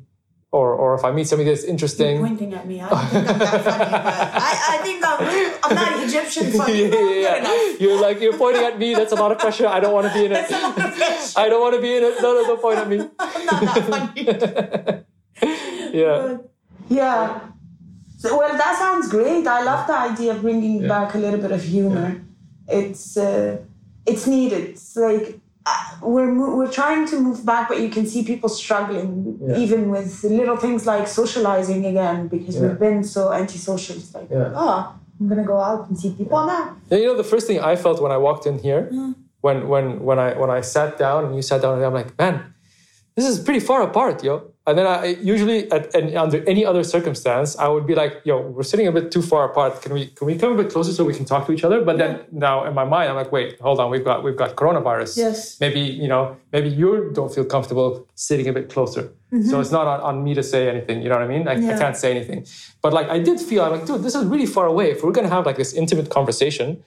or 0.51 0.73
or 0.73 0.93
if 0.95 1.03
I 1.03 1.11
meet 1.11 1.27
somebody 1.27 1.49
that's 1.49 1.63
You're 1.63 1.71
interesting. 1.71 2.19
pointing 2.19 2.53
at 2.53 2.67
me. 2.67 2.79
I 2.81 2.89
don't 2.89 3.07
think 3.09 3.27
I'm 3.29 3.39
that 3.39 3.63
funny, 3.63 3.85
but 3.89 4.03
I, 4.49 4.53
I 4.73 4.77
think 4.85 5.03
I'm, 5.03 5.19
I'm 5.63 5.75
not 5.75 6.03
Egyptian 6.07 6.51
funny. 6.59 6.83
yeah, 6.83 6.89
but 6.89 6.99
yeah, 6.99 7.19
yeah. 7.25 7.35
enough. 7.37 7.81
You're 7.81 7.99
like 7.99 8.21
you're 8.21 8.37
pointing 8.37 8.63
at 8.63 8.77
me. 8.77 8.93
That's 8.93 9.11
a 9.11 9.15
lot 9.15 9.31
of 9.31 9.39
pressure. 9.39 9.67
I 9.67 9.79
don't 9.79 9.93
want 9.93 10.07
to 10.07 10.13
be 10.13 10.25
in 10.25 10.31
it. 10.31 10.35
That's 10.35 10.51
a 10.51 10.59
lot 10.61 10.77
of. 10.77 11.37
I 11.37 11.49
don't 11.49 11.61
want 11.61 11.75
to 11.75 11.81
be 11.81 11.97
in 11.97 12.03
it. 12.03 12.21
No, 12.21 12.33
no, 12.33 12.43
don't 12.45 12.61
point 12.61 12.77
at 12.77 12.87
me. 12.87 12.97
I'm 13.19 13.45
not 13.45 13.61
that 13.65 13.83
funny. 13.89 15.03
Yeah. 15.93 16.37
Yeah. 16.89 17.39
So, 18.17 18.37
well, 18.37 18.57
that 18.57 18.75
sounds 18.77 19.09
great. 19.09 19.45
I 19.45 19.61
love 19.63 19.85
the 19.85 19.93
idea 19.95 20.31
of 20.33 20.41
bringing 20.41 20.81
Yeah. 20.81 20.87
back 20.87 21.13
a 21.13 21.17
little 21.17 21.39
bit 21.39 21.51
of 21.51 21.63
humor. 21.63 22.21
It's 22.67 23.17
uh, 23.17 23.57
it's 24.05 24.25
needed. 24.27 24.63
It's 24.69 24.95
like 24.95 25.39
we're 26.13 26.31
we're 26.57 26.71
trying 26.81 27.05
to 27.11 27.15
move 27.19 27.39
back, 27.45 27.63
but 27.69 27.77
you 27.83 27.89
can 27.89 28.05
see 28.05 28.21
people 28.31 28.49
struggling, 28.49 29.09
Yeah. 29.41 29.57
even 29.63 29.89
with 29.89 30.23
little 30.23 30.57
things 30.57 30.85
like 30.85 31.07
socializing 31.07 31.85
again, 31.85 32.27
because 32.27 32.55
Yeah. 32.55 32.63
we've 32.63 32.79
been 32.87 33.03
so 33.03 33.31
antisocial. 33.41 33.95
It's 34.01 34.13
like, 34.13 34.29
Yeah. 34.29 34.51
oh, 34.63 34.93
I'm 35.19 35.27
gonna 35.29 35.43
go 35.53 35.59
out 35.69 35.81
and 35.89 35.97
see 36.01 36.11
people 36.19 36.39
now. 36.45 36.63
Yeah, 36.89 36.97
you 37.01 37.07
know, 37.09 37.15
the 37.23 37.29
first 37.33 37.45
thing 37.47 37.59
I 37.71 37.75
felt 37.75 37.97
when 38.01 38.11
I 38.11 38.17
walked 38.27 38.45
in 38.51 38.57
here, 38.67 38.83
Mm. 38.91 39.15
when 39.45 39.57
when 39.71 39.85
when 40.07 40.17
I 40.27 40.29
when 40.41 40.49
I 40.57 40.61
sat 40.75 40.97
down 41.05 41.19
and 41.25 41.33
you 41.37 41.41
sat 41.51 41.61
down, 41.63 41.81
I'm 41.83 41.93
like, 42.01 42.11
man, 42.17 42.35
this 43.15 43.25
is 43.31 43.35
pretty 43.45 43.59
far 43.69 43.81
apart, 43.89 44.23
yo. 44.23 44.33
And 44.65 44.77
then 44.77 44.87
I 44.87 45.17
usually 45.21 45.69
at, 45.73 45.93
and 45.93 46.15
under 46.15 46.41
any 46.47 46.65
other 46.65 46.85
circumstance, 46.85 47.57
I 47.57 47.67
would 47.67 47.85
be 47.85 47.95
like, 47.95 48.21
yo, 48.23 48.39
we're 48.39 48.63
sitting 48.63 48.87
a 48.87 48.93
bit 48.93 49.11
too 49.11 49.21
far 49.21 49.43
apart. 49.51 49.81
Can 49.81 49.91
we 49.93 50.07
can 50.07 50.25
we 50.25 50.37
come 50.37 50.53
a 50.53 50.63
bit 50.63 50.71
closer 50.71 50.93
so 50.93 51.03
we 51.03 51.13
can 51.13 51.25
talk 51.25 51.45
to 51.47 51.51
each 51.51 51.65
other? 51.65 51.83
But 51.83 51.97
then 51.97 52.21
now 52.31 52.63
in 52.63 52.73
my 52.73 52.85
mind, 52.85 53.09
I'm 53.09 53.17
like, 53.17 53.31
wait, 53.33 53.59
hold 53.59 53.81
on, 53.81 53.91
we've 53.91 54.05
got 54.05 54.23
we've 54.23 54.37
got 54.37 54.55
coronavirus. 54.55 55.17
Yes. 55.17 55.59
Maybe 55.59 55.81
you 55.81 56.07
know, 56.07 56.37
maybe 56.53 56.69
you 56.69 57.11
don't 57.13 57.33
feel 57.35 57.43
comfortable 57.43 58.07
sitting 58.15 58.47
a 58.47 58.53
bit 58.53 58.69
closer. 58.69 59.11
So 59.49 59.59
it's 59.59 59.71
not 59.71 59.87
on, 59.87 59.99
on 60.01 60.23
me 60.23 60.35
to 60.35 60.43
say 60.43 60.69
anything. 60.69 61.01
You 61.01 61.09
know 61.09 61.15
what 61.15 61.23
I 61.23 61.27
mean? 61.27 61.47
I, 61.47 61.53
I 61.53 61.55
Mm-hmm. 61.55 61.79
Can't 61.79 61.97
say 61.97 62.11
anything. 62.11 62.45
But 62.83 62.93
like 62.93 63.09
I 63.09 63.17
did 63.17 63.39
feel, 63.41 63.63
I'm 63.65 63.71
like, 63.71 63.85
dude, 63.87 64.03
this 64.03 64.13
is 64.13 64.23
really 64.25 64.45
far 64.45 64.67
away. 64.67 64.91
If 64.91 65.03
we're 65.03 65.11
gonna 65.11 65.27
have 65.37 65.45
like 65.47 65.57
this 65.57 65.73
intimate 65.73 66.09
conversation, 66.11 66.83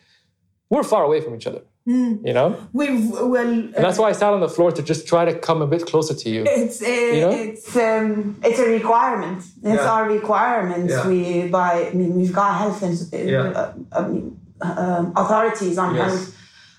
we're 0.70 0.84
far 0.84 1.02
away 1.02 1.20
from 1.20 1.34
each 1.34 1.46
other. 1.46 1.62
Mm. 1.86 2.26
You 2.26 2.32
know? 2.32 2.56
We've 2.72 3.10
well, 3.10 3.36
And 3.48 3.72
that's 3.74 3.98
why 3.98 4.08
I 4.08 4.12
sat 4.12 4.32
on 4.32 4.40
the 4.40 4.48
floor 4.48 4.72
to 4.72 4.82
just 4.82 5.06
try 5.06 5.24
to 5.24 5.34
come 5.38 5.62
a 5.62 5.66
bit 5.68 5.86
closer 5.86 6.14
to 6.14 6.28
you. 6.28 6.42
it's 6.46 6.82
uh, 6.82 6.86
know? 6.86 7.30
it's 7.30 7.76
um, 7.76 8.36
it's 8.42 8.58
a 8.58 8.68
requirement. 8.78 9.38
It's 9.62 9.82
Yeah. 9.82 9.92
our 9.92 10.04
requirements. 10.08 10.92
Yeah. 10.92 11.06
We 11.08 11.48
by 11.48 11.72
I 11.90 11.92
mean 11.92 12.16
we've 12.16 12.32
got 12.32 12.50
health 12.58 12.82
and 12.82 12.94
Yeah. 13.12 13.42
uh, 13.60 13.72
I 13.92 14.00
mean, 14.08 14.24
um, 14.62 15.12
authorities 15.16 15.78
on 15.78 15.94
Yes. 15.94 16.04
health 16.04 16.24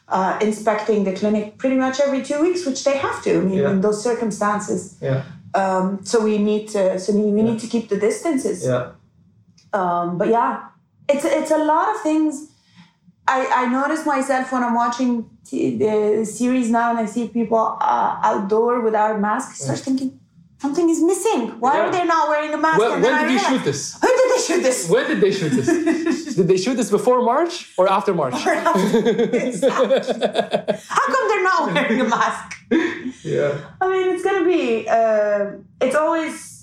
uh, 0.10 0.38
inspecting 0.42 1.04
the 1.06 1.14
clinic 1.14 1.58
pretty 1.58 1.76
much 1.78 2.00
every 2.00 2.22
two 2.22 2.40
weeks, 2.42 2.66
which 2.66 2.84
they 2.84 2.98
have 2.98 3.22
to. 3.24 3.32
I 3.42 3.44
mean, 3.50 3.60
Yeah. 3.60 3.72
in 3.72 3.80
those 3.82 4.04
circumstances. 4.04 4.96
Yeah. 5.02 5.22
Um, 5.62 6.00
so 6.04 6.16
we 6.22 6.38
need 6.38 6.68
to 6.76 7.00
so 7.00 7.14
we, 7.14 7.24
we 7.38 7.42
need 7.44 7.60
to 7.60 7.68
keep 7.68 7.88
the 7.88 7.98
distances. 8.08 8.66
Yeah. 8.66 8.84
Um, 9.80 10.18
but 10.18 10.28
yeah, 10.28 10.52
it's 11.08 11.24
it's 11.24 11.52
a 11.52 11.58
lot 11.74 11.88
of 11.96 12.02
things. 12.02 12.34
I, 13.28 13.48
I 13.62 13.66
notice 13.68 14.06
myself 14.06 14.52
when 14.52 14.64
I'm 14.64 14.74
watching 14.76 15.30
t- 15.46 15.78
the 15.78 16.26
series 16.26 16.70
now 16.70 16.90
and 16.92 17.00
I 17.00 17.06
see 17.06 17.28
people 17.28 17.78
uh, 17.82 18.20
outdoor 18.24 18.82
without 18.82 19.20
masks. 19.20 19.62
I 19.62 19.66
start 19.66 19.80
thinking 19.80 20.20
something 20.60 20.90
is 20.90 21.02
missing. 21.04 21.60
Why 21.60 21.76
Yeah. 21.76 21.82
are 21.88 21.92
they 21.92 22.06
not 22.06 22.30
wearing 22.30 22.54
a 22.54 22.58
mask? 22.58 22.80
When, 22.80 22.92
And 22.94 23.04
when 23.04 23.14
I 23.14 23.24
did 23.24 23.32
you 23.32 23.38
realize, 23.38 23.52
shoot 23.52 23.64
this? 23.66 24.00
When 24.02 24.12
did 24.18 24.30
they 24.34 24.42
shoot 24.48 24.62
this? 24.64 24.90
When 24.90 25.08
did 25.08 25.22
they 25.22 25.32
shoot 25.32 25.50
this? 25.50 26.36
did 26.38 26.48
they 26.48 26.58
shoot 26.58 26.76
this 26.76 26.90
before 26.90 27.22
March 27.22 27.74
or 27.78 27.90
after 27.92 28.14
March? 28.14 28.34
How 28.44 28.74
come 31.14 31.28
they're 31.30 31.44
not 31.44 31.74
wearing 31.74 32.02
a 32.02 32.06
mask? 32.10 32.56
yeah. 33.24 33.58
I 33.82 33.88
mean, 33.92 34.10
it's 34.16 34.24
gonna 34.24 34.46
be. 34.46 34.88
Uh, 34.88 35.52
it's 35.82 35.96
always 35.96 36.57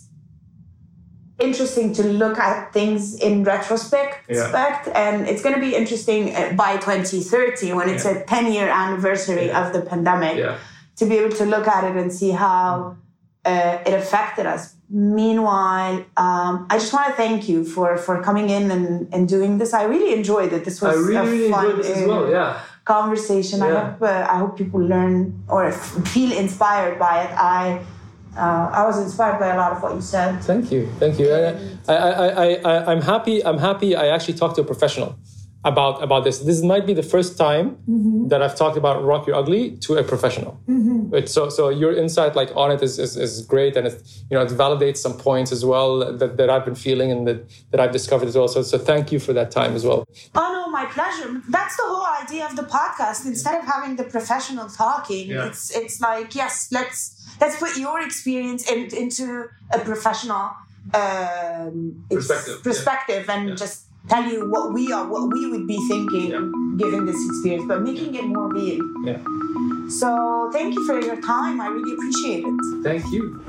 interesting 1.39 1.93
to 1.95 2.03
look 2.05 2.39
at 2.39 2.73
things 2.73 3.15
in 3.17 3.45
retrospect, 3.45 4.31
Yeah. 4.31 4.83
and 4.95 5.27
it's 5.29 5.43
gonna 5.43 5.59
be 5.61 5.75
interesting 5.75 6.35
uh, 6.35 6.53
by 6.53 6.77
2030 6.77 7.73
when 7.73 7.89
it's 7.89 8.05
a 8.05 8.23
10 8.25 8.53
year 8.53 8.69
anniversary 8.69 9.47
Yeah. 9.49 9.61
of 9.67 9.73
the 9.73 9.81
pandemic 9.81 10.37
Yeah. 10.37 10.57
to 10.97 11.07
be 11.07 11.19
able 11.19 11.35
to 11.37 11.45
look 11.45 11.67
at 11.67 11.85
it 11.85 11.97
and 11.97 12.13
see 12.13 12.31
how 12.31 12.97
uh, 13.47 13.77
it 13.85 13.93
affected 13.93 14.47
us. 14.47 14.75
Meanwhile, 14.89 15.97
um, 16.17 16.67
I 16.71 16.79
just 16.79 16.93
want 16.95 17.07
to 17.09 17.13
thank 17.13 17.47
you 17.49 17.63
for 17.65 17.97
for 17.99 18.23
coming 18.23 18.49
in 18.49 18.71
and, 18.71 18.87
and 19.15 19.29
doing 19.29 19.59
this. 19.59 19.75
I 19.75 19.83
really 19.85 20.15
enjoyed 20.19 20.51
it. 20.57 20.65
This 20.65 20.81
was 20.81 20.97
I 20.97 20.99
really, 20.99 21.17
a 21.17 21.25
really 21.31 21.51
fun 21.51 21.81
as 21.81 22.07
well. 22.09 22.31
Yeah. 22.31 22.55
conversation. 22.85 23.57
I 23.63 23.69
Yeah. 23.71 23.81
hope 23.85 24.03
uh, 24.03 24.35
I 24.35 24.37
hope 24.43 24.53
people 24.63 24.81
learn 24.95 25.17
or 25.55 25.61
feel 26.15 26.33
inspired 26.45 26.97
by 27.07 27.15
it. 27.25 27.31
I 27.57 27.61
uh, 28.37 28.71
I 28.73 28.85
was 28.85 28.99
inspired 28.99 29.39
by 29.39 29.49
a 29.49 29.57
lot 29.57 29.73
of 29.73 29.83
what 29.83 29.95
you 29.95 30.01
said. 30.01 30.43
Thank 30.43 30.71
you, 30.73 30.89
thank 30.99 31.19
you. 31.19 31.33
I, 31.33 31.95
I, 31.95 31.97
I, 31.97 32.47
I, 32.55 32.93
I'm 32.93 33.03
happy. 33.03 33.45
I'm 33.45 33.59
happy. 33.59 33.95
I 33.95 34.09
actually 34.09 34.35
talked 34.35 34.57
to 34.57 34.63
a 34.63 34.65
professional 34.65 35.17
about 35.65 36.03
about 36.03 36.25
this. 36.25 36.39
This 36.41 36.63
might 36.63 36.87
be 36.87 36.95
the 36.95 37.03
first 37.03 37.39
time 37.39 37.67
that 38.29 38.41
I've 38.43 38.57
talked 38.57 38.77
about 38.77 39.03
Rock 39.03 39.27
Your 39.27 39.37
Ugly 39.37 39.79
to 39.85 39.97
a 39.97 40.05
professional. 40.05 40.61
It's 41.19 41.33
so 41.33 41.49
so 41.49 41.69
your 41.83 41.93
insight 41.97 42.35
like 42.37 42.51
on 42.55 42.71
it 42.71 42.83
is, 42.83 42.99
is, 42.99 43.17
is 43.17 43.33
great, 43.47 43.77
and 43.77 43.87
it 43.87 43.95
you 44.31 44.37
know 44.37 44.43
it 44.43 44.51
validates 44.51 44.99
some 44.99 45.15
points 45.15 45.51
as 45.53 45.65
well 45.65 45.91
that, 46.19 46.37
that 46.37 46.49
I've 46.51 46.65
been 46.65 46.75
feeling 46.75 47.11
and 47.11 47.27
that, 47.29 47.39
that 47.71 47.81
I've 47.81 47.93
discovered 47.93 48.29
as 48.29 48.37
well. 48.37 48.49
So 48.49 48.63
so 48.63 48.77
thank 48.79 49.11
you 49.13 49.19
for 49.19 49.33
that 49.33 49.51
time 49.51 49.75
as 49.75 49.85
well. 49.85 50.05
Oh 50.35 50.49
no, 50.57 50.71
my 50.71 50.85
pleasure. 50.87 51.41
That's 51.49 51.77
the 51.77 51.85
whole 51.87 52.07
idea 52.23 52.45
of 52.47 52.57
the 52.57 52.65
podcast. 52.79 53.25
Instead 53.27 53.55
of 53.61 53.65
having 53.65 53.97
the 53.97 54.05
professional 54.05 54.69
talking, 54.69 55.29
Yeah. 55.29 55.47
it's 55.49 55.71
it's 55.75 56.01
like 56.01 56.35
yes, 56.35 56.69
let's 56.73 56.97
let's 57.41 57.57
put 57.59 57.77
your 57.79 58.01
experience 58.01 58.63
in, 58.71 58.81
into 58.95 59.49
a 59.73 59.79
professional 59.79 60.51
um, 60.93 62.05
it's 62.11 62.29
Perspective, 62.63 63.25
yeah. 63.27 63.35
and 63.35 63.49
Yeah. 63.51 63.55
just 63.55 63.87
tell 64.09 64.25
you 64.25 64.51
what 64.51 64.73
we 64.73 64.93
are, 64.93 65.07
what 65.07 65.33
we 65.33 65.51
would 65.51 65.67
be 65.67 65.79
thinking, 65.89 66.31
Yeah. 66.31 66.51
given 66.77 67.07
this 67.07 67.17
experience, 67.27 67.65
but 67.67 67.83
making 67.83 68.15
it 68.15 68.25
more 68.25 68.53
real. 68.53 68.81
Yeah. 69.05 69.19
So 69.89 70.51
thank 70.53 70.75
you 70.75 70.85
for 70.87 71.01
your 71.01 71.17
time. 71.21 71.61
I 71.61 71.69
really 71.69 71.93
appreciate 71.95 72.45
it. 72.45 72.83
Thank 72.83 73.13
you. 73.13 73.41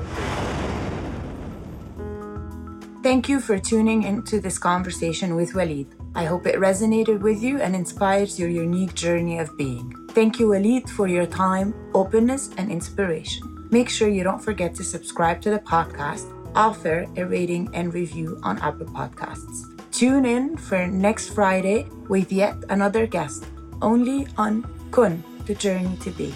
Thank 3.02 3.28
you 3.28 3.38
for 3.40 3.58
tuning 3.58 4.02
into 4.02 4.40
this 4.40 4.58
conversation 4.58 5.36
with 5.36 5.54
Walid. 5.54 5.86
I 6.14 6.24
hope 6.24 6.46
it 6.46 6.56
resonated 6.56 7.20
with 7.20 7.42
you 7.42 7.60
and 7.60 7.76
inspires 7.76 8.38
your 8.38 8.48
unique 8.48 8.94
journey 8.94 9.38
of 9.38 9.56
being. 9.56 9.94
Thank 10.10 10.40
you, 10.40 10.48
Walid, 10.48 10.88
for 10.88 11.06
your 11.06 11.26
time, 11.26 11.74
openness, 11.94 12.50
and 12.56 12.70
inspiration. 12.72 13.68
Make 13.70 13.88
sure 13.90 14.08
you 14.08 14.24
don't 14.24 14.42
forget 14.42 14.74
to 14.76 14.84
subscribe 14.84 15.40
to 15.42 15.50
the 15.50 15.58
podcast, 15.58 16.32
offer 16.54 17.06
a 17.16 17.24
rating 17.24 17.68
and 17.74 17.92
review 17.92 18.40
on 18.42 18.58
Apple 18.58 18.86
Podcasts. 18.86 19.75
Tune 19.96 20.26
in 20.26 20.58
for 20.58 20.86
next 20.86 21.30
Friday 21.30 21.88
with 22.10 22.30
yet 22.30 22.54
another 22.68 23.06
guest, 23.06 23.46
only 23.80 24.28
on 24.36 24.68
Kun, 24.90 25.24
the 25.46 25.54
journey 25.54 25.96
to 26.04 26.10
be. 26.10 26.34